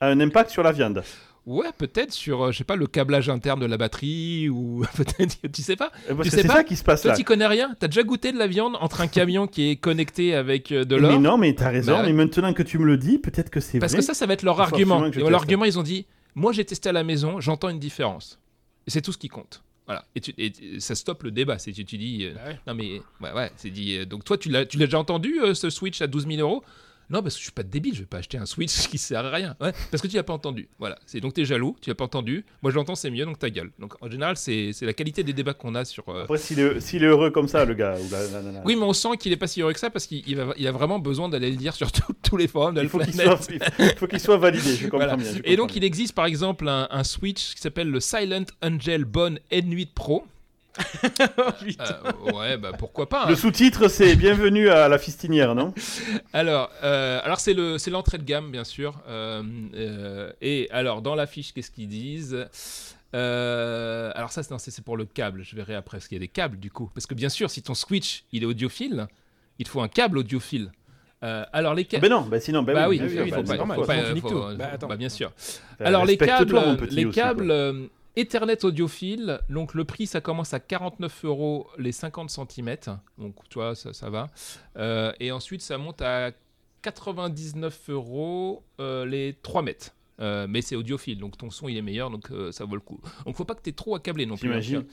a 0.00 0.06
un 0.08 0.20
impact 0.20 0.50
sur 0.50 0.62
la 0.62 0.72
viande. 0.72 1.02
Ouais, 1.46 1.68
peut-être 1.76 2.10
sur, 2.12 2.42
euh, 2.44 2.52
je 2.52 2.58
sais 2.58 2.64
pas, 2.64 2.74
le 2.76 2.86
câblage 2.86 3.28
interne 3.28 3.60
de 3.60 3.66
la 3.66 3.76
batterie 3.76 4.48
ou 4.48 4.82
peut-être, 4.96 5.36
tu 5.52 5.60
sais 5.62 5.76
pas. 5.76 5.92
Euh, 6.10 6.14
Parce 6.14 6.28
Tu 6.28 6.34
sais 6.34 6.42
c'est 6.42 6.48
pas 6.48 6.54
ça 6.54 6.64
qui 6.64 6.74
se 6.76 6.82
passe 6.84 7.02
Toi, 7.02 7.10
là. 7.10 7.16
tu 7.18 7.24
connais 7.24 7.46
rien? 7.46 7.76
T'as 7.78 7.88
déjà 7.88 8.02
goûté 8.02 8.32
de 8.32 8.38
la 8.38 8.46
viande 8.46 8.76
entre 8.80 9.02
un 9.02 9.06
camion 9.08 9.46
qui 9.46 9.68
est 9.70 9.76
connecté 9.76 10.34
avec 10.34 10.72
euh, 10.72 10.84
de 10.84 10.94
mais 10.96 11.00
l'or 11.02 11.20
non, 11.20 11.36
mais 11.36 11.54
t'as 11.54 11.68
raison. 11.68 11.92
Bah 11.98 12.02
mais 12.06 12.14
maintenant 12.14 12.54
que 12.54 12.62
tu 12.62 12.78
me 12.78 12.86
le 12.86 12.96
dis, 12.96 13.18
peut-être 13.18 13.50
que 13.50 13.60
c'est 13.60 13.78
Parce 13.78 13.92
vrai. 13.92 14.00
que 14.00 14.04
ça, 14.06 14.14
ça 14.14 14.24
va 14.24 14.32
être 14.32 14.42
leur 14.42 14.58
argument. 14.60 15.00
leur 15.14 15.34
argument, 15.34 15.66
ils 15.66 15.78
ont 15.78 15.82
dit 15.82 16.06
Moi, 16.34 16.52
j'ai 16.52 16.64
testé 16.64 16.88
à 16.88 16.92
la 16.92 17.04
maison, 17.04 17.40
j'entends 17.40 17.68
une 17.68 17.78
différence. 17.78 18.38
Et 18.86 18.90
c'est 18.90 19.02
tout 19.02 19.12
ce 19.12 19.18
qui 19.18 19.28
compte. 19.28 19.62
Voilà. 19.86 20.02
Et, 20.16 20.20
tu- 20.22 20.32
et 20.38 20.50
tu- 20.50 20.80
ça 20.80 20.94
stoppe 20.94 21.24
le 21.24 21.30
débat. 21.30 21.58
C'est 21.58 21.72
tu, 21.72 21.84
tu 21.84 21.98
dis 21.98 22.20
euh, 22.24 22.32
Bah 22.34 22.40
ouais. 22.46 22.58
Non, 22.66 22.74
mais 22.74 23.02
ouais, 23.20 23.32
ouais, 23.34 23.50
c'est 23.56 23.68
dit. 23.68 23.98
euh, 23.98 24.06
donc, 24.06 24.24
toi, 24.24 24.38
tu 24.38 24.48
l'as 24.48 24.64
tu 24.64 24.78
l'as 24.78 24.86
déjà 24.86 24.98
entendu, 24.98 25.40
euh, 25.42 25.52
ce 25.52 25.68
Switch 25.68 26.00
à 26.00 26.06
12 26.06 26.26
000 26.26 26.40
euros? 26.40 26.64
Non, 27.10 27.22
parce 27.22 27.34
que 27.34 27.38
je 27.40 27.44
suis 27.44 27.52
pas 27.52 27.62
débile, 27.62 27.94
je 27.94 28.00
vais 28.00 28.06
pas 28.06 28.18
acheter 28.18 28.38
un 28.38 28.46
Switch 28.46 28.88
qui 28.88 28.98
sert 28.98 29.24
à 29.24 29.30
rien. 29.30 29.56
Ouais, 29.60 29.72
parce 29.90 30.02
que 30.02 30.08
tu 30.08 30.16
l'as 30.16 30.22
pas 30.22 30.32
entendu. 30.32 30.68
Voilà. 30.78 30.98
C'est 31.06 31.20
donc 31.20 31.34
t'es 31.34 31.44
jaloux, 31.44 31.76
tu 31.80 31.90
l'as 31.90 31.94
pas 31.94 32.04
entendu. 32.04 32.44
Moi, 32.62 32.70
je 32.70 32.76
l'entends, 32.76 32.94
c'est 32.94 33.10
mieux, 33.10 33.24
donc 33.24 33.38
ta 33.38 33.50
gueule. 33.50 33.70
Donc 33.78 33.94
en 34.02 34.10
général, 34.10 34.36
c'est 34.36 34.72
la 34.82 34.92
qualité 34.92 35.22
des 35.22 35.32
débats 35.32 35.54
qu'on 35.54 35.74
a 35.74 35.84
sur. 35.84 36.08
euh, 36.08 36.22
Après, 36.24 36.38
s'il 36.38 36.58
est, 36.60 36.94
est 36.94 36.98
heureux 37.06 37.30
comme 37.30 37.48
ça, 37.48 37.64
le 37.64 37.74
gars. 37.74 37.96
ou 38.00 38.10
la- 38.10 38.22
la- 38.28 38.42
la- 38.42 38.52
la- 38.52 38.62
Oui, 38.64 38.76
mais 38.76 38.82
on 38.84 38.92
sent 38.92 39.16
qu'il 39.18 39.32
est 39.32 39.36
pas 39.36 39.46
si 39.46 39.60
heureux 39.62 39.72
que 39.72 39.80
ça 39.80 39.90
parce 39.90 40.06
qu'il 40.06 40.22
il 40.26 40.66
a 40.66 40.72
vraiment 40.72 40.98
besoin 40.98 41.28
d'aller 41.28 41.50
le 41.50 41.56
dire 41.56 41.74
sur 41.74 41.92
tout- 41.92 42.12
tous 42.22 42.36
les 42.36 42.48
forums 42.48 42.74
de 42.74 42.78
la 42.80 42.84
il 42.84 42.88
faut 42.88 42.98
qu'il 42.98 43.12
planète. 43.12 43.42
soit, 43.42 43.54
il 43.78 43.94
faut 43.98 44.06
qu'il 44.06 44.20
soit 44.20 44.36
validé. 44.38 44.74
Je 44.76 44.82
comprends 44.84 44.98
Voilà. 44.98 45.16
bien. 45.16 45.32
je 45.32 45.40
Et 45.44 45.56
donc, 45.56 45.76
il 45.76 45.84
existe 45.84 46.14
par 46.14 46.26
exemple 46.26 46.68
un, 46.68 46.88
un 46.90 47.04
Switch 47.04 47.54
qui 47.54 47.60
s'appelle 47.60 47.88
le 47.90 48.00
Silent 48.00 48.44
Angel 48.62 49.04
Bone 49.04 49.38
N8 49.52 49.88
Pro. 49.94 50.24
Euh, 51.80 52.32
ouais, 52.32 52.56
bah 52.56 52.72
pourquoi 52.78 53.08
pas. 53.08 53.18
bien. 53.20 53.26
hein. 53.26 53.30
Le 53.30 53.36
sous-titre, 53.36 53.88
c'est 53.88 54.16
Bienvenue 54.24 54.68
à 54.68 54.88
la 54.88 54.98
fistinière, 54.98 55.54
non? 55.54 55.72
Alors, 56.32 56.70
euh, 56.82 57.20
alors 57.22 57.40
c'est 57.40 57.54
le 57.54 57.78
c'est 57.78 57.90
l'entrée 57.90 58.18
de 58.18 58.24
gamme 58.24 58.50
bien 58.50 58.64
sûr. 58.64 59.00
Euh, 59.08 59.42
euh, 59.74 60.32
et 60.40 60.68
alors 60.70 61.02
dans 61.02 61.14
la 61.14 61.26
fiche, 61.26 61.52
qu'est-ce 61.52 61.70
qu'ils 61.70 61.88
disent? 61.88 62.46
Euh, 63.14 64.10
alors 64.14 64.32
ça, 64.32 64.42
c'est- 64.42 64.50
non, 64.50 64.58
c'est 64.58 64.70
c'est 64.70 64.82
pour 64.84 64.96
le 64.96 65.04
câble. 65.04 65.42
Je 65.44 65.54
verrai 65.54 65.74
après, 65.74 65.98
parce 65.98 66.08
qu'il 66.08 66.16
y 66.16 66.20
a 66.20 66.24
des 66.24 66.28
câbles 66.28 66.58
du 66.58 66.70
coup. 66.70 66.90
Parce 66.94 67.06
que 67.06 67.14
bien 67.14 67.28
sûr, 67.28 67.50
si 67.50 67.62
ton 67.62 67.74
Switch 67.74 68.24
il 68.32 68.42
est 68.42 68.46
audiophile, 68.46 69.06
il 69.58 69.64
te 69.64 69.70
faut 69.70 69.80
un 69.80 69.88
câble 69.88 70.18
audiophile. 70.18 70.72
Euh, 71.22 71.44
alors 71.52 71.74
les 71.74 71.84
câbles. 71.84 72.02
Ben 72.02 72.10
non, 72.10 72.22
ben 72.22 72.40
sinon, 72.40 72.62
ben 72.64 72.74
bah 72.74 72.88
oui, 72.88 72.98
ben 72.98 73.08
c'est 73.08 73.30
faut 73.30 73.42
pas- 73.42 73.56
normal, 73.56 73.78
faut 73.78 73.84
pas- 73.86 74.54
Bah, 74.56 74.70
attends. 74.72 74.88
bah, 74.88 74.96
bien 74.96 75.08
sûr. 75.08 75.32
Enfin, 75.36 75.84
Alors 75.84 76.04
les 76.04 76.16
câbles, 76.18 76.60
les 76.90 77.08
câbles 77.10 77.88
Ethernet 78.16 78.64
audiophile, 78.64 79.40
donc 79.48 79.74
le 79.74 79.84
prix 79.84 80.06
ça 80.06 80.20
commence 80.20 80.54
à 80.54 80.60
49 80.60 81.24
euros 81.24 81.66
les 81.78 81.90
50 81.92 82.30
cm, 82.30 82.76
donc 83.18 83.34
tu 83.48 83.54
vois 83.58 83.74
ça, 83.74 83.92
ça 83.92 84.08
va. 84.10 84.28
Euh, 84.76 85.12
et 85.18 85.32
ensuite 85.32 85.62
ça 85.62 85.78
monte 85.78 86.00
à 86.00 86.30
99 86.82 87.90
euros 87.90 88.62
euh, 88.80 89.04
les 89.04 89.36
3 89.42 89.62
mètres. 89.62 89.90
Euh, 90.20 90.46
mais 90.48 90.62
c'est 90.62 90.76
audiophile, 90.76 91.18
donc 91.18 91.36
ton 91.36 91.50
son 91.50 91.68
il 91.68 91.76
est 91.76 91.82
meilleur, 91.82 92.08
donc 92.08 92.30
ça 92.52 92.64
vaut 92.64 92.76
le 92.76 92.80
coup. 92.80 93.00
Donc 93.26 93.34
faut 93.36 93.44
pas 93.44 93.56
que 93.56 93.62
tu 93.62 93.72
trop 93.72 93.96
accablé 93.96 94.26
non 94.26 94.36
plus. 94.36 94.48
hein, 94.48 94.60
J'imagine. 94.60 94.86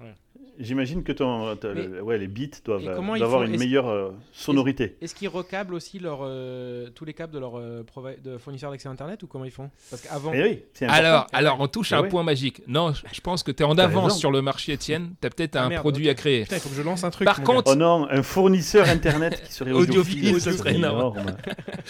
Ouais. 0.00 0.14
J'imagine 0.58 1.02
que 1.02 1.12
ton, 1.12 1.56
Mais- 1.74 2.00
ouais, 2.00 2.18
les 2.18 2.26
bits 2.26 2.50
doivent, 2.64 2.86
euh, 2.86 2.98
avoir 2.98 3.42
font 3.42 3.46
une 3.46 3.58
meilleure 3.58 3.88
euh, 3.88 4.10
sonorité. 4.32 4.96
Est-ce 5.00 5.14
qu'ils 5.14 5.28
recablent 5.28 5.72
aussi 5.74 5.98
leur, 5.98 6.20
euh, 6.22 6.90
tous 6.94 7.04
les 7.06 7.14
câbles 7.14 7.32
de 7.32 7.38
leur 7.38 7.56
euh, 7.58 7.82
de 8.22 8.36
fournisseurs 8.36 8.70
d'accès 8.70 8.88
internet 8.88 9.22
ou 9.22 9.26
comment 9.26 9.44
ils 9.46 9.50
font? 9.50 9.70
Parce 9.90 10.02
qu'avant. 10.02 10.30
Eh 10.34 10.42
oui. 10.42 10.58
Alors, 10.88 11.26
alors 11.32 11.60
on 11.60 11.68
touche 11.68 11.92
à 11.92 11.96
Ah 11.96 11.98
un 12.00 12.02
ouais. 12.02 12.08
point 12.08 12.22
magique. 12.22 12.62
Non, 12.66 12.92
je 12.92 13.02
je 13.12 13.20
pense 13.22 13.42
que 13.42 13.50
tu 13.50 13.62
es 13.62 13.66
en 13.66 13.78
avance 13.78 14.04
raison. 14.04 14.16
sur 14.16 14.30
le 14.30 14.42
marché, 14.42 14.72
Étienne. 14.72 15.14
Tu 15.20 15.26
as 15.26 15.30
peut-être 15.30 15.56
Ah, 15.56 15.64
un 15.64 15.68
merde, 15.70 15.80
produit 15.80 16.08
à 16.10 16.14
créer. 16.14 16.42
Putain, 16.42 16.56
il 16.56 16.60
faut 16.60 16.68
que 16.68 16.74
je 16.76 16.82
lance 16.82 17.02
un 17.04 17.10
truc. 17.10 17.24
Par 17.24 17.42
contre, 17.42 17.70
Oh 17.72 17.74
non, 17.74 18.06
un 18.10 18.22
fournisseur 18.22 18.88
internet 18.88 19.42
qui 19.46 19.52
serait 19.54 19.72
Audiophile, 19.72 20.38
ce 20.40 20.52
serait 20.52 20.74
énorme. 20.74 21.24
gars. 21.24 21.36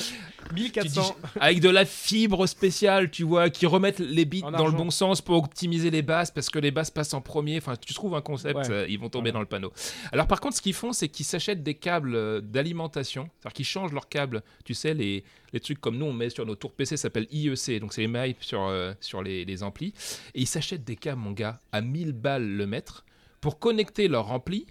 Tu 0.55 0.61
1400. 0.65 1.03
dis- 1.03 1.31
avec 1.41 1.61
de 1.61 1.71
la 1.71 1.87
fibre 1.87 2.47
spéciale, 2.47 3.11
tu 3.11 3.23
vois, 3.23 3.49
qui 3.49 3.65
remettent 3.65 4.01
les 4.01 4.27
bits 4.27 4.43
En 4.45 4.51
dans 4.51 4.67
le 4.67 4.73
bon 4.73 4.91
sens 4.91 5.23
pour 5.23 5.39
optimiser 5.39 5.89
les 5.91 6.03
basses, 6.03 6.31
parce 6.31 6.51
que 6.51 6.59
les 6.59 6.71
basses 6.71 6.91
passent 6.91 7.15
en 7.15 7.23
premier. 7.23 7.57
Enfin, 7.57 7.75
tu 7.77 7.95
trouves 8.03 8.15
un 8.17 8.21
concept, 8.21 8.57
Ouais. 8.57 8.71
euh, 8.71 8.87
ils 8.89 8.99
vont 8.99 9.09
tomber 9.09 9.33
dans 9.33 9.41
le 9.41 9.47
panneau. 9.47 9.73
Alors, 10.13 10.27
par 10.27 10.41
contre, 10.41 10.57
ce 10.57 10.63
qu'ils 10.63 10.75
font, 10.75 10.93
c'est 10.93 11.09
qu'ils 11.09 11.25
s'achètent 11.27 11.63
des 11.63 11.75
câbles 11.75 12.15
euh, 12.15 12.41
d'alimentation, 12.41 13.29
c'est-à-dire 13.39 13.53
qu'ils 13.55 13.65
changent 13.65 13.93
leurs 13.93 14.09
câbles. 14.09 14.43
Tu 14.65 14.75
sais, 14.75 14.95
les, 14.95 15.25
les 15.53 15.61
trucs 15.61 15.81
comme 15.81 15.97
nous, 15.97 16.07
on 16.07 16.13
met 16.13 16.31
sur 16.31 16.45
nos 16.47 16.55
tours 16.57 16.73
PC, 16.73 16.97
ça 16.97 17.03
s'appelle 17.03 17.29
IEC, 17.31 17.81
donc 17.81 17.93
c'est 17.93 18.01
les 18.03 18.09
mailles 18.09 18.37
sur, 18.41 18.63
euh, 18.67 18.93
sur 19.01 19.23
les, 19.23 19.45
les 19.45 19.63
amplis. 19.63 19.95
Et 20.35 20.41
ils 20.43 20.47
s'achètent 20.47 20.85
des 20.85 20.97
câbles, 20.97 21.21
mon 21.21 21.33
gars, 21.33 21.61
à 21.73 21.81
1000 21.81 22.13
balles 22.13 22.49
le 22.57 22.67
mètre, 22.67 23.05
pour 23.41 23.59
connecter 23.59 24.09
leur 24.09 24.31
ampli 24.33 24.67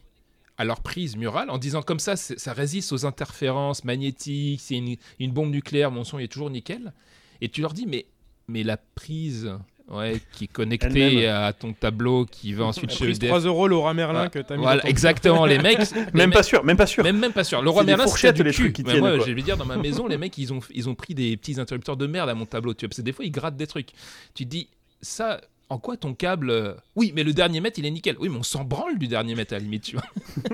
à 0.58 0.66
leur 0.66 0.82
prise 0.82 1.16
murale 1.18 1.50
en 1.50 1.58
disant 1.58 1.82
comme 1.82 2.00
ça, 2.00 2.16
ça 2.16 2.54
résiste 2.54 2.92
aux 2.94 3.06
interférences 3.06 3.84
magnétiques, 3.84 4.60
c'est 4.62 4.76
une, 4.76 4.96
une 5.20 5.32
bombe 5.32 5.50
nucléaire, 5.52 5.90
mon 5.92 6.04
son 6.04 6.20
est 6.20 6.28
toujours 6.32 6.50
nickel. 6.50 6.94
Et 7.42 7.50
tu 7.50 7.62
leur 7.62 7.74
dis, 7.74 7.86
mais, 7.88 8.06
mais 8.48 8.64
la 8.64 8.78
prise 8.78 9.52
ouais, 9.92 10.20
qui 10.32 10.46
est 10.46 10.60
Elle-même. 10.60 11.30
à 11.36 11.54
ton 11.54 11.74
tableau 11.74 12.26
qui 12.26 12.54
va 12.54 12.66
ensuite 12.66 12.92
chez 12.92 13.06
EDF. 13.10 13.30
3 13.30 13.40
euros 13.42 13.68
Laura 13.68 13.94
Merlin 13.94 14.24
Ah, 14.26 14.30
que 14.30 14.40
t'as 14.40 14.56
mis. 14.56 14.62
Voilà, 14.64 14.86
exactement, 14.88 15.46
les 15.46 15.58
mecs. 15.60 15.80
les 15.96 16.02
Même 16.14 16.30
mecs- 16.30 16.34
pas 16.34 16.44
sûr, 16.44 16.64
même 16.64 16.78
pas 16.78 16.86
sûr. 16.88 17.04
même, 17.04 17.18
même 17.20 17.34
pas 17.34 17.44
sûr. 17.44 17.62
Le 17.62 17.70
roi 17.70 17.84
Merlin, 17.84 18.08
c'est 18.08 18.34
du 18.34 18.44
les 18.44 18.52
cul. 18.52 18.64
trucs 18.64 18.74
qui 18.74 18.84
tiennent, 18.84 19.00
moi, 19.00 19.18
quoi. 19.18 19.26
je 19.28 19.32
vais 19.32 19.42
dire, 19.42 19.58
dans 19.58 19.66
ma 19.66 19.78
maison, 19.78 20.08
les 20.08 20.18
mecs, 20.18 20.38
ils 20.38 20.52
ont, 20.54 20.60
ils 20.74 20.90
ont 20.90 20.96
pris 20.96 21.14
des 21.16 21.36
petits 21.38 21.60
interrupteurs 21.60 21.98
de 21.98 22.08
merde 22.08 22.30
à 22.30 22.34
mon 22.36 22.46
tableau. 22.46 22.74
Tu 22.74 22.86
vois, 22.86 22.90
parce 22.90 22.98
que 22.98 23.02
des 23.04 23.12
fois, 23.14 23.26
ils 23.26 23.32
grattent 23.32 23.58
des 23.58 23.68
trucs. 23.68 23.90
Tu 24.34 24.46
te 24.46 24.50
dis, 24.50 24.68
ça, 25.02 25.40
en 25.70 25.78
quoi 25.78 25.98
ton 25.98 26.14
câble. 26.14 26.50
euh, 26.50 26.74
Oui, 26.96 27.12
mais 27.16 27.24
le 27.24 27.34
dernier 27.34 27.60
mètre, 27.62 27.80
il 27.80 27.86
est 27.86 27.92
nickel. 27.92 28.16
Oui, 28.20 28.30
mais 28.30 28.38
on 28.38 28.44
s'en 28.44 28.64
branle 28.64 28.98
du 29.00 29.08
dernier 29.08 29.36
mètre 29.36 29.54
à 29.54 29.58
la 29.58 29.64
limite, 29.64 29.84
tu 29.84 29.96
vois. 29.96 30.06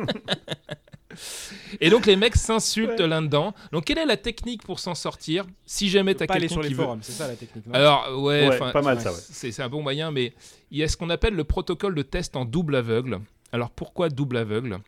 Et 1.82 1.90
donc, 1.90 2.06
les 2.06 2.16
mecs 2.16 2.36
s'insultent 2.36 3.00
là-dedans. 3.00 3.54
Donc, 3.72 3.86
quelle 3.86 3.98
est 3.98 4.06
la 4.06 4.18
technique 4.18 4.64
pour 4.64 4.80
s'en 4.80 4.96
sortir 4.96 5.46
Si 5.66 5.90
jamais 5.90 6.14
Tu 6.14 6.20
tu 6.20 6.20
peux 6.20 6.24
as 6.24 6.28
pas 6.28 6.34
aller 6.36 6.48
quelqu'un 6.48 6.54
sur 6.54 6.62
les 6.64 6.68
qui 6.70 6.74
veut. 6.74 6.84
forums, 6.84 7.00
c'est 7.02 7.12
ça 7.12 7.28
la 7.28 7.36
technique. 7.36 7.66
non 7.68 7.74
Alors, 7.74 8.22
ouais, 8.24 8.48
Ouais, 8.50 8.72
pas 8.72 8.82
mal 8.82 9.00
ça, 9.02 9.12
ouais. 9.12 9.18
c'est 9.22 9.52
c'est 9.52 9.64
un 9.64 9.70
bon 9.70 9.82
moyen, 9.82 10.12
mais 10.12 10.34
il 10.72 10.78
y 10.78 10.84
a 10.84 10.88
ce 10.88 10.98
qu'on 10.98 11.10
appelle 11.10 11.34
le 11.34 11.44
protocole 11.44 11.96
de 11.96 12.02
test 12.04 12.36
en 12.36 12.46
double 12.46 12.76
aveugle. 12.76 13.20
Alors 13.52 13.70
pourquoi 13.72 14.10
double 14.10 14.38
aveugle? 14.38 14.80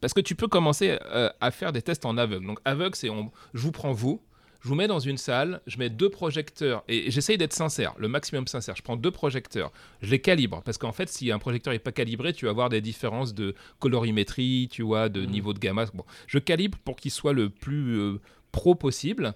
Parce 0.00 0.14
que 0.14 0.20
tu 0.20 0.34
peux 0.34 0.48
commencer 0.48 0.98
euh, 1.12 1.28
à 1.40 1.50
faire 1.50 1.72
des 1.72 1.82
tests 1.82 2.06
en 2.06 2.16
aveugle. 2.16 2.46
Donc 2.46 2.58
aveugle, 2.64 2.94
c'est 2.94 3.10
on, 3.10 3.30
je 3.52 3.60
vous 3.62 3.72
prends 3.72 3.92
vous, 3.92 4.22
je 4.60 4.68
vous 4.68 4.74
mets 4.74 4.86
dans 4.86 4.98
une 4.98 5.16
salle, 5.16 5.60
je 5.66 5.78
mets 5.78 5.88
deux 5.88 6.10
projecteurs 6.10 6.84
et 6.86 7.10
j'essaye 7.10 7.38
d'être 7.38 7.52
sincère, 7.52 7.94
le 7.98 8.08
maximum 8.08 8.46
sincère. 8.46 8.76
Je 8.76 8.82
prends 8.82 8.96
deux 8.96 9.10
projecteurs, 9.10 9.72
je 10.02 10.10
les 10.10 10.20
calibre 10.20 10.62
parce 10.64 10.78
qu'en 10.78 10.92
fait, 10.92 11.08
si 11.08 11.30
un 11.32 11.38
projecteur 11.38 11.72
n'est 11.72 11.78
pas 11.78 11.92
calibré, 11.92 12.32
tu 12.32 12.44
vas 12.44 12.50
avoir 12.50 12.68
des 12.68 12.80
différences 12.80 13.34
de 13.34 13.54
colorimétrie, 13.78 14.68
tu 14.70 14.82
vois, 14.82 15.08
de 15.08 15.22
niveau 15.24 15.52
de 15.54 15.58
gamma. 15.58 15.86
Bon, 15.94 16.04
je 16.26 16.38
calibre 16.38 16.78
pour 16.84 16.96
qu'il 16.96 17.10
soit 17.10 17.32
le 17.32 17.48
plus 17.48 17.98
euh, 17.98 18.20
pro 18.52 18.74
possible 18.74 19.34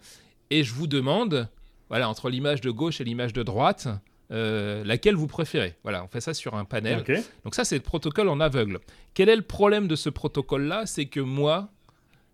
et 0.51 0.63
je 0.63 0.75
vous 0.75 0.87
demande, 0.87 1.49
voilà, 1.89 2.09
entre 2.09 2.29
l'image 2.29 2.61
de 2.61 2.71
gauche 2.71 3.01
et 3.01 3.05
l'image 3.05 3.33
de 3.33 3.43
droite. 3.43 3.89
euh, 4.31 4.83
laquelle 4.85 5.15
vous 5.15 5.27
préférez 5.27 5.75
Voilà, 5.83 6.03
on 6.05 6.09
fait 6.09 6.21
ça 6.21 6.35
sur 6.35 6.55
un 6.55 6.65
panel. 6.65 7.05
Donc 7.45 7.55
ça, 7.55 7.65
c'est 7.65 7.77
le 7.77 7.83
protocole 7.83 8.29
en 8.29 8.41
aveugle. 8.41 8.81
Quel 9.13 9.29
est 9.29 9.37
le 9.37 9.43
problème 9.43 9.87
de 9.87 9.97
ce 9.97 10.09
protocole-là? 10.09 10.87
C'est 10.87 11.07
que 11.07 11.21
moi, 11.21 11.69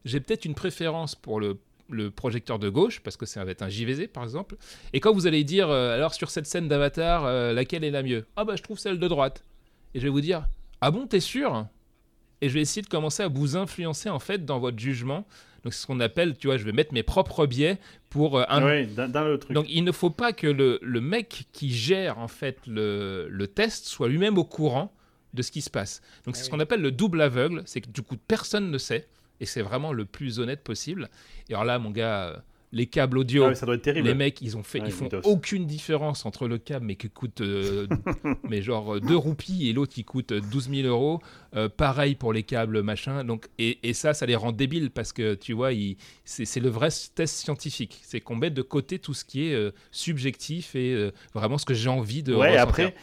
j'ai 0.04 0.20
peut-être 0.20 0.44
une 0.44 0.54
préférence 0.54 1.14
pour 1.14 1.40
le, 1.40 1.58
le 1.90 2.10
projecteur 2.10 2.58
de 2.58 2.68
gauche, 2.68 3.00
parce 3.00 3.16
que 3.16 3.26
ça 3.26 3.44
va 3.44 3.50
être 3.50 3.62
un 3.62 3.68
JVZ, 3.68 4.08
par 4.08 4.22
exemple. 4.22 4.56
Et 4.92 5.00
quand 5.00 5.12
vous 5.12 5.26
allez 5.26 5.44
dire, 5.44 5.68
euh, 5.70 5.94
alors 5.94 6.14
sur 6.14 6.30
cette 6.30 6.46
scène 6.46 6.68
d'avatar, 6.68 7.24
euh, 7.24 7.52
laquelle 7.52 7.84
est 7.84 7.90
la 7.90 8.02
mieux? 8.02 8.26
Ah 8.36 8.44
bah 8.44 8.56
je 8.56 8.62
trouve 8.62 8.78
celle 8.78 8.98
de 8.98 9.08
droite. 9.08 9.44
Et 9.94 10.00
je 10.00 10.04
vais 10.04 10.10
vous 10.10 10.20
dire, 10.20 10.46
ah 10.80 10.90
bon, 10.90 11.06
t'es 11.06 11.20
sûr? 11.20 11.66
Et 12.40 12.48
je 12.48 12.54
vais 12.54 12.60
essayer 12.60 12.82
de 12.82 12.88
commencer 12.88 13.22
à 13.22 13.28
vous 13.28 13.56
influencer 13.56 14.08
en 14.08 14.18
fait 14.18 14.44
dans 14.44 14.58
votre 14.58 14.78
jugement. 14.78 15.26
Donc 15.62 15.74
c'est 15.74 15.82
ce 15.82 15.86
qu'on 15.86 16.00
appelle, 16.00 16.38
tu 16.38 16.46
vois, 16.46 16.56
je 16.56 16.64
vais 16.64 16.72
mettre 16.72 16.94
mes 16.94 17.02
propres 17.02 17.44
biais 17.46 17.78
pour 18.08 18.38
euh, 18.38 18.44
un. 18.48 18.64
Oui, 18.64 18.86
dans, 18.86 19.10
dans 19.10 19.24
le 19.24 19.38
truc. 19.38 19.52
Donc 19.52 19.66
il 19.68 19.84
ne 19.84 19.92
faut 19.92 20.08
pas 20.08 20.32
que 20.32 20.46
le, 20.46 20.78
le 20.80 21.00
mec 21.02 21.44
qui 21.52 21.70
gère 21.70 22.18
en 22.18 22.28
fait 22.28 22.58
le, 22.66 23.28
le 23.28 23.46
test 23.46 23.84
soit 23.84 24.08
lui-même 24.08 24.38
au 24.38 24.44
courant 24.44 24.94
de 25.34 25.42
ce 25.42 25.50
qui 25.50 25.60
se 25.60 25.70
passe. 25.70 26.00
Donc 26.24 26.34
c'est 26.36 26.42
Ah 26.42 26.44
ce 26.46 26.50
qu'on 26.50 26.60
appelle 26.60 26.80
le 26.80 26.90
double 26.90 27.20
aveugle, 27.20 27.62
c'est 27.66 27.82
que 27.82 27.90
du 27.90 28.02
coup 28.02 28.16
personne 28.16 28.70
ne 28.70 28.78
sait 28.78 29.06
et 29.40 29.46
c'est 29.46 29.62
vraiment 29.62 29.92
le 29.92 30.04
plus 30.04 30.38
honnête 30.38 30.62
possible. 30.62 31.08
Et 31.48 31.54
alors 31.54 31.64
là, 31.64 31.78
mon 31.78 31.90
gars, 31.90 32.28
euh, 32.28 32.36
les 32.72 32.86
câbles 32.86 33.18
audio. 33.18 33.46
Ah 33.46 33.54
ça 33.56 33.66
doit 33.66 33.74
être 33.74 33.82
terrible. 33.82 34.06
Les 34.06 34.14
mecs, 34.14 34.40
ils 34.42 34.56
ont 34.56 34.62
fait, 34.62 34.78
Ouais, 34.78 34.86
ils 34.86 34.92
font 34.92 35.06
Windows. 35.06 35.20
aucune 35.24 35.66
différence 35.66 36.24
entre 36.24 36.46
le 36.46 36.56
câble, 36.56 36.86
mais 36.86 36.94
qui 36.94 37.10
coûte, 37.10 37.40
euh, 37.40 37.88
mais 38.48 38.62
genre 38.62 39.00
2 39.00 39.16
roupies 39.16 39.68
et 39.68 39.72
l'autre 39.72 39.92
qui 39.92 40.04
coûte 40.04 40.32
12 40.32 40.70
000 40.70 40.86
euros. 40.86 41.20
Euh, 41.56 41.68
pareil 41.68 42.14
pour 42.14 42.32
les 42.32 42.44
câbles, 42.44 42.82
machin. 42.82 43.24
Donc, 43.24 43.48
et, 43.58 43.78
et 43.82 43.92
ça, 43.92 44.14
ça 44.14 44.24
les 44.24 44.36
rend 44.36 44.52
débiles 44.52 44.90
parce 44.92 45.12
que 45.12 45.34
tu 45.34 45.52
vois, 45.52 45.70
c'est 46.24 46.44
c'est 46.44 46.60
le 46.60 46.68
vrai 46.68 46.90
test 47.12 47.34
scientifique. 47.38 47.98
C'est 48.04 48.20
qu'on 48.20 48.36
met 48.36 48.50
de 48.50 48.62
côté 48.62 49.00
tout 49.00 49.14
ce 49.14 49.24
qui 49.24 49.48
est 49.48 49.54
euh, 49.54 49.72
subjectif 49.90 50.76
et 50.76 50.92
euh, 50.94 51.10
vraiment 51.34 51.58
ce 51.58 51.64
que 51.66 51.74
j'ai 51.74 51.88
envie 51.90 52.22
de. 52.22 52.34
Ouais, 52.34 52.50
ressentir. 52.52 52.62
après, 52.62 52.94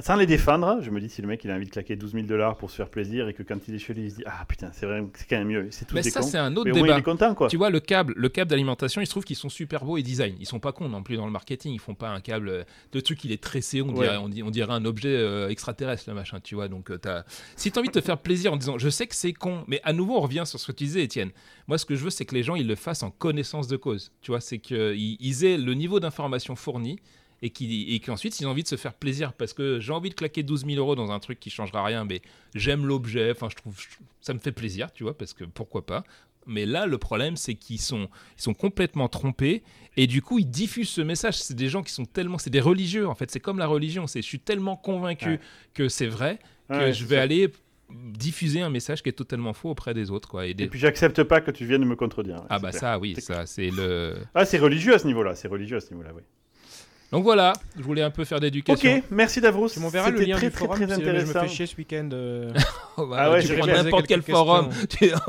sans 0.00 0.16
les 0.16 0.26
défendre, 0.26 0.78
je 0.82 0.90
me 0.90 1.00
dis 1.00 1.08
si 1.08 1.22
le 1.22 1.28
mec 1.28 1.44
il 1.44 1.50
a 1.50 1.54
envie 1.54 1.66
de 1.66 1.70
claquer 1.70 1.94
12 1.94 2.12
000 2.14 2.26
dollars 2.26 2.56
pour 2.56 2.68
se 2.70 2.76
faire 2.76 2.88
plaisir 2.88 3.28
et 3.28 3.32
que 3.34 3.44
quand 3.44 3.58
il 3.68 3.74
est 3.76 3.78
chez 3.78 3.94
lui, 3.94 4.04
il 4.06 4.10
se 4.10 4.16
dit 4.16 4.22
Ah 4.26 4.44
putain, 4.48 4.70
c'est 4.72 4.86
vrai, 4.86 5.04
c'est 5.14 5.28
quand 5.28 5.38
même 5.38 5.46
mieux. 5.46 5.68
C'est 5.70 5.84
tout 5.84 5.94
Mais 5.94 6.02
ça, 6.02 6.20
c'est 6.22 6.36
un 6.36 6.52
autre 6.56 6.64
Mais 6.64 6.72
au 6.72 6.74
moins 6.78 6.82
débat. 6.86 6.96
il 6.96 7.00
est 7.00 7.02
content 7.04 7.34
quoi. 7.34 7.46
Tu 7.48 7.56
vois, 7.56 7.70
le 7.70 7.78
câble, 7.78 8.12
le 8.16 8.28
câble 8.28 8.50
d'alimentation, 8.50 9.00
il 9.00 9.06
se 9.06 9.10
trouve 9.10 9.22
qu'ils 9.24 9.36
sont 9.36 9.48
super 9.48 9.84
beaux 9.84 9.96
et 9.96 10.02
design. 10.02 10.34
Ils 10.40 10.46
sont 10.46 10.58
pas 10.58 10.72
cons 10.72 10.88
non 10.88 11.02
plus 11.04 11.16
dans 11.16 11.26
le 11.26 11.32
marketing. 11.32 11.72
Ils 11.72 11.78
font 11.78 11.94
pas 11.94 12.08
un 12.10 12.20
câble. 12.20 12.48
euh, 12.48 12.64
Le 12.92 13.02
truc, 13.02 13.22
il 13.24 13.30
est 13.30 13.40
tressé. 13.42 13.82
On, 13.82 13.88
Ouais. 13.90 14.06
dirait, 14.06 14.16
on, 14.16 14.28
dit- 14.28 14.42
on 14.42 14.50
dirait 14.50 14.72
un 14.72 14.84
objet 14.84 15.14
euh, 15.16 15.48
extraterrestre, 15.48 16.04
le 16.08 16.14
machin. 16.16 16.40
Tu 16.42 16.56
vois, 16.56 16.66
donc 16.68 16.90
euh, 16.90 16.98
t'as- 16.98 17.24
si 17.54 17.70
tu 17.70 17.78
as 17.78 17.80
envie 17.80 17.88
de 17.88 17.92
te 17.94 18.04
faire 18.04 18.18
plaisir 18.18 18.52
en 18.52 18.56
disant, 18.56 18.78
je 18.78 18.88
sais 18.88 19.06
que 19.06 19.14
c'est 19.14 19.32
con, 19.32 19.62
mais 19.68 19.80
à 19.84 19.92
nouveau, 19.92 20.16
on 20.16 20.20
revient 20.22 20.42
sur 20.44 20.58
ce 20.58 20.66
que 20.72 20.76
tu 20.76 20.84
disais, 20.84 21.04
Étienne. 21.04 21.30
Moi, 21.68 21.78
ce 21.78 21.86
que 21.86 21.94
je 21.94 22.02
veux, 22.02 22.10
c'est 22.10 22.24
que 22.24 22.34
les 22.34 22.42
gens, 22.42 22.56
ils 22.56 22.66
le 22.66 22.74
fassent 22.74 23.04
en 23.04 23.10
connaissance 23.10 23.68
de 23.68 23.76
cause. 23.76 24.10
Tu 24.22 24.32
vois, 24.32 24.40
c'est 24.40 24.58
qu'ils 24.58 25.16
ils 25.20 25.44
aient 25.44 25.56
le 25.56 25.74
niveau 25.74 26.00
d'information 26.00 26.56
fourni. 26.56 26.98
Et 27.46 27.50
qui- 27.50 27.94
et 27.94 28.00
qu'ensuite, 28.00 28.40
ils 28.40 28.46
ont 28.46 28.50
envie 28.50 28.62
de 28.62 28.68
se 28.68 28.76
faire 28.76 28.94
plaisir 28.94 29.34
parce 29.34 29.52
que 29.52 29.78
j'ai 29.78 29.92
envie 29.92 30.08
de 30.08 30.14
claquer 30.14 30.42
12 30.42 30.64
000 30.64 30.78
euros 30.78 30.94
dans 30.94 31.10
un 31.10 31.18
truc 31.18 31.38
qui 31.38 31.50
changera 31.50 31.84
rien, 31.84 32.04
mais 32.06 32.22
j'aime 32.54 32.86
l'objet, 32.86 33.30
enfin, 33.32 33.48
je 33.50 33.56
trouve, 33.56 33.78
ça 34.22 34.32
me 34.32 34.38
fait 34.38 34.50
plaisir, 34.52 34.90
tu 34.92 35.02
vois, 35.02 35.16
parce 35.18 35.34
que 35.34 35.44
pourquoi 35.44 35.84
pas. 35.84 36.04
Mais 36.46 36.64
là, 36.64 36.86
le 36.86 36.96
problème, 36.96 37.36
c'est 37.36 37.54
qu'ils 37.54 37.80
sont, 37.80 38.08
ils 38.38 38.42
sont 38.42 38.54
complètement 38.54 39.08
trompés 39.08 39.62
et 39.98 40.06
du 40.06 40.22
coup, 40.22 40.38
ils 40.38 40.48
diffusent 40.50 40.88
ce 40.88 41.00
message. 41.02 41.38
C'est 41.38 41.54
des 41.54 41.68
gens 41.68 41.82
qui 41.82 41.92
sont 41.92 42.06
tellement, 42.06 42.38
c'est 42.38 42.48
des 42.50 42.60
religieux 42.60 43.06
en 43.06 43.14
fait. 43.14 43.30
C'est 43.30 43.40
comme 43.40 43.58
la 43.58 43.66
religion. 43.66 44.06
C'est, 44.06 44.22
je 44.22 44.26
suis 44.26 44.40
tellement 44.40 44.76
convaincu 44.76 45.28
Ouais. 45.28 45.40
que 45.74 45.88
c'est 45.90 46.06
vrai 46.06 46.38
que 46.70 46.74
Ouais, 46.76 46.92
je 46.94 47.04
vais 47.04 47.16
ça. 47.16 47.22
aller 47.22 47.50
diffuser 47.90 48.62
un 48.62 48.70
message 48.70 49.02
qui 49.02 49.10
est 49.10 49.12
totalement 49.12 49.52
faux 49.52 49.70
auprès 49.70 49.92
des 49.94 50.10
autres, 50.10 50.28
quoi. 50.28 50.46
Et 50.46 50.54
des- 50.54 50.64
Et 50.64 50.68
puis 50.68 50.78
j'accepte 50.80 51.22
pas 51.24 51.40
que 51.42 51.50
tu 51.50 51.66
viennes 51.66 51.84
me 51.84 51.96
contredire. 51.96 52.42
ah 52.48 52.58
bah 52.58 52.70
clair. 52.70 52.80
ça, 52.80 52.98
oui, 52.98 53.14
ça, 53.20 53.44
c'est 53.46 53.70
le. 53.70 54.16
Ah, 54.34 54.44
c'est 54.46 54.58
religieux 54.58 54.94
à 54.94 54.98
ce 54.98 55.06
niveau-là, 55.06 55.34
c'est 55.34 55.48
religieux 55.48 55.76
à 55.76 55.80
ce 55.80 55.90
niveau-là, 55.92 56.12
oui. 56.14 56.22
Donc 57.14 57.22
voilà, 57.22 57.52
je 57.78 57.82
voulais 57.84 58.02
un 58.02 58.10
peu 58.10 58.24
faire 58.24 58.40
d'éducation. 58.40 58.96
Ok, 58.96 59.04
merci 59.08 59.40
Davros. 59.40 59.68
Tu 59.68 59.78
m'enverras 59.78 60.10
le 60.10 60.18
lien 60.18 60.34
très, 60.36 60.46
du 60.48 60.52
très, 60.52 60.64
forum 60.66 60.76
très 60.76 60.86
si 60.86 60.90
jamais 60.90 61.04
je 61.04 61.10
me 61.10 61.20
intéressant. 61.30 61.40
fais 61.48 61.48
chier 61.54 61.66
ce 61.66 61.76
week-end. 61.76 62.08
euh. 62.12 62.52
Oh, 62.96 63.06
bah, 63.06 63.16
Ah 63.20 63.30
ouais, 63.32 63.42
tu 63.44 63.54
prends 63.56 63.66
n'importe 63.66 64.06
quel 64.08 64.22
forum, 64.22 64.68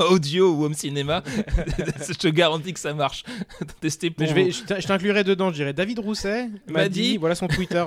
audio 0.10 0.52
ou 0.54 0.66
home 0.66 0.74
cinéma, 0.76 1.24
je 2.08 2.14
te 2.14 2.28
garantis 2.28 2.74
que 2.74 2.80
ça 2.80 2.94
marche. 2.94 3.24
Tester 3.82 4.10
pour 4.10 4.22
Mais 4.24 4.30
je, 4.30 4.34
vais, 4.36 4.52
je 4.52 4.64
t'in- 4.64 4.80
je 4.80 4.88
t'inclurai 4.88 5.24
dedans, 5.24 5.50
je 5.50 5.56
dirais 5.56 5.74
David 5.74 6.00
Rousset 6.00 6.50
m'a 6.68 6.90
dit, 6.90 7.02
dit- 7.12 7.18
voilà 7.18 7.34
son 7.36 7.48
Twitter. 7.48 7.84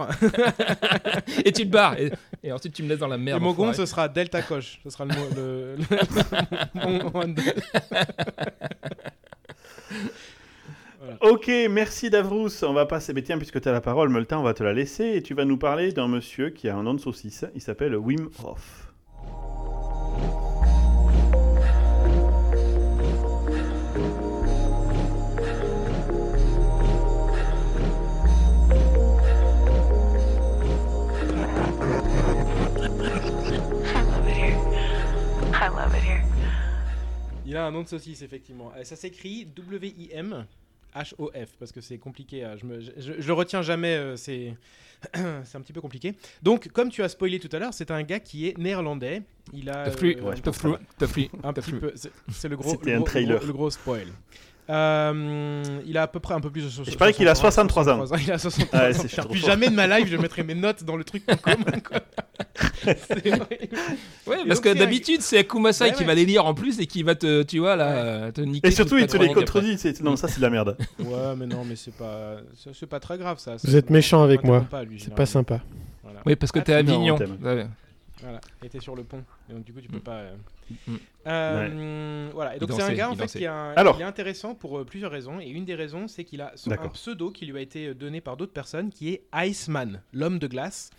et 1.44 1.50
tu 1.52 1.62
te 1.64 1.70
barres. 1.72 1.98
Et, 1.98 2.12
et 2.44 2.52
ensuite, 2.52 2.72
tu 2.74 2.82
me 2.84 2.88
laisses 2.88 2.98
dans 2.98 3.06
la 3.08 3.18
merde. 3.18 3.40
Et 3.40 3.44
mon 3.44 3.50
compte, 3.54 3.68
enfoiré. 3.70 3.76
ce 3.76 3.86
sera 3.86 4.08
Delta 4.08 4.42
Coche. 4.42 4.80
Ce 4.84 4.90
sera 4.90 5.04
le 5.04 5.14
mot. 5.14 5.26
Le, 5.36 5.76
Ok, 11.20 11.50
merci 11.70 12.10
Davrous. 12.10 12.62
On 12.62 12.72
va 12.72 12.86
passer. 12.86 13.12
Mais 13.12 13.22
tiens, 13.22 13.38
puisque 13.38 13.60
tu 13.60 13.68
as 13.68 13.72
la 13.72 13.80
parole, 13.80 14.08
Meltin, 14.08 14.38
on 14.38 14.42
va 14.42 14.54
te 14.54 14.62
la 14.62 14.72
laisser 14.72 15.16
et 15.16 15.22
tu 15.22 15.34
vas 15.34 15.44
nous 15.44 15.58
parler 15.58 15.92
d'un 15.92 16.08
monsieur 16.08 16.50
qui 16.50 16.68
a 16.68 16.76
un 16.76 16.82
nom 16.82 16.94
de 16.94 17.00
saucisse. 17.00 17.44
Il 17.54 17.60
s'appelle 17.60 17.96
Wim 17.96 18.28
Hof. 18.44 18.92
Il 37.48 37.56
a 37.56 37.64
un 37.64 37.70
nom 37.70 37.82
de 37.82 37.88
saucisse, 37.88 38.20
effectivement. 38.20 38.72
Euh, 38.76 38.84
Ça 38.84 38.94
s'écrit 38.94 39.46
W-I-M. 39.46 40.46
H-O-F, 40.96 41.50
parce 41.58 41.72
que 41.72 41.80
c'est 41.80 41.98
compliqué. 41.98 42.44
à- 42.44 42.56
Je, 42.56 42.64
me, 42.66 42.80
je, 42.80 42.90
je- 42.96 43.12
je 43.20 43.26
le 43.26 43.32
retiens 43.32 43.62
jamais, 43.62 43.94
euh, 43.96 44.16
c'est 44.16 44.54
c'est 45.44 45.56
un 45.56 45.60
petit 45.60 45.72
peu 45.72 45.80
compliqué. 45.80 46.14
Donc, 46.42 46.68
comme 46.68 46.90
tu 46.90 47.02
as 47.02 47.08
spoilé 47.08 47.38
tout 47.38 47.54
à 47.54 47.58
l'heure, 47.58 47.72
c'est 47.74 47.90
un 47.90 48.02
gars 48.02 48.20
qui 48.20 48.48
est 48.48 48.58
néerlandais. 48.58 49.22
Il 49.52 49.70
a 49.70 49.86
euh, 49.86 49.90
c'est- 51.94 52.10
C'est 52.32 52.48
le 52.48 52.56
gros, 52.56 52.70
C'était 52.70 52.92
le 52.92 52.98
un 52.98 53.02
trailer. 53.02 53.30
Le 53.34 53.36
gros, 53.38 53.46
le 53.46 53.52
gros 53.52 53.70
spoil. 53.70 54.06
Euh, 54.70 55.80
il 55.86 55.96
a 55.96 56.02
à 56.02 56.06
peu 56.08 56.20
près 56.20 56.34
un 56.34 56.40
peu 56.40 56.50
plus 56.50 56.64
de 56.64 56.68
so- 56.68 56.82
Et 56.84 56.90
je 56.90 56.96
parie 56.98 57.14
qu'il 57.14 57.26
a 57.28 57.34
63 57.34 57.88
ans. 57.88 58.04
Il 58.20 58.30
a 58.30 58.38
63 58.38 58.78
Ouais, 58.80 58.96
ans. 59.20 59.24
Plus 59.30 59.38
jamais 59.38 59.68
de 59.70 59.74
ma 59.74 59.86
life, 59.98 60.08
je 60.08 60.16
mettrai 60.16 60.42
mes 60.42 60.54
notes 60.54 60.84
dans 60.84 60.96
le 60.96 61.04
truc 61.04 61.22
en 61.30 61.36
commun. 61.36 61.80
quoi. 61.80 62.00
Ouais, 64.26 64.44
parce 64.46 64.60
que 64.60 64.76
d'habitude, 64.76 65.20
c'est 65.22 65.38
Akumasai 65.38 65.84
Ouais, 65.86 65.92
qui 65.92 66.00
ouais. 66.00 66.06
va 66.06 66.14
les 66.14 66.24
lire 66.24 66.44
en 66.46 66.54
plus 66.54 66.78
et 66.80 66.86
qui 66.86 67.02
va 67.02 67.14
te, 67.14 67.42
tu 67.42 67.58
vois, 67.58 67.76
là, 67.76 68.30
te 68.32 68.40
niquer. 68.40 68.68
Et 68.68 68.70
surtout, 68.70 68.96
il 68.98 69.06
te 69.06 69.16
les 69.16 69.32
contredit. 69.32 69.78
c'est- 69.78 70.00
Non, 70.02 70.16
ça, 70.16 70.28
c'est 70.28 70.38
de 70.38 70.42
la 70.42 70.50
merde. 70.50 70.76
Ouais, 70.98 71.34
mais 71.36 71.46
non, 71.46 71.64
mais 71.64 71.76
c'est 71.76 71.94
pas, 71.94 72.36
c'est 72.56 72.74
c'est 72.74 72.86
pas 72.86 73.00
très 73.00 73.18
grave 73.18 73.38
ça. 73.38 73.56
Vous 73.62 73.76
êtes 73.76 73.90
méchant 73.90 74.22
avec 74.22 74.44
moi. 74.44 74.60
Pas, 74.70 74.84
lui, 74.84 75.00
C'est 75.00 75.14
pas 75.14 75.26
sympa. 75.26 75.60
Voilà. 76.02 76.20
Oui, 76.26 76.36
parce 76.36 76.52
que 76.52 76.58
Ah, 76.60 76.62
t'es 76.62 76.72
à 76.74 76.82
non, 76.82 76.94
Avignon. 76.94 77.18
Voilà, 78.20 78.40
et 78.64 78.68
t'es 78.68 78.80
sur 78.80 78.96
le 78.96 79.04
pont. 79.04 79.22
Et 79.48 79.52
donc 79.52 79.62
du 79.64 79.72
coup, 79.72 79.80
tu 79.80 79.86
peux 79.88 79.98
Mm. 79.98 80.00
pas. 80.00 80.16
euh. 80.16 80.34
Mm. 80.88 80.96
Euh, 81.28 82.28
Voilà. 82.34 82.56
Et 82.56 82.58
donc 82.58 82.72
c'est 82.72 82.82
un 82.82 82.92
gars 82.92 83.10
en 83.10 83.14
fait 83.14 83.26
qui 83.28 83.46
a 83.46 83.54
un- 83.54 83.72
Alors. 83.74 83.94
il 83.96 84.02
est 84.02 84.04
intéressant 84.04 84.54
pour 84.56 84.78
euh, 84.78 84.84
plusieurs 84.84 85.12
raisons. 85.12 85.38
Et 85.40 85.48
une 85.48 85.64
des 85.64 85.76
raisons, 85.76 86.08
c'est 86.08 86.24
qu'il 86.24 86.40
a 86.40 86.50
son- 86.56 86.72
un 86.72 86.88
pseudo 86.88 87.30
qui 87.30 87.46
lui 87.46 87.56
a 87.56 87.60
été 87.60 87.94
donné 87.94 88.20
par 88.20 88.36
d'autres 88.36 88.52
personnes, 88.52 88.90
qui 88.90 89.10
est 89.10 89.22
Iceman, 89.32 90.00
l'homme 90.12 90.40
de 90.40 90.48
glace. 90.48 90.90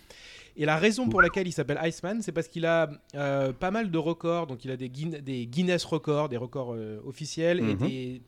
Et 0.57 0.65
la 0.65 0.77
raison 0.77 1.07
pour 1.09 1.21
laquelle 1.21 1.47
il 1.47 1.51
s'appelle 1.51 1.79
Iceman, 1.83 2.21
c'est 2.21 2.31
parce 2.31 2.47
qu'il 2.47 2.65
a 2.65 2.89
euh, 3.15 3.53
pas 3.53 3.71
mal 3.71 3.91
de 3.91 3.97
records. 3.97 4.47
Donc 4.47 4.65
il 4.65 4.71
a 4.71 4.77
des, 4.77 4.89
Guin- 4.89 5.21
des 5.21 5.45
Guinness 5.47 5.85
records, 5.85 6.29
des 6.29 6.37
records 6.37 6.73
euh, 6.73 6.99
officiels 7.05 7.59
et 7.59 7.63
Mhm. 7.75 7.77
des, 7.77 8.21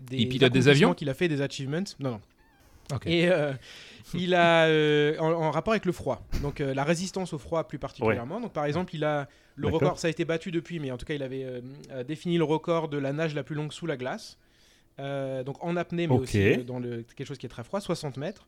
des 0.00 0.16
Il 0.18 0.28
pilote 0.28 0.52
des 0.52 0.68
avions 0.68 0.94
qu'il 0.94 1.08
a 1.08 1.14
fait 1.14 1.28
des 1.28 1.40
achievements. 1.42 1.84
Non, 2.00 2.10
non. 2.12 2.20
Et 3.06 3.28
euh, 3.28 3.52
il 4.14 4.34
a 4.34 4.66
euh, 4.66 5.18
en, 5.18 5.32
en 5.32 5.50
rapport 5.50 5.72
avec 5.72 5.86
le 5.86 5.92
froid, 5.92 6.24
donc 6.40 6.60
euh, 6.60 6.72
la 6.72 6.84
résistance 6.84 7.32
au 7.32 7.38
froid 7.38 7.64
plus 7.66 7.78
particulièrement. 7.80 8.40
Donc 8.40 8.52
par 8.52 8.64
exemple, 8.64 8.94
il 8.94 9.02
a 9.04 9.28
le 9.56 9.66
record, 9.74 9.98
ça 9.98 10.06
a 10.06 10.10
été 10.10 10.24
battu 10.24 10.50
depuis, 10.52 10.78
mais 10.78 10.90
en 10.92 10.96
tout 10.96 11.04
cas, 11.06 11.14
il 11.14 11.22
avait 11.22 11.46
défini 12.06 12.36
le 12.38 12.44
record 12.44 12.88
de 12.88 12.98
la 12.98 13.12
nage 13.12 13.34
la 13.34 13.42
plus 13.42 13.54
longue 13.56 13.72
sous 13.72 13.86
la 13.86 13.96
glace. 13.96 14.38
Donc 14.98 15.56
en 15.64 15.76
apnée, 15.76 16.06
mais 16.06 16.14
aussi 16.14 16.64
dans 16.64 16.78
le, 16.78 17.02
quelque 17.16 17.26
chose 17.26 17.38
qui 17.38 17.46
est 17.46 17.50
très 17.50 17.64
froid, 17.64 17.80
60 17.80 18.16
mètres. 18.18 18.46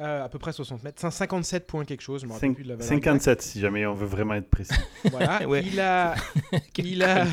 Euh, 0.00 0.24
à 0.24 0.28
peu 0.30 0.38
près 0.38 0.52
60 0.52 0.82
mètres, 0.82 1.02
Cin- 1.02 1.10
57 1.10 1.66
points 1.66 1.84
quelque 1.84 2.00
chose, 2.00 2.22
je 2.22 2.26
me 2.26 2.32
rappelle 2.32 2.54
plus 2.54 2.64
de 2.64 2.70
la 2.70 2.76
valeur 2.76 2.90
exacte. 2.90 3.04
57, 3.04 3.42
si 3.42 3.60
jamais 3.60 3.84
on 3.84 3.92
veut 3.92 4.06
vraiment 4.06 4.32
être 4.34 4.48
précis. 4.48 4.72
Voilà, 5.10 5.40
Ouais. 5.46 5.62
il 5.70 5.78
a, 5.78 6.14
il 6.78 7.02
a, 7.02 7.26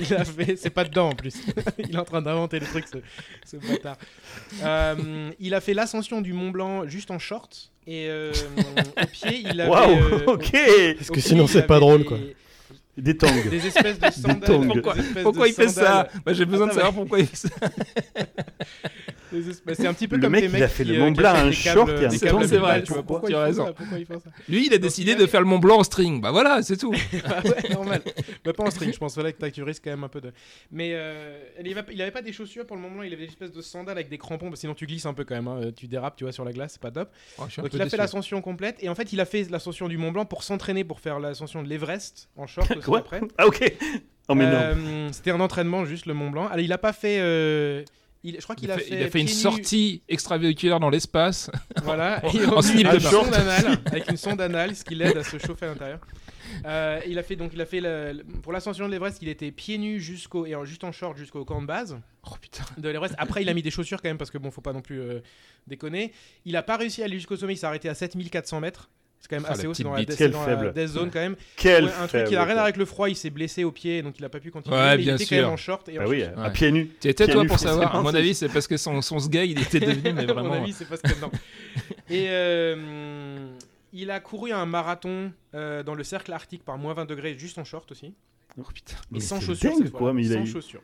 il 0.00 0.14
a 0.14 0.24
fait, 0.24 0.56
c'est 0.56 0.70
pas 0.70 0.84
dedans 0.84 1.10
en 1.10 1.14
plus. 1.14 1.34
il 1.78 1.94
est 1.94 1.98
en 1.98 2.04
train 2.04 2.22
d'inventer 2.22 2.60
le 2.60 2.66
truc, 2.66 2.86
ce, 2.90 2.98
ce 3.44 3.56
bâtard. 3.58 3.96
Euh, 4.62 5.30
il 5.38 5.52
a 5.54 5.60
fait 5.60 5.74
l'ascension 5.74 6.22
du 6.22 6.32
Mont 6.32 6.50
Blanc 6.50 6.86
juste 6.88 7.10
en 7.10 7.18
short 7.18 7.70
et 7.86 8.06
euh, 8.08 8.32
au 9.02 9.06
pied 9.06 9.42
il 9.44 9.60
avait. 9.60 9.70
Waouh, 9.70 9.90
euh, 9.98 10.24
ok 10.28 10.52
Parce 10.96 11.10
que 11.10 11.20
sinon, 11.20 11.46
c'est 11.46 11.66
pas 11.66 11.78
drôle, 11.78 12.04
quoi. 12.04 12.16
Des 12.96 13.16
tongs. 13.18 13.28
Des 13.50 13.66
espèces 13.66 13.98
de 13.98 14.10
sandales. 14.10 14.66
Pourquoi, 14.68 14.94
des 14.94 15.00
espèces 15.00 15.22
pourquoi 15.24 15.44
de 15.46 15.50
il 15.50 15.54
fait 15.54 15.68
ça. 15.68 16.08
Bah, 16.24 16.32
J'ai 16.32 16.44
besoin 16.46 16.68
de 16.68 16.70
Attends, 16.72 16.80
savoir 16.80 16.94
pourquoi 16.94 17.18
il 17.20 17.26
fait 17.26 17.36
ça. 17.36 17.48
C'est 19.74 19.86
un 19.86 19.94
petit 19.94 20.08
peu 20.08 20.16
Le 20.16 20.22
comme 20.22 20.32
mec, 20.32 20.44
il 20.44 20.50
mecs 20.50 20.62
a 20.62 20.68
fait 20.68 20.84
qui, 20.84 20.90
le 20.90 20.96
euh, 20.96 21.00
Mont 21.00 21.12
qui 21.12 21.18
Blanc 21.20 21.34
en 21.48 21.52
short 21.52 21.90
et 21.90 22.10
C'est 22.10 22.28
vrai, 22.28 22.82
tu 22.82 22.92
vois, 22.92 23.02
tu 23.02 23.06
pourquoi 23.06 23.30
il 23.30 23.34
as 23.36 23.42
raison. 23.44 23.74
Lui, 24.48 24.66
il 24.66 24.74
a 24.74 24.78
décidé 24.78 25.12
il 25.12 25.18
de 25.18 25.26
faire 25.26 25.40
le 25.40 25.46
Mont 25.46 25.58
Blanc 25.58 25.78
en 25.78 25.84
string. 25.84 26.20
Bah 26.20 26.30
voilà, 26.30 26.62
c'est 26.62 26.76
tout. 26.76 26.92
Ah 27.24 27.40
ouais, 27.44 27.70
normal. 27.70 28.02
Bah, 28.44 28.52
pas 28.52 28.64
en 28.64 28.70
string, 28.70 28.92
je 28.92 28.98
pense 28.98 29.16
là 29.16 29.32
que 29.32 29.46
tu 29.46 29.62
risques 29.62 29.82
quand 29.84 29.90
même 29.90 30.04
un 30.04 30.08
peu 30.08 30.20
de. 30.20 30.32
Mais 30.70 30.90
euh, 30.94 31.38
il, 31.64 31.76
avait, 31.78 31.92
il 31.92 32.12
pas 32.12 32.22
des 32.22 32.32
chaussures 32.32 32.66
pour 32.66 32.76
le 32.76 32.82
moment, 32.82 33.02
il 33.02 33.12
avait 33.12 33.24
des 33.24 33.30
espèces 33.30 33.52
de 33.52 33.62
sandales 33.62 33.96
avec 33.96 34.08
des 34.08 34.18
crampons, 34.18 34.46
parce 34.46 34.56
que 34.56 34.60
sinon 34.60 34.74
tu 34.74 34.86
glisses 34.86 35.06
un 35.06 35.14
peu 35.14 35.24
quand 35.24 35.34
même, 35.34 35.48
hein, 35.48 35.70
tu 35.76 35.86
dérapes, 35.86 36.16
tu 36.16 36.24
vois, 36.24 36.32
sur 36.32 36.44
la 36.44 36.52
glace, 36.52 36.72
c'est 36.74 36.82
pas 36.82 36.90
top. 36.90 37.10
Oh, 37.38 37.44
Donc 37.58 37.72
il 37.72 37.80
a 37.82 37.88
fait 37.88 37.96
l'ascension 37.96 38.40
complète, 38.42 38.76
et 38.80 38.88
en 38.88 38.94
fait 38.94 39.12
il 39.12 39.20
a 39.20 39.24
fait 39.24 39.48
l'ascension 39.50 39.88
du 39.88 39.96
Mont 39.98 40.12
Blanc 40.12 40.24
pour 40.26 40.42
s'entraîner 40.42 40.84
pour 40.84 41.00
faire 41.00 41.18
l'ascension 41.20 41.62
de 41.62 41.68
l'Everest 41.68 42.28
en 42.36 42.46
short 42.46 42.70
aussi 42.76 42.94
après. 42.94 43.20
Ah, 43.38 43.46
ok. 43.46 43.72
Oh, 44.28 44.34
mais 44.34 44.46
non. 44.46 44.52
Euh, 44.58 45.08
C'était 45.12 45.30
un 45.32 45.40
entraînement 45.40 45.84
juste 45.84 46.06
le 46.06 46.14
Mont 46.14 46.30
Blanc. 46.30 46.46
Alors 46.46 46.60
il 46.64 46.72
a 46.72 46.78
pas 46.78 46.92
fait. 46.92 47.18
euh, 47.20 47.84
il, 48.24 48.34
je 48.36 48.40
crois 48.42 48.56
qu'il 48.56 48.68
Il 48.68 48.72
a, 48.72 48.78
fait, 48.78 48.84
fait. 48.84 48.94
il 48.96 49.02
a 49.04 49.10
fait 49.10 49.20
une 49.20 49.28
sortie 49.28 50.02
extravéhiculaire 50.08 50.80
dans 50.80 50.90
l'espace. 50.90 51.50
Voilà. 51.84 52.20
en- 52.24 52.28
et 52.60 52.62
slip 52.62 52.88
de 52.90 52.98
short. 52.98 53.32
anale, 53.32 53.78
avec 53.86 54.10
une 54.10 54.16
sonde 54.16 54.40
anale, 54.40 54.74
ce 54.74 54.82
qui 54.84 54.94
l'aide 54.94 55.16
à 55.18 55.22
se 55.22 55.38
chauffer 55.38 55.66
à 55.66 55.68
l'intérieur. 55.68 56.00
Euh, 56.66 57.00
il 57.06 57.18
a 57.18 57.22
fait 57.22 57.36
donc 57.36 57.50
il 57.54 57.60
a 57.60 57.66
fait 57.66 57.80
le- 57.80 58.22
pour 58.42 58.52
l'ascension 58.52 58.86
de 58.86 58.92
l'Everest, 58.92 59.18
il 59.22 59.28
était 59.28 59.50
pieds 59.50 59.76
nus 59.78 60.00
jusqu'au 60.00 60.46
et 60.46 60.54
en- 60.54 60.64
juste 60.64 60.84
en 60.84 60.92
short 60.92 61.16
jusqu'au 61.16 61.44
camp 61.44 61.60
de 61.60 61.66
base 61.66 61.98
Oh 62.30 62.34
putain. 62.40 62.64
de 62.78 62.88
l'Everest. 62.88 63.14
Après, 63.18 63.42
il 63.42 63.48
a 63.48 63.54
mis 63.54 63.62
des 63.62 63.70
chaussures 63.70 64.00
quand 64.00 64.08
même 64.08 64.18
parce 64.18 64.30
que 64.30 64.38
bon, 64.38 64.50
faut 64.50 64.60
pas 64.60 64.72
non 64.72 64.80
plus 64.82 65.00
euh, 65.00 65.20
déconner. 65.66 66.12
Il 66.44 66.56
a 66.56 66.62
pas 66.62 66.76
réussi 66.76 67.02
à 67.02 67.06
aller 67.06 67.16
jusqu'au 67.16 67.36
sommet. 67.36 67.54
Il 67.54 67.56
s'est 67.58 67.66
arrêté 67.66 67.88
à 67.88 67.94
7400 67.94 68.60
mètres. 68.60 68.88
C'est 69.24 69.30
quand 69.30 69.36
même 69.36 69.46
Ah, 69.48 69.52
assez 69.52 69.66
haut. 69.66 69.72
C'est 69.72 69.84
dans 69.84 69.94
la, 69.94 70.04
Quel 70.04 70.30
dans 70.32 70.44
la 70.46 70.70
death 70.70 70.86
zone 70.88 71.10
quand 71.10 71.18
même. 71.18 71.34
Quel 71.56 71.86
Ouais, 71.86 71.90
un 71.98 72.06
truc 72.06 72.24
qui 72.26 72.36
a 72.36 72.42
rien 72.42 72.50
à 72.50 72.54
voir 72.56 72.64
avec 72.64 72.76
le 72.76 72.84
froid. 72.84 73.08
Il 73.08 73.16
s'est 73.16 73.30
blessé 73.30 73.64
au 73.64 73.72
pied 73.72 74.02
donc 74.02 74.18
il 74.18 74.24
a 74.26 74.28
pas 74.28 74.38
pu 74.38 74.50
continuer. 74.50 74.76
Ouais, 74.76 74.90
mais 74.98 75.02
bien 75.02 75.12
il 75.12 75.14
était 75.16 75.24
sûr. 75.24 75.36
quand 75.38 75.42
même 75.44 75.52
en 75.52 75.56
short 75.56 75.88
et 75.88 75.98
en 75.98 76.02
Bah 76.02 76.08
oui, 76.10 76.24
à 76.24 76.34
Ouais. 76.42 76.52
pieds 76.52 76.70
nus. 76.70 76.90
Tu 77.00 77.08
étais 77.08 77.26
toi 77.26 77.42
pour 77.46 77.58
savoir. 77.58 77.96
À 77.96 78.02
mon 78.02 78.14
avis, 78.14 78.34
c'est 78.34 78.50
parce 78.50 78.66
que 78.66 78.76
son, 78.76 79.00
son 79.00 79.18
sgay, 79.18 79.48
il 79.48 79.58
était 79.62 79.80
devenu, 79.80 80.12
mais 80.12 80.22
À 80.24 80.26
mon 80.26 80.34
vraiment. 80.34 80.52
avis, 80.62 80.74
c'est 80.74 80.86
parce 80.86 81.00
que 81.00 81.18
non. 81.22 81.30
Et 82.10 82.26
euh, 82.28 83.48
il 83.94 84.10
a 84.10 84.20
couru 84.20 84.52
un 84.52 84.66
marathon 84.66 85.32
euh, 85.54 85.82
dans 85.82 85.94
le 85.94 86.04
cercle 86.04 86.30
arctique 86.34 86.62
par 86.62 86.76
moins 86.76 86.92
20 86.92 87.06
degrés, 87.06 87.34
juste 87.38 87.56
en 87.56 87.64
short 87.64 87.90
aussi. 87.92 88.12
Oh 88.58 88.62
putain. 88.74 88.94
Et 88.96 88.98
Mais 89.14 89.20
sans 89.20 89.40
c'est 89.40 89.46
chaussures. 89.46 89.70
dingue, 89.70 89.82
cette 89.84 89.90
quoi, 89.90 90.00
fois-là. 90.00 90.14
mais 90.14 90.26
il 90.26 90.32
a 90.32 90.36
sans 90.36 90.42
eu- 90.44 90.46
chaussures. 90.52 90.82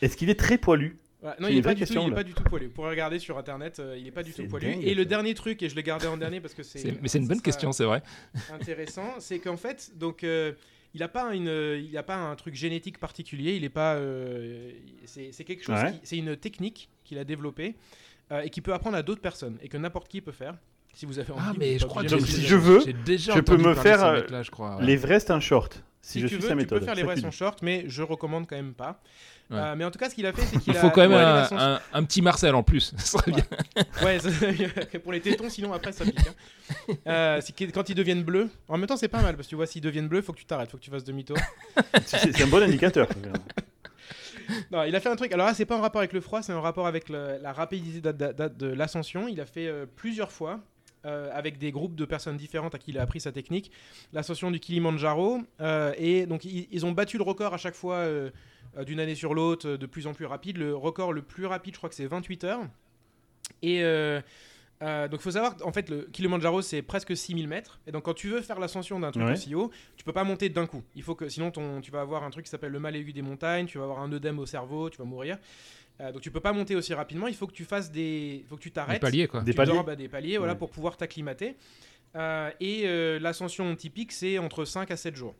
Est-ce 0.00 0.16
qu'il 0.16 0.30
est 0.30 0.38
très 0.38 0.58
poilu? 0.58 0.96
Ouais, 1.22 1.30
non, 1.38 1.48
il 1.48 1.52
une 1.52 1.58
est, 1.58 1.62
pas 1.62 1.70
du 1.70 1.74
tout, 1.74 1.78
question, 1.80 2.02
il 2.02 2.06
est 2.06 2.10
là. 2.10 2.16
pas 2.16 2.22
du 2.24 2.32
tout 2.32 2.42
poilu. 2.44 2.66
Vous 2.66 2.72
pourrez 2.72 2.90
regarder 2.90 3.18
sur 3.18 3.36
internet, 3.36 3.78
euh, 3.78 3.96
il 3.98 4.06
est 4.06 4.10
pas 4.10 4.22
du 4.22 4.32
tout 4.32 4.46
poilu. 4.46 4.72
dingue, 4.72 4.84
et 4.84 4.94
le 4.94 5.04
dernier 5.04 5.34
truc, 5.34 5.62
et 5.62 5.68
je 5.68 5.76
l'ai 5.76 5.82
gardé 5.82 6.06
en 6.06 6.16
dernier 6.16 6.40
parce 6.40 6.54
que 6.54 6.62
c'est. 6.62 7.00
Mais 7.02 7.08
c'est 7.08 7.18
une 7.18 7.28
bonne 7.28 7.42
question, 7.42 7.72
c'est 7.72 7.84
vrai. 7.84 8.02
Intéressant, 8.52 9.14
c'est 9.18 9.38
qu'en 9.38 9.56
fait, 9.56 9.92
donc. 9.96 10.24
euh, 10.24 10.52
il 10.92 10.98
n'a 11.02 11.06
pas, 11.08 11.32
une, 11.36 11.46
il 11.88 11.96
a 11.96 12.02
pas 12.02 12.16
un 12.16 12.34
truc 12.34 12.56
génétique 12.56 12.98
particulier, 12.98 13.54
il 13.54 13.62
est 13.62 13.68
pas, 13.68 13.94
euh, 13.94 14.72
c'est 15.04 15.44
quelque 15.44 15.62
chose, 15.62 15.76
Ouais. 15.80 15.94
c'est 16.02 16.16
une 16.18 16.36
technique 16.36 16.88
qu'il 17.04 17.16
a 17.18 17.22
développée 17.22 17.76
euh, 18.32 18.40
et 18.40 18.50
qui 18.50 18.60
peut 18.60 18.74
apprendre 18.74 18.96
à 18.96 19.02
d'autres 19.04 19.20
personnes 19.20 19.56
et 19.62 19.68
que 19.68 19.76
n'importe 19.76 20.08
qui 20.08 20.20
peut 20.20 20.32
faire. 20.32 20.56
Si 20.92 21.06
vous 21.06 21.20
avez 21.20 21.30
envie. 21.32 21.42
Ah, 21.46 21.52
mais 21.56 21.78
je 21.78 21.86
crois 21.86 22.02
que 22.02 22.18
si 22.18 22.42
je 22.44 22.56
veux, 22.56 22.80
déjà 23.04 23.36
je 23.36 23.40
peux 23.40 23.56
me 23.56 23.72
faire, 23.76 24.00
ce 24.00 24.04
euh, 24.04 24.20
mec-là, 24.22 24.42
je 24.42 24.50
crois. 24.50 24.78
ouais. 24.78 24.84
L'Everest 24.84 25.30
en 25.30 25.38
short. 25.38 25.84
Si, 26.02 26.14
Si 26.14 26.20
je 26.22 26.26
tu 26.26 26.34
suis 26.34 26.42
veux, 26.42 26.48
sa 26.48 26.54
tu 26.54 26.56
méthode. 26.56 26.80
peux 26.80 26.86
faire 26.86 26.94
les 26.96 27.20
c'est 27.20 27.24
en 27.26 27.30
short, 27.30 27.62
mais 27.62 27.84
je 27.86 28.02
recommande 28.02 28.48
quand 28.48 28.56
même 28.56 28.74
pas. 28.74 29.00
Ouais. 29.50 29.56
Euh, 29.58 29.74
mais 29.76 29.84
en 29.84 29.90
tout 29.90 29.98
cas, 29.98 30.08
ce 30.08 30.14
qu'il 30.14 30.26
a 30.26 30.32
fait, 30.32 30.42
c'est 30.42 30.58
qu'il 30.60 30.72
Il 30.72 30.76
a. 30.76 30.80
faut 30.80 30.90
quand 30.90 31.00
même 31.00 31.10
Ouais, 31.12 31.18
un, 31.18 31.74
un- 31.74 31.80
un 31.92 32.04
petit 32.04 32.22
Marcel 32.22 32.54
en 32.54 32.62
plus. 32.62 32.92
Ça 32.98 33.18
serait 33.18 33.32
bien. 33.32 33.44
Ouais, 34.02 34.18
ça- 34.20 34.30
pour 35.02 35.10
les 35.12 35.20
tétons, 35.20 35.50
sinon 35.50 35.72
après 35.72 35.92
ça 35.92 36.04
pique. 36.04 36.18
hein. 36.20 36.94
Euh, 37.08 37.40
quand 37.74 37.88
ils 37.88 37.94
deviennent 37.96 38.22
bleus, 38.22 38.48
en 38.68 38.78
même 38.78 38.86
temps 38.86 38.96
c'est 38.96 39.08
pas 39.08 39.20
mal 39.22 39.34
parce 39.34 39.48
que 39.48 39.50
tu 39.50 39.56
vois, 39.56 39.66
s'ils 39.66 39.82
deviennent 39.82 40.06
bleus, 40.06 40.22
faut 40.22 40.32
que 40.32 40.38
tu 40.38 40.44
t'arrêtes, 40.44 40.70
faut 40.70 40.76
que 40.76 40.82
tu 40.82 40.90
fasses 40.90 41.02
demi-tour. 41.04 41.36
C'est 42.06 42.32
c'est 42.32 42.42
un 42.44 42.46
bon 42.46 42.62
indicateur. 42.62 43.08
Non, 44.72 44.82
il 44.84 44.94
a 44.96 45.00
fait 45.00 45.08
un 45.08 45.16
truc. 45.16 45.32
Alors 45.32 45.46
là, 45.46 45.54
c'est 45.54 45.64
pas 45.64 45.76
en 45.76 45.80
rapport 45.80 46.00
avec 46.00 46.12
le 46.12 46.20
froid, 46.20 46.42
c'est 46.42 46.52
en 46.52 46.60
rapport 46.60 46.86
avec 46.86 47.08
le- 47.08 47.38
la 47.40 47.52
rapidité 47.52 48.00
de, 48.00 48.10
de- 48.12 48.32
de- 48.32 48.48
de 48.48 48.66
l'ascension. 48.66 49.28
Il 49.28 49.40
a 49.40 49.46
fait 49.46 49.66
euh, 49.68 49.86
plusieurs 49.96 50.32
fois. 50.32 50.60
Euh, 51.06 51.30
avec 51.32 51.58
des 51.58 51.70
groupes 51.70 51.94
de 51.94 52.04
personnes 52.04 52.36
différentes 52.36 52.74
à 52.74 52.78
qui 52.78 52.90
il 52.90 52.98
a 52.98 53.02
appris 53.02 53.20
sa 53.20 53.32
technique, 53.32 53.70
l'ascension 54.12 54.50
du 54.50 54.60
Kilimanjaro, 54.60 55.40
euh, 55.60 55.92
et 55.96 56.26
donc 56.26 56.44
ils, 56.44 56.68
ils 56.70 56.84
ont 56.86 56.92
battu 56.92 57.16
le 57.16 57.22
record 57.24 57.54
à 57.54 57.58
chaque 57.58 57.74
fois 57.74 57.96
euh, 57.96 58.30
d'une 58.86 59.00
année 59.00 59.14
sur 59.14 59.34
l'autre, 59.34 59.76
de 59.76 59.86
plus 59.86 60.06
en 60.06 60.12
plus 60.14 60.26
rapide. 60.26 60.58
Le 60.58 60.76
record 60.76 61.12
le 61.12 61.22
plus 61.22 61.46
rapide, 61.46 61.74
je 61.74 61.78
crois 61.78 61.88
que 61.88 61.94
c'est 61.96 62.06
28 62.06 62.44
heures. 62.44 62.60
Et 63.62 63.82
euh, 63.82 64.20
donc 64.82 65.20
il 65.20 65.22
faut 65.22 65.30
savoir, 65.32 65.56
en 65.64 65.72
fait, 65.72 65.90
le 65.90 66.02
Kilimanjaro 66.12 66.62
c'est 66.62 66.80
presque 66.80 67.14
6000 67.14 67.46
mètres, 67.48 67.80
et 67.86 67.92
donc 67.92 68.04
quand 68.04 68.14
tu 68.14 68.28
veux 68.28 68.40
faire 68.40 68.58
l'ascension 68.58 68.98
d'un 68.98 69.10
truc 69.10 69.24
Ouais. 69.26 69.32
aussi 69.32 69.54
haut, 69.54 69.70
tu 69.96 70.04
peux 70.04 70.12
pas 70.12 70.24
monter 70.24 70.48
d'un 70.48 70.66
coup. 70.66 70.82
Il 70.94 71.02
faut 71.02 71.14
que 71.14 71.28
sinon 71.28 71.50
ton, 71.50 71.82
tu 71.82 71.90
vas 71.90 72.00
avoir 72.00 72.24
un 72.24 72.30
truc 72.30 72.46
qui 72.46 72.50
s'appelle 72.50 72.72
le 72.72 72.78
mal 72.80 72.96
aigu 72.96 73.12
des 73.12 73.20
montagnes, 73.20 73.66
tu 73.66 73.76
vas 73.76 73.84
avoir 73.84 73.98
un 74.00 74.10
œdème 74.12 74.38
au 74.38 74.46
cerveau, 74.46 74.88
tu 74.88 74.96
vas 74.96 75.04
mourir. 75.04 75.36
Euh, 76.00 76.12
donc 76.12 76.22
tu 76.22 76.30
peux 76.30 76.40
pas 76.40 76.52
monter 76.52 76.74
aussi 76.76 76.94
rapidement. 76.94 77.28
Il 77.28 77.34
faut 77.34 77.46
que 77.46 77.52
tu 77.52 77.64
fasses 77.64 77.90
des, 77.92 78.44
faut 78.48 78.56
que 78.56 78.62
tu 78.62 78.68
Un 78.70 78.72
t'arrêtes. 78.72 79.00
palier, 79.02 79.28
quoi. 79.28 79.42
Des 79.42 79.52
paliers. 79.52 79.72
dors, 79.72 79.84
bah, 79.84 79.96
des 79.96 80.08
paliers, 80.08 80.38
voilà, 80.38 80.54
Ouais. 80.54 80.58
pour 80.58 80.70
pouvoir 80.70 80.96
t'acclimater. 80.96 81.56
Euh, 82.16 82.50
et 82.60 82.82
euh, 82.86 83.18
l'ascension 83.20 83.74
typique 83.76 84.10
c'est 84.10 84.38
entre 84.38 84.64
5 84.64 84.90
à 84.90 84.96
7 84.96 85.14
jours. 85.14 85.34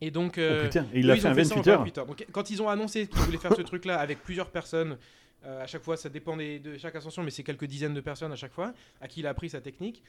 Et 0.00 0.10
donc 0.10 0.38
euh, 0.38 0.60
Oh 0.62 0.64
putain, 0.64 0.86
et 0.94 1.00
il 1.00 1.10
eux, 1.10 1.14
fait 1.14 1.20
ça 1.20 1.32
28 1.34 1.52
en 1.52 1.68
heures. 1.70 1.78
28 1.80 1.98
heures. 1.98 2.06
Donc, 2.06 2.26
quand 2.32 2.50
ils 2.50 2.62
ont 2.62 2.68
annoncé 2.68 3.06
qu'ils 3.06 3.20
voulaient 3.20 3.38
faire 3.38 3.54
ce 3.54 3.62
truc-là 3.62 3.98
avec 3.98 4.22
plusieurs 4.22 4.50
personnes, 4.50 4.96
euh, 5.44 5.62
à 5.62 5.66
chaque 5.66 5.82
fois, 5.82 5.96
ça 5.96 6.08
dépend 6.08 6.36
des- 6.36 6.58
de 6.58 6.76
chaque 6.78 6.96
ascension, 6.96 7.22
mais 7.22 7.30
c'est 7.30 7.42
quelques 7.44 7.66
dizaines 7.66 7.94
de 7.94 8.00
personnes 8.00 8.32
à 8.32 8.36
chaque 8.36 8.52
fois 8.52 8.72
à 9.00 9.06
qui 9.08 9.20
il 9.20 9.26
a 9.26 9.30
appris 9.30 9.50
sa 9.50 9.60
technique. 9.60 10.02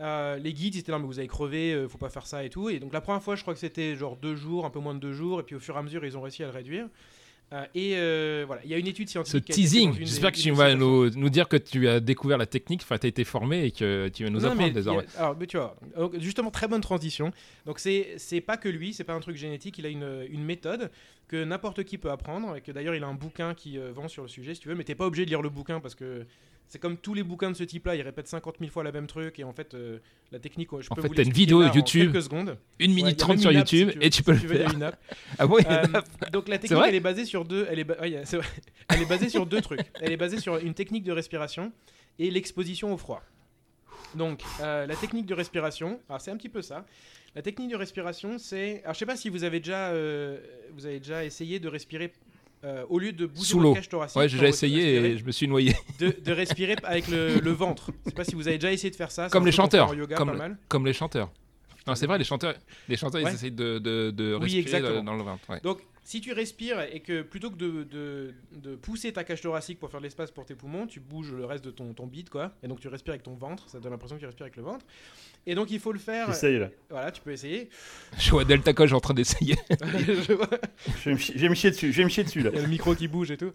Euh, 0.00 0.36
les 0.36 0.52
guides 0.52 0.74
ils 0.74 0.80
étaient 0.80 0.92
là, 0.92 0.98
mais 0.98 1.06
vous 1.06 1.18
avez 1.18 1.26
crevé, 1.28 1.72
euh, 1.72 1.88
faut 1.88 1.96
pas 1.98 2.10
faire 2.10 2.26
ça 2.26 2.44
et 2.44 2.50
tout. 2.50 2.68
Et 2.68 2.78
donc 2.80 2.92
la 2.92 3.00
première 3.00 3.22
fois, 3.22 3.34
je 3.34 3.42
crois 3.42 3.54
que 3.54 3.60
c'était 3.60 3.96
genre 3.96 4.16
deux 4.16 4.36
jours, 4.36 4.66
un 4.66 4.70
peu 4.70 4.78
moins 4.78 4.94
de 4.94 5.00
deux 5.00 5.12
jours, 5.14 5.40
et 5.40 5.42
puis 5.42 5.54
au 5.56 5.60
fur 5.60 5.74
et 5.74 5.78
à 5.78 5.82
mesure, 5.82 6.04
ils 6.04 6.16
ont 6.18 6.20
réussi 6.22 6.42
à 6.42 6.46
le 6.46 6.52
réduire. 6.52 6.86
Euh, 7.52 7.64
et 7.76 7.92
euh, 7.94 8.42
voilà, 8.44 8.60
il 8.64 8.70
y 8.70 8.74
a 8.74 8.78
une 8.78 8.88
étude 8.88 9.06
Ce 9.08 9.12
scientifique. 9.12 9.46
faite 9.46 9.54
teasing, 9.54 9.94
j'espère 10.00 10.32
que 10.32 10.36
tu 10.36 10.50
vas 10.50 10.74
nous, 10.74 11.10
nous 11.10 11.30
dire 11.30 11.46
que 11.48 11.56
tu 11.56 11.86
as 11.88 12.00
découvert 12.00 12.38
la 12.38 12.46
technique, 12.46 12.80
enfin, 12.82 12.98
tu 12.98 13.06
as 13.06 13.08
été 13.08 13.22
formé 13.22 13.64
et 13.66 13.70
que 13.70 14.08
tu 14.08 14.24
vas 14.24 14.30
nous 14.30 14.40
Non, 14.40 14.46
apprendre 14.48 14.66
mais 14.66 14.72
désormais. 14.72 15.04
a- 15.16 15.20
alors, 15.22 15.36
mais 15.38 15.46
tu 15.46 15.56
vois, 15.56 15.76
justement, 16.18 16.50
très 16.50 16.66
bonne 16.66 16.80
transition. 16.80 17.30
Donc, 17.64 17.78
c'est 17.78 18.14
c'est 18.18 18.40
pas 18.40 18.56
que 18.56 18.68
lui, 18.68 18.92
c'est 18.92 19.04
pas 19.04 19.14
un 19.14 19.20
truc 19.20 19.36
génétique, 19.36 19.78
il 19.78 19.86
a 19.86 19.90
une, 19.90 20.26
une 20.28 20.42
méthode 20.44 20.90
que 21.28 21.44
n'importe 21.44 21.84
qui 21.84 21.98
peut 21.98 22.10
apprendre. 22.10 22.56
Et 22.56 22.60
que 22.62 22.72
d'ailleurs, 22.72 22.96
il 22.96 23.04
a 23.04 23.06
un 23.06 23.14
bouquin 23.14 23.54
qui 23.54 23.78
euh, 23.78 23.92
vend 23.92 24.08
sur 24.08 24.22
le 24.24 24.28
sujet, 24.28 24.54
si 24.54 24.60
tu 24.60 24.68
veux, 24.68 24.74
mais 24.74 24.82
t'es 24.84 24.96
pas 24.96 25.06
obligé 25.06 25.24
de 25.24 25.30
lire 25.30 25.42
le 25.42 25.48
bouquin 25.50 25.78
parce 25.78 25.94
que 25.94 26.26
c'est 26.68 26.78
comme 26.80 26.96
tous 26.96 27.14
les 27.14 27.22
bouquins 27.22 27.50
de 27.50 27.56
ce 27.56 27.64
type-là, 27.64 27.94
ils 27.96 28.02
répètent 28.02 28.28
50 28.28 28.56
000 28.58 28.70
fois 28.70 28.82
la 28.84 28.92
même 28.92 29.06
truc. 29.06 29.38
Et 29.38 29.44
en 29.44 29.52
fait, 29.52 29.74
euh, 29.74 29.98
la 30.32 30.38
technique, 30.38 30.68
je 30.80 30.88
En 30.90 30.94
peux 30.96 31.02
fait, 31.02 31.08
vous 31.08 31.14
t'as 31.14 31.22
une 31.24 31.32
vidéo 31.32 31.60
là 31.62 31.70
en 31.70 31.74
YouTube, 31.74 32.12
quelques 32.12 32.24
secondes. 32.24 32.58
Une 32.78 32.90
Ouais, 32.90 32.96
minute 32.96 33.12
a 33.14 33.24
30 33.24 33.28
même 33.36 33.38
sur 33.40 33.50
si 33.50 33.56
YouTube 33.56 33.90
tu- 33.92 33.98
et 34.04 34.10
tu 34.10 34.16
si 34.16 34.22
peux 34.22 34.32
le 34.32 34.38
veux, 34.38 34.56
faire. 34.56 34.72
une 34.74 34.82
app. 34.82 35.00
Ah 35.38 35.46
bon, 35.46 35.58
Euh, 35.58 35.82
donc 36.32 36.48
la 36.48 36.58
technique, 36.58 36.82
elle 36.86 36.94
est 36.94 37.00
basée 37.00 37.24
sur 37.24 37.44
deux. 37.44 37.66
Elle 37.70 37.78
est, 37.78 37.84
ba- 37.84 38.00
ouais, 38.00 38.22
elle 38.88 39.02
est 39.02 39.08
basée 39.08 39.28
sur 39.28 39.46
deux 39.46 39.60
trucs. 39.60 39.80
Elle 40.00 40.12
est 40.12 40.16
basée 40.16 40.38
sur 40.40 40.56
une 40.58 40.74
technique 40.74 41.04
de 41.04 41.12
respiration 41.12 41.72
et 42.18 42.30
l'exposition 42.30 42.92
au 42.92 42.96
froid. 42.96 43.22
Donc 44.14 44.42
euh, 44.60 44.86
la 44.86 44.96
technique 44.96 45.26
de 45.26 45.34
respiration, 45.34 46.00
c'est 46.18 46.30
un 46.30 46.36
petit 46.36 46.48
peu 46.48 46.62
ça. 46.62 46.84
La 47.34 47.42
technique 47.42 47.70
de 47.70 47.76
respiration, 47.76 48.38
c'est, 48.38 48.80
alors 48.82 48.94
je 48.94 48.98
sais 49.00 49.06
pas 49.06 49.16
si 49.16 49.28
vous 49.28 49.44
avez 49.44 49.60
déjà, 49.60 49.92
vous 50.72 50.86
avez 50.86 50.98
déjà 51.00 51.22
essayé 51.24 51.58
de 51.60 51.68
respirer. 51.68 52.12
Euh, 52.64 52.84
au 52.88 52.98
lieu 52.98 53.12
de 53.12 53.26
bouger 53.26 53.44
Sous 53.44 53.56
votre 53.58 53.68
l'eau. 53.68 53.74
cage 53.74 53.88
thoracique, 53.88 54.16
Ouais, 54.16 54.28
j'ai 54.28 54.36
déjà 54.38 54.48
essayé 54.48 54.96
et 54.96 55.18
je 55.18 55.24
me 55.24 55.30
suis 55.32 55.46
noyé. 55.48 55.74
de, 55.98 56.14
de 56.24 56.32
respirer 56.32 56.76
avec 56.84 57.08
le, 57.08 57.38
le 57.38 57.50
ventre. 57.52 57.90
Je 58.04 58.10
sais 58.10 58.14
pas 58.14 58.24
si 58.24 58.34
vous 58.34 58.48
avez 58.48 58.58
déjà 58.58 58.72
essayé 58.72 58.90
de 58.90 58.96
faire 58.96 59.10
ça. 59.10 59.28
Comme 59.28 59.46
les 59.46 59.52
chanteurs, 59.52 59.94
yoga, 59.94 60.16
comme 60.16 60.32
le-. 60.32 60.56
Comme 60.68 60.86
les 60.86 60.92
chanteurs. 60.92 61.30
Non, 61.86 61.94
c'est 61.94 62.06
vrai, 62.06 62.18
les 62.18 62.24
chanteurs, 62.24 62.54
les 62.88 62.96
chanteurs 62.96 63.22
Ouais. 63.22 63.30
ils 63.30 63.34
essayent 63.34 63.50
de, 63.52 63.78
de, 63.78 64.10
de 64.10 64.34
Oui, 64.34 64.42
respirer 64.56 64.78
exactement. 64.78 65.04
dans 65.04 65.14
le 65.16 65.22
ventre. 65.22 65.48
ouais. 65.50 65.60
Donc, 65.62 65.78
si 66.06 66.20
tu 66.20 66.32
respires 66.32 66.80
et 66.92 67.00
que 67.00 67.22
plutôt 67.22 67.50
que 67.50 67.56
de, 67.56 67.82
de, 67.82 68.32
de 68.52 68.76
pousser 68.76 69.12
ta 69.12 69.24
cage 69.24 69.40
thoracique 69.40 69.80
pour 69.80 69.90
faire 69.90 69.98
de 69.98 70.04
l'espace 70.04 70.30
pour 70.30 70.46
tes 70.46 70.54
poumons, 70.54 70.86
tu 70.86 71.00
bouges 71.00 71.32
le 71.32 71.44
reste 71.44 71.64
de 71.64 71.72
ton, 71.72 71.92
ton 71.94 72.06
bide, 72.06 72.28
quoi. 72.30 72.52
Et 72.62 72.68
donc, 72.68 72.78
tu 72.78 72.86
respires 72.86 73.12
avec 73.14 73.24
ton 73.24 73.34
ventre. 73.34 73.68
Ça 73.68 73.80
donne 73.80 73.90
l'impression 73.90 74.14
que 74.14 74.20
tu 74.20 74.26
respires 74.26 74.44
avec 74.44 74.54
le 74.56 74.62
ventre. 74.62 74.86
Et 75.48 75.56
donc, 75.56 75.72
il 75.72 75.80
faut 75.80 75.90
le 75.90 75.98
faire. 75.98 76.28
J'essaye 76.28 76.58
là. 76.60 76.70
Voilà, 76.90 77.10
tu 77.10 77.20
peux 77.22 77.32
essayer. 77.32 77.68
Je 78.18 78.30
vois 78.30 78.44
Delta 78.44 78.72
Coach 78.72 78.92
en 78.92 79.00
train 79.00 79.14
d'essayer. 79.14 79.56
Je 79.70 80.32
vois. 80.32 80.48
Je 81.00 81.10
vais 81.10 81.14
me 81.14 81.18
chier- 81.18 81.34
je 81.36 81.40
vais 81.42 81.48
me 81.48 81.54
chier 81.54 81.70
dessus. 81.70 81.92
Je 81.92 81.96
vais 81.98 82.04
me 82.04 82.08
chier 82.08 82.22
dessus 82.22 82.40
là. 82.40 82.50
Il 82.52 82.56
y 82.56 82.58
a 82.60 82.62
le 82.62 82.68
micro 82.68 82.94
qui 82.94 83.08
bouge 83.08 83.32
et 83.32 83.36
tout. 83.36 83.52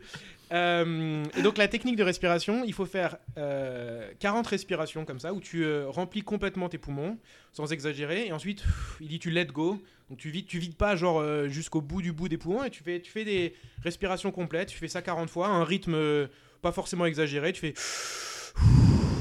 Euh, 0.51 1.23
et 1.37 1.41
donc, 1.41 1.57
la 1.57 1.67
technique 1.69 1.95
de 1.95 2.03
respiration, 2.03 2.63
il 2.65 2.73
faut 2.73 2.85
faire 2.85 3.15
euh, 3.37 4.09
40 4.19 4.45
respirations 4.47 5.05
comme 5.05 5.19
ça, 5.19 5.33
où 5.33 5.39
tu 5.39 5.63
euh, 5.63 5.87
remplis 5.89 6.21
complètement 6.23 6.67
tes 6.67 6.77
poumons, 6.77 7.17
sans 7.51 7.71
exagérer. 7.71 8.27
Et 8.27 8.31
ensuite, 8.31 8.63
il 8.99 9.07
dit 9.07 9.19
tu 9.19 9.31
let 9.31 9.45
go. 9.45 9.81
Donc, 10.09 10.19
tu 10.19 10.29
vides, 10.29 10.45
tu 10.45 10.59
vides 10.59 10.75
pas 10.75 10.95
genre 10.95 11.19
euh, 11.19 11.47
jusqu'au 11.47 11.81
bout 11.81 12.01
du 12.01 12.11
bout 12.11 12.27
des 12.27 12.37
poumons, 12.37 12.63
et 12.63 12.69
tu 12.69 12.83
fais, 12.83 12.99
tu 12.99 13.11
fais 13.11 13.23
des 13.23 13.55
respirations 13.81 14.31
complètes. 14.31 14.69
Tu 14.69 14.77
fais 14.77 14.89
ça 14.89 15.01
40 15.01 15.29
fois, 15.29 15.47
un 15.47 15.63
rythme 15.63 15.93
euh, 15.95 16.27
pas 16.61 16.71
forcément 16.71 17.05
exagéré. 17.05 17.53
Tu 17.53 17.61
fais. 17.61 17.73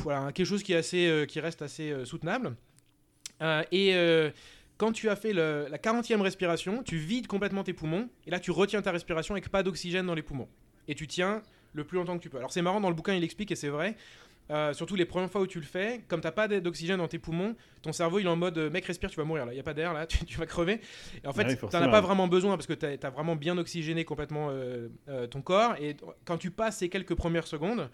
Voilà, 0.02 0.32
quelque 0.32 0.46
chose 0.46 0.62
qui, 0.62 0.72
est 0.72 0.76
assez, 0.76 1.06
euh, 1.06 1.26
qui 1.26 1.40
reste 1.40 1.62
assez 1.62 1.94
soutenable. 2.04 2.56
Et. 3.70 3.94
quand 4.76 4.92
tu 4.92 5.10
as 5.10 5.16
fait 5.16 5.34
la 5.34 5.76
40e 5.76 6.22
respiration, 6.22 6.82
tu 6.82 6.96
vides 6.96 7.26
complètement 7.26 7.62
tes 7.62 7.74
poumons 7.74 8.08
et 8.26 8.30
là 8.30 8.40
tu 8.40 8.50
retiens 8.50 8.80
ta 8.80 8.90
respiration 8.90 9.34
avec 9.34 9.50
pas 9.50 9.62
d'oxygène 9.62 10.06
dans 10.06 10.14
les 10.14 10.22
poumons. 10.22 10.48
Et 10.88 10.94
tu 10.94 11.06
tiens 11.06 11.42
le 11.74 11.84
plus 11.84 11.98
longtemps 11.98 12.16
que 12.16 12.22
tu 12.22 12.30
peux. 12.30 12.38
Alors 12.38 12.50
c'est 12.50 12.62
marrant, 12.62 12.80
dans 12.80 12.88
le 12.88 12.94
bouquin 12.94 13.14
il 13.14 13.22
explique 13.22 13.50
et 13.52 13.56
c'est 13.56 13.68
vrai. 13.68 13.94
Euh, 14.51 14.72
surtout 14.72 14.96
les 14.96 15.05
premières 15.05 15.30
fois 15.30 15.40
où 15.40 15.46
tu 15.46 15.59
le 15.59 15.64
fais, 15.64 16.03
comme 16.09 16.20
t'as 16.20 16.32
pas 16.32 16.48
d'oxygène 16.48 16.98
dans 16.98 17.09
tes 17.09 17.18
poumons, 17.18 17.55
ton 17.82 17.92
cerveau 17.92 18.18
il 18.18 18.26
est 18.26 18.28
en 18.28 18.36
mode 18.36 18.59
euh, 18.59 18.70
mec 18.70 18.84
respire, 18.84 19.11
tu 19.11 19.16
vas 19.16 19.24
mourir 19.24 19.46
là, 19.46 19.53
il 19.53 19.57
y 19.57 19.61
a 19.61 19.62
pas 19.62 19.74
d'air 19.74 19.92
là, 19.92 20.07
tu, 20.09 20.24
tu 20.24 20.38
vas 20.38 20.46
crever. 20.46 20.80
Et 21.22 21.26
en 21.26 21.32
fait, 21.32 21.46
oui, 21.46 21.57
t'en 21.57 21.82
as 21.82 21.88
pas 21.88 22.01
vraiment 22.01 22.28
besoin 22.28 22.57
parce 22.57 22.66
que 22.66 22.72
t'as 22.72 22.96
as 23.01 23.11
vraiment 23.11 23.36
bien 23.36 23.57
oxygéné 23.59 24.05
complètement 24.05 24.48
euh, 24.51 24.88
euh, 25.09 25.26
ton 25.26 25.42
corps. 25.42 25.74
Et 25.80 25.96
quand 26.24 26.38
tu 26.38 26.51
passes 26.51 26.78
ces 26.78 26.88
quelques 26.88 27.14
premières 27.14 27.46
secondes, 27.46 27.88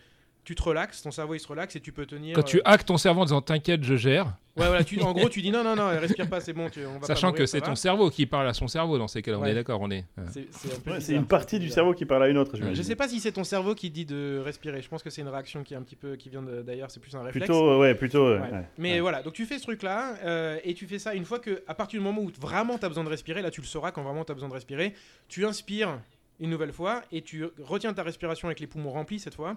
tu 0.46 0.54
te 0.54 0.62
relaxes, 0.62 1.02
ton 1.02 1.10
cerveau 1.10 1.34
il 1.34 1.40
se 1.40 1.48
relaxe 1.48 1.76
et 1.76 1.80
tu 1.80 1.92
peux 1.92 2.06
tenir. 2.06 2.34
Quand 2.34 2.42
tu 2.44 2.58
euh, 2.58 2.62
hackes 2.64 2.84
ton 2.86 2.96
cerveau 2.96 3.20
en 3.22 3.24
disant 3.24 3.42
t'inquiète, 3.42 3.82
je 3.84 3.96
gère, 3.96 4.26
Ouais, 4.56 4.64
voilà, 4.68 4.84
tu, 4.84 4.98
en 5.02 5.12
gros 5.12 5.28
tu 5.28 5.42
dis 5.42 5.50
non, 5.52 5.62
non, 5.62 5.76
non, 5.76 5.88
respire 6.00 6.30
pas, 6.30 6.40
c'est 6.40 6.54
bon, 6.54 6.70
tu, 6.70 6.80
on 6.86 6.94
va 6.94 7.00
pas 7.00 7.06
sachant 7.08 7.26
mourir, 7.26 7.40
que 7.40 7.46
c'est 7.46 7.58
va. 7.60 7.66
ton 7.66 7.74
cerveau 7.74 8.08
qui 8.08 8.24
parle 8.24 8.48
à 8.48 8.54
son 8.54 8.68
cerveau 8.68 8.96
dans 8.96 9.08
ces 9.08 9.20
cas-là, 9.20 9.38
on 9.38 9.44
est 9.44 9.52
d'accord, 9.54 9.80
on 9.82 9.90
est. 9.90 10.06
euh, 10.18 10.22
C'est 10.32 10.46
c'est 10.50 10.72
un 10.74 10.78
peu 10.80 10.90
Ouais, 10.92 10.96
c'est 11.00 11.08
bizarre, 11.08 11.20
une 11.20 11.26
partie 11.26 11.58
du 11.58 11.68
cerveau 11.68 11.92
qui 11.92 12.06
parle 12.06 12.22
à 12.22 12.28
une 12.28 12.38
autre. 12.38 12.56
Je 12.72 12.80
sais 12.82 12.96
pas 12.96 13.06
si 13.08 13.20
c'est 13.20 13.32
ton 13.32 13.44
cerveau 13.44 13.74
qui 13.74 13.90
dit 13.90 14.06
de 14.06 14.40
respirer. 14.42 14.80
Je 14.80 14.88
pense 14.88 15.02
que 15.02 15.10
c'est 15.10 15.20
une 15.20 15.28
réaction 15.28 15.62
qui 15.62 15.74
est 15.74 15.76
un 15.76 15.82
petit 15.82 15.96
peu 15.96 16.16
qui 16.16 16.30
vient 16.30 16.40
de- 16.42 16.62
d'ailleurs. 16.62 16.90
C'est 16.90 17.00
plus 17.00 17.14
un 17.16 17.22
réflexe. 17.22 17.46
Plutôt, 17.48 17.68
euh, 17.72 17.78
ouais, 17.80 17.94
plutôt. 17.94 18.24
euh, 18.24 18.40
Ouais. 18.40 18.50
ouais. 18.50 18.64
Mais 18.78 18.92
Ouais. 18.94 19.00
voilà, 19.00 19.22
donc 19.22 19.32
tu 19.34 19.44
fais 19.44 19.58
ce 19.58 19.64
truc-là 19.64 20.14
euh, 20.24 20.58
et 20.64 20.72
tu 20.74 20.86
fais 20.86 20.98
ça 21.00 21.14
une 21.14 21.24
fois 21.26 21.38
que, 21.40 21.62
à 21.66 21.74
partir 21.74 21.98
du 22.00 22.04
moment 22.04 22.22
où 22.22 22.30
vraiment 22.40 22.78
tu 22.78 22.84
as 22.86 22.88
besoin 22.88 23.04
de 23.04 23.08
respirer, 23.10 23.42
là 23.42 23.50
tu 23.50 23.60
le 23.60 23.66
sauras 23.66 23.90
quand 23.90 24.04
vraiment 24.04 24.24
tu 24.24 24.30
as 24.32 24.34
besoin 24.34 24.48
de 24.48 24.54
respirer, 24.54 24.94
tu 25.28 25.44
inspires 25.44 25.98
une 26.40 26.48
nouvelle 26.50 26.72
fois 26.72 27.02
et 27.12 27.20
tu 27.20 27.44
retiens 27.62 27.92
ta 27.92 28.02
respiration 28.02 28.48
avec 28.48 28.60
les 28.60 28.66
poumons 28.66 28.90
remplis 28.90 29.18
cette 29.18 29.34
fois 29.34 29.56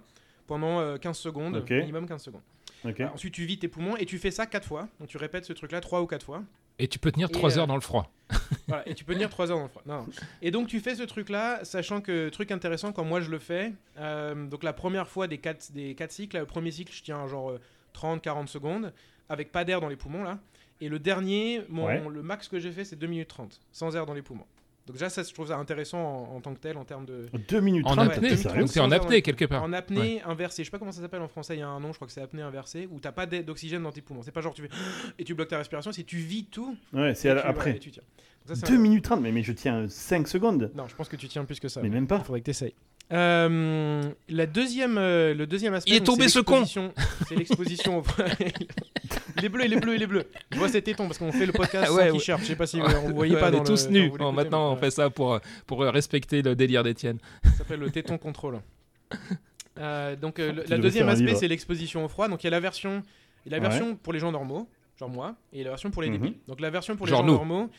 pendant 0.49 0.79
euh, 0.79 0.97
15 0.97 1.17
secondes, 1.17 1.55
Ok. 1.57 1.69
minimum 1.69 2.05
15 2.07 2.21
secondes. 2.23 2.41
Ok. 2.83 2.95
Voilà, 2.97 3.13
ensuite 3.13 3.33
tu 3.33 3.45
vides 3.45 3.59
tes 3.59 3.67
poumons 3.67 3.95
et 3.95 4.05
tu 4.05 4.17
fais 4.17 4.31
ça 4.31 4.45
4 4.45 4.67
fois. 4.67 4.87
Donc 4.99 5.07
tu 5.07 5.17
répètes 5.17 5.45
ce 5.45 5.53
truc-là 5.53 5.79
3 5.79 6.01
ou 6.01 6.07
4 6.07 6.25
fois. 6.25 6.43
Et 6.79 6.87
tu 6.87 6.97
peux 6.97 7.11
tenir 7.11 7.27
Et, 7.29 7.31
3 7.31 7.57
euh, 7.57 7.61
heures 7.61 7.67
dans 7.67 7.75
le 7.75 7.81
froid. 7.81 8.11
Voilà, 8.67 8.87
et 8.87 8.95
tu 8.95 9.03
peux 9.03 9.13
tenir 9.13 9.29
3 9.29 9.51
heures 9.51 9.57
dans 9.57 9.63
le 9.63 9.69
froid. 9.69 9.83
Non. 9.85 10.05
Et 10.41 10.49
donc 10.51 10.67
tu 10.67 10.79
fais 10.79 10.95
ce 10.95 11.03
truc-là, 11.03 11.63
sachant 11.63 12.01
que 12.01 12.29
truc 12.29 12.51
intéressant 12.51 12.91
quand 12.91 13.03
moi 13.05 13.21
je 13.21 13.29
le 13.29 13.37
fais. 13.39 13.73
euh, 13.99 14.47
donc 14.47 14.63
la 14.63 14.73
première 14.73 15.07
fois 15.07 15.27
des 15.27 15.37
4 15.37 15.71
des 15.73 15.93
quatre 15.95 16.11
cycles, 16.11 16.37
le 16.37 16.45
premier 16.45 16.71
cycle 16.71 16.91
je 16.93 17.03
tiens 17.03 17.27
genre 17.27 17.53
30-40 17.95 18.47
secondes 18.47 18.91
avec 19.29 19.51
pas 19.51 19.63
d'air 19.65 19.81
dans 19.81 19.89
les 19.89 19.95
poumons 19.97 20.23
là. 20.23 20.39
Et 20.81 20.87
le 20.89 20.97
dernier, 20.99 21.61
mon, 21.69 21.85
Ouais. 21.85 22.01
le 22.09 22.21
max 22.23 22.47
que 22.47 22.59
j'ai 22.59 22.71
fait 22.71 22.85
c'est 22.85 22.95
2 22.95 23.07
minutes 23.07 23.27
30 23.27 23.59
sans 23.71 23.95
air 23.95 24.05
dans 24.05 24.13
les 24.13 24.21
poumons. 24.23 24.45
Donc 24.89 24.95
déjà 24.95 25.07
ça 25.11 25.21
je 25.21 25.31
trouve 25.31 25.49
ça 25.49 25.57
intéressant 25.57 25.99
en, 25.99 26.37
en 26.37 26.41
tant 26.41 26.51
que 26.55 26.59
tel 26.59 26.75
en 26.75 26.83
termes 26.83 27.05
de 27.05 27.27
2 27.47 27.59
minutes 27.61 27.85
En 27.85 27.91
30, 27.91 28.07
ouais, 28.07 28.15
apnée. 28.15 28.35
Donc 28.59 28.69
c'est 28.69 28.79
en 28.79 28.89
apnée 28.89 29.21
quelque 29.21 29.45
part. 29.45 29.61
en 29.61 29.71
apnée 29.71 30.19
inversée. 30.23 30.63
Je 30.63 30.67
sais 30.67 30.71
pas 30.71 30.79
comment 30.79 30.91
ça 30.91 31.01
s'appelle 31.01 31.21
en 31.21 31.27
français, 31.27 31.55
il 31.57 31.59
y 31.59 31.61
a 31.61 31.67
un 31.67 31.79
nom, 31.79 31.89
je 31.91 31.97
crois 31.97 32.07
que 32.07 32.11
c'est 32.13 32.21
apnée 32.23 32.41
inversée 32.41 32.87
où 32.91 32.99
t'as 32.99 33.11
pas 33.11 33.27
d'oxygène 33.27 33.83
dans 33.83 33.91
tes 33.91 34.01
poumons. 34.01 34.23
C'est 34.23 34.31
pas 34.31 34.41
genre 34.41 34.55
tu 34.55 34.63
fais 34.63 34.69
et 35.19 35.23
tu 35.23 35.35
bloques 35.35 35.49
ta 35.49 35.59
respiration, 35.59 35.91
c'est 35.91 36.03
tu 36.05 36.17
vis 36.17 36.45
tout. 36.45 36.75
Ouais, 36.91 37.13
c'est 37.13 37.29
après. 37.29 37.77
tu 37.77 37.91
tiens. 37.91 38.01
Donc 38.47 38.57
ça, 38.57 38.65
c'est 38.65 38.71
2 38.73 38.79
un- 38.79 38.81
minutes 38.81 39.03
30, 39.03 39.21
mais, 39.21 39.31
mais 39.31 39.43
je 39.43 39.51
tiens 39.51 39.87
5 39.87 40.27
secondes. 40.27 40.71
Non, 40.73 40.87
je 40.87 40.95
pense 40.95 41.07
que 41.07 41.17
tu 41.17 41.27
tiens 41.27 41.45
plus 41.45 41.59
que 41.59 41.67
ça. 41.67 41.83
Mais 41.83 41.89
même 41.89 42.07
pas. 42.07 42.17
Il 42.17 42.23
faudrait 42.25 42.41
que 42.41 42.49
tu 42.51 42.53
essayes. 43.09 44.15
la 44.29 44.45
deuxième, 44.45 44.97
euh, 44.97 45.33
le 45.33 45.47
deuxième 45.47 45.73
aspect. 45.73 45.91
Il 45.91 45.97
est 45.97 46.05
tombé, 46.05 46.23
c'est 46.23 46.29
ce 46.35 46.39
con 46.39 46.59
l'exposition- 46.59 46.93
C'est 47.27 47.35
l'exposition. 47.35 47.97
au- 47.99 48.03
il 49.37 49.45
est 49.45 49.49
bleu, 49.49 49.65
il 49.65 49.73
est 49.73 49.79
bleu, 49.79 49.95
il 49.95 50.03
est 50.03 50.07
bleu. 50.07 50.25
Je 50.51 50.57
vois 50.57 50.69
ses 50.69 50.81
tétons 50.81 51.05
parce 51.07 51.17
qu'on 51.17 51.31
fait 51.31 51.45
le 51.45 51.53
podcast 51.53 51.85
Ah 51.89 51.93
ouais, 51.93 52.07
sans 52.07 52.13
ouais. 52.13 52.19
t-shirt. 52.19 52.41
Je 52.41 52.45
sais 52.45 52.55
pas 52.55 52.67
si 52.67 52.79
vous 52.79 52.87
vous 53.07 53.15
voyez 53.15 53.35
Ouais, 53.35 53.39
pas 53.41 53.49
on 53.49 53.51
dans 53.57 53.63
est 53.63 53.67
tous 53.67 53.87
le- 53.87 53.91
nus. 53.91 54.11
Bon, 54.17 54.31
maintenant, 54.31 54.71
on 54.73 54.75
fait 54.75 54.91
ça 54.91 55.09
pour, 55.09 55.33
euh, 55.35 55.39
pour 55.65 55.83
euh, 55.83 55.89
respecter 55.91 56.41
le 56.41 56.55
délire 56.55 56.83
d'Étienne. 56.83 57.17
Ça 57.43 57.51
s'appelle 57.59 57.79
le 57.79 57.89
téton 57.89 58.17
contrôle. 58.17 58.59
Euh, 59.77 60.17
donc 60.17 60.39
euh, 60.39 60.51
le- 60.51 60.63
la 60.67 60.77
deuxième 60.77 61.07
aspect 61.07 61.35
c'est 61.35 61.47
l'exposition 61.47 62.03
au 62.03 62.09
froid. 62.09 62.27
Donc 62.27 62.43
il 62.43 62.47
y 62.47 62.49
a 62.49 62.51
la 62.51 62.59
version, 62.59 63.01
la 63.45 63.57
Ouais. 63.57 63.61
version 63.61 63.95
pour 63.95 64.11
les 64.11 64.19
gens 64.19 64.29
normaux, 64.29 64.67
genre 64.99 65.07
moi, 65.07 65.35
et 65.53 65.63
la 65.63 65.69
version 65.69 65.89
pour 65.89 66.01
les 66.01 66.09
Mhm. 66.09 66.17
débiles. 66.17 66.33
Donc 66.49 66.59
la 66.59 66.69
version 66.69 66.97
pour 66.97 67.05
les 67.05 67.11
Genre 67.11 67.21
gens 67.21 67.25
nous. 67.27 67.33
normaux. 67.35 67.69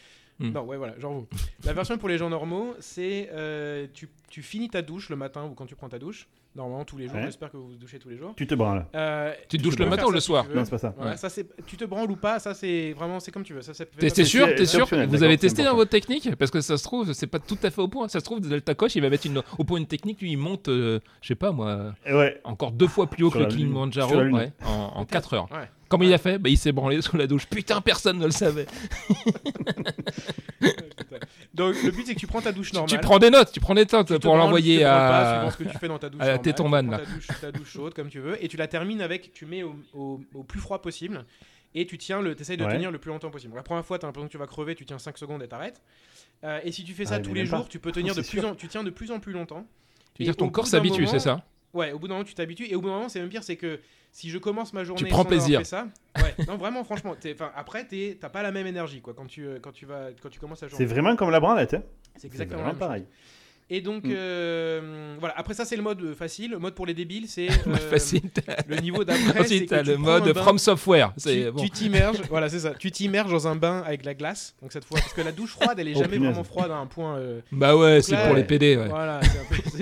Mhm. 0.40 0.52
Non, 0.52 0.62
ouais, 0.64 0.76
voilà, 0.76 0.98
genre 0.98 1.12
vous. 1.12 1.26
La 1.64 1.72
version 1.72 1.98
pour 1.98 2.08
les 2.08 2.18
gens 2.18 2.30
normaux, 2.30 2.74
c'est 2.80 3.28
euh, 3.32 3.86
tu, 3.92 4.08
tu 4.30 4.42
finis 4.42 4.68
ta 4.70 4.82
douche 4.82 5.08
le 5.10 5.16
matin 5.16 5.44
ou 5.44 5.54
quand 5.54 5.66
tu 5.66 5.74
prends 5.76 5.88
ta 5.88 5.98
douche. 5.98 6.28
Normalement 6.56 6.84
tous 6.84 6.96
les 6.96 7.06
jours. 7.06 7.14
Ouais. 7.14 7.22
J'espère 7.26 7.48
que 7.52 7.56
vous 7.56 7.68
vous 7.68 7.76
douchez 7.76 8.00
tous 8.00 8.08
les 8.08 8.16
jours. 8.16 8.32
Tu 8.36 8.44
te 8.44 8.56
branles. 8.56 8.84
Euh, 8.96 9.32
Tu 9.48 9.56
te 9.56 9.62
douches 9.62 9.78
le 9.78 9.86
matin 9.86 10.06
ou 10.06 10.10
le 10.10 10.18
si 10.18 10.26
soir. 10.26 10.44
Non, 10.52 10.64
c'est 10.64 10.70
pas 10.72 10.78
ça. 10.78 10.92
Voilà, 10.96 11.12
Ouais. 11.12 11.16
ça 11.16 11.28
c'est 11.28 11.46
tu 11.64 11.76
te 11.76 11.84
branles 11.84 12.10
ou 12.10 12.16
pas, 12.16 12.40
ça 12.40 12.54
c'est 12.54 12.92
vraiment 12.92 13.20
c'est 13.20 13.30
comme 13.30 13.44
tu 13.44 13.54
veux. 13.54 13.62
Ça, 13.62 13.72
T'es 13.72 14.24
sûr, 14.24 14.48
c'est 14.56 14.66
sûr 14.66 14.88
Vous 15.08 15.22
avez 15.22 15.38
testé 15.38 15.62
dans 15.62 15.76
votre 15.76 15.90
technique? 15.92 16.34
Parce 16.36 16.50
que 16.50 16.60
ça 16.60 16.76
se 16.76 16.82
trouve, 16.82 17.12
c'est 17.12 17.28
pas 17.28 17.38
tout 17.38 17.58
à 17.62 17.70
fait 17.70 17.80
au 17.80 17.86
point. 17.86 18.08
Ça 18.08 18.18
se 18.18 18.24
trouve, 18.24 18.40
Delta 18.40 18.74
Coche, 18.74 18.96
il 18.96 19.02
va 19.02 19.10
mettre 19.10 19.26
une, 19.26 19.42
au 19.58 19.64
point 19.64 19.78
une 19.78 19.86
technique, 19.86 20.20
lui, 20.22 20.32
il 20.32 20.38
monte, 20.38 20.68
euh, 20.68 20.98
je 21.22 21.28
sais 21.28 21.34
pas 21.36 21.52
moi, 21.52 21.92
ouais. 22.10 22.40
encore 22.42 22.72
deux 22.72 22.88
fois 22.88 23.06
plus 23.06 23.22
haut 23.22 23.30
Sur 23.30 23.38
que 23.40 23.44
le. 23.44 23.50
Kilimanjaro 23.50 24.14
en 24.64 25.04
4 25.04 25.34
heures. 25.34 25.48
Ouais. 25.52 25.68
Comment 25.90 26.04
il 26.04 26.14
a 26.14 26.18
fait? 26.18 26.38
Bah, 26.38 26.48
Il 26.48 26.56
s'est 26.56 26.72
branlé 26.72 27.02
sous 27.02 27.16
la 27.18 27.26
douche. 27.26 27.46
Putain, 27.46 27.80
personne 27.82 28.18
ne 28.18 28.24
le 28.24 28.30
savait. 28.30 28.66
Donc 31.54 31.74
le 31.82 31.90
but 31.90 32.06
c'est 32.06 32.14
que 32.14 32.20
tu 32.20 32.26
prends 32.26 32.40
ta 32.40 32.52
douche 32.52 32.72
normale. 32.72 32.88
tu 32.88 32.98
prends 32.98 33.18
des 33.18 33.28
notes, 33.30 33.50
tu 33.52 33.60
prends 33.60 33.74
des 33.74 33.84
notes 33.90 34.18
pour 34.18 34.36
l'envoyer 34.36 34.84
à. 34.84 35.34
suivant 35.34 35.50
ce 35.50 35.56
que 35.56 35.64
tu 35.64 35.78
fais 35.78 35.88
dans 35.88 35.98
ta 35.98 36.08
douche 36.08 36.22
à 36.22 36.26
normale, 36.26 36.84
tu 36.84 36.90
là. 36.92 36.98
Ta 36.98 37.04
douche, 37.04 37.26
ta 37.40 37.52
douche 37.52 37.70
chaude 37.72 37.92
comme 37.94 38.08
tu 38.08 38.20
veux 38.20 38.42
et 38.42 38.48
tu 38.48 38.56
la 38.56 38.68
termines 38.68 39.02
avec 39.02 39.32
tu 39.32 39.46
mets 39.46 39.62
au, 39.62 39.74
au- 39.94 40.20
au 40.34 40.42
plus 40.44 40.60
froid 40.60 40.80
possible 40.80 41.24
et 41.74 41.86
tu 41.86 41.98
tiens 41.98 42.20
le 42.22 42.40
essayes 42.40 42.56
de 42.56 42.64
Ouais. 42.64 42.72
tenir 42.72 42.90
le 42.90 42.98
plus 42.98 43.10
longtemps 43.10 43.30
possible. 43.30 43.54
La 43.56 43.62
première 43.62 43.84
fois 43.84 43.98
tu 43.98 44.06
as 44.06 44.08
l'impression 44.08 44.28
que 44.28 44.32
tu 44.32 44.38
vas 44.38 44.46
crever, 44.46 44.74
tu 44.76 44.86
tiens 44.86 44.98
5 44.98 45.18
secondes 45.18 45.42
et 45.42 45.48
t'arrêtes. 45.48 45.82
Euh, 46.44 46.60
et 46.64 46.70
si 46.72 46.84
tu 46.84 46.94
fais 46.94 47.04
ça 47.04 47.16
Ah, 47.16 47.20
tous 47.20 47.30
mais 47.32 47.42
les 47.42 47.50
pas. 47.50 47.56
jours, 47.58 47.68
tu 47.68 47.78
peux 47.80 47.92
tenir 47.92 48.14
de 48.14 48.20
plus 48.22 48.38
sûr. 48.40 48.48
en 48.48 48.54
tu 48.54 48.68
tiens 48.68 48.84
de 48.84 48.90
plus 48.90 49.10
en 49.10 49.18
plus 49.18 49.32
longtemps. 49.32 49.66
Tu 50.14 50.22
veux 50.22 50.26
dire, 50.26 50.36
ton 50.36 50.48
corps 50.50 50.66
s'habitue, 50.68 51.06
c'est 51.06 51.18
ça? 51.18 51.44
Ouais, 51.72 51.92
au 51.92 51.98
bout 51.98 52.08
d'un 52.08 52.14
moment 52.14 52.24
tu 52.24 52.34
t'habitues 52.34 52.66
et 52.68 52.74
au 52.74 52.80
bout 52.80 52.88
d'un 52.88 52.94
moment 52.94 53.08
c'est 53.08 53.20
même 53.20 53.28
pire 53.28 53.44
c'est 53.44 53.56
que 53.56 53.78
si 54.12 54.28
je 54.28 54.38
commence 54.38 54.72
ma 54.72 54.82
journée 54.82 55.02
prends 55.08 55.22
sans 55.22 55.28
avoir 55.30 55.38
plaisir. 55.38 55.58
fait 55.60 55.64
ça, 55.64 55.86
ouais, 56.16 56.34
non 56.48 56.56
vraiment 56.56 56.82
franchement, 56.82 57.14
t'es- 57.14 57.32
enfin 57.32 57.52
après 57.54 57.84
t'es- 57.86 58.18
t'as 58.20 58.28
pas 58.28 58.42
la 58.42 58.50
même 58.50 58.66
énergie 58.66 59.00
quoi 59.00 59.14
quand 59.14 59.26
tu 59.26 59.46
euh, 59.46 59.58
quand 59.62 59.70
tu 59.70 59.86
vas 59.86 60.08
quand 60.20 60.28
tu 60.30 60.40
commences 60.40 60.62
la 60.62 60.68
journée. 60.68 60.84
C'est 60.84 60.92
vraiment 60.92 61.14
comme 61.14 61.30
la 61.30 61.38
branlette. 61.38 61.74
Hein. 61.74 61.82
C'est 62.16 62.26
exactement 62.26 62.62
la 62.62 62.70
chose. 62.70 62.78
Et 63.72 63.80
donc, 63.80 64.04
Mm. 64.04 64.10
euh, 64.16 65.14
voilà. 65.20 65.34
Après 65.38 65.54
ça, 65.54 65.64
c'est 65.64 65.76
le 65.76 65.82
mode 65.82 66.14
facile. 66.14 66.50
Le 66.50 66.58
mode 66.58 66.74
pour 66.74 66.86
les 66.86 66.94
débiles, 66.94 67.26
c'est 67.28 67.48
euh, 67.68 67.76
Facile. 67.90 68.22
le 68.68 68.76
niveau 68.80 69.04
d'après. 69.04 69.22
c'est 69.32 69.40
Ensuite, 69.40 69.72
le 69.72 69.96
mode 69.96 70.32
bain, 70.32 70.42
From 70.42 70.58
Software. 70.58 71.12
Tu 71.14 71.20
C'est 71.20 71.50
bon. 71.52 71.64
t'immerges, 71.68 72.20
voilà, 72.30 72.48
c'est 72.48 72.58
ça. 72.60 72.72
Tu 72.78 72.90
t'immerges 72.90 73.30
dans 73.30 73.46
un 73.46 73.54
bain 73.56 73.82
avec 73.86 74.00
de 74.00 74.06
la 74.06 74.14
glace. 74.14 74.54
Donc 74.60 74.72
cette 74.72 74.84
fois, 74.84 74.98
parce 74.98 75.12
que 75.12 75.20
la 75.20 75.32
douche 75.32 75.52
froide, 75.52 75.78
elle 75.78 75.88
est 75.88 75.92
Oh, 75.94 75.98
jamais 76.00 76.16
punaise. 76.16 76.30
vraiment 76.30 76.44
froide 76.44 76.70
à 76.72 76.76
un 76.76 76.86
point. 76.86 77.16
euh, 77.18 77.40
Bah 77.52 77.76
ouais, 77.76 78.02
c'est 78.02 78.16
pour 78.16 78.34
les. 78.34 78.44
PD. 78.44 78.76
Ouais. 78.76 78.88
Voilà, 78.88 79.20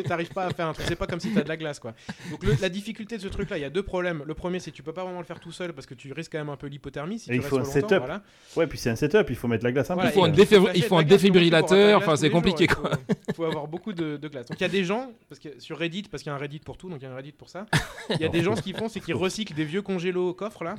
t'arrives 0.07 0.33
pas 0.33 0.45
à 0.47 0.51
faire 0.51 0.67
un 0.67 0.73
truc. 0.75 0.85
C'est 0.89 0.97
pas 0.97 1.07
comme 1.07 1.21
si 1.21 1.31
t'as 1.31 1.43
de 1.43 1.49
la 1.49 1.57
glace, 1.57 1.79
quoi. 1.81 1.95
Donc 2.31 2.45
le- 2.45 2.57
la 2.61 2.69
difficulté 2.69 3.17
de 3.17 3.23
ce 3.23 3.29
truc-là, 3.29 3.57
il 3.57 3.63
y 3.63 3.65
a 3.65 3.71
deux 3.71 3.83
problèmes. 3.83 4.23
Le 4.27 4.35
premier, 4.35 4.59
c'est 4.61 4.71
que 4.71 4.77
tu 4.77 4.83
peux 4.83 4.93
pas 4.93 5.05
vraiment 5.05 5.21
le 5.21 5.25
faire 5.25 5.41
tout 5.41 5.53
seul 5.53 5.73
parce 5.73 5.87
que 5.87 5.95
tu 5.95 6.13
risques 6.13 6.33
quand 6.33 6.39
même 6.39 6.51
un 6.51 6.57
peu 6.57 6.67
l'hypothermie 6.67 7.19
si 7.19 7.31
Et 7.31 7.35
tu 7.35 7.39
il 7.39 7.43
faut 7.43 7.59
un 7.59 7.65
setup. 7.65 7.99
voilà. 7.99 8.23
Ouais, 8.57 8.67
puis 8.67 8.79
c'est 8.79 8.91
un 8.91 8.97
setup, 8.97 9.27
il 9.31 9.37
faut 9.37 9.49
mettre 9.49 9.65
la 9.65 9.73
glace 9.73 9.91
un 9.91 9.95
Voilà, 9.95 10.11
Il 10.11 10.13
faut 10.13 10.23
peu. 10.31 10.71
il 10.75 10.83
faut 10.85 10.99
un 10.99 11.03
défibrillateur, 11.03 11.99
enfin, 11.99 12.17
c'est 12.17 12.29
compliqué, 12.31 12.67
faut- 12.69 12.89
Il 13.29 13.35
faut 13.35 13.45
avoir 13.45 13.67
beaucoup 13.79 13.93
de, 13.93 14.17
de 14.17 14.29
glace. 14.29 14.47
Donc 14.47 14.59
il 14.61 14.63
y 14.63 14.67
a 14.67 14.69
des 14.69 14.85
gens, 14.85 15.13
parce 15.29 15.39
que 15.39 15.49
sur 15.59 15.79
Reddit, 15.79 16.03
parce 16.11 16.23
qu'il 16.23 16.31
y 16.31 16.33
a 16.33 16.37
un 16.37 16.39
Reddit 16.39 16.59
pour 16.61 16.77
tout, 16.77 16.89
donc 16.91 16.99
il 17.01 17.05
y 17.05 17.07
a 17.07 17.11
un 17.13 17.17
Reddit 17.17 17.33
pour 17.33 17.49
ça. 17.49 17.67
Il 18.11 18.21
y 18.21 18.25
a 18.25 18.29
des 18.29 18.43
gens, 18.43 18.57
ce 18.57 18.63
qu'ils 18.63 18.77
font, 18.77 18.89
c'est 18.89 19.01
qu'ils 19.01 19.15
recyclent 19.15 19.55
des 19.55 19.65
vieux 19.65 19.83
congélos 19.83 20.29
au 20.31 20.35
coffre 20.35 20.65
là, 20.65 20.75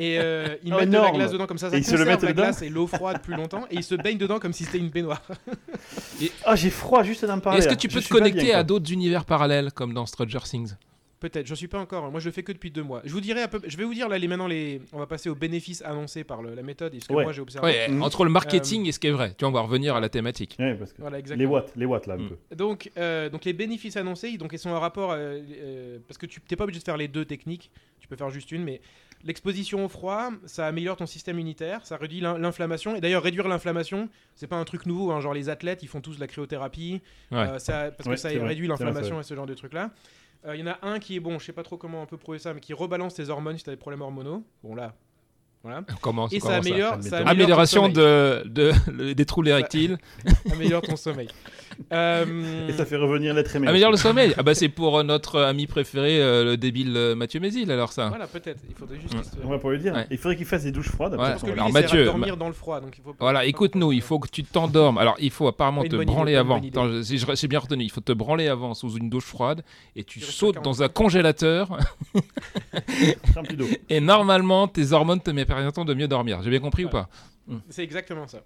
et 0.00 0.18
euh, 0.18 0.56
ils 0.64 0.72
Oh, 0.72 0.78
mettent 0.78 0.88
de 0.88 0.92
la 0.94 1.00
énorme. 1.00 1.16
glace 1.16 1.32
dedans 1.32 1.46
comme 1.46 1.58
ça, 1.58 1.70
ça 1.70 1.76
Et 1.76 1.80
ils 1.80 1.84
se 1.84 1.96
le 1.96 2.04
mettent 2.04 2.22
la 2.22 2.30
dedans 2.32 2.42
glace 2.44 2.62
et 2.62 2.68
l'eau 2.68 2.86
froide 2.86 3.20
plus 3.22 3.34
longtemps, 3.34 3.66
et 3.70 3.74
ils 3.76 3.84
se 3.84 3.94
baignent 3.94 4.18
dedans 4.18 4.38
comme 4.38 4.52
si 4.52 4.64
c'était 4.64 4.78
une 4.78 4.88
baignoire. 4.90 5.22
Ah, 6.44 6.56
j'ai 6.56 6.70
froid 6.70 7.02
juste 7.02 7.24
d'en 7.24 7.40
parler. 7.40 7.58
Est-ce 7.58 7.68
que 7.68 7.74
tu 7.74 7.88
Je 7.90 7.94
peux 7.96 8.02
te 8.02 8.08
connecter 8.08 8.44
bien, 8.44 8.58
à 8.58 8.62
d'autres 8.64 8.90
univers 8.92 9.24
parallèles 9.24 9.72
comme 9.72 9.92
dans 9.92 10.06
Stranger 10.06 10.38
Things? 10.44 10.74
Peut-être, 11.22 11.46
je 11.46 11.54
suis 11.54 11.68
pas 11.68 11.78
encore. 11.78 12.10
Moi, 12.10 12.18
je 12.18 12.26
le 12.26 12.32
fais 12.32 12.42
que 12.42 12.50
depuis 12.50 12.72
deux 12.72 12.82
mois. 12.82 13.00
Je 13.04 13.12
vous 13.12 13.20
dirai 13.20 13.42
un 13.42 13.46
peu. 13.48 13.60
Je 13.64 13.76
vais 13.76 13.84
vous 13.84 13.94
dire 13.94 14.08
là 14.08 14.18
les 14.18 14.26
maintenant 14.26 14.48
les. 14.48 14.80
On 14.92 14.98
va 14.98 15.06
passer 15.06 15.28
aux 15.30 15.36
bénéfices 15.36 15.80
annoncés 15.82 16.24
par 16.24 16.42
le- 16.42 16.56
la 16.56 16.62
méthode 16.64 16.92
et 16.96 17.00
ce 17.00 17.06
que 17.06 17.12
Ouais. 17.12 17.22
moi 17.22 17.32
j'ai 17.32 17.40
observé. 17.40 17.64
Ouais, 17.68 17.88
Mhm. 17.88 18.02
entre 18.02 18.24
le 18.24 18.30
marketing 18.30 18.86
et 18.88 18.92
ce 18.92 18.98
qui 18.98 19.06
est 19.06 19.12
vrai. 19.12 19.30
Tu 19.38 19.44
vois, 19.44 19.50
on 19.50 19.52
va 19.52 19.60
revenir 19.60 19.94
à 19.94 20.00
la 20.00 20.08
thématique. 20.08 20.56
Ouais, 20.58 20.74
parce 20.74 20.92
que 20.92 21.00
Voilà, 21.00 21.20
les 21.20 21.46
watts, 21.46 21.72
les 21.76 21.86
watts 21.86 22.08
là 22.08 22.14
un 22.14 22.18
Mm. 22.18 22.28
peu. 22.50 22.56
Donc, 22.56 22.90
euh, 22.98 23.28
donc 23.30 23.44
les 23.44 23.52
bénéfices 23.52 23.96
annoncés, 23.96 24.36
donc 24.36 24.50
ils 24.52 24.58
sont 24.58 24.70
en 24.70 24.80
rapport 24.80 25.12
euh, 25.12 25.38
euh, 25.60 25.98
parce 26.08 26.18
que 26.18 26.26
tu 26.26 26.40
n'es 26.50 26.56
pas 26.56 26.64
obligé 26.64 26.80
de 26.80 26.84
faire 26.84 26.96
les 26.96 27.06
deux 27.06 27.24
techniques, 27.24 27.70
tu 28.00 28.08
peux 28.08 28.16
faire 28.16 28.30
juste 28.30 28.50
une, 28.50 28.64
mais 28.64 28.80
l'exposition 29.24 29.84
au 29.84 29.88
froid, 29.88 30.30
ça 30.46 30.66
améliore 30.66 30.96
ton 30.96 31.06
système 31.06 31.36
immunitaire, 31.38 31.86
ça 31.86 31.96
réduit 31.96 32.20
l'in- 32.20 32.36
l'inflammation. 32.38 32.96
Et 32.96 33.00
d'ailleurs, 33.00 33.22
réduire 33.22 33.46
l'inflammation, 33.46 34.08
c'est 34.34 34.48
pas 34.48 34.56
un 34.56 34.64
truc 34.64 34.86
nouveau. 34.86 35.12
hein, 35.12 35.20
genre 35.20 35.34
les 35.34 35.48
athlètes, 35.48 35.84
ils 35.84 35.88
font 35.88 36.00
tous 36.00 36.16
de 36.16 36.20
la 36.20 36.26
cryothérapie, 36.26 37.00
Ouais. 37.30 37.38
euh, 37.38 37.58
ça, 37.60 37.92
parce 37.96 38.08
Ouais, 38.08 38.14
que 38.16 38.20
ça 38.20 38.28
réduit 38.30 38.66
l'inflammation 38.66 39.20
et 39.20 39.22
ce 39.22 39.34
genre 39.36 39.46
de 39.46 39.54
trucs 39.54 39.72
là. 39.74 39.90
Il 40.44 40.56
y 40.56 40.62
en 40.62 40.66
a 40.66 40.78
un 40.82 40.98
qui 40.98 41.16
est 41.16 41.20
bon, 41.20 41.38
je 41.38 41.46
sais 41.46 41.52
pas 41.52 41.62
trop 41.62 41.76
comment 41.76 42.02
on 42.02 42.06
peut 42.06 42.16
prouver 42.16 42.38
ça, 42.38 42.52
mais 42.52 42.60
qui 42.60 42.72
rebalance 42.72 43.14
tes 43.14 43.28
hormones 43.28 43.56
si 43.58 43.64
tu 43.64 43.70
as 43.70 43.72
des 43.72 43.78
problèmes 43.78 44.02
hormonaux. 44.02 44.44
Bon 44.64 44.74
là, 44.74 44.94
voilà. 45.62 45.82
Commence. 46.00 46.32
Et 46.32 46.40
ça 46.40 46.56
améliore, 46.56 46.96
ça 47.00 47.10
ça 47.10 47.16
m'étonne. 47.20 47.28
améliore 47.28 47.28
ton 47.28 47.30
Amélioration 47.30 47.88
de, 47.88 48.42
de, 48.46 48.72
le- 48.90 49.14
des 49.14 49.24
troubles 49.26 49.48
érectiles. 49.48 49.98
améliore 50.52 50.82
ton 50.82 50.96
sommeil. 50.96 51.28
Euh, 51.90 52.68
Et 52.68 52.72
ça 52.74 52.84
fait 52.84 52.96
revenir 52.96 53.32
l'être 53.32 53.56
aimé. 53.56 53.66
Améliore 53.66 53.90
le 53.90 53.96
sommeil. 53.96 54.34
Ah 54.36 54.42
bah 54.42 54.54
c'est 54.54 54.68
pour 54.80 54.98
euh, 54.98 55.02
notre 55.02 55.40
ami 55.40 55.66
préféré, 55.66 56.20
euh, 56.22 56.44
le 56.44 56.56
débile 56.58 57.14
Mathieu 57.16 57.40
Mézil, 57.40 57.70
alors 57.72 57.92
ça. 57.92 58.08
Voilà, 58.10 58.26
peut-être. 58.26 58.60
Il 58.68 58.74
faudrait 58.74 59.00
juste. 59.00 59.14
Ouais. 59.14 59.20
qu'il 59.22 59.30
se- 59.40 59.46
On 59.46 59.48
va 59.48 59.58
pour 59.58 59.70
lui 59.70 59.78
dire. 59.78 59.94
Ouais. 59.94 60.06
Il 60.10 60.18
faudrait 60.18 60.36
qu'il 60.36 60.44
fasse 60.44 60.64
des 60.64 60.70
douches 60.70 60.90
froides. 60.90 61.12
Ouais. 61.14 61.18
peut-être 61.18 61.30
Parce 61.30 61.42
que 61.42 61.46
qu'on 61.46 61.52
lui, 61.52 61.56
va- 61.56 61.62
Alors, 61.64 61.68
il 61.70 61.72
sert 61.72 61.82
Mathieu, 61.82 62.02
à 62.02 62.04
dormir 62.04 62.36
dans 62.36 62.46
le 62.48 62.52
froid, 62.52 62.78
donc 62.82 62.96
il 62.98 63.02
faut. 63.02 63.16
Voilà, 63.18 63.38
pas- 63.40 63.46
écoute-nous, 63.46 63.90
il 63.92 64.02
faut 64.02 64.18
que 64.18 64.28
tu 64.28 64.44
t'endormes. 64.44 64.98
Alors, 64.98 65.16
il 65.18 65.30
faut 65.30 65.48
apparemment 65.48 65.80
Pas 65.82 65.88
te 65.88 65.96
branler 65.96 66.32
idée, 66.32 66.36
pas 66.36 66.54
avant. 66.54 66.58
Attends, 66.62 67.02
si 67.02 67.16
je- 67.16 67.26
j'ai 67.34 67.48
bien 67.48 67.58
retenu, 67.58 67.82
il 67.84 67.90
faut 67.90 68.02
te 68.02 68.12
branler 68.12 68.48
avant 68.48 68.74
sous 68.74 68.90
une 68.98 69.08
douche 69.08 69.24
froide 69.24 69.62
et 69.96 70.04
tu 70.04 70.20
sautes 70.20 70.56
40 70.56 70.64
dans 70.66 70.82
un 70.82 70.88
congélateur 70.88 71.78
et 73.88 74.00
normalement 74.00 74.68
tes 74.68 74.92
hormones 74.92 75.20
te 75.20 75.30
permettent 75.54 75.86
de 75.86 75.94
mieux 75.94 76.08
dormir. 76.08 76.42
J'ai 76.42 76.50
bien 76.50 76.60
compris 76.60 76.84
ou 76.84 76.88
pas 76.90 77.08
C'est 77.70 77.82
exactement 77.82 78.26
ça. 78.26 78.42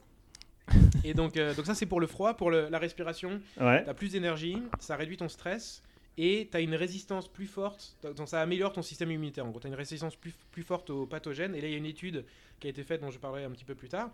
Et 1.05 1.15
donc, 1.15 1.37
euh, 1.37 1.55
donc 1.55 1.65
ça 1.67 1.75
c'est 1.75 1.87
pour 1.87 2.01
le 2.01 2.07
froid, 2.07 2.35
pour 2.35 2.51
le- 2.51 2.69
la 2.69 2.79
respiration, 2.79 3.41
Ouais. 3.61 3.85
t'as 3.85 3.95
plus 3.95 4.11
d'énergie, 4.13 4.61
ça 4.81 4.97
réduit 4.97 5.17
ton 5.17 5.29
stress 5.29 5.81
et 6.19 6.49
t'as 6.51 6.61
une 6.61 6.75
résistance 6.75 7.29
plus 7.29 7.47
forte, 7.47 7.95
donc 8.17 8.29
ça 8.29 8.41
améliore 8.41 8.73
ton 8.73 8.83
système 8.83 9.11
immunitaire. 9.13 9.47
En 9.47 9.51
gros, 9.51 9.61
t'as 9.61 9.69
une 9.69 9.75
résistance 9.77 10.17
plus, 10.17 10.33
plus 10.51 10.63
forte 10.65 10.91
aux 10.91 11.07
pathogènes. 11.07 11.55
Et 11.55 11.61
là, 11.61 11.69
il 11.69 11.73
y 11.73 11.75
a 11.75 11.79
une 11.79 11.87
étude 11.87 12.25
qui 12.59 12.67
a 12.67 12.71
été 12.71 12.83
faite 12.83 13.01
dont 13.01 13.11
je 13.13 13.19
parlerai 13.19 13.45
un 13.45 13.51
petit 13.51 13.65
peu 13.65 13.75
plus 13.77 13.89
tard, 13.89 14.11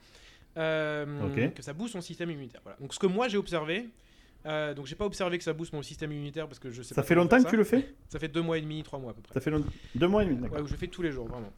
euh, 0.58 1.06
Ok. 1.48 1.54
que 1.54 1.62
ça 1.62 1.72
booste 1.72 1.94
ton 1.94 2.00
système 2.02 2.30
immunitaire. 2.30 2.60
Voilà. 2.64 2.76
Donc 2.80 2.92
ce 2.92 2.98
que 2.98 3.06
moi 3.06 3.28
j'ai 3.28 3.38
observé, 3.38 3.88
euh, 4.44 4.74
donc 4.74 4.86
j'ai 4.86 4.96
pas 4.96 5.06
observé 5.06 5.38
que 5.38 5.44
ça 5.44 5.54
booste 5.54 5.72
mon 5.72 5.82
système 5.82 6.12
immunitaire 6.12 6.46
parce 6.48 6.58
que 6.58 6.70
je 6.70 6.82
sais 6.82 6.94
Ça 6.94 7.00
pas 7.02 7.06
fait 7.08 7.14
longtemps 7.14 7.42
que 7.42 7.48
tu 7.48 7.56
le 7.56 7.64
fais? 7.64 7.94
Ça 8.10 8.18
fait 8.18 8.28
deux 8.28 8.42
mois 8.42 8.58
et 8.58 8.60
demi, 8.60 8.82
trois 8.82 8.98
mois 8.98 9.12
à 9.12 9.14
peu 9.14 9.22
près. 9.22 9.32
Ça 9.32 9.40
fait 9.40 9.50
long- 9.50 9.64
deux 9.94 10.08
mois 10.08 10.22
et 10.22 10.26
demi, 10.26 10.36
d'accord. 10.36 10.58
Ouais, 10.58 10.62
où 10.64 10.66
je 10.66 10.74
fais 10.76 10.88
tous 10.88 11.00
les 11.02 11.12
jours, 11.12 11.28
vraiment. 11.28 11.52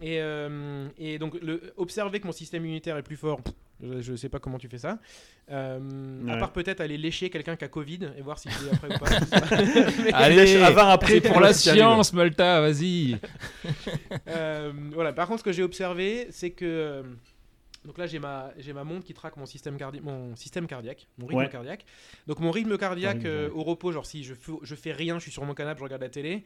Et, 0.00 0.20
euh, 0.20 0.88
et 0.98 1.18
donc, 1.18 1.34
le, 1.42 1.72
observer 1.76 2.20
que 2.20 2.26
mon 2.26 2.32
système 2.32 2.64
immunitaire 2.64 2.96
est 2.96 3.02
plus 3.02 3.16
fort, 3.16 3.40
je, 3.82 4.00
je 4.00 4.16
sais 4.16 4.28
pas 4.30 4.38
comment 4.38 4.58
tu 4.58 4.68
fais 4.68 4.78
ça. 4.78 4.98
Euh, 5.50 6.26
À 6.28 6.36
part 6.38 6.52
peut-être 6.52 6.80
aller 6.80 6.96
lécher 6.96 7.28
quelqu'un 7.28 7.56
qui 7.56 7.64
a 7.64 7.68
Covid 7.68 8.10
et 8.16 8.22
voir 8.22 8.38
si 8.38 8.48
c'est 8.50 8.72
après 8.74 8.94
ou 8.94 8.98
pas. 8.98 9.10
Mais, 10.04 10.12
Allez, 10.12 10.56
avant, 10.56 10.88
après, 10.88 11.20
pour 11.20 11.40
la 11.40 11.52
science, 11.52 12.12
Malta, 12.12 12.60
vas-y. 12.60 13.18
euh, 14.28 14.72
voilà. 14.92 15.12
Par 15.12 15.26
contre, 15.28 15.40
ce 15.40 15.44
que 15.44 15.52
j'ai 15.52 15.62
observé, 15.62 16.28
c'est 16.30 16.50
que. 16.50 17.02
donc 17.84 17.98
là, 17.98 18.06
j'ai 18.06 18.18
ma, 18.18 18.52
j'ai 18.58 18.72
ma 18.72 18.84
montre 18.84 19.04
qui 19.04 19.14
traque 19.14 19.36
mon 19.36 19.46
système, 19.46 19.76
cardi- 19.76 20.00
mon 20.00 20.34
système 20.36 20.66
cardiaque, 20.66 21.06
mon 21.18 21.26
rythme 21.26 21.40
Ouais. 21.40 21.48
cardiaque. 21.48 21.84
Donc 22.26 22.40
mon 22.40 22.50
rythme 22.50 22.76
cardiaque 22.78 23.24
euh, 23.24 23.50
au 23.54 23.64
repos, 23.64 23.92
genre 23.92 24.06
si 24.06 24.24
je 24.24 24.34
je 24.62 24.74
fais 24.74 24.92
rien, 24.92 25.18
je 25.18 25.22
suis 25.24 25.32
sur 25.32 25.44
mon 25.44 25.54
canapé, 25.54 25.78
je 25.78 25.84
regarde 25.84 26.02
la 26.02 26.08
télé. 26.08 26.44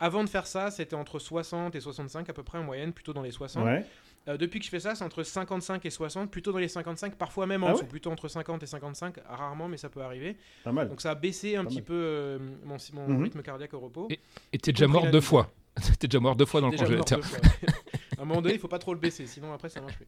Avant 0.00 0.22
de 0.24 0.28
faire 0.28 0.46
ça, 0.46 0.70
c'était 0.70 0.94
entre 0.96 1.18
60 1.18 1.74
et 1.74 1.80
65 1.80 2.28
à 2.28 2.32
peu 2.32 2.42
près 2.42 2.58
en 2.58 2.62
moyenne, 2.64 2.92
plutôt 2.92 3.12
dans 3.12 3.22
les 3.22 3.30
60. 3.30 3.64
Ouais. 3.64 3.84
Euh, 4.28 4.36
depuis 4.36 4.58
que 4.58 4.64
je 4.64 4.70
fais 4.70 4.80
ça, 4.80 4.94
c'est 4.94 5.04
entre 5.04 5.22
55 5.22 5.86
et 5.86 5.90
60, 5.90 6.30
plutôt 6.30 6.52
dans 6.52 6.58
les 6.58 6.68
55, 6.68 7.14
parfois 7.14 7.46
même 7.46 7.62
en 7.62 7.68
Ah 7.68 7.72
dessous, 7.72 7.82
ouais 7.84 7.88
plutôt 7.88 8.10
entre 8.10 8.26
50 8.28 8.62
et 8.62 8.66
55, 8.66 9.16
rarement, 9.28 9.68
mais 9.68 9.76
ça 9.76 9.88
peut 9.88 10.02
arriver. 10.02 10.36
Pas 10.64 10.72
mal. 10.72 10.88
Donc 10.88 11.00
ça 11.00 11.12
a 11.12 11.14
baissé 11.14 11.56
un 11.56 11.62
Pas 11.62 11.68
petit 11.68 11.76
mal. 11.76 11.84
peu 11.84 11.94
euh, 11.94 12.38
mon, 12.64 12.76
mon 12.94 13.08
Mhm. 13.08 13.22
rythme 13.22 13.42
cardiaque 13.42 13.72
au 13.74 13.80
repos. 13.80 14.08
Et- 14.52 14.58
t'es 14.58 14.72
déjà 14.72 14.86
mort 14.88 15.04
la 15.04 15.10
deux 15.12 15.20
fois. 15.20 15.52
t'es 16.00 16.08
déjà 16.08 16.18
mort 16.20 16.34
deux 16.36 16.44
fois 16.46 16.60
dans 16.60 16.70
le 16.70 16.76
congélateur. 16.76 17.20
à 18.18 18.22
un 18.22 18.24
moment 18.24 18.42
donné, 18.42 18.54
il 18.54 18.60
faut 18.60 18.66
pas 18.68 18.78
trop 18.78 18.94
le 18.94 19.00
baisser, 19.00 19.26
sinon 19.26 19.52
après 19.52 19.68
ça 19.68 19.80
marche 19.80 19.96
plus. 19.96 20.06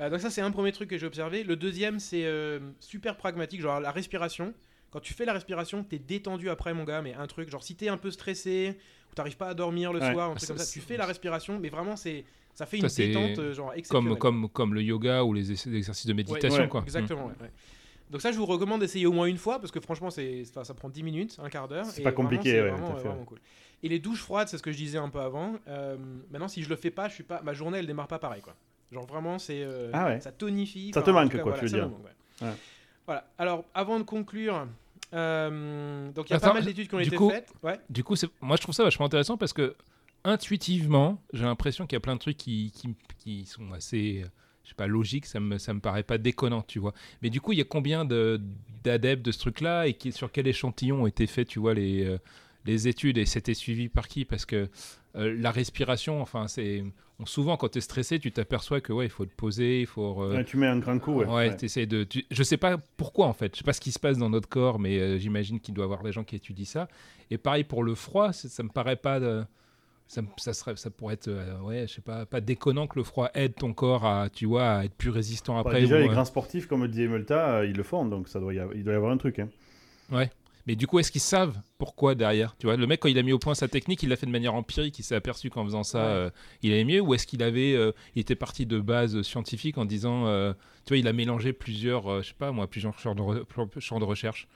Euh, 0.00 0.10
donc 0.10 0.20
ça, 0.20 0.30
c'est 0.30 0.40
un 0.40 0.50
premier 0.50 0.72
truc 0.72 0.90
que 0.90 0.98
j'ai 0.98 1.06
observé. 1.06 1.44
Le 1.44 1.56
deuxième, 1.56 1.98
c'est 2.00 2.24
euh, 2.24 2.58
super 2.80 3.16
pragmatique, 3.16 3.60
genre 3.60 3.80
la 3.80 3.90
respiration. 3.92 4.52
Quand 4.90 5.00
tu 5.00 5.14
fais 5.14 5.24
la 5.24 5.32
respiration, 5.34 5.84
t'es 5.84 6.00
détendu 6.00 6.50
après, 6.50 6.74
mon 6.74 6.82
gars, 6.84 7.00
mais 7.02 7.14
un 7.14 7.28
truc, 7.28 7.48
genre 7.50 7.62
si 7.62 7.76
t'es 7.76 7.88
un 7.88 7.96
peu 7.98 8.10
stressé, 8.10 8.76
ou 9.10 9.14
t'arrives 9.14 9.36
pas 9.36 9.48
à 9.48 9.54
dormir 9.54 9.92
le 9.92 10.00
Ouais. 10.00 10.12
soir, 10.12 10.28
un 10.30 10.34
truc 10.34 10.40
ça, 10.40 10.46
comme 10.54 10.58
ça, 10.58 10.70
tu 10.72 10.80
fais 10.80 10.96
la 10.96 11.06
respiration, 11.06 11.58
mais 11.58 11.68
vraiment, 11.68 11.96
c'est 11.96 12.24
ça 12.54 12.66
fait 12.66 12.78
Ça, 12.78 12.82
une 12.84 12.88
c'est 12.88 13.06
détente, 13.08 13.38
euh, 13.38 13.54
genre 13.54 13.72
exceptionnelle. 13.74 14.18
Comme, 14.18 14.42
comme, 14.42 14.48
comme 14.50 14.74
le 14.74 14.82
yoga 14.82 15.22
ou 15.24 15.32
les 15.32 15.50
ex- 15.52 15.66
exercices 15.68 16.06
de 16.06 16.12
méditation. 16.12 16.62
ouais, 16.62 16.68
quoi. 16.68 16.82
Exactement, 16.82 17.26
ouais. 17.26 17.50
Donc 18.10 18.20
ça, 18.20 18.32
je 18.32 18.36
vous 18.38 18.46
recommande 18.46 18.80
d'essayer 18.80 19.06
au 19.06 19.12
moins 19.12 19.26
une 19.26 19.36
fois, 19.38 19.60
parce 19.60 19.70
que 19.70 19.78
franchement, 19.80 20.10
c'est, 20.10 20.44
ça 20.44 20.74
prend 20.74 20.88
10 20.88 21.04
minutes, 21.04 21.36
un 21.40 21.48
quart 21.48 21.68
d'heure. 21.68 21.86
C'est 21.86 22.02
pas 22.02 22.10
compliqué, 22.12 22.50
c'est 22.50 22.60
ouais, 22.62 22.70
vraiment, 22.70 22.90
tout 22.90 22.96
à 22.96 22.96
fait, 22.96 23.02
vraiment 23.04 23.20
ouais. 23.20 23.26
cool. 23.26 23.38
Et 23.84 23.88
les 23.88 23.98
douches 24.00 24.20
froides, 24.20 24.48
c'est 24.48 24.58
ce 24.58 24.62
que 24.62 24.72
je 24.72 24.76
disais 24.76 24.98
un 24.98 25.08
peu 25.08 25.20
avant. 25.20 25.54
Euh, 25.68 25.96
maintenant, 26.30 26.48
si 26.48 26.62
je 26.62 26.68
le 26.68 26.76
fais 26.76 26.90
pas, 26.90 27.08
je 27.08 27.14
suis 27.14 27.22
pas, 27.22 27.40
ma 27.42 27.52
journée, 27.52 27.78
elle 27.78 27.86
démarre 27.86 28.08
pas 28.08 28.18
pareil, 28.18 28.42
quoi. 28.42 28.54
Genre 28.90 29.06
vraiment, 29.06 29.38
c'est, 29.38 29.62
euh, 29.62 29.90
Ah 29.94 30.06
ouais. 30.06 30.20
ça 30.20 30.32
tonifie. 30.32 30.90
Ça 30.92 31.02
te 31.02 31.10
manque, 31.10 31.30
cas, 31.30 31.38
quoi, 31.38 31.52
voilà, 31.52 31.58
tu 31.58 31.64
veux 31.66 31.70
ça 31.80 31.86
dire. 31.86 31.90
Voilà. 33.06 33.26
Alors, 33.38 33.64
avant 33.74 33.98
de 33.98 34.04
conclure, 34.04 34.66
euh, 35.14 36.10
donc 36.12 36.28
il 36.28 36.30
y 36.30 36.34
a 36.34 36.36
Attends, 36.36 36.48
pas 36.48 36.54
mal 36.54 36.64
d'études 36.64 36.88
qui 36.88 36.94
ont 36.94 37.00
été 37.00 37.16
coup- 37.16 37.30
faites. 37.30 37.52
Ouais. 37.62 37.78
Du 37.88 38.04
coup, 38.04 38.14
moi 38.40 38.56
je 38.56 38.62
trouve 38.62 38.74
ça 38.74 38.84
vachement 38.84 39.06
intéressant 39.06 39.36
parce 39.36 39.52
que 39.52 39.74
intuitivement, 40.24 41.20
j'ai 41.32 41.44
l'impression 41.44 41.86
qu'il 41.86 41.96
y 41.96 41.98
a 41.98 42.00
plein 42.00 42.14
de 42.14 42.20
trucs 42.20 42.36
qui, 42.36 42.72
qui, 42.74 42.94
qui 43.18 43.44
sont 43.46 43.72
assez, 43.72 44.24
je 44.64 44.68
sais 44.68 44.74
pas, 44.74 44.86
logiques. 44.86 45.26
Ça 45.26 45.40
me, 45.40 45.58
ça 45.58 45.74
me 45.74 45.80
paraît 45.80 46.02
pas 46.02 46.18
déconnant, 46.18 46.62
tu 46.62 46.78
vois. 46.78 46.92
Mais 47.22 47.30
du 47.30 47.40
coup, 47.40 47.52
il 47.52 47.58
y 47.58 47.62
a 47.62 47.64
combien 47.64 48.04
de- 48.04 48.40
d'adeptes 48.84 49.24
de 49.24 49.32
ce 49.32 49.38
truc-là 49.38 49.86
et 49.86 49.94
qui, 49.94 50.12
sur 50.12 50.30
quel 50.32 50.46
échantillon 50.46 51.02
ont 51.02 51.06
été 51.06 51.26
faits, 51.26 51.48
tu 51.48 51.58
vois, 51.58 51.74
les, 51.74 52.04
euh, 52.04 52.18
les 52.66 52.88
études 52.88 53.18
et 53.18 53.26
c'était 53.26 53.54
suivi 53.54 53.88
par 53.88 54.08
qui? 54.08 54.24
Parce 54.24 54.44
que 54.46 54.68
euh, 55.16 55.34
la 55.38 55.50
respiration, 55.50 56.20
enfin, 56.22 56.46
c'est 56.48 56.84
souvent 57.24 57.56
quand 57.56 57.68
tu 57.70 57.78
es 57.78 57.80
stressé, 57.80 58.18
tu 58.18 58.32
t'aperçois 58.32 58.80
que 58.80 58.92
ouais, 58.92 59.06
il 59.06 59.10
faut 59.10 59.26
te 59.26 59.34
poser, 59.34 59.80
il 59.80 59.86
faut. 59.86 60.22
euh, 60.22 60.36
Ouais, 60.36 60.44
tu 60.44 60.56
mets 60.56 60.66
un 60.68 60.78
grand 60.78 60.98
coup. 60.98 61.14
Ouais. 61.14 61.26
Ouais, 61.26 61.56
Ouais. 61.56 61.86
de. 61.86 62.04
tu- 62.04 62.24
Je 62.30 62.42
sais 62.42 62.56
pas 62.56 62.78
pourquoi 62.96 63.26
en 63.26 63.32
fait. 63.32 63.54
Je 63.54 63.58
sais 63.58 63.64
pas 63.64 63.72
ce 63.72 63.80
qui 63.80 63.92
se 63.92 63.98
passe 63.98 64.18
dans 64.18 64.30
notre 64.30 64.48
corps, 64.48 64.78
mais 64.78 64.98
euh, 64.98 65.18
j'imagine 65.18 65.60
qu'il 65.60 65.74
doit 65.74 65.84
y 65.84 65.86
avoir 65.86 66.02
des 66.02 66.12
gens 66.12 66.24
qui 66.24 66.36
étudient 66.36 66.64
ça. 66.64 66.88
Et 67.30 67.38
pareil 67.38 67.64
pour 67.64 67.82
le 67.82 67.94
froid, 67.94 68.32
ça 68.32 68.62
me 68.62 68.68
paraît 68.70 68.96
pas. 68.96 69.20
de- 69.20 69.44
Ça, 70.38 70.52
serait, 70.52 70.74
ça 70.74 70.90
pourrait 70.90 71.14
être, 71.14 71.28
euh, 71.28 71.56
ouais, 71.60 71.86
je 71.86 71.94
sais 71.94 72.00
pas, 72.00 72.26
pas 72.26 72.40
déconnant 72.40 72.88
que 72.88 72.98
le 72.98 73.04
froid 73.04 73.30
aide 73.32 73.54
ton 73.54 73.72
corps 73.72 74.04
à, 74.04 74.28
tu 74.28 74.44
vois, 74.46 74.68
à 74.78 74.84
être 74.84 74.94
plus 74.94 75.10
résistant 75.10 75.54
Bah, 75.54 75.60
après. 75.60 75.82
déjà, 75.82 75.98
ou, 75.98 76.02
les 76.02 76.08
euh, 76.08 76.10
grands 76.10 76.24
sportifs, 76.24 76.66
comme 76.66 76.84
disait 76.88 77.06
Multa, 77.06 77.58
euh, 77.58 77.66
ils 77.66 77.76
le 77.76 77.84
font, 77.84 78.04
donc 78.06 78.26
ça 78.26 78.40
doit 78.40 78.52
y 78.52 78.58
avoir, 78.58 78.74
il 78.76 78.82
doit 78.82 78.92
y 78.92 78.96
avoir 78.96 79.12
un 79.12 79.18
truc. 79.18 79.38
Hein. 79.38 79.48
Mais 80.66 80.76
du 80.76 80.86
coup, 80.86 80.98
est-ce 80.98 81.10
qu'ils 81.10 81.20
savent 81.20 81.58
pourquoi 81.78 82.14
derrière 82.14 82.56
Tu 82.58 82.66
vois, 82.66 82.76
le 82.76 82.86
mec 82.86 83.00
quand 83.00 83.08
il 83.08 83.18
a 83.18 83.22
mis 83.22 83.32
au 83.32 83.38
point 83.38 83.54
sa 83.54 83.66
technique, 83.68 84.02
il 84.02 84.08
l'a 84.10 84.16
fait 84.16 84.26
de 84.26 84.30
manière 84.30 84.54
empirique. 84.54 84.98
Il 84.98 85.02
s'est 85.02 85.14
aperçu 85.14 85.50
qu'en 85.50 85.64
faisant 85.64 85.82
ça, 85.82 85.98
Ouais. 85.98 86.04
euh, 86.12 86.30
il 86.62 86.72
allait 86.72 86.84
mieux. 86.84 87.00
Ou 87.00 87.14
est-ce 87.14 87.26
qu'il 87.26 87.42
avait, 87.42 87.74
euh, 87.74 87.92
il 88.14 88.20
était 88.20 88.34
parti 88.36 88.66
de 88.66 88.78
base 88.80 89.22
scientifique 89.22 89.78
en 89.78 89.84
disant, 89.84 90.26
euh, 90.26 90.52
tu 90.84 90.90
vois, 90.90 90.98
il 90.98 91.08
a 91.08 91.12
mélangé 91.12 91.52
plusieurs, 91.52 92.08
euh, 92.10 92.22
je 92.22 92.28
sais 92.28 92.34
pas 92.34 92.52
moi, 92.52 92.66
plusieurs 92.68 92.98
champs 92.98 93.14
de, 93.14 93.22
re- 93.22 93.80
champs 93.80 93.98
de 93.98 94.04
recherche? 94.04 94.48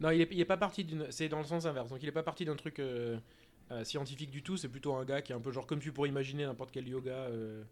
Non, 0.00 0.10
il 0.10 0.22
est, 0.22 0.28
il 0.32 0.40
est 0.40 0.44
pas 0.46 0.56
parti 0.56 0.82
d'une. 0.84 1.06
C'est 1.10 1.28
dans 1.28 1.38
le 1.38 1.44
sens 1.44 1.66
inverse. 1.66 1.90
Donc, 1.90 2.02
il 2.02 2.08
est 2.08 2.12
pas 2.12 2.22
parti 2.22 2.44
d'un 2.44 2.56
truc 2.56 2.78
euh, 2.78 3.18
euh, 3.70 3.84
scientifique 3.84 4.30
du 4.30 4.42
tout. 4.42 4.56
C'est 4.56 4.68
plutôt 4.68 4.94
un 4.94 5.04
gars 5.04 5.20
qui 5.22 5.32
est 5.32 5.34
un 5.34 5.40
peu 5.40 5.52
genre 5.52 5.66
comme 5.66 5.78
tu 5.80 5.92
pourrais 5.92 6.08
imaginer 6.08 6.44
n'importe 6.46 6.70
quel 6.72 6.88
yoga 6.88 7.10
euh, 7.12 7.62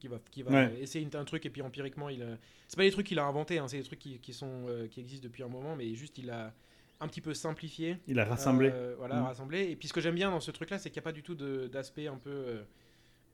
qui 0.00 0.08
va, 0.08 0.18
qui 0.30 0.42
va 0.42 0.50
Ouais. 0.50 0.78
essayer 0.80 1.08
un 1.14 1.24
truc 1.24 1.46
et 1.46 1.50
puis 1.50 1.62
empiriquement, 1.62 2.08
il. 2.08 2.22
a- 2.22 2.36
C'est 2.66 2.76
pas 2.76 2.82
des 2.82 2.90
trucs 2.90 3.06
qu'il 3.06 3.18
a 3.18 3.24
inventés. 3.24 3.58
Hein, 3.58 3.68
c'est 3.68 3.78
des 3.78 3.84
trucs 3.84 3.98
qui, 4.00 4.18
qui 4.18 4.32
sont 4.32 4.66
euh, 4.68 4.88
qui 4.88 5.00
existent 5.00 5.24
depuis 5.24 5.42
un 5.44 5.48
moment, 5.48 5.76
mais 5.76 5.94
juste 5.94 6.18
il 6.18 6.30
a 6.30 6.52
un 7.00 7.08
petit 7.08 7.20
peu 7.20 7.34
simplifié. 7.34 7.98
Il 8.06 8.18
a 8.18 8.24
rassemblé. 8.24 8.70
Euh, 8.72 8.94
voilà, 8.98 9.16
Mm. 9.20 9.24
rassemblé. 9.24 9.70
Et 9.70 9.76
puis 9.76 9.88
ce 9.88 9.92
que 9.92 10.00
j'aime 10.00 10.14
bien 10.16 10.30
dans 10.30 10.40
ce 10.40 10.50
truc-là, 10.50 10.78
c'est 10.78 10.90
qu'il 10.90 11.00
n'y 11.00 11.04
a 11.04 11.08
pas 11.08 11.12
du 11.12 11.22
tout 11.22 11.34
d'aspect 11.34 12.06
un 12.08 12.16
peu. 12.16 12.60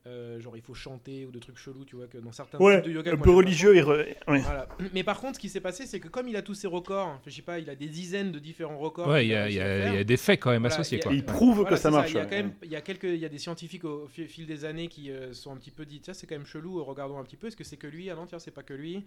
Euh, 0.07 0.39
genre 0.39 0.55
il 0.55 0.61
faut 0.61 0.73
chanter 0.73 1.25
ou 1.25 1.31
de 1.31 1.39
trucs 1.39 1.57
chelous, 1.57 1.83
tu 1.85 1.95
vois, 1.95 2.07
que 2.07 2.17
dans 2.19 2.31
certains 2.31 2.59
ouais, 2.59 2.77
types 2.81 2.91
de 2.91 2.95
yoga. 2.95 3.13
un 3.13 3.17
peu 3.17 3.31
religieux. 3.31 3.75
Et 3.75 3.81
re- 3.81 4.05
ouais. 4.27 4.39
voilà. 4.39 4.67
Mais 4.93 5.03
par 5.03 5.19
contre, 5.19 5.35
ce 5.35 5.39
qui 5.39 5.49
s'est 5.49 5.61
passé, 5.61 5.85
c'est 5.87 5.99
que 5.99 6.07
comme 6.07 6.27
il 6.27 6.35
a 6.35 6.41
tous 6.41 6.53
ses 6.53 6.67
records, 6.67 7.19
je 7.25 7.31
sais 7.31 7.41
pas, 7.41 7.57
il 7.59 7.69
a 7.69 7.75
des 7.75 7.87
dizaines 7.87 8.31
de 8.31 8.39
différents 8.39 8.77
records. 8.77 9.07
Ouais, 9.07 9.25
il 9.25 9.29
y, 9.29 9.35
a- 9.35 9.49
y 9.49 9.99
y 10.01 10.05
des 10.05 10.17
faits 10.17 10.39
quand 10.39 10.51
même 10.51 10.61
Voilà, 10.61 10.75
associés. 10.75 10.99
a- 10.99 11.03
Quoi. 11.03 11.13
Il 11.13 11.25
prouve 11.25 11.55
Voilà, 11.61 11.69
que 11.71 11.75
ça 11.77 11.89
marche. 11.91 12.11
Il 12.11 12.15
y 12.15 12.17
a 12.19 12.21
ouais. 12.23 12.29
quand 12.29 12.35
même, 12.35 12.53
il 12.63 12.69
y 12.71 12.75
a 12.75 12.81
quelques, 12.81 13.03
il 13.05 13.17
y 13.17 13.25
a 13.25 13.29
des 13.29 13.39
scientifiques 13.39 13.83
au 13.85 14.07
fi- 14.07 14.27
fil 14.27 14.45
des 14.45 14.63
années 14.65 14.87
qui 14.87 15.09
euh, 15.11 15.33
sont 15.33 15.51
un 15.51 15.57
petit 15.57 15.71
peu 15.71 15.85
dit, 15.85 15.99
tiens, 16.01 16.13
c'est 16.13 16.27
quand 16.27 16.35
même 16.35 16.45
chelou. 16.45 16.83
Regardons 16.83 17.17
un 17.17 17.23
petit 17.23 17.37
peu. 17.37 17.47
Est-ce 17.47 17.55
que 17.57 17.63
c'est 17.63 17.77
que 17.77 17.87
lui 17.87 18.09
Ah 18.09 18.15
non, 18.15 18.25
tiens, 18.27 18.39
c'est 18.39 18.51
pas 18.51 18.63
que 18.63 18.73
lui. 18.73 19.03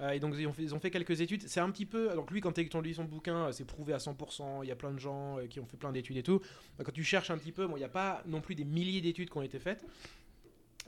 Euh, 0.00 0.10
et 0.10 0.20
donc 0.20 0.34
ils 0.38 0.46
ont 0.46 0.52
fait, 0.52 0.62
ils 0.62 0.74
ont 0.74 0.80
fait 0.80 0.90
quelques 0.90 1.20
études. 1.20 1.42
C'est 1.46 1.60
un 1.60 1.70
petit 1.70 1.86
peu. 1.86 2.10
Donc 2.14 2.30
lui, 2.30 2.40
quand 2.40 2.52
tu 2.52 2.62
lis 2.82 2.94
son 2.94 3.04
bouquin, 3.04 3.46
euh, 3.48 3.52
c'est 3.52 3.66
prouvé 3.66 3.92
à 3.92 3.98
100%. 3.98 4.62
Il 4.64 4.68
y 4.68 4.72
a 4.72 4.76
plein 4.76 4.90
de 4.92 4.98
gens 4.98 5.38
euh, 5.38 5.46
qui 5.46 5.60
ont 5.60 5.66
fait 5.66 5.76
plein 5.76 5.92
d'études 5.92 6.16
et 6.16 6.22
tout. 6.22 6.38
Donc, 6.78 6.86
quand 6.86 6.92
tu 6.92 7.04
cherches 7.04 7.30
un 7.30 7.38
petit 7.38 7.52
peu, 7.52 7.66
bon, 7.66 7.76
il 7.76 7.80
n'y 7.80 7.84
a 7.84 7.88
pas 7.90 8.22
non 8.26 8.40
plus 8.40 8.54
des 8.54 8.64
milliers 8.64 9.00
d'études 9.00 9.30
qui 9.30 9.36
ont 9.38 9.42
été 9.42 9.58
faites. 9.58 9.84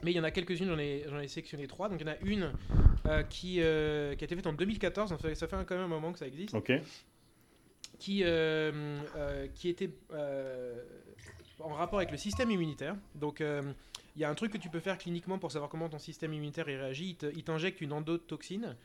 Mais 0.03 0.11
il 0.11 0.15
y 0.15 0.19
en 0.19 0.23
a 0.23 0.31
quelques-unes, 0.31 0.67
j'en 0.67 0.77
ai, 0.77 1.05
j'en 1.09 1.19
ai 1.19 1.27
sélectionné 1.27 1.67
trois. 1.67 1.89
Donc 1.89 1.99
il 2.01 2.07
y 2.07 2.09
en 2.09 2.13
a 2.13 2.17
une 2.21 2.51
euh, 3.05 3.23
qui, 3.23 3.61
euh, 3.61 4.15
qui 4.15 4.23
a 4.23 4.25
été 4.25 4.35
faite 4.35 4.47
en 4.47 4.53
2014, 4.53 5.09
donc 5.11 5.21
ça 5.21 5.29
fait- 5.29 5.35
ça 5.35 5.47
fait 5.47 5.55
quand 5.65 5.75
même 5.75 5.85
un 5.85 5.87
moment 5.87 6.11
que 6.11 6.19
ça 6.19 6.27
existe 6.27 6.53
Ok. 6.53 6.71
qui, 7.99 8.21
euh, 8.23 9.47
qui 9.55 9.69
était 9.69 9.89
en 11.59 11.73
rapport 11.73 11.99
avec 11.99 12.11
le 12.11 12.17
système 12.17 12.51
immunitaire. 12.51 12.95
Donc, 13.15 13.39
il 13.39 14.21
y 14.21 14.23
a 14.25 14.29
un 14.29 14.35
truc 14.35 14.51
que 14.51 14.57
tu 14.57 14.69
peux 14.69 14.79
faire 14.79 14.97
cliniquement 14.97 15.37
pour 15.39 15.51
savoir 15.51 15.69
comment 15.69 15.89
ton 15.89 15.99
système 15.99 16.33
immunitaire 16.33 16.67
il 16.69 16.75
réagit. 16.77 17.09
Il 17.11 17.15
te- 17.15 17.25
Il 17.35 17.43
t'injecte 17.43 17.79
une 17.81 17.93
endotoxine, 17.93 18.75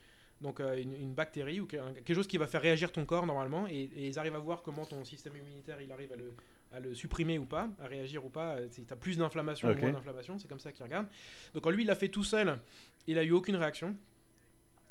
donc 0.41 0.61
une, 0.61 0.95
une 0.95 1.13
bactérie 1.15 1.61
ou 1.61 1.67
quelque 1.67 2.15
chose 2.15 2.27
qui 2.29 2.39
va 2.39 2.47
faire 2.47 2.63
réagir 2.63 2.93
ton 2.93 3.05
corps 3.05 3.27
normalement, 3.27 3.67
et, 3.67 3.91
et 3.97 4.07
ils 4.09 4.19
arrivent 4.19 4.37
à 4.37 4.39
voir 4.39 4.63
comment 4.63 4.85
ton 4.87 5.05
système 5.05 5.37
immunitaire 5.37 5.81
il 5.83 5.91
arrive 5.93 6.13
à 6.13 6.17
le, 6.17 6.33
à 6.73 6.81
le 6.81 6.95
supprimer 6.95 7.39
ou 7.39 7.47
pas, 7.47 7.69
à 7.81 7.87
réagir 7.87 8.25
ou 8.25 8.29
pas. 8.29 8.55
euh, 8.57 8.69
Si 8.71 8.85
tu 8.85 8.93
as 8.93 8.97
plus 8.97 9.19
d'inflammation 9.19 9.69
ou 9.69 9.73
moins 9.81 9.93
d'inflammation, 9.93 10.39
c'est 10.39 10.49
comme 10.49 10.61
ça 10.61 10.73
qu'ils 10.73 10.85
regardent. 10.85 11.09
Donc, 11.55 11.65
quand 11.65 11.71
lui, 11.71 11.83
il 11.83 11.87
l'a 11.87 11.95
fait 11.97 12.09
tout 12.09 12.25
seul, 12.25 12.59
il 13.07 13.19
a 13.19 13.25
eu 13.25 13.33
aucune 13.33 13.57
réaction. 13.57 13.97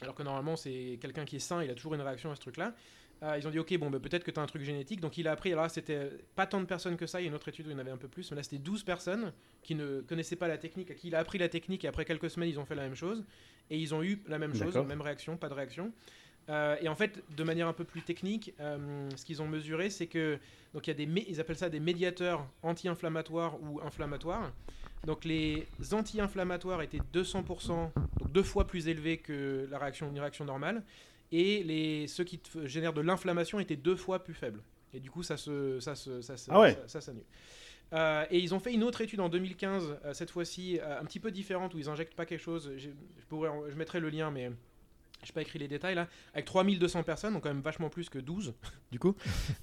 Alors 0.02 0.16
que 0.16 0.24
normalement, 0.24 0.56
c'est 0.56 0.98
quelqu'un 1.02 1.26
qui 1.26 1.38
est 1.38 1.40
sain, 1.40 1.64
il 1.64 1.70
a 1.70 1.76
toujours 1.76 1.94
une 1.94 2.02
réaction 2.02 2.32
à 2.32 2.36
ce 2.36 2.42
truc-là. 2.42 2.74
Euh, 3.22 3.36
ils 3.38 3.46
ont 3.46 3.52
dit, 3.52 3.60
ok, 3.60 3.78
bon, 3.78 3.90
bah, 3.90 4.00
peut-être 4.00 4.24
que 4.24 4.32
tu 4.32 4.40
as 4.40 4.44
un 4.44 4.46
truc 4.46 4.62
génétique. 4.64 5.02
Donc 5.02 5.18
il 5.18 5.28
a 5.28 5.32
appris, 5.34 5.52
alors 5.52 5.64
là, 5.64 5.70
c'était 5.70 6.10
pas 6.36 6.46
tant 6.48 6.62
de 6.62 6.66
personnes 6.66 6.96
que 6.96 7.06
ça, 7.06 7.20
il 7.20 7.24
y 7.24 7.28
a 7.28 7.30
une 7.30 7.36
autre 7.36 7.50
étude 7.50 7.68
où 7.68 7.70
il 7.70 7.74
y 7.74 7.76
en 7.76 7.80
avait 7.80 7.92
un 7.92 7.98
peu 7.98 8.08
plus, 8.08 8.30
mais 8.32 8.38
là, 8.38 8.44
c'était 8.44 8.60
12 8.60 8.84
personnes 8.84 9.34
qui 9.62 9.76
ne 9.76 10.00
connaissaient 10.02 10.38
pas 10.38 10.48
la 10.48 10.58
technique, 10.58 10.90
à 10.92 10.94
qui 10.96 11.08
il 11.10 11.16
a 11.16 11.20
appris 11.20 11.38
la 11.38 11.50
technique, 11.50 11.84
et 11.84 11.90
après 11.90 12.06
quelques 12.06 12.30
semaines, 12.30 12.48
ils 12.48 12.60
ont 12.60 12.66
fait 12.66 12.76
la 12.76 12.84
même 12.84 12.96
chose. 12.96 13.26
Et 13.70 13.78
ils 13.78 13.94
ont 13.94 14.02
eu 14.02 14.22
la 14.28 14.40
même 14.40 14.54
chose, 14.56 14.74
D'accord. 14.74 14.86
même 14.86 15.02
réaction, 15.02 15.36
pas 15.36 15.50
de 15.50 15.54
réaction. 15.54 15.92
Euh, 16.50 16.76
et 16.82 16.90
en 16.90 16.96
fait, 16.96 17.24
de 17.38 17.44
manière 17.44 17.68
un 17.68 17.74
peu 17.74 17.84
plus 17.84 18.02
technique, 18.02 18.54
euh, 18.60 19.08
ce 19.16 19.24
qu'ils 19.24 19.42
ont 19.42 19.48
mesuré, 19.48 19.90
c'est 19.92 20.08
que 20.08 20.40
donc 20.74 20.88
il 20.88 20.90
y 20.90 20.92
a 20.92 21.06
des, 21.06 21.26
ils 21.30 21.40
appellent 21.40 21.56
ça 21.58 21.70
des 21.70 21.80
médiateurs 21.80 22.46
anti-inflammatoires 22.64 23.62
ou 23.62 23.80
inflammatoires. 23.82 24.52
Donc 25.06 25.26
les 25.26 25.68
anti-inflammatoires 25.92 26.82
étaient 26.82 27.02
200%, 27.14 27.92
donc 28.20 28.32
deux 28.32 28.44
fois 28.44 28.66
plus 28.68 28.88
élevés 28.88 29.18
que 29.18 29.68
la 29.70 29.78
réaction, 29.78 30.10
une 30.10 30.20
réaction 30.20 30.44
normale, 30.46 30.84
et 31.32 31.64
les, 31.64 32.08
ceux 32.08 32.24
qui 32.24 32.40
génèrent 32.66 32.94
de 32.94 33.02
l'inflammation 33.02 33.60
étaient 33.60 33.76
deux 33.76 33.96
fois 33.96 34.24
plus 34.24 34.34
faibles. 34.34 34.62
Et 34.94 35.00
du 35.00 35.12
coup, 35.12 35.22
ça 35.22 35.38
se, 35.38 35.80
ça 35.80 35.94
se, 35.96 36.22
ça 36.22 36.34
Ah 36.50 36.60
ouais. 36.60 36.74
ça- 36.74 36.88
ça 36.88 37.02
s'annule. 37.02 37.24
Euh, 37.94 38.26
et 38.32 38.40
ils 38.40 38.54
ont 38.54 38.60
fait 38.60 38.74
une 38.74 38.84
autre 38.84 39.02
étude 39.02 39.20
en 39.20 39.30
2015, 39.30 39.98
euh, 40.06 40.14
cette 40.14 40.32
fois-ci 40.32 40.80
un 40.84 41.06
petit 41.06 41.20
peu 41.20 41.32
différente, 41.32 41.74
où 41.76 41.78
ils 41.80 41.90
injectent 41.90 42.16
pas 42.16 42.26
quelque 42.26 42.42
chose. 42.42 42.72
pourrais, 43.30 43.50
je 43.70 43.76
mettrai 43.76 44.00
le 44.00 44.10
lien, 44.10 44.32
mais 44.32 44.52
je 45.24 45.30
n'ai 45.30 45.34
pas 45.34 45.42
écrit 45.42 45.60
les 45.60 45.68
détails 45.68 45.96
là. 45.96 46.08
Avec 46.34 46.46
3200 46.46 47.04
personnes, 47.04 47.34
donc 47.34 47.44
quand 47.44 47.50
même 47.50 47.62
vachement 47.62 47.90
plus 47.90 48.10
que 48.10 48.20
12, 48.20 48.54
du 48.92 49.00
coup, 49.00 49.16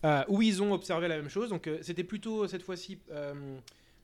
euh, 0.04 0.24
où 0.28 0.42
ils 0.42 0.62
ont 0.62 0.72
observé 0.72 1.08
la 1.08 1.16
même 1.16 1.28
chose. 1.28 1.50
Donc 1.50 1.66
euh, 1.66 1.78
c'était 1.82 2.04
plutôt 2.04 2.46
cette 2.46 2.62
fois-ci 2.62 2.98
euh, 3.10 3.58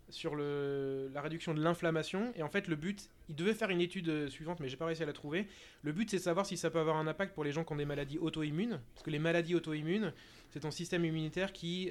sur 0.08 0.36
la 0.36 1.20
réduction 1.20 1.54
de 1.54 1.62
l'inflammation. 1.62 2.32
Et 2.36 2.42
en 2.42 2.48
fait, 2.48 2.68
le 2.68 2.76
but, 2.76 3.08
ils 3.28 3.34
devaient 3.34 3.54
faire 3.54 3.70
une 3.70 3.80
étude 3.80 4.28
suivante, 4.28 4.60
mais 4.60 4.68
j'ai 4.68 4.76
pas 4.76 4.86
réussi 4.86 5.02
à 5.02 5.06
la 5.06 5.12
trouver. 5.12 5.46
Le 5.82 5.92
but, 5.92 6.10
c'est 6.10 6.18
de 6.18 6.22
savoir 6.22 6.44
si 6.44 6.56
ça 6.56 6.70
peut 6.70 6.80
avoir 6.80 6.96
un 6.96 7.06
impact 7.06 7.34
pour 7.34 7.44
les 7.44 7.52
gens 7.52 7.64
qui 7.64 7.72
ont 7.72 7.76
des 7.76 7.86
maladies 7.86 8.18
auto-immunes. 8.18 8.80
Parce 8.94 9.04
que 9.04 9.10
les 9.10 9.18
maladies 9.18 9.54
auto-immunes, 9.54 10.12
c'est 10.50 10.60
ton 10.60 10.70
système 10.70 11.04
immunitaire 11.04 11.52
qui. 11.52 11.90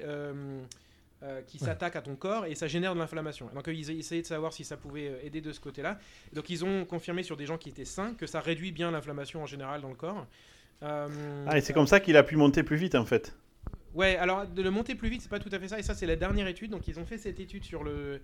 Euh, 1.22 1.40
qui 1.42 1.58
s'attaque 1.58 1.94
à 1.96 2.02
ton 2.02 2.16
corps 2.16 2.46
et 2.46 2.54
ça 2.54 2.66
génère 2.66 2.94
de 2.94 2.98
l'inflammation. 2.98 3.48
Donc 3.54 3.68
euh, 3.68 3.74
ils 3.74 3.90
essayaient 3.90 4.22
de 4.22 4.26
savoir 4.26 4.52
si 4.52 4.64
ça 4.64 4.76
pouvait 4.76 5.08
euh, 5.08 5.24
aider 5.26 5.40
de 5.40 5.52
ce 5.52 5.60
côté-là. 5.60 5.98
Donc 6.32 6.50
ils 6.50 6.64
ont 6.64 6.84
confirmé 6.84 7.22
sur 7.22 7.36
des 7.36 7.46
gens 7.46 7.58
qui 7.58 7.68
étaient 7.68 7.84
sains 7.84 8.14
que 8.14 8.26
ça 8.26 8.40
réduit 8.40 8.72
bien 8.72 8.90
l'inflammation 8.90 9.42
en 9.42 9.46
général 9.46 9.80
dans 9.80 9.88
le 9.88 9.94
corps. 9.94 10.26
Euh, 10.82 11.46
Ah, 11.48 11.58
et 11.58 11.60
c'est 11.60 11.72
comme 11.72 11.86
ça 11.86 12.00
qu'il 12.00 12.16
a 12.16 12.22
pu 12.24 12.36
monter 12.36 12.62
plus 12.62 12.76
vite 12.76 12.94
en 12.96 13.04
fait. 13.04 13.34
Ouais, 13.94 14.16
alors 14.16 14.46
de 14.46 14.62
le 14.62 14.70
monter 14.70 14.94
plus 14.94 15.10
vite, 15.10 15.22
c'est 15.22 15.28
pas 15.28 15.38
tout 15.38 15.50
à 15.52 15.58
fait 15.60 15.68
ça. 15.68 15.78
Et 15.78 15.82
ça, 15.82 15.94
c'est 15.94 16.06
la 16.06 16.16
dernière 16.16 16.46
étude. 16.48 16.70
Donc 16.70 16.88
ils 16.88 16.98
ont 16.98 17.04
fait 17.06 17.18
cette 17.18 17.38
étude 17.38 17.62
sur 17.64 17.84
le, 17.84 18.20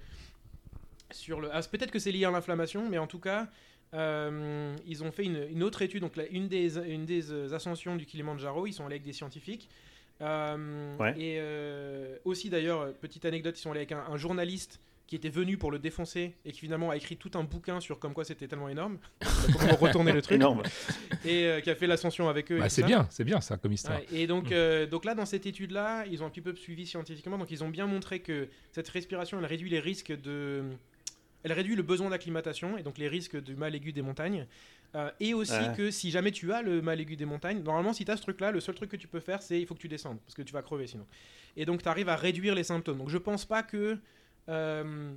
sur 1.10 1.40
le. 1.40 1.50
ah, 1.52 1.60
peut-être 1.70 1.90
que 1.90 1.98
c'est 1.98 2.10
lié 2.10 2.24
à 2.24 2.30
l'inflammation, 2.30 2.88
mais 2.88 2.98
en 2.98 3.06
tout 3.06 3.20
cas, 3.20 3.46
euh, 3.94 4.74
ils 4.86 5.04
ont 5.04 5.12
fait 5.12 5.24
une, 5.24 5.46
une 5.50 5.62
autre 5.62 5.82
étude. 5.82 6.00
Donc 6.00 6.16
là, 6.16 6.24
une 6.30 6.48
des 6.48 6.78
une 6.78 7.04
des 7.06 7.52
ascensions 7.52 7.96
du 7.96 8.06
Kilimanjaro, 8.06 8.66
ils 8.66 8.72
sont 8.72 8.84
allés 8.86 8.94
avec 8.94 9.04
des 9.04 9.12
scientifiques. 9.12 9.68
Euh, 10.20 10.96
Ouais. 10.98 11.14
Et 11.18 11.36
euh, 11.38 12.16
aussi 12.24 12.50
d'ailleurs, 12.50 12.92
petite 12.94 13.24
anecdote, 13.24 13.58
ils 13.58 13.62
sont 13.62 13.70
allés 13.70 13.80
avec 13.80 13.92
un, 13.92 14.04
un 14.10 14.16
journaliste 14.16 14.80
qui 15.06 15.16
était 15.16 15.30
venu 15.30 15.56
pour 15.56 15.70
le 15.70 15.78
défoncer 15.78 16.34
et 16.44 16.52
qui 16.52 16.60
finalement 16.60 16.90
a 16.90 16.96
écrit 16.96 17.16
tout 17.16 17.30
un 17.34 17.42
bouquin 17.42 17.80
sur 17.80 17.98
comme 17.98 18.12
quoi 18.12 18.24
c'était 18.24 18.46
tellement 18.46 18.68
énorme, 18.68 18.98
comment 19.58 19.74
retourner 19.76 20.12
le 20.12 20.20
truc, 20.20 20.34
Énorme. 20.34 20.62
et 21.24 21.46
euh, 21.46 21.60
qui 21.60 21.70
a 21.70 21.74
fait 21.74 21.86
l'ascension 21.86 22.28
avec 22.28 22.52
eux. 22.52 22.58
Bah, 22.58 22.68
c'est 22.68 22.82
bien, 22.82 23.06
c'est 23.10 23.24
bien 23.24 23.40
ça 23.40 23.56
comme 23.56 23.72
histoire. 23.72 23.98
Ouais, 23.98 24.06
et 24.12 24.26
donc, 24.26 24.52
euh, 24.52 24.86
donc 24.86 25.06
là, 25.06 25.14
dans 25.14 25.24
cette 25.24 25.46
étude-là, 25.46 26.04
ils 26.10 26.22
ont 26.22 26.26
un 26.26 26.30
petit 26.30 26.42
peu 26.42 26.54
suivi 26.54 26.86
scientifiquement. 26.86 27.38
Donc, 27.38 27.50
ils 27.50 27.64
ont 27.64 27.70
bien 27.70 27.86
montré 27.86 28.20
que 28.20 28.48
cette 28.72 28.88
respiration, 28.90 29.38
elle 29.38 29.46
réduit 29.46 29.70
les 29.70 29.80
risques 29.80 30.12
de. 30.12 30.64
Elle 31.44 31.52
réduit 31.52 31.76
le 31.76 31.82
besoin 31.82 32.10
d'acclimatation 32.10 32.76
et 32.76 32.82
donc 32.82 32.98
les 32.98 33.08
risques 33.08 33.40
du 33.40 33.54
mal 33.54 33.74
aigu 33.74 33.92
des 33.92 34.02
montagnes. 34.02 34.46
Euh, 34.94 35.10
et 35.20 35.34
aussi 35.34 35.52
Ouais. 35.52 35.74
que 35.76 35.90
si 35.90 36.10
jamais 36.10 36.30
tu 36.30 36.50
as 36.52 36.62
le 36.62 36.80
mal 36.80 36.98
aigu 37.00 37.14
des 37.16 37.26
montagnes, 37.26 37.62
normalement, 37.62 37.92
si 37.92 38.04
tu 38.06 38.10
as 38.10 38.16
ce 38.16 38.22
truc-là, 38.22 38.50
le 38.52 38.60
seul 38.60 38.74
truc 38.74 38.90
que 38.90 38.96
tu 38.96 39.06
peux 39.06 39.20
faire, 39.20 39.42
c'est 39.42 39.60
il 39.60 39.66
faut 39.66 39.74
que 39.74 39.80
tu 39.80 39.88
descendes 39.88 40.18
parce 40.20 40.34
que 40.34 40.40
tu 40.42 40.52
vas 40.52 40.62
crever 40.62 40.86
sinon. 40.86 41.06
Et 41.56 41.66
donc, 41.66 41.82
tu 41.82 41.88
arrives 41.88 42.08
à 42.08 42.16
réduire 42.16 42.54
les 42.54 42.64
symptômes. 42.64 42.98
Donc, 42.98 43.10
je 43.10 43.18
pense 43.18 43.44
pas 43.44 43.62
que. 43.62 43.98
euh, 44.48 45.12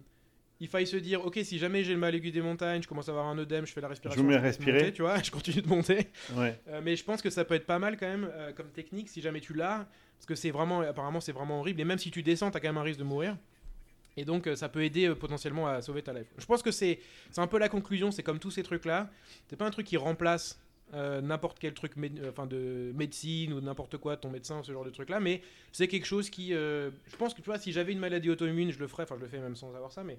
il 0.59 0.67
faille 0.67 0.85
se 0.85 0.95
dire, 0.97 1.25
ok, 1.25 1.39
si 1.41 1.57
jamais 1.57 1.83
j'ai 1.83 1.93
le 1.93 1.97
mal 1.99 2.13
aigu 2.13 2.29
des 2.29 2.39
montagnes, 2.41 2.83
je 2.83 2.87
commence 2.87 3.09
à 3.09 3.11
avoir 3.13 3.25
un 3.25 3.37
œdème, 3.39 3.65
je 3.65 3.73
fais 3.73 3.81
la 3.81 3.87
respiration. 3.87 4.21
Je 4.21 4.27
me 4.27 4.31
mets 4.33 4.37
à 4.37 4.41
respirer. 4.41 4.73
monter, 4.73 4.93
tu 4.93 5.01
vois, 5.01 5.19
je 5.23 5.31
continue 5.31 5.59
de 5.63 5.67
monter. 5.67 6.07
Ouais. 6.35 6.59
Euh, 6.67 6.81
mais 6.83 6.95
je 6.95 7.03
pense 7.03 7.23
que 7.23 7.31
ça 7.31 7.43
peut 7.45 7.55
être 7.55 7.65
pas 7.65 7.79
mal 7.79 7.97
quand 7.97 8.05
même 8.07 8.29
comme 8.55 8.69
technique 8.69 9.09
si 9.09 9.21
jamais 9.21 9.39
tu 9.41 9.53
l'as. 9.55 9.87
Parce 10.17 10.27
que 10.27 10.35
c'est 10.35 10.51
vraiment, 10.51 10.81
apparemment, 10.81 11.19
c'est 11.19 11.31
vraiment 11.31 11.61
horrible. 11.61 11.81
Et 11.81 11.85
même 11.85 11.97
si 11.97 12.11
tu 12.11 12.21
descends, 12.21 12.51
t'as 12.51 12.59
quand 12.59 12.67
même 12.67 12.77
un 12.77 12.83
risque 12.83 12.99
de 12.99 13.03
mourir. 13.03 13.35
Et 14.17 14.25
donc, 14.25 14.47
euh, 14.47 14.55
ça 14.55 14.67
peut 14.69 14.83
aider 14.83 15.07
euh, 15.07 15.15
potentiellement 15.15 15.67
à 15.67 15.81
sauver 15.81 16.01
ta 16.01 16.11
life. 16.13 16.27
Je 16.37 16.45
pense 16.45 16.61
que 16.61 16.71
c'est 16.71 16.99
c'est 17.31 17.41
un 17.41 17.47
peu 17.47 17.57
la 17.57 17.69
conclusion. 17.69 18.11
C'est 18.11 18.23
comme 18.23 18.39
tous 18.39 18.51
ces 18.51 18.63
trucs-là. 18.63 19.09
C'est 19.49 19.55
pas 19.55 19.65
un 19.65 19.71
truc 19.71 19.87
qui 19.87 19.97
remplace 19.97 20.59
euh, 20.93 21.21
n'importe 21.21 21.57
quel 21.59 21.73
truc 21.73 21.93
enfin 22.29 22.45
de 22.45 22.91
médecine 22.95 23.53
ou 23.53 23.61
n'importe 23.61 23.95
quoi, 23.97 24.17
ton 24.17 24.29
médecin, 24.29 24.61
ce 24.63 24.73
genre 24.73 24.83
de 24.83 24.89
truc-là. 24.89 25.21
Mais 25.21 25.41
c'est 25.71 25.87
quelque 25.87 26.05
chose 26.05 26.29
qui. 26.29 26.53
euh, 26.53 26.89
je 27.09 27.15
pense 27.15 27.33
que 27.33 27.39
tu 27.41 27.45
vois, 27.45 27.57
si 27.57 27.71
j'avais 27.71 27.93
une 27.93 27.99
maladie 27.99 28.29
auto-immune, 28.29 28.71
je 28.71 28.79
le 28.79 28.87
ferais. 28.87 29.03
Enfin, 29.03 29.15
je 29.17 29.21
le 29.23 29.29
fais 29.29 29.39
même 29.39 29.55
sans 29.55 29.73
avoir 29.73 29.93
ça. 29.93 30.03
Mais 30.03 30.17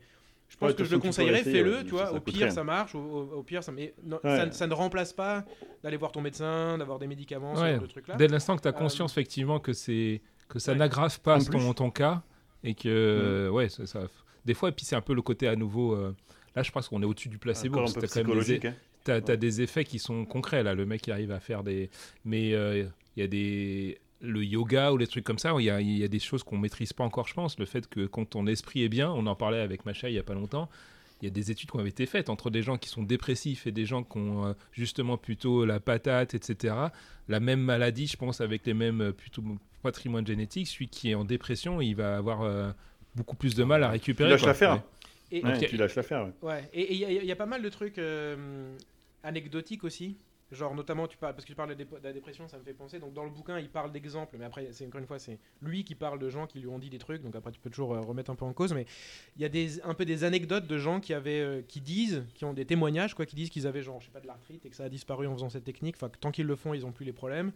je 0.48 0.56
pense 0.56 0.70
Ouais, 0.70 0.74
que 0.74 0.84
je 0.84 0.90
le 0.94 0.98
conseillerais. 0.98 1.42
Fais-le, 1.42 1.84
tu 1.84 1.90
vois. 1.90 2.06
ça 2.06 2.14
Au 2.14 2.20
pire, 2.20 2.36
rien. 2.46 2.50
ça 2.50 2.64
marche. 2.64 2.94
Au, 2.94 2.98
au- 3.00 3.32
au 3.38 3.42
pire, 3.42 3.62
ça. 3.62 3.72
Mais 3.72 3.92
non, 4.02 4.18
Ouais. 4.24 4.38
ça, 4.38 4.52
ça 4.52 4.66
ne 4.66 4.72
remplace 4.72 5.12
pas 5.12 5.44
d'aller 5.82 5.98
voir 5.98 6.12
ton 6.12 6.22
médecin, 6.22 6.78
d'avoir 6.78 6.98
des 6.98 7.06
médicaments, 7.06 7.54
ce 7.54 7.60
Ouais. 7.60 7.72
genre 7.72 7.82
de 7.82 7.86
trucs-là. 7.88 8.16
Dès 8.16 8.28
l'instant 8.28 8.56
que 8.56 8.62
tu 8.62 8.68
as 8.68 8.70
Euh, 8.70 8.74
conscience 8.74 9.12
effectivement 9.12 9.60
que 9.60 9.74
c'est 9.74 10.22
que 10.48 10.58
ça 10.58 10.72
ouais. 10.72 10.78
n'aggrave 10.78 11.20
pas 11.20 11.36
En 11.36 11.44
ton, 11.44 11.74
ton 11.74 11.90
cas 11.90 12.22
et 12.64 12.74
que 12.74 13.48
ouais 13.52 13.68
ça, 13.68 13.86
ça- 13.86 14.08
des 14.44 14.54
fois 14.54 14.68
et 14.70 14.72
puis 14.72 14.84
c'est 14.84 14.96
un 14.96 15.00
peu 15.00 15.14
le 15.14 15.22
côté 15.22 15.48
à 15.48 15.56
nouveau 15.56 15.94
euh, 15.94 16.14
là 16.56 16.62
je 16.62 16.70
pense 16.70 16.88
qu'on 16.88 17.02
est 17.02 17.06
au-dessus 17.06 17.28
du 17.28 17.38
placebo 17.38 17.76
Encore 17.78 17.90
un 17.90 17.92
parce 17.92 17.94
que 17.94 18.00
peu 18.00 18.06
t'as 18.08 18.14
des, 18.14 18.24
psychologique. 18.24 18.64
hein. 18.64 18.74
t'as, 19.04 19.36
des 19.36 19.62
effets 19.62 19.84
qui 19.84 19.98
sont 19.98 20.24
concrets 20.24 20.62
là 20.62 20.74
le 20.74 20.86
mec 20.86 21.06
il 21.06 21.12
arrive 21.12 21.30
à 21.32 21.40
faire 21.40 21.62
des 21.62 21.90
mais 22.24 22.52
euh, 22.54 22.84
il 23.16 23.20
y 23.20 23.22
a 23.24 23.26
des 23.28 23.98
le 24.20 24.44
yoga 24.44 24.92
ou 24.92 24.96
les 24.98 25.06
trucs 25.08 25.24
comme 25.24 25.38
ça 25.38 25.52
il 25.58 25.64
y 25.64 25.70
a, 25.70 25.80
il 25.80 25.98
y 25.98 26.04
a 26.04 26.08
des 26.08 26.18
choses 26.20 26.42
qu'on 26.44 26.58
maîtrise 26.58 26.92
pas 26.92 27.04
encore 27.04 27.26
je 27.28 27.34
pense 27.34 27.58
le 27.58 27.64
fait 27.66 27.88
que 27.88 28.06
quand 28.06 28.24
ton 28.24 28.46
esprit 28.46 28.82
est 28.84 28.88
bien 28.88 29.10
on 29.10 29.26
en 29.26 29.34
parlait 29.34 29.60
avec 29.60 29.84
Macha 29.86 30.08
il 30.08 30.14
y 30.14 30.18
a 30.18 30.22
pas 30.22 30.34
longtemps 30.34 30.68
il 31.20 31.26
y 31.26 31.28
a 31.28 31.30
des 31.30 31.52
études 31.52 31.70
qui 31.70 31.76
ont 31.76 31.86
été 31.86 32.04
faites 32.06 32.30
entre 32.30 32.50
des 32.50 32.62
gens 32.62 32.78
qui 32.78 32.88
sont 32.88 33.04
dépressifs 33.04 33.68
et 33.68 33.70
des 33.72 33.84
gens 33.86 34.02
qui 34.02 34.18
ont 34.18 34.44
euh, 34.46 34.52
justement 34.72 35.16
plutôt 35.16 35.64
la 35.64 35.78
patate, 35.78 36.34
etc. 36.34 36.74
La 37.28 37.38
même 37.38 37.60
maladie, 37.60 38.08
je 38.08 38.16
pense, 38.16 38.40
avec 38.40 38.66
les 38.66 38.74
mêmes 38.74 39.12
plutôt 39.12 39.40
patrimoine 39.82 40.26
génétique. 40.26 40.68
Celui 40.68 40.88
qui 40.88 41.10
est 41.10 41.14
en 41.14 41.24
dépression, 41.24 41.80
il 41.80 41.94
va 41.94 42.16
avoir 42.16 42.42
euh, 42.42 42.70
beaucoup 43.14 43.36
plus 43.36 43.54
de 43.54 43.64
mal 43.64 43.82
à 43.84 43.88
Tu 43.88 43.92
récupérer. 43.92 44.30
lâches 44.30 44.40
quoi. 44.40 44.48
l'affaire. 44.48 44.82
Et, 45.30 45.42
Ouais, 45.44 45.56
Ok. 45.56 45.66
Tu 45.68 45.76
lâches 45.76 45.94
l'affaire. 45.96 46.24
ouais. 46.42 46.48
Ouais, 46.48 46.70
et 46.72 46.92
il 46.92 46.98
y, 46.98 47.04
a- 47.04 47.10
y 47.24 47.32
a 47.32 47.36
pas 47.36 47.46
mal 47.46 47.62
de 47.62 47.68
trucs 47.68 47.98
euh, 47.98 48.74
anecdotiques 49.22 49.84
aussi. 49.84 50.16
Genre, 50.50 50.74
notamment, 50.74 51.08
tu 51.08 51.16
parles, 51.16 51.32
parce 51.32 51.46
que 51.46 51.50
tu 51.50 51.56
parles 51.56 51.70
de, 51.74 51.78
la 51.78 51.84
dép- 51.86 51.98
de 51.98 52.04
la 52.06 52.12
dépression, 52.12 52.46
ça 52.46 52.58
me 52.58 52.62
fait 52.62 52.74
penser. 52.74 52.98
Donc, 52.98 53.14
dans 53.14 53.24
le 53.24 53.30
bouquin, 53.30 53.58
il 53.58 53.70
parle 53.70 53.90
d'exemples, 53.90 54.36
mais 54.38 54.44
après, 54.44 54.68
c'est 54.72 54.86
encore 54.86 55.00
une 55.00 55.06
fois, 55.06 55.18
c'est 55.18 55.38
lui 55.62 55.82
qui 55.82 55.94
parle 55.94 56.18
de 56.18 56.28
gens 56.28 56.46
qui 56.46 56.58
lui 56.60 56.66
ont 56.68 56.78
dit 56.78 56.90
des 56.90 56.98
trucs. 56.98 57.22
Donc, 57.22 57.34
après, 57.34 57.52
tu 57.52 57.58
peux 57.58 57.70
toujours 57.70 57.94
euh, 57.94 58.00
remettre 58.00 58.30
un 58.30 58.34
peu 58.34 58.44
en 58.44 58.52
cause. 58.52 58.74
Mais 58.74 58.84
il 59.36 59.40
y 59.40 59.46
a 59.46 59.48
des, 59.48 59.80
un 59.80 59.94
peu 59.94 60.04
des 60.04 60.24
anecdotes 60.24 60.66
de 60.66 60.76
gens 60.76 61.00
qui, 61.00 61.14
avaient, 61.14 61.40
euh, 61.40 61.62
qui 61.66 61.80
disent, 61.80 62.22
qui 62.34 62.44
ont 62.44 62.52
des 62.52 62.66
témoignages, 62.66 63.14
quoi, 63.14 63.24
qui 63.24 63.34
disent 63.34 63.48
qu'ils 63.48 63.66
avaient, 63.66 63.80
genre, 63.80 63.98
je 64.02 64.06
sais 64.06 64.12
pas, 64.12 64.20
de 64.20 64.26
l'arthrite 64.26 64.66
et 64.66 64.68
que 64.68 64.76
ça 64.76 64.84
a 64.84 64.88
disparu 64.90 65.26
en 65.26 65.32
faisant 65.32 65.48
cette 65.48 65.64
technique. 65.64 65.94
Enfin, 65.96 66.10
que 66.10 66.18
tant 66.18 66.30
qu'ils 66.30 66.44
le 66.46 66.54
font, 66.56 66.74
ils 66.74 66.84
ont 66.84 66.92
plus 66.92 67.06
les 67.06 67.14
problèmes. 67.14 67.52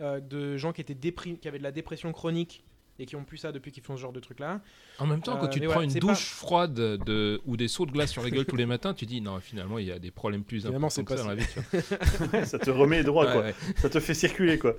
Euh, 0.00 0.20
de 0.20 0.56
gens 0.56 0.72
qui, 0.72 0.80
étaient 0.80 0.94
déprim- 0.94 1.38
qui 1.38 1.48
avaient 1.48 1.58
de 1.58 1.62
la 1.64 1.72
dépression 1.72 2.12
chronique 2.12 2.62
et 3.00 3.06
qui 3.06 3.16
ont 3.16 3.24
plus 3.24 3.36
ça 3.38 3.50
depuis 3.52 3.72
qu'ils 3.72 3.82
font 3.82 3.96
ce 3.96 4.02
genre 4.02 4.12
de 4.12 4.20
trucs-là. 4.20 4.60
En 5.00 5.06
même 5.06 5.20
temps, 5.22 5.36
quand 5.36 5.46
Euh, 5.46 5.48
tu 5.48 5.60
te 5.60 5.66
prends 5.66 5.78
ouais, 5.80 5.84
une 5.86 5.92
douche 5.94 6.08
pas- 6.12 6.14
froide 6.36 6.74
de, 6.74 7.40
ou 7.46 7.56
des 7.56 7.66
sauts 7.68 7.84
de 7.86 7.90
glace 7.92 8.10
sur 8.12 8.22
la 8.22 8.30
gueule 8.30 8.44
tous 8.44 8.56
les 8.56 8.66
matins, 8.66 8.94
tu 8.94 9.06
dis 9.06 9.20
non, 9.20 9.40
finalement, 9.40 9.78
il 9.78 9.86
y 9.86 9.92
a 9.92 9.98
des 9.98 10.10
problèmes 10.12 10.44
plus 10.44 10.66
importants 10.66 11.02
que 11.04 11.16
ça 11.16 11.22
dans 11.22 11.28
la 11.28 11.34
vie. 11.36 11.44
tu 11.52 11.60
vois. 11.60 12.28
Ouais, 12.32 12.44
ça 12.46 12.58
te 12.60 12.70
remet 12.70 13.02
droit, 13.02 13.26
Ouais, 13.26 13.32
quoi. 13.32 13.42
ouais. 13.42 13.54
Ça 13.76 13.88
te 13.90 13.98
fait 14.00 14.14
circuler, 14.14 14.58
quoi. 14.58 14.72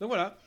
Donc, 0.00 0.08
voilà. 0.08 0.38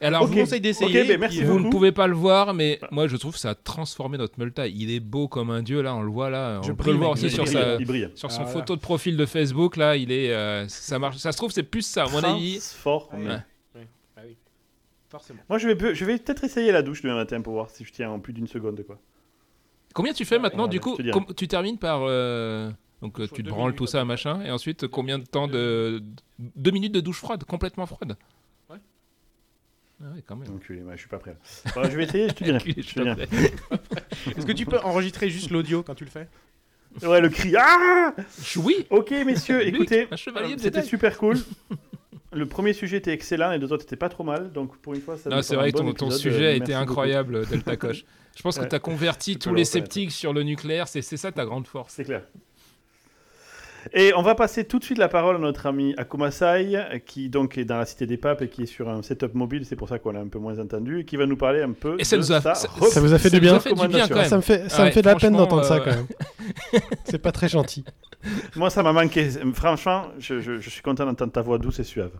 Et 0.00 0.04
Alors, 0.04 0.22
je 0.22 0.32
vous 0.32 0.38
conseille 0.38 0.60
d'essayer. 0.60 1.16
Ben, 1.18 1.28
puis, 1.28 1.42
Vous 1.42 1.56
euh, 1.56 1.60
ne 1.60 1.70
pouvez 1.70 1.90
pas 1.90 2.06
le 2.06 2.14
voir, 2.14 2.54
mais 2.54 2.78
moi 2.92 3.08
je 3.08 3.16
trouve 3.16 3.32
que 3.34 3.40
ça 3.40 3.50
a 3.50 3.54
transformé 3.56 4.16
notre 4.16 4.38
Multa. 4.38 4.68
Il 4.68 4.90
est 4.92 5.00
beau 5.00 5.26
comme 5.26 5.50
un 5.50 5.62
dieu 5.62 5.82
là, 5.82 5.94
on 5.96 6.02
le 6.02 6.10
voit 6.10 6.30
là. 6.30 6.60
Je 6.62 6.70
on 6.70 6.76
peut 6.76 6.84
brille, 6.84 6.92
le 6.92 6.98
voir 6.98 7.10
aussi 7.10 7.28
je 7.28 7.34
sur 7.34 7.44
brille. 7.44 7.54
sa, 7.54 7.74
Il 7.80 7.86
brille. 7.86 8.08
sur 8.14 8.30
son 8.30 8.42
Ah, 8.42 8.46
photo 8.46 8.76
de 8.76 8.80
profil 8.80 9.16
de 9.16 9.26
Facebook 9.26 9.76
là. 9.76 9.96
Il 9.96 10.12
est, 10.12 10.32
euh, 10.32 10.68
ça 10.68 10.98
marche. 11.00 11.16
Ça 11.16 11.32
se 11.32 11.36
trouve 11.36 11.50
c'est 11.50 11.64
plus 11.64 11.82
ça 11.82 12.04
à 12.04 12.08
mon 12.08 12.22
avis. 12.22 12.60
Fort. 12.60 13.08
Ouais. 13.12 13.18
mais- 13.24 13.80
Ouais. 13.80 13.88
Ah 14.16 14.20
oui, 14.24 14.36
forcément. 15.08 15.40
Moi, 15.48 15.58
je 15.58 15.68
vais, 15.68 15.94
je 15.94 16.04
vais 16.04 16.18
peut-être 16.18 16.44
essayer 16.44 16.70
la 16.70 16.82
douche 16.82 17.02
demain 17.02 17.16
matin 17.16 17.40
pour 17.40 17.54
voir 17.54 17.68
si 17.70 17.84
je 17.84 17.92
tiens 17.92 18.10
en 18.10 18.20
plus 18.20 18.32
d'une 18.32 18.46
seconde, 18.46 18.80
quoi. 18.86 18.98
Combien 19.94 20.12
tu 20.12 20.24
fais 20.24 20.38
maintenant 20.38 20.68
du 20.68 20.76
je 20.76 20.82
coup 20.82 20.96
te 20.96 21.02
dirai. 21.02 21.12
com- 21.12 21.26
Tu 21.36 21.48
termines 21.48 21.78
par 21.78 22.02
euh, 22.04 22.70
donc 23.02 23.18
euh, 23.18 23.26
Je 23.28 23.34
tu 23.34 23.42
te 23.42 23.48
branles 23.48 23.62
minutes, 23.70 23.78
tout 23.78 23.86
ça 23.86 24.04
machin 24.04 24.42
et 24.44 24.50
ensuite 24.52 24.86
combien 24.86 25.18
de 25.18 25.24
temps 25.24 25.48
de 25.48 26.02
deux 26.38 26.70
minutes 26.70 26.92
de 26.94 27.00
douche 27.00 27.16
froide 27.18 27.42
complètement 27.44 27.86
froide? 27.86 28.16
Ah 30.00 30.10
ouais, 30.14 30.22
quand 30.26 30.36
même. 30.36 30.48
Donc, 30.48 30.62
je 30.68 30.96
suis 30.96 31.08
pas 31.08 31.18
prêt. 31.18 31.36
Bon, 31.74 31.82
je 31.84 31.96
vais 31.96 32.04
essayer, 32.04 32.28
je 32.28 32.34
te 32.34 32.44
dirai. 32.44 32.58
Est-ce 34.36 34.46
que 34.46 34.52
tu 34.52 34.64
peux 34.66 34.78
enregistrer 34.78 35.28
juste 35.30 35.50
l'audio 35.50 35.82
quand 35.82 35.94
tu 35.94 36.04
le 36.04 36.10
fais 36.10 36.28
Ouais, 37.02 37.20
le 37.20 37.28
cri. 37.28 37.54
Ah 37.58 38.14
Oui. 38.56 38.86
Ok, 38.90 39.10
messieurs, 39.26 39.62
Luc, 39.64 39.74
écoutez, 39.74 40.08
c'était 40.58 40.82
super 40.82 41.18
cool. 41.18 41.36
Le 42.30 42.44
premier 42.44 42.74
sujet 42.74 42.98
était 42.98 43.12
excellent 43.14 43.52
et 43.52 43.54
les 43.54 43.58
deux 43.66 43.72
autres 43.72 43.84
étaient 43.84 43.96
pas 43.96 44.10
trop 44.10 44.22
mal. 44.22 44.52
Donc, 44.52 44.76
pour 44.78 44.92
une 44.92 45.00
fois, 45.00 45.16
ça 45.16 45.30
Non, 45.30 45.40
c'est 45.40 45.56
vrai 45.56 45.72
que 45.72 45.78
ton, 45.78 45.84
bon 45.84 45.94
ton 45.94 46.06
épisode. 46.10 46.20
sujet 46.20 46.46
a 46.48 46.50
Euh, 46.50 46.56
été 46.56 46.74
incroyable, 46.74 47.46
Delta 47.46 47.74
Coche. 47.78 48.04
Je 48.36 48.42
pense 48.42 48.58
que 48.58 48.66
tu 48.66 48.74
as 48.74 48.78
converti 48.78 49.38
tous 49.38 49.54
les 49.54 49.62
le 49.62 49.64
sceptiques 49.64 50.12
sur 50.12 50.34
le 50.34 50.42
nucléaire. 50.42 50.88
C'est 50.88 51.00
c'est 51.00 51.16
ça 51.16 51.32
ta 51.32 51.46
grande 51.46 51.66
force. 51.66 51.94
C'est 51.94 52.04
clair. 52.04 52.24
Et 53.92 54.12
on 54.16 54.22
va 54.22 54.34
passer 54.34 54.64
tout 54.64 54.78
de 54.78 54.84
suite 54.84 54.98
la 54.98 55.08
parole 55.08 55.36
à 55.36 55.38
notre 55.38 55.66
ami 55.66 55.94
Akumasai, 55.96 57.02
qui 57.06 57.28
donc 57.28 57.56
est 57.58 57.64
dans 57.64 57.78
la 57.78 57.86
Cité 57.86 58.06
des 58.06 58.16
Papes 58.16 58.42
et 58.42 58.48
qui 58.48 58.62
est 58.62 58.66
sur 58.66 58.88
un 58.88 59.02
setup 59.02 59.34
mobile, 59.34 59.64
c'est 59.64 59.76
pour 59.76 59.88
ça 59.88 59.98
qu'on 59.98 60.12
l'a 60.12 60.20
un 60.20 60.28
peu 60.28 60.38
moins 60.38 60.58
entendu, 60.58 61.00
et 61.00 61.04
qui 61.04 61.16
va 61.16 61.26
nous 61.26 61.36
parler 61.36 61.62
un 61.62 61.72
peu 61.72 61.96
Et 61.98 62.04
ça 62.04 62.16
de 62.16 62.20
nous 62.22 62.32
a- 62.32 62.40
sa 62.40 62.54
ça- 62.54 62.68
Ça 62.90 63.00
vous 63.00 63.12
a 63.14 63.18
fait 63.18 63.30
Ça 63.30 63.36
du 63.36 63.40
bien 63.40 63.54
a 63.56 63.60
fait 63.60 63.70
du 63.70 63.74
bien 63.76 63.84
quand 63.86 64.14
recommandation. 64.14 64.16
même. 64.16 64.28
Ça 64.28 64.36
me 64.36 64.42
fait, 64.42 64.68
ça 64.68 64.82
Ouais, 64.82 64.86
me 64.88 64.92
fait 64.92 65.02
de 65.02 65.06
la 65.06 65.14
peine 65.16 65.36
d'entendre 65.36 65.64
ça 65.64 65.76
euh, 65.76 65.80
quand 65.80 65.90
même. 65.90 66.06
C'est 67.04 67.18
pas 67.18 67.32
très 67.32 67.48
gentil. 67.48 67.84
Moi, 68.56 68.68
ça 68.70 68.82
m'a 68.82 68.92
manqué. 68.92 69.28
Franchement, 69.54 70.06
je, 70.18 70.40
je- 70.40 70.58
je 70.60 70.70
suis 70.70 70.82
content 70.82 71.06
d'entendre 71.06 71.32
ta 71.32 71.40
voix 71.42 71.58
douce 71.58 71.78
et 71.78 71.84
suave. 71.84 72.10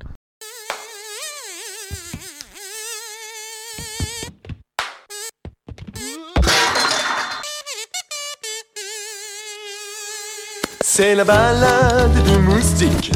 C'est 11.00 11.14
la 11.14 11.22
balade 11.22 12.24
du 12.24 12.38
moustique 12.38 13.12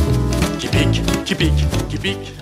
qui 0.61 0.69
pique, 0.69 1.03
qui 1.25 1.35
pique, 1.35 1.65
qui 1.89 1.99
pique. 1.99 2.33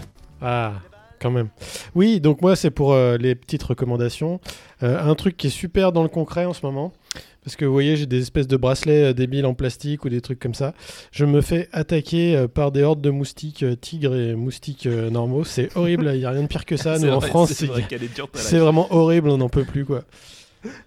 Ah, 0.42 0.74
quand 1.18 1.30
même. 1.30 1.48
Oui, 1.94 2.20
donc 2.20 2.42
moi, 2.42 2.56
c'est 2.56 2.70
pour 2.70 2.92
euh, 2.92 3.16
les 3.16 3.34
petites 3.34 3.62
recommandations. 3.62 4.38
Euh, 4.82 5.02
un 5.02 5.14
truc 5.14 5.38
qui 5.38 5.46
est 5.46 5.50
super 5.50 5.92
dans 5.92 6.02
le 6.02 6.10
concret 6.10 6.44
en 6.44 6.52
ce 6.52 6.60
moment. 6.66 6.92
Parce 7.42 7.56
que 7.56 7.64
vous 7.64 7.72
voyez, 7.72 7.96
j'ai 7.96 8.04
des 8.04 8.20
espèces 8.20 8.48
de 8.48 8.56
bracelets 8.58 9.10
euh, 9.10 9.12
débiles 9.14 9.46
en 9.46 9.54
plastique 9.54 10.04
ou 10.04 10.10
des 10.10 10.20
trucs 10.20 10.38
comme 10.38 10.52
ça. 10.52 10.74
Je 11.10 11.24
me 11.24 11.40
fais 11.40 11.68
attaquer 11.72 12.36
euh, 12.36 12.46
par 12.46 12.70
des 12.70 12.82
hordes 12.82 13.00
de 13.00 13.08
moustiques 13.08 13.62
euh, 13.62 13.76
tigres 13.76 14.14
et 14.14 14.34
moustiques 14.34 14.84
euh, 14.86 15.08
normaux. 15.08 15.44
C'est 15.44 15.74
horrible, 15.74 16.10
il 16.12 16.18
n'y 16.18 16.26
a 16.26 16.30
rien 16.30 16.42
de 16.42 16.48
pire 16.48 16.66
que 16.66 16.76
ça. 16.76 16.98
Nous, 16.98 17.08
en 17.08 17.20
France, 17.22 17.52
c'est 17.52 17.66
vrai 17.66 17.86
vraiment 18.52 18.92
horrible, 18.92 19.30
on 19.30 19.38
n'en 19.38 19.48
peut 19.48 19.64
plus, 19.64 19.86
quoi. 19.86 20.04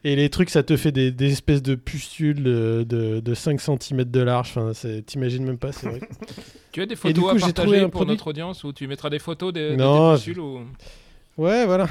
Et 0.04 0.16
les 0.16 0.30
trucs, 0.30 0.50
ça 0.50 0.64
te 0.64 0.78
fait 0.78 0.92
des, 0.92 1.12
des 1.12 1.32
espèces 1.32 1.62
de 1.64 1.76
pustules 1.76 2.44
de, 2.44 2.86
de, 2.88 3.20
de 3.20 3.34
5 3.34 3.60
cm 3.60 4.04
de 4.06 4.20
large. 4.22 4.54
Enfin, 4.56 4.72
t'imagines 5.06 5.44
même 5.46 5.58
pas, 5.58 5.72
c'est 5.72 5.88
vrai. 5.88 6.00
Tu 6.72 6.82
as 6.82 6.86
des 6.88 6.96
photos 6.96 7.24
coup, 7.24 7.30
à 7.30 7.36
partager 7.40 7.82
pour 7.82 7.92
produit- 7.92 8.14
notre 8.14 8.28
audience 8.28 8.64
ou 8.64 8.74
tu 8.74 8.88
mettras 8.88 9.12
des 9.12 9.20
photos 9.20 9.54
de, 9.54 9.72
de 9.72 9.76
Non, 9.76 10.16
pustules 10.16 10.40
ou... 10.40 10.62
Ouais, 11.38 11.66
voilà. 11.68 11.88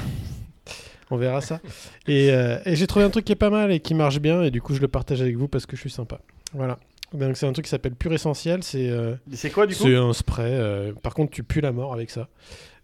On 1.09 1.15
verra 1.17 1.39
ça. 1.41 1.61
Et, 2.07 2.31
euh, 2.31 2.57
et 2.65 2.75
j'ai 2.75 2.85
trouvé 2.87 3.05
un 3.05 3.09
truc 3.09 3.23
qui 3.25 3.31
est 3.31 3.35
pas 3.37 3.49
mal 3.49 3.71
et 3.71 3.79
qui 3.79 3.93
marche 3.93 4.19
bien, 4.19 4.41
et 4.43 4.51
du 4.51 4.61
coup, 4.61 4.73
je 4.73 4.81
le 4.81 4.87
partage 4.89 5.21
avec 5.21 5.37
vous 5.37 5.47
parce 5.47 5.65
que 5.65 5.75
je 5.75 5.81
suis 5.81 5.89
sympa. 5.89 6.19
Voilà. 6.53 6.79
Donc, 7.13 7.37
c'est 7.37 7.45
un 7.45 7.53
truc 7.53 7.65
qui 7.65 7.69
s'appelle 7.69 7.93
Pure 7.95 8.13
Essentiel. 8.13 8.63
C'est 8.63 8.89
euh, 8.89 9.15
C'est 9.31 9.51
quoi, 9.51 9.67
du 9.67 9.75
coup? 9.75 9.83
c'est 9.83 9.95
un 9.95 10.11
spray. 10.13 10.51
euh, 10.51 10.91
par 11.01 11.13
contre, 11.13 11.31
tu 11.31 11.43
pues 11.43 11.61
la 11.61 11.71
mort 11.71 11.93
avec 11.93 12.09
ça. 12.09 12.27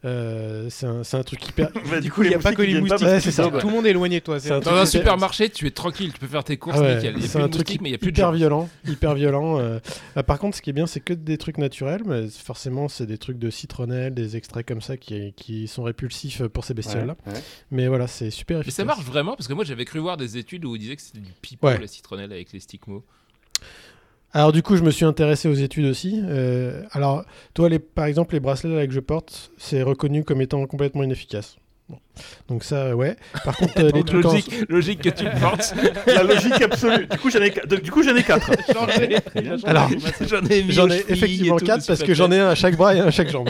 Euh, 0.06 0.68
c'est 0.70 0.86
un, 0.86 1.04
c'est 1.04 1.18
un 1.18 1.24
truc 1.24 1.46
hyper. 1.48 1.72
Bah, 1.92 2.00
Du 2.00 2.10
coup, 2.10 2.24
il 2.24 2.30
n'y 2.30 2.36
a 2.36 2.40
pas 2.40 2.54
que 2.54 2.62
les 2.62 2.80
moustiques. 2.80 3.02
Ouais, 3.06 3.20
c'est 3.20 3.32
ça. 3.32 3.50
Tout 3.50 3.68
le 3.68 3.74
monde 3.74 3.86
est 3.86 3.90
éloigné 3.90 4.20
de 4.20 4.24
toi. 4.24 4.38
Un 4.50 4.60
Dans 4.62 4.74
un 4.76 4.86
supermarché, 4.86 5.50
tu 5.50 5.68
es 5.68 5.72
tranquille, 5.72 6.14
tu 6.14 6.20
peux 6.20 6.28
faire 6.28 6.44
tes 6.46 6.56
courses 6.58 6.78
Ah 6.80 6.84
ouais, 6.84 6.96
nickel. 6.96 7.16
C'est 7.22 7.28
plus 7.32 7.40
de 7.40 7.44
un 7.44 7.50
truc 7.50 7.78
mais 7.82 7.90
il 7.90 7.92
y 7.92 7.96
a 7.96 7.98
plus 7.98 8.12
de 8.14 8.18
hyper 8.18 8.28
gens. 8.32 8.38
violent, 8.38 8.70
hyper 8.88 9.14
violent. 9.16 9.60
euh. 9.60 9.80
Ah, 10.16 10.24
par 10.24 10.40
contre, 10.40 10.56
ce 10.56 10.62
qui 10.62 10.70
est 10.70 10.74
bien, 10.74 10.88
c'est 10.88 11.02
que 11.02 11.14
des 11.14 11.38
trucs 11.38 11.58
naturels, 11.58 12.04
mais 12.06 12.28
forcément, 12.30 12.88
c'est 12.88 13.06
des 13.08 13.18
trucs 13.18 13.40
de 13.40 13.50
citronnelle, 13.50 14.14
des 14.14 14.38
extraits 14.38 14.66
comme 14.66 14.82
ça 14.82 14.96
qui, 14.96 15.34
qui 15.34 15.68
sont 15.68 15.84
répulsifs 15.84 16.44
pour 16.48 16.64
ces 16.64 16.74
bestioles-là. 16.74 17.18
Ouais, 17.28 17.34
ouais. 17.34 17.40
Mais 17.72 17.88
voilà, 17.90 18.08
c'est 18.08 18.30
super 18.32 18.58
Mais 18.58 18.62
efficace. 18.62 18.76
ça 18.78 18.86
marche 18.86 19.04
vraiment 19.04 19.36
parce 19.36 19.48
que 19.50 19.54
moi 19.54 19.66
j'avais 19.66 19.84
cru 19.86 20.00
voir 20.00 20.16
des 20.16 20.38
études 20.38 20.64
où 20.66 20.76
ils 20.76 20.80
disaient 20.80 20.96
que 20.96 21.02
c'était 21.02 21.20
du 21.20 21.32
pipeau 21.42 21.68
Ouais. 21.68 21.78
la 21.78 21.88
citronnelle 21.88 22.32
avec 22.32 22.54
les 22.54 22.60
stigmos. 22.62 23.04
Alors 24.34 24.52
du 24.52 24.62
coup, 24.62 24.76
je 24.76 24.84
me 24.84 24.92
suis 24.92 25.06
intéressé 25.06 25.48
aux 25.48 25.54
études 25.56 25.86
aussi. 25.86 26.22
Euh, 26.24 26.84
alors, 26.92 27.26
toi, 27.54 27.68
les, 27.70 27.80
par 27.80 28.06
exemple, 28.06 28.34
les 28.36 28.40
bracelets 28.40 28.76
là, 28.76 28.86
que 28.86 28.94
je 28.94 29.00
porte, 29.00 29.52
c'est 29.58 29.82
reconnu 29.82 30.24
comme 30.24 30.42
étant 30.42 30.66
complètement 30.68 31.02
inefficace. 31.04 31.58
Bon. 31.90 31.98
Donc 32.48 32.64
ça, 32.64 32.96
ouais. 32.96 33.16
Par 33.44 33.58
contre, 33.58 33.80
euh, 33.80 33.90
les 33.96 34.04
trucs 34.04 34.24
en- 34.26 34.36
logique, 34.70 35.02
que 35.02 35.10
tu 35.10 35.26
portes. 35.42 35.74
La 36.06 36.22
logique 36.22 36.62
absolue. 36.62 37.08
Du 37.08 37.18
coup, 37.18 37.32
j'en 37.32 37.40
ai, 37.42 37.50
qu- 37.50 37.66
donc, 37.68 37.82
du 37.82 37.90
coup, 37.90 38.04
j'en 38.04 38.16
ai 38.16 38.22
quatre. 38.22 38.52
Alors, 39.66 39.90
j'en 40.22 40.46
ai 40.90 41.04
effectivement 41.10 41.58
quatre 41.58 41.82
je 41.82 41.88
parce 41.88 42.04
que 42.04 42.14
j'en 42.14 42.32
ai 42.32 42.40
un 42.40 42.50
à 42.50 42.56
chaque 42.56 42.76
bras 42.78 42.94
et 42.96 43.00
un 43.00 43.08
à 43.08 43.12
chaque 43.12 43.30
jambe. 43.32 43.50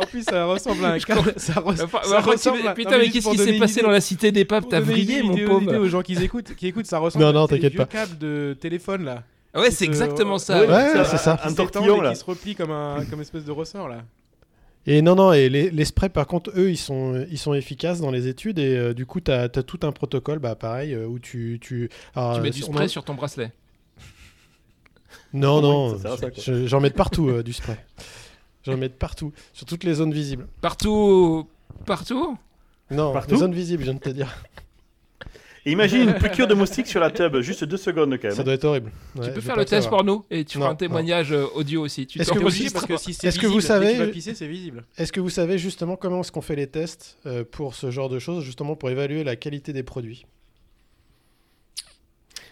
En 0.00 0.06
plus, 0.06 0.22
ça 0.22 0.44
ressemble 0.46 0.84
à 0.84 0.92
un 0.92 0.98
cadre. 1.00 1.32
Ça, 1.36 1.54
res- 1.54 1.82
Enfin, 1.84 2.00
ça 2.04 2.18
enfin, 2.18 2.30
ressemble 2.32 2.66
à- 2.68 2.74
Putain, 2.74 2.90
Non, 2.92 2.98
mais 2.98 3.10
qu'est-ce 3.10 3.28
qui 3.30 3.38
s'est 3.38 3.58
passé 3.58 3.82
dans 3.82 3.90
la 3.90 4.00
cité 4.00 4.32
des 4.32 4.44
papes 4.44 4.64
T'as 4.68 4.80
vrillé, 4.80 5.22
mon 5.22 5.36
pauvre 5.46 5.76
aux 5.76 5.88
gens 5.88 6.02
qui 6.02 6.14
écoutent, 6.14 6.54
qui 6.54 6.66
écoutent, 6.66 6.86
ça 6.86 6.98
ressemble. 6.98 7.24
Non, 7.24 7.32
non, 7.32 7.44
à 7.44 7.46
des 7.48 7.56
t'inquiète 7.56 7.72
vieux 7.72 7.78
pas. 7.78 7.86
câbles 7.86 8.18
de 8.18 8.56
téléphone 8.58 9.04
là. 9.04 9.22
Ouais, 9.54 9.70
c'est 9.70 9.84
exactement 9.84 10.38
ça. 10.38 10.60
Ouais, 10.64 11.04
c'est 11.04 11.16
ça. 11.18 11.38
Un 11.44 11.52
tortillon, 11.52 12.00
là. 12.00 12.10
Qui 12.12 12.16
se 12.16 12.24
replie 12.24 12.54
comme 12.54 12.70
un, 12.70 13.04
comme 13.08 13.20
espèce 13.20 13.44
de 13.44 13.52
ressort 13.52 13.88
là. 13.88 14.02
Et 14.86 15.02
non, 15.02 15.14
non, 15.14 15.32
et 15.34 15.50
les, 15.50 15.70
les 15.70 15.84
sprays, 15.84 16.08
par 16.08 16.26
contre, 16.26 16.52
eux, 16.56 16.70
ils 16.70 16.78
sont, 16.78 17.26
ils 17.30 17.36
sont 17.36 17.52
efficaces 17.52 18.00
dans 18.00 18.10
les 18.10 18.28
études 18.28 18.58
et 18.58 18.74
euh, 18.78 18.94
du 18.94 19.04
coup, 19.04 19.20
tu 19.20 19.30
as, 19.30 19.48
tout 19.50 19.78
un 19.82 19.92
protocole, 19.92 20.38
bah, 20.38 20.54
pareil, 20.54 20.94
euh, 20.94 21.04
où 21.06 21.18
tu... 21.18 21.58
Tu, 21.60 21.90
alors, 22.16 22.36
Tu 22.36 22.40
mets 22.40 22.48
du 22.50 22.62
on 22.62 22.72
spray 22.72 22.84
en- 22.86 22.88
sur 22.88 23.04
ton 23.04 23.12
bracelet. 23.14 23.52
Non, 25.32 25.60
non, 25.60 25.96
j'en 26.66 26.80
mets 26.80 26.90
de 26.90 26.94
partout 26.94 27.28
euh, 27.28 27.42
du 27.42 27.52
spray. 27.52 27.76
J'en 28.64 28.76
mets 28.76 28.88
de 28.88 28.94
partout, 28.94 29.32
sur 29.52 29.66
toutes 29.66 29.84
les 29.84 29.94
zones 29.94 30.12
visibles. 30.12 30.46
Partout, 30.60 31.46
partout? 31.86 32.36
Non, 32.90 33.12
Partout 33.12 33.32
les 33.34 33.40
zones 33.40 33.54
visibles, 33.54 33.82
je 33.82 33.90
viens 33.90 33.94
de 33.94 34.00
te 34.04 34.10
dire. 34.10 34.28
Et 35.66 35.72
imagine 35.72 36.00
une 36.08 36.14
piqûre 36.14 36.46
de 36.48 36.54
moustique 36.54 36.86
sur 36.86 37.00
la 37.00 37.10
tube, 37.10 37.36
juste 37.40 37.64
deux 37.64 37.76
secondes 37.76 38.16
quand 38.20 38.30
Ça 38.30 38.36
même. 38.36 38.44
doit 38.44 38.54
être 38.54 38.64
horrible. 38.64 38.90
Ouais, 39.14 39.26
tu 39.28 39.32
peux 39.34 39.40
faire 39.42 39.56
le 39.56 39.64
te 39.66 39.70
test 39.70 39.82
savoir. 39.84 40.00
pour 40.02 40.04
nous 40.06 40.24
et 40.30 40.44
tu 40.46 40.56
Non, 40.56 40.62
feras 40.64 40.72
un 40.72 40.76
témoignage 40.76 41.32
euh, 41.32 41.44
audio 41.54 41.82
aussi. 41.82 42.06
Tu 42.06 42.18
Est-ce 42.18 42.30
que 42.32 42.38
vous- 42.38 42.46
obligé 42.46 42.70
t'enregistres. 42.70 42.88
parce 42.88 43.02
que 43.02 43.10
si 43.12 43.14
c'est 43.14 43.26
Est-ce 43.28 43.38
que 43.38 43.46
vous 43.46 43.58
visible, 43.58 43.80
dès 43.80 43.96
savez- 43.98 44.10
que 44.12 44.34
c'est 44.34 44.46
visible. 44.46 44.84
Est-ce 44.96 45.12
que 45.12 45.20
vous 45.20 45.28
savez 45.28 45.58
justement 45.58 45.96
comment 45.96 46.20
est-ce 46.20 46.32
qu'on 46.32 46.40
fait 46.40 46.56
les 46.56 46.66
tests 46.66 47.18
euh, 47.26 47.44
pour 47.44 47.74
ce 47.74 47.90
genre 47.90 48.08
de 48.08 48.18
choses, 48.18 48.42
justement 48.42 48.74
pour 48.74 48.88
évaluer 48.88 49.22
la 49.22 49.36
qualité 49.36 49.74
des 49.74 49.82
produits? 49.82 50.24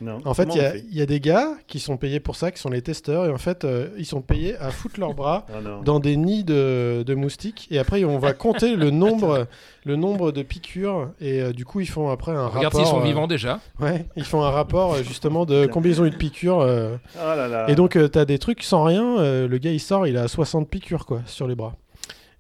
Non. 0.01 0.19
En 0.25 0.35
fait, 0.35 0.49
il 0.55 0.57
y, 0.57 0.61
a- 0.61 0.71
fait 0.73 0.85
il 0.91 0.97
y 0.97 1.03
a 1.03 1.07
des 1.07 1.21
gars 1.21 1.49
qui 1.67 1.81
sont 1.81 1.97
payés 1.97 2.21
pour 2.21 2.37
ça, 2.37 2.51
qui 2.53 2.61
sont 2.61 2.71
les 2.71 2.83
testeurs, 2.83 3.25
et 3.27 3.31
en 3.31 3.39
fait, 3.39 3.65
euh, 3.65 3.89
ils 3.99 4.07
sont 4.07 4.21
payés 4.23 4.57
à 4.59 4.71
foutre 4.71 5.01
leurs 5.01 5.15
bras 5.15 5.45
Ah 5.53 5.59
dans 5.85 5.99
des 6.01 6.17
nids 6.17 6.45
de, 6.45 7.03
de 7.07 7.15
moustiques, 7.15 7.67
et 7.71 7.79
après, 7.79 8.05
on 8.05 8.19
va 8.19 8.33
compter 8.33 8.77
le 8.77 8.91
nombre, 8.91 9.47
le 9.85 9.97
nombre 9.97 10.31
de 10.33 10.43
piqûres, 10.43 11.11
et 11.21 11.41
euh, 11.43 11.53
du 11.53 11.65
coup, 11.65 11.81
ils 11.81 11.89
font 11.89 12.11
après 12.11 12.33
un 12.33 12.47
Regarde 12.47 12.65
rapport. 12.75 12.81
s'ils 12.81 12.89
sont 12.91 13.01
euh, 13.01 13.05
vivants 13.05 13.27
déjà. 13.27 13.61
Ouais, 13.81 14.07
ils 14.17 14.25
font 14.25 14.43
un 14.43 14.51
rapport 14.51 14.97
justement 15.03 15.45
de 15.47 15.67
combien 15.73 15.91
ils 15.91 16.01
ont 16.01 16.05
eu 16.05 16.11
de 16.11 16.17
piqûres. 16.17 16.61
euh, 16.61 16.97
Oh 17.17 17.35
là 17.37 17.49
là. 17.49 17.69
Et 17.71 17.75
donc, 17.75 17.93
tu 17.93 18.09
t'as 18.11 18.25
des 18.25 18.39
trucs 18.39 18.63
sans 18.63 18.85
rien. 18.85 19.19
euh, 19.19 19.49
le 19.49 19.59
gars, 19.59 19.73
il 19.73 19.81
sort, 19.81 20.07
il 20.07 20.17
a 20.17 20.29
60 20.29 20.69
piqûres 20.69 21.07
quoi, 21.07 21.23
sur 21.27 21.47
les 21.49 21.55
bras. 21.55 21.75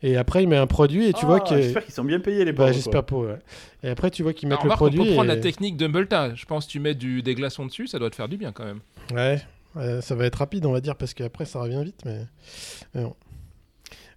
Et 0.02 0.16
après, 0.16 0.44
il 0.44 0.48
met 0.48 0.56
un 0.56 0.66
produit 0.68 1.06
et 1.08 1.12
tu 1.12 1.26
vois 1.26 1.40
Ah, 1.44 1.48
que. 1.48 1.60
J'espère 1.60 1.84
qu'ils 1.84 1.94
sont 1.94 2.04
bien 2.04 2.20
payés 2.20 2.44
les 2.44 2.52
Bah, 2.52 2.70
j'espère 2.70 3.04
pas, 3.04 3.16
ouais. 3.16 3.38
Et 3.82 3.88
après, 3.88 4.10
tu 4.10 4.22
vois 4.22 4.32
qu'ils 4.32 4.48
mettent 4.48 4.58
Alors, 4.60 4.66
le 4.66 4.72
remarque, 4.74 4.82
on 4.82 4.96
produit. 4.96 5.10
peut 5.10 5.14
prendre 5.14 5.32
et- 5.32 5.34
la 5.36 5.40
technique 5.40 5.76
d'Umbelta. 5.76 6.34
Je 6.34 6.44
pense 6.46 6.66
que 6.66 6.70
tu 6.70 6.78
mets 6.80 6.94
du, 6.94 7.22
des 7.22 7.34
glaçons 7.34 7.66
dessus, 7.66 7.86
ça 7.88 7.98
doit 7.98 8.10
te 8.10 8.14
faire 8.16 8.28
du 8.28 8.36
bien 8.36 8.52
quand 8.52 8.64
même. 8.64 8.80
Ouais, 9.12 9.40
ouais, 9.74 10.00
ça 10.00 10.14
va 10.14 10.26
être 10.26 10.36
rapide, 10.36 10.66
on 10.66 10.72
va 10.72 10.80
dire, 10.80 10.94
parce 10.94 11.14
qu'après, 11.14 11.44
ça 11.46 11.60
revient 11.60 11.82
vite. 11.84 12.00
Mais, 12.04 12.20
mais 12.94 13.02
bon. 13.02 13.14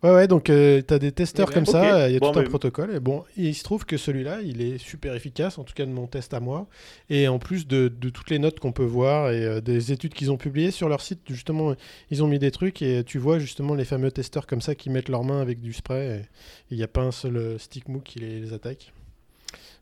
Ouais, 0.03 0.11
ouais, 0.11 0.27
donc 0.27 0.49
euh, 0.49 0.81
t'as 0.81 0.97
des 0.97 1.11
testeurs 1.11 1.49
Eh 1.51 1.53
comme 1.53 1.63
ben, 1.65 1.71
ça, 1.71 1.81
ok. 2.05 2.09
il 2.09 2.13
y 2.13 2.15
a 2.15 2.19
Bon, 2.19 2.31
tout 2.31 2.39
un 2.39 2.43
protocole. 2.43 2.95
Et 2.95 2.99
bon, 2.99 3.23
il 3.37 3.53
se 3.53 3.63
trouve 3.63 3.85
que 3.85 3.97
celui-là, 3.97 4.41
il 4.43 4.59
est 4.61 4.79
super 4.79 5.13
efficace, 5.13 5.59
en 5.59 5.63
tout 5.63 5.75
cas 5.75 5.85
de 5.85 5.91
mon 5.91 6.07
test 6.07 6.33
à 6.33 6.39
moi. 6.39 6.67
Et 7.11 7.27
en 7.27 7.37
plus 7.37 7.67
de, 7.67 7.87
de 7.87 8.09
toutes 8.09 8.31
les 8.31 8.39
notes 8.39 8.59
qu'on 8.59 8.71
peut 8.71 8.83
voir 8.83 9.29
et 9.31 9.45
euh, 9.45 9.61
des 9.61 9.91
études 9.91 10.15
qu'ils 10.15 10.31
ont 10.31 10.37
publiées 10.37 10.71
sur 10.71 10.89
leur 10.89 11.01
site, 11.01 11.19
justement, 11.29 11.75
ils 12.09 12.23
ont 12.23 12.27
mis 12.27 12.39
des 12.39 12.49
trucs 12.49 12.81
et 12.81 13.03
tu 13.03 13.19
vois 13.19 13.37
justement 13.37 13.75
les 13.75 13.85
fameux 13.85 14.09
testeurs 14.11 14.47
comme 14.47 14.61
ça 14.61 14.73
qui 14.73 14.89
mettent 14.89 15.09
leurs 15.09 15.23
mains 15.23 15.39
avec 15.39 15.61
du 15.61 15.71
spray. 15.71 16.07
Et 16.07 16.21
il 16.71 16.77
n'y 16.77 16.83
a 16.83 16.87
pas 16.87 17.01
un 17.01 17.11
seul 17.11 17.37
euh, 17.37 17.57
stick 17.59 17.87
mou 17.87 17.99
qui 17.99 18.17
les, 18.19 18.39
les 18.39 18.53
attaque. 18.53 18.91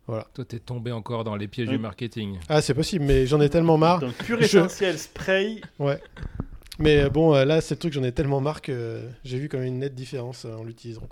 Toi, 0.07 0.43
t'es 0.43 0.57
tombé 0.57 0.91
encore 0.91 1.23
dans 1.23 1.35
les 1.35 1.47
pièges 1.47 1.67
Oui. 1.67 1.75
du 1.75 1.79
marketing. 1.79 2.39
Ah, 2.49 2.63
c'est 2.63 2.73
possible, 2.73 3.05
mais 3.05 3.27
j'en 3.27 3.39
ai 3.41 3.49
tellement 3.49 3.77
marre. 3.77 3.99
Donc 3.99 4.13
pur 4.15 4.39
Je- 4.41 4.45
essentiel, 4.57 4.97
spray. 4.97 5.61
Ouais. 5.77 5.99
Mais 6.79 7.03
euh, 7.03 7.09
bon, 7.09 7.35
euh, 7.35 7.45
là, 7.45 7.61
c'est 7.61 7.75
le 7.75 7.79
truc, 7.79 7.93
j'en 7.93 8.03
ai 8.03 8.11
tellement 8.11 8.41
marre 8.41 8.61
que 8.61 8.71
euh, 8.71 9.09
j'ai 9.23 9.37
vu 9.37 9.49
quand 9.49 9.59
même 9.59 9.67
une 9.67 9.79
nette 9.79 9.95
différence 9.95 10.45
en 10.45 10.63
l'utilisant. 10.63 11.07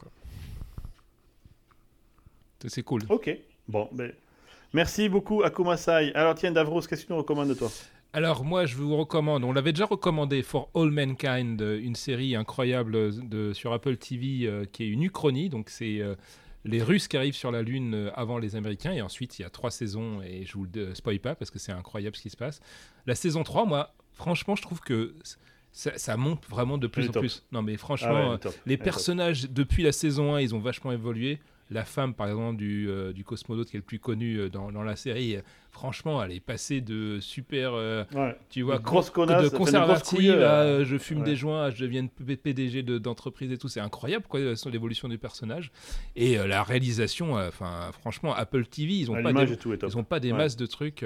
C'est 2.66 2.84
cool. 2.84 3.04
Ok. 3.10 3.30
Bon, 3.68 3.88
ben. 3.92 4.12
Merci 4.74 5.08
beaucoup 5.08 5.44
Akumasai. 5.44 6.12
Alors 6.14 6.36
tiens 6.36 6.52
Davros, 6.52 6.82
qu'est-ce 6.82 7.04
que 7.04 7.08
tu 7.08 7.14
nous 7.14 7.20
recommandes 7.20 7.56
toi? 7.58 7.70
Alors 8.14 8.44
moi 8.44 8.66
je 8.66 8.76
vous 8.76 8.96
recommande, 8.98 9.44
on 9.44 9.54
l'avait 9.54 9.74
déjà 9.74 9.86
recommandé 9.86 10.42
For 10.42 10.70
All 10.74 10.92
Mankind, 10.92 11.62
une 11.62 11.96
série 11.96 12.36
incroyable 12.36 13.28
de, 13.30 13.54
sur 13.54 13.74
Apple 13.74 13.98
TV 13.98 14.48
euh, 14.48 14.66
qui 14.66 14.84
est 14.84 14.88
une 14.88 15.04
uchronie, 15.04 15.50
donc 15.50 15.70
c'est 15.70 16.00
euh, 16.00 16.16
les 16.66 16.82
Russes 16.82 17.08
qui 17.08 17.16
arrivent 17.16 17.36
sur 17.36 17.52
la 17.52 17.62
Lune 17.62 18.12
avant 18.16 18.40
les 18.40 18.56
Américains, 18.56 18.92
et 18.92 19.02
ensuite 19.02 19.40
il 19.40 19.44
y 19.44 19.46
a 19.46 19.50
trois 19.50 19.72
saisons, 19.72 20.22
et 20.22 20.46
je 20.46 20.54
vous 20.54 20.66
le 20.74 20.96
spoil 20.96 21.20
pas 21.20 21.36
parce 21.36 21.52
que 21.52 21.60
c'est 21.60 21.72
incroyable 21.72 22.16
ce 22.16 22.22
qui 22.22 22.30
se 22.30 22.38
passe. 22.38 22.60
La 23.06 23.16
saison 23.16 23.44
3, 23.44 23.66
moi 23.66 23.94
franchement 24.14 24.56
je 24.56 24.62
trouve 24.62 24.80
que 24.80 25.14
ça, 25.72 25.98
ça 25.98 26.18
monte 26.18 26.44
vraiment 26.50 26.78
de 26.78 26.88
plus 26.88 27.10
en 27.10 27.12
top. 27.12 27.22
plus. 27.24 27.44
Non 27.52 27.62
mais 27.62 27.78
franchement, 27.78 28.10
Ah 28.16 28.30
ouais, 28.32 28.38
top. 28.40 28.54
les 28.66 28.78
top. 28.78 28.84
personnages 28.86 29.50
depuis 29.50 29.84
la 29.84 29.92
saison 29.92 30.36
1, 30.36 30.42
ils 30.42 30.56
ont 30.56 30.60
vachement 30.60 30.92
évolué. 30.92 31.40
La 31.70 31.84
femme, 31.84 32.14
par 32.14 32.30
exemple, 32.30 32.56
du, 32.56 32.88
euh, 32.88 33.12
du 33.12 33.26
cosmonaute 33.26 33.70
qui 33.70 33.76
est 33.76 33.80
le 33.80 33.84
plus 33.86 34.00
connu 34.00 34.38
euh, 34.38 34.50
dans, 34.50 34.72
dans 34.72 34.84
la 34.84 34.96
série, 34.96 35.36
euh, 35.36 35.42
franchement, 35.70 36.24
elle 36.24 36.32
est 36.32 36.40
passée 36.40 36.80
de 36.80 37.20
super, 37.20 37.72
euh, 37.74 38.06
Ouais. 38.16 38.38
tu 38.50 38.62
vois, 38.62 38.80
grosse 38.80 39.10
con- 39.10 39.26
connasse, 39.26 39.52
de 39.52 39.58
conservative 39.58 40.32
à 40.32 40.62
euh, 40.62 40.86
je 40.86 40.98
fume 40.98 41.18
ouais. 41.20 41.24
des 41.26 41.36
joints, 41.36 41.64
à 41.66 41.70
je 41.70 41.84
deviens 41.84 42.08
PDG 42.08 42.84
de- 42.84 42.98
d'entreprise 43.00 43.52
et 43.52 43.58
tout. 43.58 43.68
C'est 43.68 43.82
incroyable, 43.82 44.24
quoi, 44.30 44.40
l'évolution 44.72 45.10
du 45.10 45.18
personnage. 45.18 45.74
Et 46.16 46.38
la 46.38 46.64
réalisation, 46.64 47.34
enfin, 47.34 47.90
franchement, 48.00 48.34
Apple 48.34 48.66
TV, 48.68 48.94
ils 49.00 49.12
ont 49.12 49.16
Ah, 49.16 49.24
pas 49.24 49.34
des, 49.34 49.52
et 49.52 49.58
tout 49.58 49.74
est 49.74 49.78
top. 49.78 49.90
ils 49.92 49.98
ont 49.98 50.06
pas 50.06 50.22
des 50.22 50.32
Ouais. 50.32 50.38
masses 50.38 50.56
de 50.56 50.66
trucs. 50.68 51.04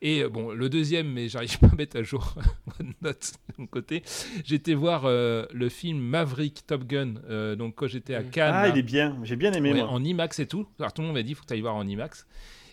Et 0.00 0.22
euh, 0.22 0.28
bon, 0.28 0.52
le 0.52 0.68
deuxième, 0.68 1.10
mais 1.12 1.28
j'arrive 1.28 1.58
pas 1.60 1.66
à 1.68 1.74
mettre 1.74 1.96
à 1.98 2.02
jour 2.02 2.34
note 3.02 3.32
de 3.48 3.54
mon 3.62 3.66
côté. 3.66 4.02
J'étais 4.44 4.74
voir 4.74 5.02
euh, 5.06 5.44
le 5.52 5.68
film 5.68 5.98
Maverick 5.98 6.64
Top 6.66 6.84
Gun, 6.84 7.14
euh, 7.28 7.56
donc 7.56 7.74
quand 7.76 7.88
j'étais 7.88 8.14
à 8.14 8.22
Cannes. 8.22 8.52
Ah, 8.54 8.62
là. 8.66 8.68
il 8.74 8.78
est 8.78 8.82
bien. 8.82 9.18
J'ai 9.24 9.36
bien 9.36 9.52
aimé 9.52 9.72
Ouais, 9.72 9.80
moi. 9.80 9.88
en 9.90 10.02
IMAX 10.04 10.38
et 10.38 10.46
tout. 10.46 10.66
Alors 10.78 10.92
tout 10.92 11.02
le 11.02 11.06
monde 11.08 11.16
m'a 11.16 11.22
dit, 11.22 11.30
il 11.32 11.34
faut 11.34 11.42
que 11.42 11.48
tu 11.48 11.54
ailles 11.54 11.60
voir 11.60 11.74
en 11.76 11.86
IMAX. 11.86 12.26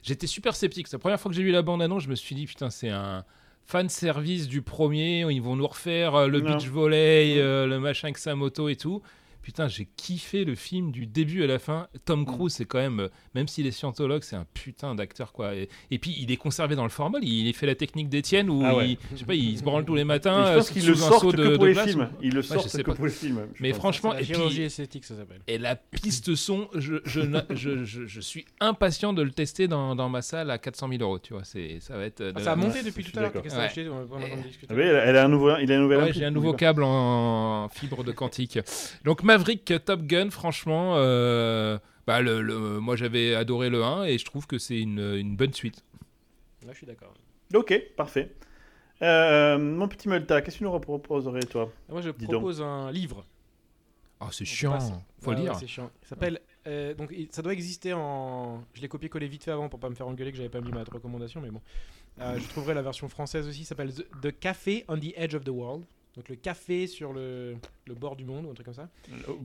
J'étais 0.04 0.28
super 0.28 0.56
sceptique. 0.56 0.88
C'est 0.88 0.98
la 0.98 1.00
première 1.00 1.20
fois 1.20 1.32
que 1.32 1.36
j'ai 1.36 1.42
vu 1.44 1.52
la 1.52 1.64
bande-annonce, 1.64 2.04
je 2.04 2.10
me 2.10 2.16
suis 2.16 2.36
dit, 2.36 2.46
putain, 2.46 2.70
c'est 2.70 2.90
un 2.90 3.26
fan 3.66 3.90
service 3.90 4.48
du 4.48 4.62
premier. 4.62 5.22
Ils 5.32 5.42
vont 5.42 5.56
nous 5.56 5.66
refaire 5.66 6.28
le 6.28 6.40
Non. 6.42 6.56
beach 6.58 6.68
volley, 6.68 7.40
euh, 7.40 7.66
le 7.66 7.80
machin 7.80 8.10
avec 8.10 8.20
sa 8.20 8.36
moto 8.36 8.70
et 8.70 8.76
tout. 8.76 9.02
Putain, 9.46 9.68
j'ai 9.68 9.88
kiffé 9.96 10.44
le 10.44 10.56
film 10.56 10.92
du 10.92 11.06
début 11.06 11.44
à 11.44 11.48
la 11.48 11.60
fin. 11.60 11.88
Tom 12.04 12.22
Mm. 12.22 12.26
Cruise, 12.26 12.54
c'est 12.54 12.66
quand 12.66 12.80
même, 12.80 13.00
euh, 13.00 13.10
même 13.36 13.48
s'il 13.48 13.68
est 13.68 13.72
scientologue, 13.72 14.24
c'est 14.24 14.36
un 14.36 14.48
putain 14.56 14.96
d'acteur, 14.96 15.32
quoi. 15.34 15.54
Et, 15.54 15.70
et 15.92 16.00
puis, 16.00 16.16
il 16.20 16.32
est 16.32 16.36
conservé 16.38 16.76
dans 16.76 16.82
le 16.84 16.90
formol. 16.90 17.24
Il, 17.24 17.46
il 17.48 17.54
fait 17.54 17.68
la 17.68 17.76
technique 17.76 18.10
d'Étienne 18.10 18.50
où, 18.50 18.64
Ah 18.66 18.76
ouais. 18.76 18.90
il, 18.94 18.98
je 19.14 19.18
sais 19.20 19.26
pas, 19.26 19.36
il 19.36 19.56
se 19.56 19.64
branle 19.64 19.86
tous 19.86 19.94
les 19.94 20.02
Et 20.02 20.04
matins. 20.04 20.46
je 20.46 20.50
euh, 20.52 20.56
pense 20.58 20.72
qu'ils 20.72 20.88
le 20.88 20.94
que 20.96 21.38
de- 21.38 21.56
pour 21.58 21.64
de 21.66 21.70
les 21.70 21.76
films. 21.76 22.10
Ils 22.24 22.34
le 22.34 22.42
je 22.42 22.48
sortent 22.48 22.70
sais 22.70 22.82
que 22.82 22.90
pas. 22.90 22.96
pour 22.96 23.06
les 23.06 23.12
films. 23.12 23.48
Mais 23.60 23.70
pense. 23.70 23.78
franchement, 23.78 24.14
La 24.14 24.22
et 24.22 24.26
puis, 24.26 24.62
esthétique, 24.64 25.06
ça 25.06 25.16
s'appelle. 25.16 25.42
et 25.48 25.60
la 25.60 25.76
piste 25.76 26.34
son, 26.34 26.68
je, 26.74 26.96
je, 27.06 27.22
na- 27.22 27.46
je, 27.52 27.84
je- 27.86 28.08
je 28.08 28.22
suis 28.22 28.46
impatient 28.60 29.14
de 29.14 29.22
le 29.22 29.30
tester 29.30 29.68
dans, 29.68 29.96
dans 29.96 30.10
ma 30.10 30.24
salle 30.24 30.50
à 30.50 30.58
400 30.58 30.90
000 30.90 31.04
euros. 31.04 31.20
Tu 31.20 31.34
vois, 31.34 31.44
c'est, 31.44 31.80
ça 31.82 31.96
va 31.98 32.06
être. 32.06 32.22
euh, 32.22 32.32
de 32.32 32.40
Ah, 32.40 32.44
ça 32.44 32.52
a 32.54 32.56
monté 32.56 32.82
depuis 32.82 33.04
tout 33.04 33.18
à 33.20 33.22
l'heure. 33.22 33.32
Ouais. 33.36 33.42
Ah 33.54 34.74
oui, 34.74 34.82
elle 34.82 34.96
elle 35.06 35.18
a 35.18 35.26
un 35.26 35.28
nouveau, 35.28 35.56
il 35.58 35.72
a 35.72 35.76
un 35.78 35.82
nouvel 35.82 36.00
Ouais, 36.00 36.14
j'ai 36.14 36.26
un 36.26 36.32
nouveau 36.32 36.54
câble 36.54 36.84
en 36.84 37.70
fibre 37.70 38.04
de 38.04 38.12
quantique. 38.12 38.58
Donc 39.04 39.24
Maverick 39.38 39.74
Top 39.84 40.04
Gun, 40.04 40.30
franchement, 40.30 40.94
euh, 40.96 41.78
bah, 42.08 42.22
le, 42.22 42.42
le- 42.42 42.80
moi 42.80 42.96
j'avais 42.96 43.36
adoré 43.36 43.70
le 43.70 43.84
1 43.84 44.06
et 44.06 44.18
je 44.18 44.24
trouve 44.26 44.48
que 44.48 44.58
c'est 44.58 44.80
une, 44.80 45.00
une 45.00 45.36
bonne 45.36 45.54
suite. 45.54 45.84
Là, 46.66 46.72
je 46.72 46.78
suis 46.78 46.88
d'accord. 46.88 47.14
Ok, 47.54 47.74
parfait. 47.98 48.32
Euh, 49.02 49.58
mon 49.58 49.88
petit 49.90 50.08
Multa, 50.08 50.42
qu'est-ce 50.42 50.56
que 50.56 50.60
tu 50.60 50.64
nous 50.64 50.80
proposerais 50.80 51.42
toi 51.42 51.70
Moi, 51.90 52.02
je 52.02 52.10
Dis 52.12 52.26
donc. 52.28 52.36
propose 52.36 52.62
un 52.62 52.92
livre. 52.92 53.26
Oh, 54.22 54.28
c'est 54.32 54.44
On 54.44 54.46
chiant, 54.46 54.72
passe. 54.72 54.92
faut 55.22 55.32
Ah 55.32 55.34
le 55.34 55.38
ouais, 55.40 55.44
dire. 55.44 55.56
c'est 55.56 55.68
chiant. 55.68 55.92
Il 56.04 56.08
s'appelle. 56.08 56.40
euh, 56.68 56.94
donc, 56.94 57.14
ça 57.32 57.42
doit 57.42 57.52
exister 57.52 57.92
en. 57.94 58.64
Je 58.74 58.82
l'ai 58.82 58.88
copié-collé 58.88 59.28
vite 59.28 59.44
fait 59.44 59.52
avant 59.52 59.68
pour 59.68 59.80
pas 59.82 59.90
me 59.90 59.96
faire 59.96 60.08
engueuler 60.08 60.32
que 60.32 60.38
j'avais 60.38 60.50
pas 60.50 60.62
mis 60.62 60.72
ma 60.72 60.84
recommandation, 60.86 61.42
mais 61.42 61.52
bon. 61.52 61.62
Euh, 62.22 62.40
je 62.40 62.48
trouverai 62.48 62.74
la 62.74 62.82
version 62.82 63.10
française 63.10 63.46
aussi. 63.50 63.64
Ça 63.66 63.70
s'appelle 63.70 63.94
The, 63.94 64.06
The 64.22 64.40
Café 64.40 64.86
on 64.88 64.98
the 64.98 65.12
Edge 65.18 65.36
of 65.36 65.44
the 65.44 65.50
World. 65.50 65.84
Donc 66.16 66.30
le 66.30 66.36
café 66.36 66.88
sur 66.88 67.12
le, 67.14 67.56
le 67.88 67.94
bord 67.94 68.16
du 68.16 68.24
monde 68.24 68.46
ou 68.46 68.52
un 68.52 68.54
truc 68.54 68.66
comme 68.66 68.74
ça. 68.74 68.90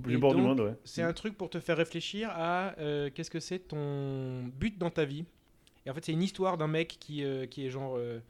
Du 0.05 0.15
Et 0.15 0.17
bord 0.17 0.35
du 0.35 0.41
monde, 0.43 0.61
ouais. 0.61 0.75
C'est 0.85 1.03
un 1.03 1.13
truc 1.13 1.37
pour 1.37 1.51
te 1.51 1.59
faire 1.59 1.77
réfléchir 1.77 2.31
à 2.33 2.75
euh, 2.79 3.11
qu'est-ce 3.13 3.31
que 3.31 3.41
c'est 3.41 3.59
ton 3.59 4.45
but 4.59 4.79
dans 4.79 4.91
ta 4.91 5.05
vie. 5.05 5.25
Et 5.87 5.91
en 5.91 5.95
fait, 5.95 6.05
c'est 6.05 6.13
une 6.13 6.23
histoire 6.23 6.59
d'un 6.59 6.69
mec 6.69 6.97
qui, 7.01 7.25
euh, 7.25 7.47
qui 7.47 7.67
est 7.67 7.71
genre. 7.71 7.95
euh, 7.97 8.21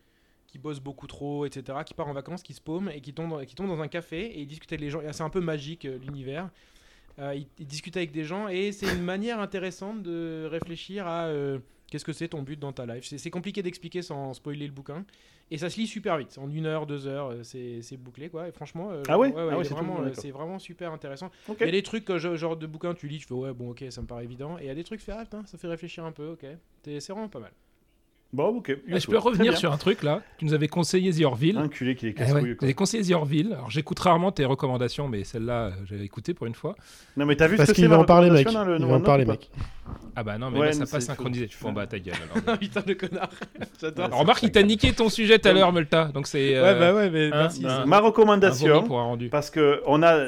qui 0.47 0.59
bosse 0.59 0.81
beaucoup 0.81 1.07
trop, 1.07 1.47
etc., 1.47 1.79
qui 1.87 1.95
part 1.95 2.09
en 2.09 2.13
vacances, 2.13 2.43
qui 2.43 2.55
se 2.55 2.61
paume 2.61 2.89
et 2.93 3.01
qui 3.01 3.13
tombe, 3.13 3.31
dans- 3.31 3.45
qui 3.45 3.55
tombe 3.55 3.69
dans 3.69 3.81
un 3.81 3.87
café 3.87 4.23
et 4.27 4.41
il 4.41 4.47
discute 4.49 4.73
avec 4.73 4.81
les 4.81 4.91
gens. 4.91 5.01
C'est 5.13 5.23
un 5.23 5.31
peu 5.31 5.41
magique 5.41 5.85
l'univers. 5.85 6.51
Il, 7.19 7.47
il 7.61 7.67
discute 7.69 7.97
avec 7.97 8.11
des 8.11 8.25
gens 8.25 8.49
et 8.49 8.73
c'est 8.73 8.93
une 8.93 9.03
manière 9.03 9.39
intéressante 9.39 10.03
de 10.03 10.49
réfléchir 10.51 11.07
à 11.07 11.31
qu'est-ce 11.91 12.05
que 12.05 12.13
c'est 12.13 12.29
ton 12.29 12.43
but 12.43 12.59
dans 12.59 12.73
ta 12.73 12.87
life. 12.87 13.05
C'est 13.05 13.31
compliqué 13.31 13.63
d'expliquer 13.63 14.03
sans 14.03 14.33
spoiler 14.35 14.67
le 14.67 14.73
bouquin. 14.73 15.05
Et 15.51 15.59
ça 15.59 15.69
se 15.69 15.81
lit 15.81 15.87
super 15.89 16.17
vite. 16.17 16.39
En 16.39 16.49
une 16.49 16.67
heure, 16.67 16.87
deux 16.87 17.09
heures, 17.09 17.33
euh, 17.33 17.43
c'est 17.43 17.97
bouclé 17.97 18.29
quoi. 18.29 18.49
Et 18.49 18.53
franchement, 18.53 18.91
euh, 18.93 19.03
Ah 19.09 19.19
ouais 19.19 19.33
ouais, 19.33 19.49
Ah 19.51 19.59
ouais, 19.59 19.65
c'est 19.65 19.75
vraiment, 19.75 20.01
euh, 20.01 20.13
c'est 20.15 20.31
vraiment 20.31 20.61
super 20.61 20.93
intéressant. 20.93 21.31
Il 21.49 21.67
y 21.67 21.69
a 21.69 21.73
des 21.73 21.83
trucs, 21.83 22.11
genre, 22.17 22.57
de 22.57 22.67
bouquins, 22.67 22.95
tu 22.95 23.09
lis, 23.09 23.19
tu 23.19 23.27
fais 23.27 23.35
ouais, 23.35 23.53
bon, 23.53 23.71
ok, 23.71 23.85
ça 23.91 24.01
me 24.01 24.07
paraît 24.07 24.25
évident. 24.25 24.59
Et 24.59 24.63
il 24.63 24.67
y 24.69 24.71
a 24.71 24.75
des 24.75 24.85
trucs, 24.85 25.01
tu 25.01 25.07
fais 25.07 25.13
ah, 25.13 25.25
putain, 25.25 25.45
ça 25.47 25.59
fait 25.59 25.67
réfléchir 25.69 26.05
un 26.05 26.13
peu, 26.13 26.29
ok. 26.29 26.47
C'est 26.85 27.09
vraiment 27.09 27.29
pas 27.29 27.41
mal. 27.41 27.53
Bon, 28.33 28.59
ok. 28.59 28.77
Mais 28.87 29.01
je 29.01 29.09
peux 29.09 29.19
revenir 29.19 29.57
sur 29.59 29.73
un 29.73 29.77
truc 29.77 30.05
là. 30.05 30.23
Tu 30.39 30.45
nous 30.45 30.55
avais 30.55 30.69
conseillé 30.69 31.13
The 31.13 31.25
Orville. 31.25 31.57
bien. 31.57 31.65
Enculé 31.65 31.97
qu'il 31.97 32.11
est 32.11 32.15
Eh 32.17 32.33
ouais, 32.33 32.55
quoi. 32.55 32.65
avez 32.65 32.75
conseillé 32.75 33.03
The 33.03 33.11
Orville. 33.17 33.53
Alors 33.55 33.71
j'écoute 33.71 33.99
rarement 33.99 34.31
tes 34.31 34.45
recommandations, 34.45 35.09
mais 35.09 35.25
celle-là, 35.25 35.53
euh, 35.67 35.71
j'avais 35.85 36.05
écouté 36.05 36.33
pour 36.33 36.47
une 36.47 36.55
fois. 36.55 36.77
Non, 37.17 37.27
mais 37.27 37.35
t'as 37.35 37.49
vu 37.49 37.55
ce 37.55 37.57
Parce 37.57 37.71
que 37.71 37.75
qu'il 37.75 37.85
c'est 37.85 37.89
va 37.89 37.97
ma 37.97 38.03
en 38.03 38.05
parler, 38.05 38.31
mec. 38.31 38.47
le 38.47 38.77
Il 38.79 38.87
va 38.87 38.95
en 38.95 39.01
parler, 39.01 39.25
pas 39.25 39.33
mec. 39.33 39.51
Ah 40.15 40.23
bah 40.23 40.39
non, 40.39 40.51
mais 40.51 40.61
Ouais, 40.61 40.67
là, 40.67 40.73
ça 40.73 40.81
passe 40.81 40.91
c'est- 40.91 41.01
synchronisé. 41.01 41.49
faut- 41.49 41.67
Bon 41.67 41.73
bah 41.73 41.89
ta 41.89 41.99
gueule 41.99 42.15
alors. 42.33 42.45
Ah 42.47 42.57
putain, 42.57 42.83
le 42.87 42.95
connard. 42.95 43.31
J'adore. 43.81 44.11
Remarque, 44.17 44.43
il 44.45 44.53
t'a 44.53 44.63
niqué 44.63 44.93
ton 44.93 45.09
sujet 45.09 45.41
tout 45.41 45.49
à 45.49 45.53
l'heure, 45.53 45.73
Multa. 45.73 46.05
Donc 46.15 46.29
c'est. 46.29 46.51
Ouais, 46.51 46.57
euh, 46.69 46.79
bah 46.79 46.95
ouais, 46.95 47.11
mais 47.11 47.27
hein, 47.27 47.31
merci. 47.33 47.67
Ma 47.87 47.99
recommandation, 47.99 48.85
pour 48.85 49.01
un 49.01 49.05
rendu. 49.05 49.29
parce 49.29 49.51
que 49.51 49.83
on 49.87 50.05
a, 50.05 50.27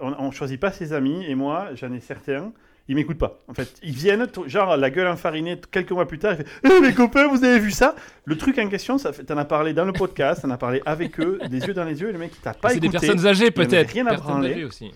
on, 0.00 0.14
on 0.18 0.30
choisit 0.30 0.58
pas 0.58 0.72
ses 0.72 0.94
amis 0.94 1.22
et 1.28 1.34
moi, 1.34 1.68
j'en 1.74 1.92
ai 1.92 2.00
certains. 2.00 2.52
Ils 2.88 2.96
m'écoutent 2.96 3.18
pas. 3.18 3.38
En 3.48 3.54
fait, 3.54 3.72
ils 3.82 3.94
viennent, 3.94 4.26
genre 4.46 4.76
la 4.76 4.90
gueule 4.90 5.06
enfarinée, 5.06 5.60
quelques 5.70 5.92
mois 5.92 6.06
plus 6.06 6.18
tard, 6.18 6.34
ils 6.38 6.68
font 6.68 6.74
Eh, 6.78 6.86
les 6.86 6.94
copains, 6.94 7.28
vous 7.28 7.44
avez 7.44 7.58
vu 7.60 7.70
ça? 7.70 7.94
Le 8.24 8.36
truc 8.36 8.58
en 8.58 8.68
question, 8.68 8.98
ça 8.98 9.12
fait, 9.12 9.22
t'en 9.24 9.36
as 9.36 9.44
parlé 9.44 9.72
dans 9.72 9.84
le 9.84 9.92
podcast, 9.92 10.42
t'en 10.42 10.50
as 10.50 10.58
parlé 10.58 10.82
avec 10.84 11.20
eux, 11.20 11.38
des 11.48 11.60
yeux 11.60 11.74
dans 11.74 11.84
les 11.84 12.00
yeux, 12.00 12.08
et 12.08 12.12
le 12.12 12.18
mec, 12.18 12.32
il 12.34 12.40
t'a 12.40 12.54
pas 12.54 12.70
C'est 12.70 12.80
des 12.80 12.88
écouté. 12.88 13.06
personnes 13.06 13.26
âgées 13.26 13.50
peut-être. 13.50 13.92
rien 13.92 14.06
à 14.08 14.16
branler. 14.16 14.64
aussi. 14.64 14.90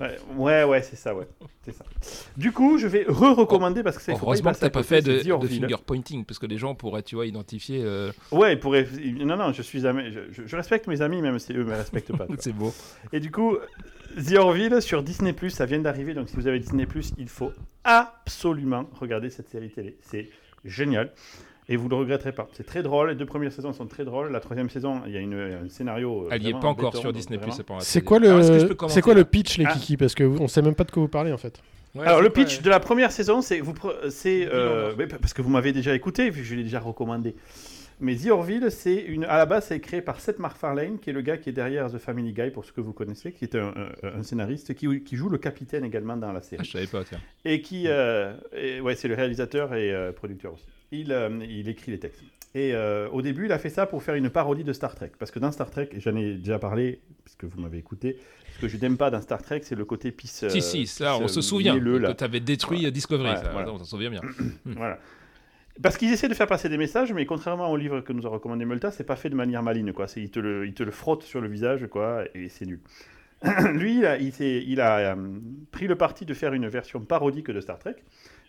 Ouais, 0.00 0.16
ouais, 0.36 0.62
ouais, 0.64 0.82
c'est 0.82 0.94
ça, 0.94 1.12
ouais. 1.12 1.26
C'est 1.64 1.72
ça. 1.74 1.84
Du 2.36 2.52
coup, 2.52 2.78
je 2.78 2.86
vais 2.86 3.04
re-recommander 3.08 3.82
parce 3.82 3.98
que 3.98 4.12
y 4.12 4.14
Heureusement 4.14 4.52
que 4.52 4.58
t'as 4.58 4.70
pas 4.70 4.84
fait 4.84 5.02
c'est 5.04 5.24
de, 5.24 5.48
finger 5.48 5.74
pointing, 5.84 6.24
parce 6.24 6.38
que 6.38 6.46
les 6.46 6.56
gens 6.56 6.76
pourraient, 6.76 7.02
tu 7.02 7.16
vois, 7.16 7.26
identifier. 7.26 7.82
euh, 7.84 8.12
Ouais, 8.30 8.52
il 8.52 8.60
pourrait. 8.60 8.86
Non, 9.18 9.36
non, 9.36 9.52
je 9.52 9.60
suis 9.62 9.86
ami. 9.88 10.04
Je, 10.12 10.42
je- 10.46 10.56
respecte 10.56 10.86
mes 10.86 11.02
amis, 11.02 11.20
même 11.20 11.40
si 11.40 11.52
eux 11.52 11.64
me 11.64 11.74
respectent 11.74 12.16
pas. 12.16 12.26
C'est 12.38 12.52
beau. 12.52 12.72
Et 13.12 13.18
du 13.18 13.32
coup, 13.32 13.56
The 14.16 14.36
Orville 14.36 14.80
sur 14.80 15.02
Disney 15.02 15.34
ça 15.48 15.66
vient 15.66 15.78
d'arriver. 15.80 16.14
Donc, 16.14 16.28
si 16.28 16.36
vous 16.36 16.46
avez 16.46 16.58
Disney 16.58 16.86
il 17.18 17.28
faut 17.28 17.52
absolument 17.84 18.84
regarder 19.00 19.30
cette 19.30 19.48
série 19.48 19.70
télé. 19.70 19.96
C'est 20.02 20.28
génial. 20.64 21.12
Et 21.70 21.76
vous 21.76 21.88
le 21.90 21.96
regretterez 21.96 22.32
pas. 22.32 22.48
C'est 22.54 22.64
très 22.64 22.82
drôle. 22.82 23.10
Les 23.10 23.14
deux 23.14 23.26
premières 23.26 23.52
saisons 23.52 23.74
sont 23.74 23.86
très 23.86 24.04
drôles. 24.04 24.32
La 24.32 24.40
troisième 24.40 24.70
saison, 24.70 25.02
il 25.06 25.12
y 25.12 25.18
a 25.18 25.20
une, 25.20 25.34
un 25.34 25.68
scénario. 25.68 26.22
euh, 26.24 26.28
Elle 26.30 26.42
y 26.42 26.48
est 26.48 26.52
pas 26.52 26.68
encore 26.68 26.90
béton, 26.92 27.00
sur 27.02 27.12
Disney+. 27.12 27.36
vraiment. 27.36 27.80
c'est 27.80 28.00
quoi 28.00 28.18
le 28.18 28.40
c'est 28.88 29.02
quoi 29.02 29.12
le 29.14 29.24
pitch 29.24 29.58
les 29.58 29.66
Ah. 29.66 29.72
kiki? 29.74 29.96
Parce 29.98 30.14
que 30.14 30.24
vous- 30.24 30.38
on 30.40 30.48
sait 30.48 30.62
même 30.62 30.74
pas 30.74 30.84
de 30.84 30.90
quoi 30.90 31.02
vous 31.02 31.08
parlez 31.08 31.30
en 31.32 31.36
fait. 31.36 31.60
Ouais, 31.94 32.06
Alors 32.06 32.22
le 32.22 32.30
quoi, 32.30 32.42
pitch 32.44 32.56
ouais. 32.58 32.62
de 32.62 32.70
la 32.70 32.80
première 32.80 33.12
saison, 33.12 33.42
c'est 33.42 33.60
vous, 33.60 33.74
euh, 34.46 34.94
parce 35.20 35.34
que 35.34 35.42
vous 35.42 35.50
m'avez 35.50 35.72
déjà 35.72 35.94
écouté, 35.94 36.30
vu 36.30 36.40
que 36.40 36.46
je 36.46 36.54
l'ai 36.54 36.62
déjà 36.62 36.80
recommandé. 36.80 37.34
Mais 38.00 38.14
The 38.16 38.26
Orville, 38.28 38.68
c'est 38.70 38.94
une 38.96 39.24
à 39.24 39.38
la 39.38 39.46
base, 39.46 39.66
c'est 39.66 39.80
créé 39.80 40.00
par 40.00 40.20
Seth 40.20 40.38
MacFarlane, 40.38 40.98
qui 41.00 41.10
est 41.10 41.12
le 41.12 41.20
gars 41.20 41.36
qui 41.36 41.48
est 41.48 41.52
derrière 41.52 41.90
The 41.90 41.98
Family 41.98 42.32
Guy, 42.32 42.50
pour 42.50 42.64
ceux 42.64 42.72
que 42.72 42.80
vous 42.80 42.92
connaissez, 42.92 43.32
qui 43.32 43.44
est 43.44 43.56
un, 43.56 43.74
un- 44.02 44.18
un 44.18 44.22
scénariste 44.22 44.74
qui, 44.74 45.02
qui 45.02 45.16
joue 45.16 45.28
le 45.28 45.38
capitaine 45.38 45.84
également 45.84 46.16
dans 46.16 46.30
la 46.32 46.38
Ah, 46.38 46.42
série, 46.42 46.64
je 46.64 46.70
savais 46.70 46.86
pas, 46.86 47.02
tiens. 47.04 47.18
et 47.44 47.60
qui, 47.60 47.84
euh, 47.88 48.34
et- 48.56 48.80
ouais, 48.80 48.94
c'est 48.94 49.08
le 49.08 49.14
réalisateur 49.14 49.74
et 49.74 49.92
euh, 49.92 50.12
producteur 50.12 50.54
aussi. 50.54 50.64
Il, 50.92 51.10
euh, 51.12 51.28
il 51.48 51.68
écrit 51.68 51.90
les 51.90 51.98
textes. 51.98 52.22
Et 52.54 52.72
euh, 52.72 53.08
au 53.10 53.20
début, 53.20 53.44
il 53.44 53.52
a 53.52 53.58
fait 53.58 53.68
ça 53.68 53.84
pour 53.86 54.02
faire 54.02 54.14
une 54.14 54.30
parodie 54.30 54.64
de 54.64 54.72
Star 54.72 54.94
Trek, 54.94 55.10
parce 55.18 55.30
que 55.30 55.38
dans 55.38 55.50
Star 55.52 55.68
Trek, 55.70 55.90
j'en 55.98 56.16
ai 56.16 56.34
déjà 56.34 56.58
parlé, 56.58 57.00
puisque 57.24 57.44
vous 57.44 57.60
m'avez 57.60 57.78
écouté. 57.78 58.16
Ce 58.56 58.60
que 58.62 58.68
je 58.68 58.76
n'aime 58.78 58.96
pas 58.96 59.10
dans 59.10 59.20
Star 59.20 59.42
Trek, 59.42 59.60
c'est 59.64 59.74
le 59.74 59.84
côté 59.84 60.12
pisse. 60.12 60.46
si, 60.48 60.62
si, 60.62 60.86
ça, 60.86 61.18
on 61.18 61.28
se 61.28 61.40
souvient. 61.40 61.78
Que 61.78 62.12
t'avais 62.12 62.40
détruit 62.40 62.90
Discovery, 62.90 63.36
ça. 63.36 63.50
voilà. 63.52 63.72
on 63.72 63.78
s'en 63.78 63.84
souvient 63.84 64.10
bien. 64.10 64.20
Voilà. 64.64 64.98
Parce 65.82 65.96
qu'ils 65.96 66.12
essaient 66.12 66.28
de 66.28 66.34
faire 66.34 66.48
passer 66.48 66.68
des 66.68 66.76
messages, 66.76 67.12
mais 67.12 67.24
contrairement 67.24 67.70
au 67.70 67.76
livre 67.76 68.00
que 68.00 68.12
nous 68.12 68.26
a 68.26 68.30
recommandé 68.30 68.64
Multa, 68.64 68.90
c'est 68.90 69.04
pas 69.04 69.16
fait 69.16 69.30
de 69.30 69.36
manière 69.36 69.62
maligne, 69.62 69.92
quoi. 69.92 70.06
Il, 70.16 70.30
te 70.30 70.40
le, 70.40 70.66
il 70.66 70.90
frotte 70.90 71.22
sur 71.22 71.40
le 71.40 71.48
visage, 71.48 71.86
et 72.34 72.48
c'est 72.48 72.66
nul. 72.66 72.80
Lui, 73.74 74.00
il 74.00 74.80
a, 74.80 74.98
euh, 74.98 75.16
pris 75.70 75.86
le 75.86 75.94
parti 75.94 76.24
de 76.24 76.34
faire 76.34 76.52
une 76.52 76.66
version 76.66 77.00
parodique 77.00 77.50
de 77.50 77.60
Star 77.60 77.78
Trek. 77.78 77.96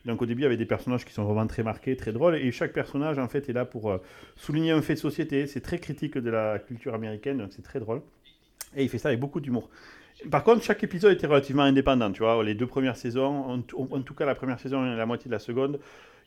Donc 0.06 0.22
au 0.22 0.26
début, 0.26 0.42
il 0.42 0.44
y 0.44 0.48
avait 0.48 0.58
des 0.58 0.66
personnages 0.66 1.06
qui 1.06 1.14
sont 1.14 1.24
vraiment 1.24 1.46
très 1.46 1.62
marqués, 1.62 1.96
très 1.96 2.12
drôles, 2.12 2.36
et 2.36 2.52
chaque 2.52 2.74
personnage, 2.74 3.20
en 3.20 3.28
fait, 3.28 3.48
est 3.50 3.54
là 3.54 3.66
pour 3.66 3.92
euh, 3.92 3.98
souligner 4.36 4.72
un 4.72 4.82
fait 4.82 4.96
de 4.96 5.00
société. 5.00 5.46
C'est 5.46 5.62
très 5.62 5.78
critique 5.78 6.18
de 6.18 6.30
la 6.32 6.58
culture 6.58 6.96
américaine, 6.96 7.38
donc 7.38 7.50
c'est 7.52 7.62
très 7.62 7.80
drôle. 7.80 8.02
Et 8.76 8.84
il 8.84 8.90
fait 8.90 8.98
ça 8.98 9.10
avec 9.10 9.20
beaucoup 9.20 9.40
d'humour. 9.40 9.70
Par 10.30 10.44
contre, 10.44 10.64
chaque 10.64 10.84
épisode 10.84 11.14
était 11.14 11.28
relativement 11.28 11.64
indépendant, 11.64 12.12
tu 12.12 12.24
vois. 12.24 12.44
Les 12.44 12.54
deux 12.54 12.68
premières 12.68 12.98
saisons, 12.98 13.46
en, 13.46 13.62
tout- 13.62 14.14
cas 14.14 14.26
la 14.26 14.36
première 14.36 14.60
saison 14.60 14.86
et 14.86 14.96
la 14.96 15.06
moitié 15.06 15.30
de 15.30 15.34
la 15.34 15.40
seconde, 15.40 15.80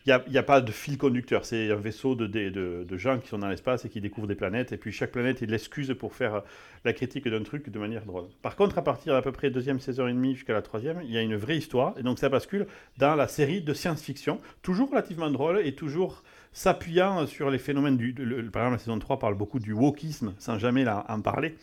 il 0.07 0.21
n'y 0.31 0.39
a, 0.39 0.43
pas 0.43 0.61
de 0.61 0.73
fil 0.73 0.99
conducteur. 0.99 1.45
C'est 1.45 1.71
un 1.71 1.77
vaisseau 1.77 2.15
de, 2.17 2.97
gens 2.97 3.19
qui 3.19 3.29
sont 3.29 3.39
dans 3.39 3.49
l'espace 3.49 3.85
et 3.85 3.89
qui 3.89 4.01
découvrent 4.01 4.27
des 4.27 4.35
planètes. 4.35 4.73
Et 4.73 4.77
puis 4.77 4.93
chaque 4.93 5.13
planète 5.13 5.43
est 5.43 5.47
l'excuse 5.47 5.95
pour 5.97 6.15
faire 6.15 6.43
la 6.85 6.93
critique 6.93 7.29
d'un 7.29 7.43
truc 7.43 7.69
de 7.71 7.79
manière 7.79 8.05
drôle. 8.05 8.25
Par 8.41 8.57
contre, 8.57 8.79
à 8.79 8.83
partir 8.83 9.13
d'à 9.15 9.23
peu 9.23 9.31
près 9.31 9.51
deuxième 9.51 9.79
saison 9.79 10.09
et 10.09 10.13
demie 10.13 10.35
jusqu'à 10.35 10.55
la 10.55 10.63
troisième, 10.63 11.01
il 11.05 11.11
y 11.13 11.19
a 11.19 11.23
une 11.23 11.37
vraie 11.37 11.59
histoire. 11.59 11.95
Et 11.99 12.03
donc 12.03 12.19
ça 12.19 12.29
bascule 12.29 12.67
dans 12.99 13.15
la 13.15 13.29
série 13.29 13.61
de 13.61 13.75
science-fiction, 13.75 14.41
toujours 14.63 14.91
relativement 14.91 15.31
drôle 15.31 15.61
et 15.65 15.75
toujours 15.75 16.23
s'appuyant 16.53 17.27
sur 17.27 17.51
les 17.51 17.59
phénomènes 17.59 17.97
du... 17.97 18.13
le- 18.13 18.51
par 18.51 18.63
exemple, 18.63 18.75
la 18.75 18.79
saison 18.79 18.99
3 18.99 19.19
parle 19.19 19.35
beaucoup 19.37 19.61
du 19.61 19.73
wokisme, 19.73 20.35
sans 20.39 20.59
jamais 20.59 20.85
en 20.89 21.21
parler, 21.21 21.55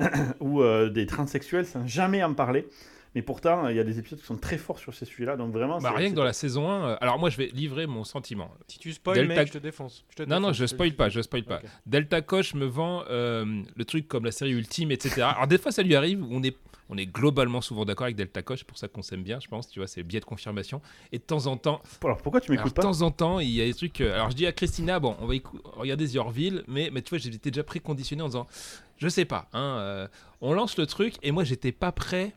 ou 0.40 0.62
euh, 0.62 0.88
des 0.88 1.06
transsexuels, 1.06 1.66
sans 1.66 1.86
jamais 1.86 2.22
en 2.22 2.34
parler. 2.34 2.66
Mais 3.14 3.22
pourtant, 3.22 3.68
il 3.68 3.76
y 3.76 3.80
a 3.80 3.84
des 3.84 3.98
épisodes 3.98 4.18
qui 4.20 4.26
sont 4.26 4.36
très 4.36 4.58
forts 4.58 4.78
sur 4.78 4.94
ces 4.94 5.04
sujets-là. 5.06 5.36
Donc 5.36 5.52
vraiment, 5.52 5.78
Bah, 5.78 5.92
rien 5.96 6.10
que 6.10 6.14
dans 6.14 6.24
la 6.24 6.32
saison 6.32 6.70
1. 6.70 6.88
euh, 6.90 6.96
Alors, 7.00 7.18
moi, 7.18 7.30
je 7.30 7.36
vais 7.38 7.46
livrer 7.46 7.86
mon 7.86 8.04
sentiment. 8.04 8.50
Si 8.68 8.78
tu 8.78 8.92
spoil, 8.92 9.16
Delta- 9.16 9.34
mec, 9.34 9.48
je 9.48 9.52
te 9.54 9.58
défonce. 9.58 10.04
Je 10.10 10.16
te 10.16 10.28
Non, 10.28 10.40
non, 10.40 10.52
je 10.52 10.66
spoil 10.66 10.92
pas, 10.92 11.08
je 11.08 11.20
spoil 11.22 11.44
pas. 11.44 11.56
Ok. 11.58 11.64
Delta 11.86 12.20
Koch 12.20 12.54
me 12.54 12.66
vend 12.66 13.04
euh, 13.10 13.62
le 13.74 13.84
truc 13.84 14.08
comme 14.08 14.24
la 14.24 14.32
série 14.32 14.52
ultime, 14.52 14.90
etc. 14.90 15.22
Alors, 15.22 15.46
des 15.46 15.58
fois, 15.58 15.72
ça 15.72 15.82
lui 15.82 15.94
arrive, 15.94 16.22
on 16.30 16.42
est, 16.42 16.56
on 16.90 16.96
est 16.98 17.06
globalement 17.06 17.60
souvent 17.60 17.84
d'accord 17.84 18.04
avec 18.04 18.16
Delta 18.16 18.42
Koch, 18.42 18.58
c'est 18.58 18.66
pour 18.66 18.78
ça 18.78 18.88
qu'on 18.88 19.02
s'aime 19.02 19.22
bien, 19.22 19.40
je 19.40 19.48
pense, 19.48 19.68
tu 19.68 19.78
vois, 19.80 19.86
c'est 19.86 20.00
le 20.00 20.06
biais 20.06 20.20
de 20.20 20.24
confirmation. 20.24 20.80
Et 21.12 21.18
de 21.18 21.22
temps 21.24 21.46
en 21.46 21.56
temps, 21.56 21.80
Alors 22.04 22.18
pourquoi 22.18 22.40
tu 22.40 22.50
m'écoutes 22.50 22.68
de 22.70 22.74
pas 22.74 22.82
temps 22.82 23.02
en 23.02 23.10
temps, 23.10 23.40
il 23.40 23.50
y 23.50 23.60
a 23.62 23.64
des 23.64 23.74
trucs. 23.74 24.00
euh, 24.00 24.14
alors, 24.14 24.30
je 24.30 24.36
dis 24.36 24.46
à 24.46 24.52
Christina, 24.52 25.00
bon, 25.00 25.16
on 25.20 25.26
va 25.26 25.34
écou- 25.34 25.60
regarder 25.64 26.06
The 26.08 26.16
Orville, 26.16 26.62
mais, 26.68 26.90
mais 26.92 27.02
tu 27.02 27.10
vois, 27.10 27.18
j'étais 27.18 27.50
déjà 27.50 27.64
préconditionné 27.64 28.22
en 28.22 28.26
disant, 28.26 28.46
je 28.98 29.08
sais 29.08 29.24
pas, 29.24 29.48
hein, 29.52 29.76
euh, 29.80 30.08
on 30.40 30.52
lance 30.52 30.76
le 30.78 30.86
truc, 30.86 31.14
et 31.22 31.30
moi, 31.32 31.44
j'étais 31.44 31.72
pas 31.72 31.92
prêt. 31.92 32.32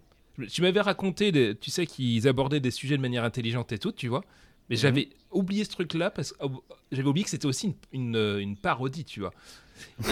Tu 0.50 0.62
m'avais 0.62 0.82
raconté, 0.82 1.32
des- 1.32 1.56
tu 1.56 1.72
sais, 1.72 1.86
qu'ils 1.86 2.28
abordaient 2.28 2.60
des 2.60 2.72
sujets 2.72 2.98
de 2.98 3.02
manière 3.02 3.24
intelligente 3.24 3.72
et 3.72 3.78
tout, 3.78 3.92
tu 3.92 4.08
vois. 4.08 4.24
Mais 4.70 4.76
Mhm. 4.76 4.82
j'avais 4.82 5.10
oublié 5.32 5.64
ce 5.66 5.70
truc-là 5.72 6.10
parce 6.12 6.32
que 6.32 6.38
oh, 6.42 6.64
j'avais 6.92 7.08
oublié 7.08 7.24
que 7.26 7.30
c'était 7.30 7.46
aussi 7.46 7.68
une, 7.68 7.74
une, 8.10 8.16
euh, 8.16 8.40
une 8.40 8.56
parodie, 8.56 9.04
tu 9.06 9.20
vois. 9.20 9.34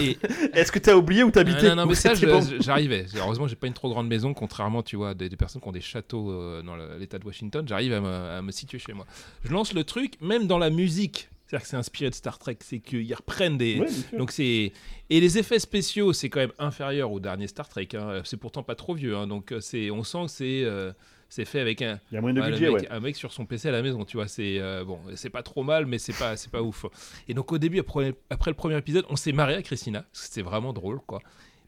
Et 0.00 0.18
Est-ce 0.52 0.70
que 0.72 0.78
t'as 0.78 0.94
oublié 0.94 1.22
où 1.22 1.30
t'habitais 1.30 1.68
non, 1.70 1.76
non, 1.76 1.86
mais 1.86 1.92
Ou 1.92 1.94
ça, 1.94 2.14
bon 2.14 2.40
j'arrivais. 2.60 3.06
Heureusement, 3.16 3.46
j'ai 3.48 3.56
pas 3.56 3.68
une 3.68 3.72
trop 3.72 3.88
grande 3.88 4.08
maison, 4.08 4.34
contrairement, 4.34 4.82
tu 4.82 4.96
vois, 4.96 5.14
des, 5.14 5.28
des 5.28 5.36
personnes 5.36 5.62
qui 5.62 5.68
ont 5.68 5.72
des 5.72 5.80
châteaux 5.80 6.30
euh, 6.30 6.62
dans 6.62 6.76
l'État 6.98 7.18
de 7.18 7.24
Washington. 7.24 7.66
J'arrive 7.66 7.92
à 7.94 8.42
me 8.42 8.50
situer 8.52 8.78
chez 8.78 8.92
moi. 8.92 9.06
Je 9.44 9.50
lance 9.52 9.72
le 9.72 9.84
truc, 9.84 10.20
même 10.20 10.46
dans 10.46 10.58
la 10.58 10.70
musique. 10.70 11.28
C'est-à-dire 11.50 11.64
que 11.64 11.68
c'est 11.70 11.76
inspiré 11.76 12.10
de 12.10 12.14
Star 12.14 12.38
Trek, 12.38 12.58
c'est 12.60 12.78
qu'ils 12.78 13.12
reprennent 13.12 13.58
des. 13.58 13.80
Ouais. 13.80 13.88
Donc 14.18 14.30
c'est 14.30 14.72
et 15.10 15.20
les 15.20 15.36
effets 15.38 15.58
spéciaux, 15.58 16.12
c'est 16.12 16.28
quand 16.28 16.38
même 16.38 16.52
inférieur 16.60 17.10
au 17.10 17.18
dernier 17.18 17.48
Star 17.48 17.68
Trek. 17.68 17.88
hein. 17.94 18.20
C'est 18.24 18.36
pourtant 18.36 18.62
pas 18.62 18.76
trop 18.76 18.94
vieux, 18.94 19.16
hein. 19.16 19.26
donc 19.26 19.50
euh, 19.50 19.58
c'est, 19.60 19.90
on 19.90 20.04
sent 20.04 20.22
que 20.26 20.30
c'est, 20.30 20.62
euh, 20.62 20.92
c'est 21.28 21.44
fait 21.44 21.58
avec 21.58 21.82
un, 21.82 21.98
Il 22.12 22.14
y 22.14 22.18
a 22.18 22.20
moins 22.20 22.32
de 22.32 22.40
Ouais, 22.40 22.50
budget, 22.52 22.66
mec- 22.70 22.82
ouais. 22.82 22.88
Un 22.90 23.00
mec 23.00 23.16
sur 23.16 23.32
son 23.32 23.46
PC 23.46 23.68
à 23.68 23.72
la 23.72 23.82
maison, 23.82 24.04
tu 24.04 24.16
vois, 24.16 24.28
c'est 24.28 24.60
euh, 24.60 24.84
bon, 24.84 25.00
c'est 25.16 25.30
pas 25.30 25.42
trop 25.42 25.64
mal, 25.64 25.86
mais 25.86 25.98
c'est 25.98 26.16
pas, 26.16 26.36
c'est 26.36 26.52
pas 26.52 26.62
ouf. 26.62 26.86
Et 27.26 27.34
donc 27.34 27.50
au 27.50 27.58
début, 27.58 27.80
après, 27.80 28.14
après 28.30 28.52
le 28.52 28.56
premier 28.56 28.78
épisode, 28.78 29.04
on 29.08 29.16
s'est 29.16 29.32
marré 29.32 29.54
avec 29.54 29.66
Christina, 29.66 30.04
c'était 30.12 30.42
vraiment 30.42 30.72
drôle, 30.72 31.00
quoi. 31.00 31.20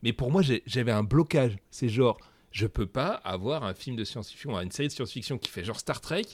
Mais 0.05 0.13
pour 0.13 0.31
moi, 0.31 0.43
j'avais 0.67 0.93
un 0.93 1.03
blocage. 1.03 1.57
C'est 1.73 1.89
genre, 1.89 2.19
je 2.53 2.69
peux 2.69 2.87
pas 2.87 3.15
avoir 3.25 3.65
un 3.65 3.75
film 3.75 3.97
de 3.97 4.05
science-fiction, 4.05 4.57
une 4.61 4.71
série 4.71 4.87
de 4.89 4.93
science-fiction 4.93 5.39
qui 5.39 5.51
fait 5.51 5.65
genre 5.65 5.81
Star 5.81 6.01
Trek, 6.01 6.25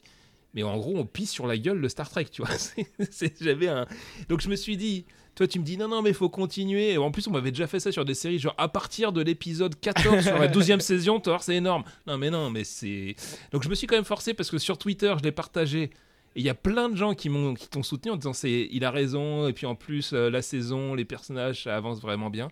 mais 0.58 0.70
en 0.70 0.76
gros, 0.76 0.96
on 0.96 1.06
pisse 1.06 1.30
sur 1.30 1.46
la 1.46 1.56
gueule 1.56 1.80
de 1.80 1.88
Star 1.88 2.10
Trek, 2.10 2.26
tu 2.32 2.42
vois. 2.42 2.54
J'avais 3.40 3.68
un. 3.68 3.86
Donc 4.28 4.40
je 4.40 4.48
me 4.48 4.56
suis 4.56 4.76
dit. 4.76 5.04
Toi, 5.36 5.46
tu 5.46 5.60
me 5.60 5.64
dis 5.64 5.76
non, 5.76 5.86
non, 5.86 6.02
mais 6.02 6.10
il 6.10 6.16
faut 6.16 6.28
continuer. 6.28 6.94
Et 6.94 6.98
en 6.98 7.12
plus, 7.12 7.28
on 7.28 7.30
m'avait 7.30 7.52
déjà 7.52 7.68
fait 7.68 7.78
ça 7.78 7.92
sur 7.92 8.04
des 8.04 8.14
séries, 8.14 8.40
genre 8.40 8.56
à 8.58 8.66
partir 8.66 9.12
de 9.12 9.20
l'épisode 9.20 9.78
14 9.78 10.24
sur 10.24 10.36
la 10.36 10.48
12e 10.48 10.80
saison, 10.80 11.20
tu 11.20 11.30
c'est 11.42 11.54
énorme. 11.54 11.84
Non, 12.08 12.18
mais 12.18 12.28
non, 12.28 12.50
mais 12.50 12.64
c'est. 12.64 13.14
Donc 13.52 13.62
je 13.62 13.68
me 13.68 13.76
suis 13.76 13.86
quand 13.86 13.94
même 13.94 14.04
forcé 14.04 14.34
parce 14.34 14.50
que 14.50 14.58
sur 14.58 14.78
Twitter, 14.78 15.14
je 15.16 15.22
l'ai 15.22 15.30
partagé. 15.30 15.82
Et 16.34 16.40
il 16.40 16.42
y 16.42 16.48
a 16.48 16.54
plein 16.54 16.88
de 16.88 16.96
gens 16.96 17.14
qui 17.14 17.28
m'ont 17.28 17.54
qui 17.54 17.68
t'ont 17.68 17.84
soutenu 17.84 18.10
en 18.10 18.16
disant 18.16 18.32
c'est 18.32 18.68
il 18.72 18.84
a 18.84 18.90
raison 18.90 19.46
et 19.46 19.52
puis 19.52 19.66
en 19.66 19.76
plus 19.76 20.12
euh, 20.12 20.28
la 20.28 20.42
saison, 20.42 20.94
les 20.94 21.04
personnages 21.04 21.62
ça 21.64 21.76
avance 21.76 22.00
vraiment 22.00 22.30
bien. 22.30 22.48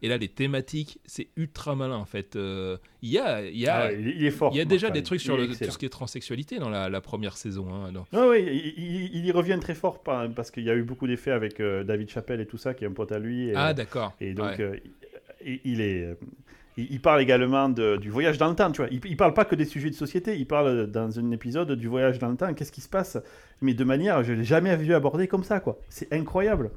Et 0.00 0.08
là, 0.08 0.16
les 0.16 0.28
thématiques, 0.28 1.00
c'est 1.06 1.28
ultra 1.36 1.74
malin 1.74 1.96
en 1.96 2.04
fait. 2.04 2.36
Euh, 2.36 2.76
Il 3.02 3.10
y 3.10 3.18
a, 3.18 3.44
il 3.44 3.58
y 3.58 3.66
a, 3.66 3.76
Ah 3.76 3.86
ouais, 3.88 3.96
il, 4.00 4.08
il 4.08 4.24
est 4.26 4.30
fort. 4.30 4.52
il 4.52 4.56
y 4.56 4.60
a 4.60 4.64
Mark 4.64 4.70
déjà 4.70 4.90
des 4.90 5.02
trucs 5.02 5.20
sur 5.20 5.36
le- 5.36 5.48
tout 5.48 5.54
ce 5.54 5.76
qui 5.78 5.86
est 5.86 5.88
transsexualité 5.88 6.58
dans 6.60 6.68
la, 6.70 6.88
la 6.88 7.00
première 7.00 7.36
saison. 7.36 7.68
hein. 7.74 7.92
Ouais, 8.12 8.28
ouais, 8.28 8.42
il, 8.44 9.26
y 9.26 9.32
revient 9.32 9.58
très 9.60 9.74
fort 9.74 10.02
par- 10.02 10.30
parce 10.30 10.50
qu'il 10.52 10.62
y 10.64 10.70
a 10.70 10.76
eu 10.76 10.82
beaucoup 10.84 11.06
d'effets 11.08 11.32
avec 11.32 11.58
euh, 11.60 11.82
David 11.82 12.08
Chappelle 12.10 12.40
et 12.40 12.46
tout 12.46 12.58
ça, 12.58 12.74
qui 12.74 12.84
est 12.84 12.86
un 12.86 12.92
pote 12.92 13.10
à 13.12 13.18
lui. 13.18 13.48
Et, 13.48 13.52
Ah, 13.56 13.74
d'accord. 13.74 14.14
et 14.20 14.34
donc, 14.34 14.46
Ouais. 14.58 14.60
euh, 15.44 15.56
il 15.64 15.80
est. 15.80 16.16
Il, 16.78 16.86
il 16.92 17.00
parle 17.00 17.20
également 17.20 17.68
de- 17.68 17.96
du 17.98 18.08
voyage 18.08 18.38
dans 18.38 18.48
le 18.48 18.54
temps, 18.54 18.70
tu 18.72 18.80
vois. 18.80 18.88
Il, 18.90 19.00
il 19.04 19.16
parle 19.16 19.34
pas 19.34 19.44
que 19.44 19.54
des 19.54 19.66
sujets 19.66 19.90
de 19.90 19.94
société, 19.94 20.38
il 20.38 20.46
parle 20.46 20.86
dans 20.90 21.18
un 21.18 21.30
épisode 21.32 21.72
du 21.72 21.88
voyage 21.88 22.18
dans 22.18 22.28
le 22.30 22.36
temps. 22.36 22.54
Qu'est-ce 22.54 22.72
qui 22.72 22.80
se 22.80 22.88
passe 22.88 23.18
Mais 23.60 23.74
de 23.74 23.84
manière, 23.84 24.22
je 24.24 24.32
l'ai 24.32 24.44
jamais 24.44 24.74
vu 24.76 24.94
abordé 24.94 25.28
comme 25.28 25.44
ça, 25.44 25.60
quoi. 25.60 25.78
C'est 25.90 26.10
incroyable. 26.12 26.70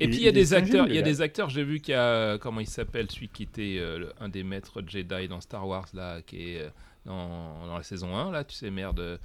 Et 0.00 0.08
puis 0.08 0.16
il 0.18 0.22
y 0.24 0.28
a 0.28 0.32
des 0.32 0.52
acteurs, 0.54 0.86
il 0.88 0.94
y 0.94 0.98
a 0.98 1.02
des 1.02 1.20
acteurs, 1.22 1.48
j'ai 1.48 1.62
vu 1.64 1.80
qu'il 1.80 1.92
y 1.92 1.96
a 1.96 2.36
comment 2.38 2.60
il 2.60 2.66
s'appelle 2.66 3.10
celui 3.10 3.28
qui 3.28 3.44
était 3.44 3.76
euh, 3.78 4.06
un 4.20 4.28
des 4.28 4.42
maîtres 4.42 4.82
Jedi 4.86 5.28
dans 5.28 5.40
Star 5.40 5.66
Wars 5.66 5.86
là 5.94 6.20
qui 6.22 6.52
est 6.54 6.60
euh, 6.62 6.68
dans, 7.06 7.66
dans 7.66 7.76
la 7.76 7.82
saison 7.82 8.14
1 8.16 8.30
là, 8.32 8.44
tu 8.44 8.54
sais 8.54 8.70
merde 8.70 9.00
euh, 9.00 9.16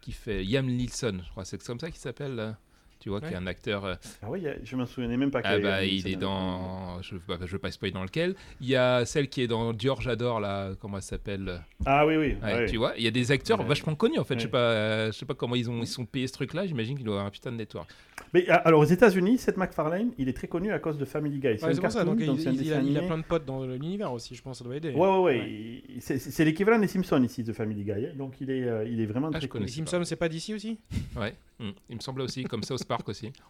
qui 0.00 0.12
fait 0.12 0.42
Liam 0.42 0.66
Neeson, 0.66 1.18
je 1.24 1.30
crois 1.30 1.44
c'est 1.44 1.62
comme 1.64 1.80
ça 1.80 1.88
qu'il 1.90 2.00
s'appelle 2.00 2.34
là. 2.34 2.56
Tu 3.00 3.10
vois, 3.10 3.20
qui 3.20 3.26
est 3.26 3.30
Ouais. 3.30 3.36
un 3.36 3.46
acteur. 3.46 3.84
euh, 3.84 3.94
Ah 4.22 4.26
oui, 4.30 4.42
je 4.64 4.76
m'en 4.76 4.86
souvenais 4.86 5.16
même 5.16 5.30
pas. 5.30 5.40
ah 5.44 5.58
bah, 5.58 5.84
il 5.84 6.08
est 6.08 6.16
dans. 6.16 7.00
Je 7.02 7.14
ne 7.16 7.46
veux 7.46 7.58
pas 7.58 7.70
spoiler 7.70 7.92
dans 7.92 8.02
lequel. 8.02 8.34
Il 8.60 8.68
y 8.68 8.76
a 8.76 9.04
celle 9.04 9.28
qui 9.28 9.42
est 9.42 9.46
dans 9.46 9.72
Dior, 9.72 10.00
j'adore 10.00 10.40
là. 10.40 10.70
Comment 10.80 10.96
elle 10.98 11.02
s'appelle 11.02 11.60
Ah 11.84 12.06
oui, 12.06 12.16
oui. 12.16 12.36
Ouais, 12.42 12.54
ouais. 12.54 12.66
Tu 12.66 12.76
vois, 12.78 12.94
il 12.96 13.04
y 13.04 13.06
a 13.06 13.10
des 13.10 13.30
acteurs 13.30 13.60
Ouais. 13.60 13.66
vachement 13.66 13.94
connus 13.94 14.18
en 14.18 14.24
fait. 14.24 14.34
Je 14.34 14.40
sais 14.40 14.46
Ouais. 14.46 14.50
pas, 14.52 14.58
euh, 14.58 15.12
je 15.12 15.18
sais 15.18 15.26
pas 15.26 15.34
comment 15.34 15.54
ils 15.54 15.70
ont 15.70 15.80
ils 15.80 15.86
sont 15.86 16.06
payés 16.06 16.26
ce 16.26 16.32
truc-là. 16.32 16.66
J'imagine 16.66 16.96
qu'il 16.96 17.04
doit 17.04 17.14
avoir 17.16 17.26
un 17.26 17.30
putain 17.30 17.52
de 17.52 17.56
network. 17.56 17.90
Mais 18.32 18.48
alors 18.48 18.80
aux 18.80 18.84
États-Unis, 18.84 19.38
Seth 19.38 19.56
MacFarlane, 19.56 20.12
il 20.18 20.28
est 20.28 20.32
très 20.32 20.48
connu 20.48 20.72
à 20.72 20.78
cause 20.78 20.98
de 20.98 21.04
Family 21.04 21.38
Guy. 21.38 21.46
Ouais, 21.48 21.58
c'est 21.58 21.80
pour 21.80 21.90
ça, 21.92 22.04
cartoon, 22.04 22.14
donc 22.26 22.38
il, 22.40 22.72
a, 22.72 22.80
il 22.80 23.06
plein 23.06 23.18
de 23.18 23.22
potes 23.24 23.44
dans 23.44 23.64
l'univers 23.64 24.12
aussi, 24.12 24.34
je 24.34 24.42
pense, 24.42 24.58
ça 24.58 24.64
doit 24.64 24.76
aider. 24.76 24.90
Ouais, 24.92 25.08
ouais, 25.08 25.18
ouais. 25.18 25.82
Ouais. 26.00 26.18
C'est 26.18 26.44
l'équivalent 26.44 26.78
des 26.78 26.86
Simpsons 26.88 27.22
ici, 27.22 27.42
de 27.44 27.52
Family 27.52 27.84
Guy. 27.84 27.92
hein. 27.92 28.12
Donc 28.16 28.40
il 28.40 28.50
est, 28.50 28.64
euh, 28.64 28.84
il 28.88 29.00
est 29.00 29.06
vraiment 29.06 29.28
Ah, 29.28 29.32
très 29.38 29.42
je 29.42 29.46
connu. 29.48 29.66
Les 29.66 29.70
Simpsons, 29.70 30.02
c'est 30.04 30.16
pas 30.16 30.28
d'ici 30.28 30.54
aussi? 30.54 30.78
Ouais, 31.16 31.34
hmm. 31.60 31.70
il 31.90 31.96
me 31.96 32.00
semblait 32.00 32.24
aussi, 32.24 32.44
comme 32.44 32.62
South 32.62 32.83
Park 32.84 33.08
aussi. 33.08 33.32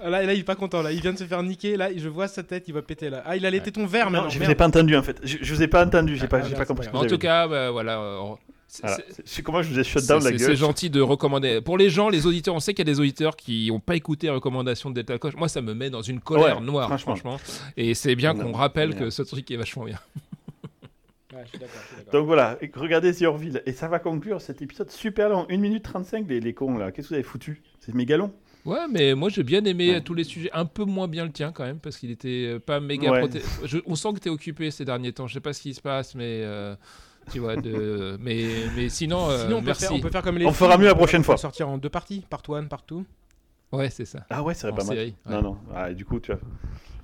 Ah, 0.00 0.10
Là, 0.10 0.22
là, 0.22 0.32
il 0.32 0.40
est 0.40 0.44
pas 0.44 0.54
content, 0.54 0.80
là, 0.82 0.92
il 0.92 1.00
vient 1.00 1.12
de 1.12 1.18
se 1.18 1.24
faire 1.24 1.42
niquer, 1.42 1.76
là, 1.76 1.88
je 1.96 2.08
vois 2.08 2.28
sa 2.28 2.44
tête, 2.44 2.64
il 2.68 2.74
va 2.74 2.82
péter 2.82 3.10
là. 3.10 3.22
Ah, 3.26 3.36
il 3.36 3.44
a 3.44 3.50
les 3.50 3.58
Ouais. 3.58 3.64
tétons 3.64 3.84
verts 3.86 4.10
Non, 4.12 4.28
je 4.28 4.38
vous 4.38 4.48
ai 4.48 4.54
pas 4.54 4.66
entendu 4.68 4.96
en 4.96 5.02
fait. 5.02 5.18
Je, 5.24 5.38
je 5.40 5.54
vous 5.54 5.60
ai 5.62 5.66
pas 5.66 5.84
entendu. 5.84 6.16
J'ai 6.16 6.24
Ah, 6.24 6.28
pas, 6.28 6.38
ah, 6.38 6.48
j'ai 6.48 6.54
pas 6.54 6.64
compris. 6.66 6.86
En 6.92 7.04
tout 7.04 7.18
cas, 7.18 7.48
bah, 7.48 7.70
voilà. 7.72 7.98
euh, 8.00 8.20
c'est- 8.68 8.82
Voilà. 8.82 8.96
comment 9.44 9.62
je 9.62 9.70
vous 9.72 9.78
ai 9.80 9.82
shut 9.84 10.06
down 10.06 10.22
la 10.22 10.30
gueule. 10.30 10.38
c'est 10.40 10.54
gentil 10.56 10.88
de 10.90 11.00
recommander. 11.00 11.60
Pour 11.60 11.78
les 11.78 11.90
gens, 11.90 12.08
les 12.10 12.26
auditeurs, 12.26 12.54
on 12.54 12.60
sait 12.60 12.74
qu'il 12.74 12.86
y 12.86 12.88
a 12.88 12.92
des 12.94 13.00
auditeurs 13.00 13.34
qui 13.34 13.68
n'ont 13.70 13.80
pas 13.80 13.96
écouté 13.96 14.28
les 14.28 14.32
recommandations 14.34 14.90
de 14.90 14.94
Delta 14.94 15.18
Coach. 15.18 15.34
Moi, 15.34 15.48
ça 15.48 15.62
me 15.62 15.74
met 15.74 15.90
dans 15.90 16.02
une 16.02 16.20
colère 16.20 16.58
Ouais, 16.58 16.64
noire, 16.64 16.86
franchement. 16.88 17.16
franchement. 17.16 17.40
Et 17.76 17.94
c'est 17.94 18.14
bien 18.14 18.34
qu'on 18.36 18.52
rappelle 18.52 18.94
que 18.94 19.10
ce 19.10 19.22
truc 19.22 19.50
est 19.50 19.56
vachement 19.56 19.84
bien. 19.84 19.98
Ouais, 21.34 21.40
je 21.44 21.48
suis 21.50 21.58
d'accord, 21.58 21.76
je 21.82 21.86
suis 21.88 21.96
d'accord. 22.04 22.12
Donc 22.20 22.26
voilà, 22.26 22.58
regardez 22.74 23.12
The 23.14 23.22
Orville. 23.22 23.62
Et 23.66 23.72
ça 23.72 23.88
va 23.88 23.98
conclure 23.98 24.40
cet 24.40 24.62
épisode 24.62 24.90
super 24.90 25.28
long. 25.28 25.46
1 25.50 25.56
minute 25.58 25.82
35, 25.82 26.26
les, 26.28 26.40
les 26.40 26.54
cons 26.54 26.78
là. 26.78 26.90
Qu'est-ce 26.90 27.08
que 27.08 27.14
vous 27.14 27.14
avez 27.16 27.22
foutu? 27.22 27.62
C'est 27.80 27.94
méga 27.94 28.16
long. 28.16 28.32
Ouais, 28.64 28.86
mais 28.90 29.14
moi 29.14 29.28
j'ai 29.28 29.42
bien 29.44 29.64
aimé 29.64 29.92
Ouais. 29.92 30.00
tous 30.00 30.14
les 30.14 30.24
sujets. 30.24 30.50
Un 30.52 30.64
peu 30.64 30.84
moins 30.84 31.06
bien 31.08 31.24
le 31.24 31.30
tien 31.32 31.52
quand 31.52 31.64
même, 31.64 31.78
parce 31.78 31.96
qu'il 31.98 32.10
était 32.10 32.46
euh, 32.54 32.58
pas 32.58 32.80
méga 32.80 33.10
Ouais. 33.12 33.20
proté- 33.22 33.42
Je- 33.64 33.78
On 33.86 33.94
sent 33.94 34.08
que 34.14 34.18
t'es 34.20 34.30
occupé 34.30 34.70
ces 34.70 34.84
derniers 34.84 35.12
temps. 35.12 35.26
Je 35.26 35.34
sais 35.34 35.40
pas 35.40 35.52
ce 35.52 35.60
qui 35.62 35.74
se 35.74 35.80
passe, 35.80 36.14
mais 36.14 36.42
euh, 36.42 36.74
tu 37.30 37.38
vois, 37.38 37.56
de... 37.56 38.16
mais, 38.20 38.46
mais 38.76 38.88
sinon, 38.88 39.28
euh, 39.30 39.44
Sinon, 39.44 39.58
on 39.58 39.62
peut, 39.62 39.74
faire, 39.74 39.92
on 39.92 40.00
peut 40.00 40.10
faire 40.10 40.22
comme 40.22 40.38
les 40.38 40.46
On 40.46 40.52
fera 40.52 40.76
mieux 40.78 40.86
la 40.86 40.92
on 40.92 40.96
prochaine 40.96 41.20
on 41.20 41.22
peut 41.22 41.26
fois. 41.26 41.36
sortir 41.36 41.68
en 41.68 41.78
deux 41.78 41.88
parties, 41.90 42.24
part 42.28 42.42
one, 42.48 42.68
part 42.68 42.84
two. 42.84 43.04
Ouais, 43.70 43.90
c'est 43.90 44.06
ça. 44.06 44.24
Ah 44.30 44.42
ouais, 44.42 44.54
ça 44.54 44.62
serait 44.62 44.72
En 44.72 44.76
pas 44.76 44.84
mal. 44.84 44.96
série, 44.96 45.14
ouais. 45.26 45.32
Non, 45.34 45.42
non. 45.42 45.58
Ah, 45.74 45.92
du 45.92 46.04
coup, 46.06 46.20
tu 46.20 46.32
vois. 46.32 46.40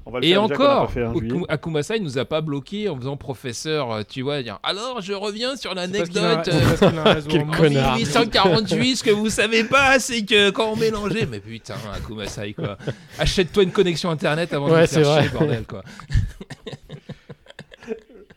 On 0.06 0.10
va 0.10 0.20
le 0.20 0.26
Et 0.26 0.32
faire 0.32 0.42
déjà 0.48 0.54
encore, 0.54 0.86
pas 0.86 0.92
fait 0.92 1.04
en 1.04 1.14
juillet. 1.14 1.32
Oku- 1.34 1.44
Akuma-san, 1.48 1.96
il 1.96 2.02
nous 2.02 2.18
a 2.18 2.26
pas 2.26 2.42
bloqué 2.42 2.90
en 2.90 2.96
faisant 2.98 3.16
professeur, 3.16 3.90
euh, 3.90 4.02
tu 4.06 4.20
vois, 4.20 4.42
dire 4.42 4.58
alors 4.62 5.00
je 5.00 5.14
reviens 5.14 5.56
sur 5.56 5.74
l'anecdote. 5.74 6.42
c'est 6.44 6.82
euh, 6.84 7.20
Quel 7.28 7.40
en 7.42 7.46
main. 7.46 7.56
connard. 7.56 7.92
En 7.94 7.96
1848, 7.96 8.96
ce 8.96 9.04
que 9.04 9.10
vous 9.10 9.30
savez 9.30 9.64
pas, 9.64 9.98
c'est 9.98 10.22
que 10.26 10.50
quand 10.50 10.70
on 10.72 10.76
mélangeait. 10.76 11.26
Mais 11.30 11.40
putain, 11.40 11.76
Akuma-sai, 11.94 12.52
quoi. 12.52 12.76
Achète-toi 13.18 13.62
une 13.62 13.72
connexion 13.72 14.10
internet 14.10 14.52
avant 14.52 14.68
de 14.68 14.74
Ouais, 14.74 14.86
faire 14.86 15.04
vrai. 15.08 15.22
chier, 15.22 15.30
bordel, 15.30 15.64
quoi. 15.66 15.82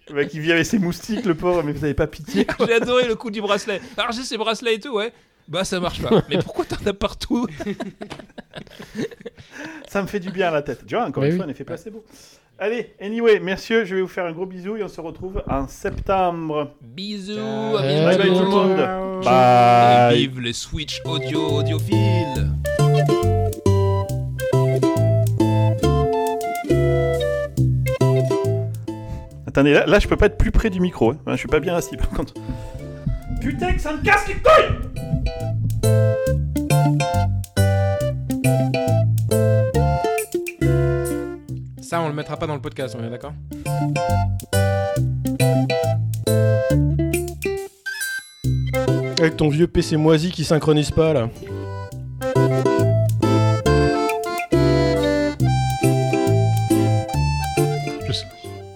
Le 0.10 0.15
mec, 0.15 0.34
il 0.34 0.39
vit 0.39 0.53
avec 0.53 0.65
ses 0.65 0.80
moustiques, 0.80 1.26
le 1.26 1.35
pauvre, 1.35 1.64
mais 1.64 1.73
vous 1.73 1.84
avez 1.84 1.94
pas 1.94 2.07
pitié. 2.07 2.45
quoi. 2.45 2.65
J'ai 2.65 2.76
adoré 2.76 3.07
le 3.07 3.15
coup 3.15 3.30
du 3.30 3.41
bracelet. 3.41 3.81
Alors 3.98 4.14
j'ai 4.14 4.22
ces 4.23 4.38
bracelets 4.38 4.76
et 4.76 4.80
tout, 4.80 4.94
ouais. 4.94 5.11
Bah 5.48 5.64
ça 5.64 5.80
marche 5.80 6.02
pas. 6.02 6.24
Mais 6.30 6.38
pourquoi 6.40 6.65
t'en 6.65 6.76
as 6.86 6.94
partout? 6.94 7.48
Ça 9.88 10.02
me 10.02 10.07
fait 10.07 10.19
du 10.19 10.30
bien 10.32 10.49
à 10.49 10.52
la 10.52 10.61
tête. 10.61 10.86
Tu 10.86 10.95
vois, 10.95 11.06
encore 11.06 11.24
Mais 11.24 11.30
une 11.30 11.34
oui. 11.36 11.38
fois, 11.40 11.45
un 11.48 11.49
effet 11.49 11.64
placebo. 11.64 12.03
Allez, 12.60 12.95
anyway, 12.99 13.40
messieurs, 13.40 13.86
je 13.86 13.95
vais 13.95 14.02
vous 14.02 14.07
faire 14.07 14.26
un 14.26 14.32
gros 14.32 14.45
bisou 14.48 14.78
et 14.78 14.84
on 14.84 14.88
se 14.88 14.99
retrouve 14.99 15.44
en 15.48 15.68
septembre. 15.68 16.72
Bisous, 16.82 17.36
Ciao. 17.36 17.78
à 17.78 17.82
Bye 17.84 18.18
bye 18.18 18.18
tout 18.18 18.24
le 18.24 18.30
bientôt. 18.32 18.49
monde. 18.52 18.78
Ciao. 18.78 19.22
Et 19.22 19.26
Bye. 19.26 20.18
vive 20.18 20.40
le 20.41 20.53
Switch 20.53 21.02
audio 21.06 21.40
audiophile. 21.60 22.52
Attendez, 29.48 29.74
là, 29.74 29.86
là, 29.88 29.99
je 29.99 30.07
peux 30.07 30.18
pas 30.18 30.28
être 30.28 30.38
plus 30.38 30.52
près 30.52 30.69
du 30.69 30.80
micro. 30.80 31.11
Hein. 31.11 31.18
Je 31.32 31.36
suis 31.38 31.48
pas 31.48 31.60
bien 31.60 31.76
assis 31.76 31.98
par 31.98 32.10
contre. 32.10 32.34
Putain, 33.41 33.73
que 33.73 33.81
ça 33.81 33.93
me 33.93 34.01
casse 34.03 34.27
les 34.27 34.35
couilles 34.35 34.77
Ça, 41.81 42.01
on 42.01 42.09
le 42.09 42.14
mettra 42.14 42.35
pas 42.38 42.47
dans 42.47 42.55
le 42.55 42.61
podcast, 42.61 42.95
on 42.99 43.03
est 43.03 43.09
d'accord 43.09 43.34
Avec 49.19 49.38
ton 49.38 49.49
vieux 49.49 49.68
PC 49.68 49.97
moisi 49.97 50.31
qui 50.31 50.43
synchronise 50.43 50.91
pas 50.91 51.14
là. 51.14 51.30
Je, 58.05 58.14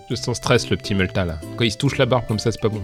je 0.10 0.16
sens 0.16 0.38
stress 0.38 0.70
le 0.70 0.78
petit 0.78 0.96
Multa 0.96 1.26
là. 1.26 1.40
Quand 1.58 1.64
il 1.64 1.72
se 1.72 1.78
touche 1.78 1.98
la 1.98 2.06
barbe 2.06 2.26
comme 2.28 2.40
ça, 2.40 2.52
c'est 2.52 2.62
pas 2.62 2.70
bon. 2.70 2.82